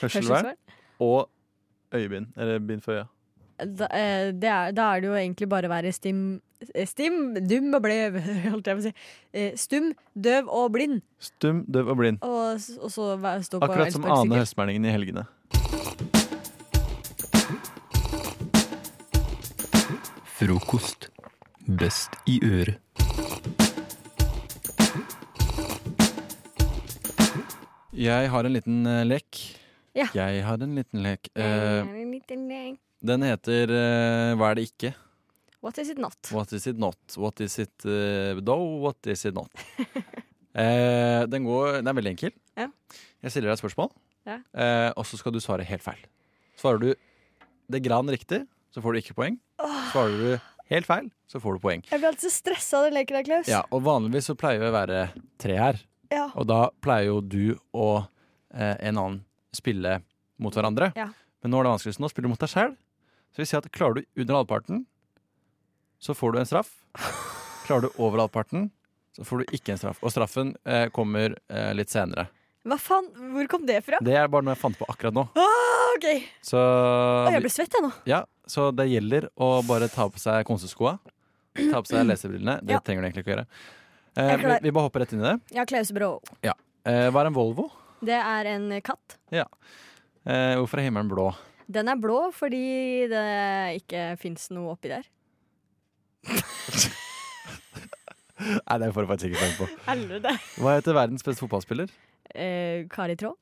hørselvern 0.00 0.54
og 1.00 1.28
øyebind. 1.94 2.30
Eller 2.36 2.58
bind 2.58 2.82
for 2.84 2.92
øya. 3.00 3.06
Da, 3.60 3.88
eh, 3.92 4.30
det 4.32 4.48
er, 4.48 4.70
da 4.72 4.86
er 4.94 5.00
det 5.02 5.10
jo 5.10 5.16
egentlig 5.18 5.48
bare 5.52 5.68
å 5.68 5.72
være 5.74 5.92
stim, 5.92 6.40
Stim, 6.84 7.34
dum 7.48 7.72
og 7.74 7.82
blev, 7.82 8.18
holdt 8.52 8.68
jeg 8.68 8.76
på 8.76 8.82
å 8.82 8.84
si. 8.84 8.92
Eh, 9.32 9.52
Stum, 9.56 9.92
døv 10.12 10.50
og 10.52 10.68
blind. 10.74 11.00
Stum, 11.22 11.64
døv 11.64 11.88
og 11.94 12.00
blind. 12.02 12.20
Og, 12.26 12.60
og 12.84 12.92
så 12.92 13.14
stå 13.46 13.60
på 13.62 13.68
Akkurat 13.68 13.94
som. 13.96 14.04
Ane 14.04 14.42
Høstmælingen 14.42 14.84
i 14.84 14.92
helgene. 14.92 15.24
Frokost. 20.40 21.08
Best 21.80 22.16
i 22.26 22.40
øret. 22.44 22.78
Jeg 28.00 28.30
har 28.32 28.46
en 28.46 28.54
liten 28.54 28.86
uh, 28.88 29.02
lek. 29.04 29.40
Ja. 29.96 30.06
Jeg 30.14 30.44
har 30.46 30.60
en 30.62 30.74
liten 30.78 31.02
lek. 31.04 31.28
Eh, 31.34 31.80
En 31.82 32.10
liten 32.12 32.48
lek. 32.48 32.78
den 33.02 33.22
heter 33.26 33.72
uh, 33.72 34.36
Hva 34.38 34.50
er 34.50 34.60
det 34.60 34.68
ikke? 34.70 34.92
What 35.60 35.78
is 35.78 35.90
it 35.92 35.98
not? 36.00 36.16
What 36.32 36.52
is 36.56 36.66
it 36.66 36.78
not? 36.80 36.96
What 37.20 37.40
is 37.44 37.58
it 37.60 37.72
uh, 37.84 38.40
though? 38.40 38.80
What 38.80 38.96
is 39.12 39.24
it 39.28 39.34
not? 39.36 39.50
eh, 40.54 41.26
den, 41.28 41.44
går, 41.44 41.80
den 41.80 41.90
er 41.90 41.96
veldig 41.98 42.12
enkel. 42.14 42.32
Ja. 42.56 42.68
Jeg 43.20 43.34
stiller 43.34 43.50
deg 43.50 43.58
et 43.58 43.62
spørsmål, 43.64 43.90
Ja. 44.28 44.38
eh, 44.56 44.88
og 44.96 45.04
så 45.08 45.18
skal 45.20 45.34
du 45.34 45.40
svare 45.44 45.66
helt 45.68 45.84
feil. 45.84 46.00
Svarer 46.60 46.80
du 46.80 46.88
det 47.70 47.82
gran 47.84 48.08
riktig, 48.08 48.42
så 48.72 48.80
får 48.82 48.92
du 48.96 49.00
ikke 49.02 49.16
poeng. 49.18 49.36
Svarer 49.92 50.16
du 50.16 50.48
helt 50.72 50.88
feil, 50.88 51.10
så 51.28 51.40
får 51.42 51.56
du 51.58 51.62
poeng. 51.66 51.84
Jeg 51.90 52.00
blir 52.00 52.08
alltid 52.12 52.26
så 52.28 52.32
stressa 52.38 52.80
av 52.80 52.88
den 52.88 52.96
leken 52.96 53.18
der, 53.20 53.26
Klaus. 53.28 53.50
Ja, 53.50 53.60
og 53.70 53.84
vanligvis 53.84 54.30
så 54.30 54.36
pleier 54.38 54.62
vi 54.62 54.70
å 54.70 54.74
være 54.76 55.02
tre 55.40 55.56
her. 55.60 55.80
Ja. 56.10 56.28
Og 56.34 56.48
da 56.50 56.70
pleier 56.82 57.10
jo 57.12 57.20
du 57.20 57.42
og 57.76 58.06
eh, 58.54 58.76
en 58.80 58.96
annen 58.96 59.20
spille 59.54 59.98
mot 60.40 60.54
hverandre. 60.56 60.92
Ja. 60.96 61.10
Men 61.44 61.52
nå 61.52 61.60
er 61.60 61.68
det 61.68 61.74
vanskeligst. 61.76 62.00
Nå 62.02 62.08
spiller 62.10 62.28
du 62.28 62.32
mot 62.34 62.40
deg 62.42 62.50
sjæl. 62.52 62.72
Så 63.30 63.42
vi 63.42 63.46
sier 63.50 63.60
at 63.62 63.68
klarer 63.74 64.00
du 64.00 64.22
under 64.24 64.40
halvparten, 64.40 64.86
så 66.00 66.14
får 66.16 66.32
du 66.34 66.38
en 66.42 66.48
straff. 66.48 66.70
Klarer 67.66 67.86
du 67.86 67.90
over 68.02 68.22
halvparten, 68.24 68.70
så 69.16 69.24
får 69.26 69.42
du 69.44 69.54
ikke 69.56 69.74
en 69.74 69.80
straff. 69.82 70.00
Og 70.02 70.12
straffen 70.14 70.54
eh, 70.64 70.86
kommer 70.94 71.36
eh, 71.52 71.70
litt 71.76 71.92
senere. 71.92 72.26
Hva 72.66 72.76
faen? 72.80 73.06
Hvor 73.34 73.46
kom 73.52 73.62
det 73.68 73.78
fra? 73.86 74.00
Det 74.04 74.16
er 74.20 74.28
bare 74.32 74.44
noe 74.44 74.52
jeg 74.56 74.60
fant 74.60 74.76
på 74.80 74.88
akkurat 74.92 75.14
nå. 75.16 75.22
Ah, 75.40 75.92
ok. 75.96 76.06
Så, 76.44 76.60
Å, 76.60 77.30
jeg 77.32 77.44
ble 77.44 77.52
svett, 77.52 77.72
jeg 77.76 77.84
nå. 77.86 77.92
ja, 78.10 78.22
så 78.50 78.66
det 78.76 78.88
gjelder 78.90 79.28
å 79.40 79.52
bare 79.68 79.88
ta 79.92 80.08
på 80.12 80.20
seg 80.20 80.44
konseskoa. 80.48 80.96
Ta 81.56 81.80
på 81.80 81.88
seg 81.92 82.04
lesebrillene. 82.10 82.58
Det 82.64 82.76
Ja. 82.76 82.80
trenger 82.84 83.04
du 83.04 83.08
egentlig 83.10 83.24
ikke 83.24 83.32
å 83.32 83.36
gjøre. 83.38 83.46
Eh, 84.10 84.24
Jeg 84.24 84.32
er 84.34 84.36
vi, 84.42 84.44
klar. 84.48 84.64
vi 84.66 84.74
bare 84.76 84.88
hopper 84.90 85.04
rett 85.04 85.14
inn 85.16 85.22
i 85.24 85.28
det. 85.30 85.36
Ja, 85.56 85.64
Klaus 85.70 85.92
Brå. 85.96 86.10
Ja. 86.44 86.56
Eh, 86.84 87.06
hva 87.14 87.22
er 87.24 87.30
en 87.30 87.36
Volvo? 87.38 87.68
Det 88.04 88.16
er 88.16 88.48
en 88.56 88.68
katt. 88.84 89.16
Ja. 89.32 89.46
Eh, 90.24 90.56
hvorfor 90.60 90.80
er 90.80 90.88
himmelen 90.88 91.08
blå? 91.12 91.30
Den 91.70 91.88
er 91.92 91.96
blå 92.00 92.18
fordi 92.34 93.06
det 93.12 93.24
ikke 93.82 94.04
fins 94.20 94.48
noe 94.52 94.72
oppi 94.74 94.90
der. 94.92 95.04
Nei, 98.40 98.76
det 98.80 98.88
får 98.94 99.04
du 99.04 99.10
faktisk 99.10 99.30
ikke 99.30 99.40
poeng 99.42 99.56
på. 99.58 99.66
Helvete. 99.88 100.32
Hva 100.62 100.74
heter 100.78 100.96
verdens 100.96 101.24
beste 101.26 101.42
fotballspiller? 101.44 101.90
Eh, 102.34 102.86
Kari 102.92 103.16
Traa. 103.20 103.34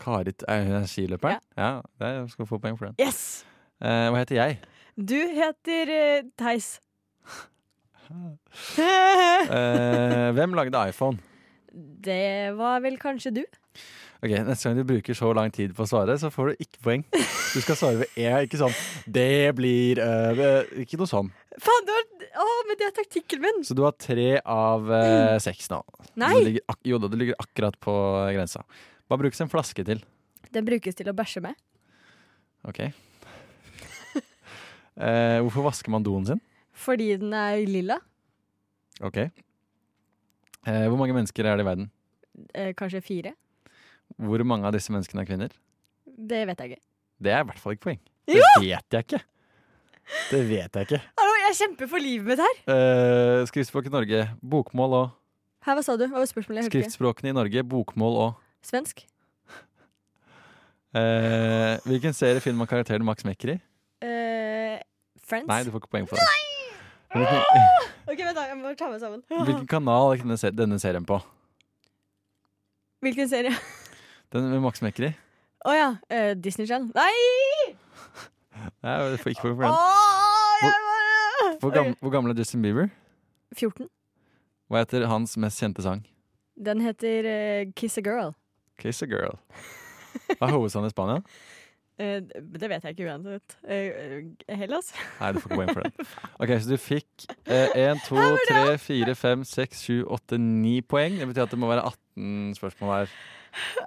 Karit 0.00 0.44
Er 0.48 0.62
hun 0.64 0.86
skiløperen? 0.88 1.40
Ja. 1.58 1.80
det 2.00 2.06
er- 2.08 2.26
skal 2.32 2.46
få 2.48 2.58
poeng 2.58 2.78
for 2.78 2.86
den. 2.88 2.94
Yes! 2.98 3.44
Eh, 3.82 4.08
hva 4.10 4.16
heter 4.22 4.36
jeg? 4.36 4.58
Du 4.96 5.16
heter 5.16 5.92
eh, 5.96 6.22
Theis. 6.38 6.80
Eh, 8.80 10.30
hvem 10.34 10.52
lagde 10.58 10.80
iPhone? 10.88 11.18
Det 12.02 12.56
var 12.58 12.80
vel 12.82 12.96
kanskje 12.98 13.30
du? 13.36 13.44
Ok, 14.20 14.32
Neste 14.44 14.68
gang 14.68 14.76
du 14.76 14.84
bruker 14.84 15.16
så 15.16 15.30
lang 15.32 15.52
tid 15.54 15.72
på 15.76 15.86
å 15.86 15.88
svare, 15.88 16.16
så 16.20 16.28
får 16.32 16.50
du 16.50 16.64
ikke 16.66 16.82
poeng. 16.84 17.04
Du 17.10 17.60
skal 17.64 17.78
svare 17.78 18.02
ved 18.02 18.18
E, 18.20 18.26
ikke 18.44 18.58
sånn 18.60 18.74
'det 19.08 19.54
blir 19.56 19.98
øh, 19.98 20.42
Ikke 20.84 20.98
noe 21.00 21.08
sånn. 21.08 21.30
Faen, 21.58 21.86
du 21.88 21.92
har 21.94 22.04
Å, 22.40 22.44
men 22.68 22.78
det 22.78 22.86
er 22.86 22.92
taktikken 22.94 23.40
min! 23.42 23.64
Så 23.66 23.74
du 23.74 23.82
har 23.82 23.96
tre 23.98 24.38
av 24.44 24.86
eh, 24.94 25.38
seks 25.42 25.66
nå. 25.72 25.80
Nei! 26.20 26.30
Du 26.36 26.44
ligger, 26.46 26.62
ak 26.70 26.78
jo 26.86 27.00
da, 27.02 27.08
du 27.10 27.16
ligger 27.18 27.34
akkurat 27.42 27.74
på 27.82 27.94
grensa. 28.36 28.62
Hva 29.10 29.18
brukes 29.18 29.40
en 29.42 29.50
flaske 29.50 29.82
til? 29.84 30.04
Den 30.54 30.68
brukes 30.68 30.94
til 30.94 31.10
å 31.10 31.16
bæsje 31.16 31.42
med. 31.44 31.58
Ok. 32.68 32.84
Eh, 35.00 35.38
hvorfor 35.40 35.64
vasker 35.64 35.88
man 35.88 36.04
doen 36.04 36.26
sin? 36.28 36.40
Fordi 36.76 37.14
den 37.16 37.32
er 37.32 37.62
lilla. 37.64 37.96
Ok. 39.00 39.16
Eh, 40.68 40.86
hvor 40.90 40.98
mange 41.00 41.14
mennesker 41.16 41.46
er 41.48 41.56
det 41.56 41.64
i 41.64 41.68
verden? 41.70 41.86
Eh, 42.52 42.74
kanskje 42.76 43.00
fire. 43.00 43.32
Hvor 44.18 44.42
mange 44.44 44.66
av 44.68 44.74
disse 44.74 44.92
menneskene 44.92 45.22
er 45.22 45.28
kvinner? 45.28 45.52
Det 46.06 46.42
vet 46.48 46.58
jeg 46.64 46.72
ikke. 46.74 46.82
Det 47.20 47.32
er 47.32 47.44
i 47.44 47.48
hvert 47.50 47.60
fall 47.62 47.76
ikke 47.76 47.86
poeng. 47.90 48.00
Det 48.28 48.36
Jo! 48.40 48.48
vet 48.64 48.96
jeg 48.96 49.04
ikke. 49.06 49.20
Det 50.30 50.40
vet 50.48 50.76
jeg 50.76 50.86
ikke. 50.88 51.00
Hallo, 51.20 51.32
jeg 51.44 51.56
kjemper 51.60 51.90
for 51.92 52.02
livet 52.02 52.26
mitt 52.26 52.42
her! 52.42 52.56
Uh, 52.66 53.46
skriftspråk 53.50 53.86
i 53.86 53.92
Norge, 53.94 54.22
bokmål 54.42 54.96
og 54.98 55.08
Her, 55.66 55.76
Hva 55.76 55.84
sa 55.84 55.96
du? 56.00 56.06
Hva 56.08 56.22
var 56.22 56.28
spørsmålet? 56.30 56.64
Jeg. 56.64 56.72
Skriftspråkene 56.72 57.30
i 57.32 57.36
Norge, 57.36 57.62
bokmål 57.68 58.16
og 58.24 58.30
Svensk? 58.66 59.04
Uh, 60.90 61.76
Hvilken 61.86 62.16
serie 62.16 62.40
finner 62.42 62.58
man 62.64 62.70
karakteren 62.70 63.04
Max 63.06 63.22
Mekker 63.28 63.54
i? 63.54 63.58
Uh, 64.02 64.80
Friends? 65.22 65.46
Nei, 65.50 65.60
du 65.64 65.70
får 65.70 65.84
ikke 65.84 65.92
poeng 65.94 66.08
for 66.10 66.18
det. 66.18 66.26
Hvilken, 67.14 67.44
OK, 68.10 68.18
vent, 68.24 68.34
da. 68.38 68.46
Jeg 68.50 68.58
må 68.58 68.72
ta 68.78 68.88
meg 68.90 69.02
sammen. 69.02 69.22
hvilken 69.30 69.68
kanal 69.70 70.14
er 70.16 70.24
denne, 70.24 70.50
denne 70.64 70.80
serien 70.82 71.06
på? 71.06 71.20
Hvilken 73.04 73.30
serie? 73.30 73.54
Den 74.32 74.46
med 74.46 74.60
Max 74.62 74.78
Mekkeri. 74.78 75.10
Å 75.66 75.70
oh, 75.70 75.74
ja. 75.74 75.88
Uh, 76.06 76.32
Disney 76.38 76.68
Channel. 76.68 76.92
Nei! 76.94 77.74
Nei, 78.84 78.94
du 79.10 79.16
får 79.18 79.32
ikke 79.34 79.42
for 79.42 79.64
den. 79.64 79.72
Oh, 79.74 80.60
hvor, 80.60 81.56
Hvor, 81.64 81.72
gam, 81.74 81.94
hvor 81.98 82.12
gammel 82.14 82.30
er 82.30 82.38
Justin 82.38 82.62
Bieber? 82.62 82.92
14. 83.58 83.88
Hva 84.70 84.84
heter 84.84 85.08
hans 85.10 85.34
mest 85.40 85.58
kjente 85.58 85.82
sang? 85.82 86.04
Den 86.54 86.82
heter 86.84 87.26
uh, 87.26 87.72
Kiss 87.74 87.98
a 87.98 88.04
Girl. 88.06 88.30
Kiss 88.78 89.02
a 89.02 89.08
Girl. 89.10 89.34
Hva 90.36 90.46
er 90.46 90.54
hovedstaden 90.54 90.86
i 90.90 90.94
Spania? 90.94 91.24
Eh, 92.00 92.22
det 92.24 92.64
vet 92.70 92.84
jeg 92.86 92.94
ikke 92.94 93.10
uansett. 93.10 93.58
Eh, 93.68 94.22
Hellas? 94.56 94.86
Nei, 95.18 95.34
du 95.36 95.40
får 95.42 95.50
ikke 95.50 95.58
poeng 95.58 95.72
for 95.76 95.84
den. 95.84 96.06
Ok, 96.40 96.52
Så 96.54 96.70
du 96.70 96.78
fikk 96.80 97.26
én, 97.76 98.00
to, 98.06 98.22
tre, 98.48 98.78
fire, 98.80 99.12
fem, 99.20 99.42
seks, 99.44 99.82
sju, 99.84 99.98
åtte, 100.08 100.38
ni 100.40 100.78
poeng. 100.80 101.18
Det 101.20 101.28
betyr 101.28 101.44
at 101.44 101.52
det 101.52 101.58
må 101.60 101.68
være 101.68 101.84
18 101.90 102.56
spørsmål 102.56 102.94
her. 102.94 103.12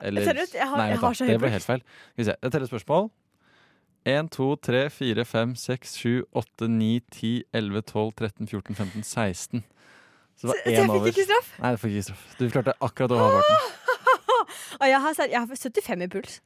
Eller 0.02 0.22
Seriøst, 0.28 0.54
jeg 0.56 0.68
har- 0.68 0.78
Nei, 0.78 0.88
jeg 0.90 1.00
har 1.00 1.14
så 1.14 1.26
høy 1.26 1.32
det 1.34 1.40
ble 1.42 1.50
helt 1.54 1.64
feil. 1.68 1.80
Skal 1.84 2.18
vi 2.18 2.24
se, 2.30 2.36
Jeg 2.44 2.52
teller 2.52 2.68
spørsmål. 2.68 3.10
1, 4.06 4.30
2, 4.36 4.48
3, 4.60 4.90
4, 4.92 5.24
5, 5.26 5.56
6, 5.56 5.94
7, 5.96 6.24
8, 6.36 6.68
9, 6.68 7.00
10, 7.12 7.44
11, 7.54 7.82
12, 7.88 8.12
13, 8.20 8.48
14, 8.48 8.76
15, 8.76 9.04
16. 9.04 9.64
Så 10.36 10.42
det 10.42 10.50
var 10.50 10.56
Så- 10.56 10.64
så 10.64 10.72
jeg 10.72 10.90
fikk 10.90 11.08
ikke 11.14 11.26
straff? 11.30 11.52
Nei, 11.62 11.72
du 11.72 11.78
fikk 11.78 11.92
ikke 11.94 12.04
straff. 12.10 12.26
Du 12.40 12.50
klarte 12.50 12.74
akkurat 12.82 13.12
over 13.12 13.30
halvparten. 13.32 14.78
Og 14.82 14.88
jeg 14.90 15.00
har, 15.02 15.14
jeg 15.30 15.40
har 15.40 15.48
75 15.48 16.02
i 16.04 16.08
puls. 16.08 16.42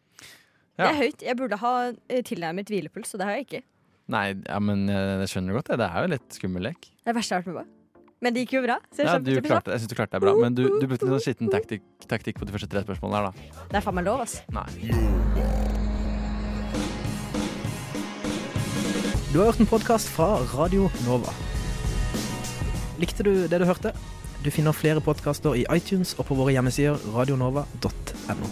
Det 0.77 0.85
er 0.85 0.93
høyt. 0.93 1.23
Jeg 1.25 1.35
burde 1.37 1.57
ha 1.57 1.71
eh, 2.09 2.21
tilnærmet 2.21 2.67
hvilepuls, 2.69 3.13
og 3.15 3.19
det 3.19 3.25
har 3.25 3.33
jeg 3.39 3.47
ikke. 3.47 3.63
Nei, 4.13 4.35
ja, 4.45 4.59
men 4.59 4.85
jeg, 4.87 5.19
jeg 5.23 5.27
skjønner 5.33 5.53
godt 5.57 5.71
det. 5.71 5.77
Det 5.81 5.87
er 5.89 6.01
jo 6.05 6.11
litt 6.13 6.29
skummel 6.37 6.61
lek. 6.69 6.79
Det 6.81 7.07
er 7.09 7.13
det 7.13 7.15
verste 7.17 7.33
jeg 7.33 7.41
har 7.43 7.47
vært 7.47 7.55
med 7.55 7.65
på. 7.65 7.76
Men 8.21 8.33
det 8.33 8.45
gikk 8.45 8.55
jo 8.57 8.61
bra. 8.65 8.79
Så 8.89 9.03
jeg, 9.03 9.09
Ja, 9.11 9.17
du 9.21 9.41
klarte, 9.45 9.71
jeg 9.75 9.83
syns 9.83 9.91
du 9.91 9.95
klarte 9.97 10.17
deg 10.17 10.23
bra, 10.25 10.33
men 10.41 10.55
du, 10.57 10.63
du 10.81 10.85
brukte 10.89 11.05
litt 11.05 11.13
sånn 11.13 11.25
skitten 11.27 11.51
taktikk, 11.53 11.83
taktikk 12.09 12.39
på 12.41 12.47
de 12.49 12.55
første 12.55 12.69
tre 12.71 12.81
spørsmålene 12.85 13.19
her, 13.19 13.29
da. 13.29 13.65
Det 13.69 13.77
er 13.77 13.85
faen 13.85 13.97
meg 13.99 14.07
lov, 14.09 14.23
ass. 14.25 14.39
Nei. 14.49 14.65
Du 19.33 19.41
har 19.41 19.51
hørt 19.51 19.61
en 19.61 19.69
podkast 19.69 20.09
fra 20.09 20.31
Radio 20.55 20.89
Nova. 21.05 21.33
Likte 22.97 23.21
du 23.27 23.33
det 23.45 23.59
du 23.61 23.67
hørte? 23.69 23.93
Du 24.41 24.49
finner 24.53 24.73
flere 24.73 25.01
podkaster 25.03 25.53
i 25.59 25.67
iTunes 25.75 26.15
og 26.17 26.25
på 26.29 26.37
våre 26.39 26.55
hjemmesider 26.55 26.97
radionova.no. 27.13 28.49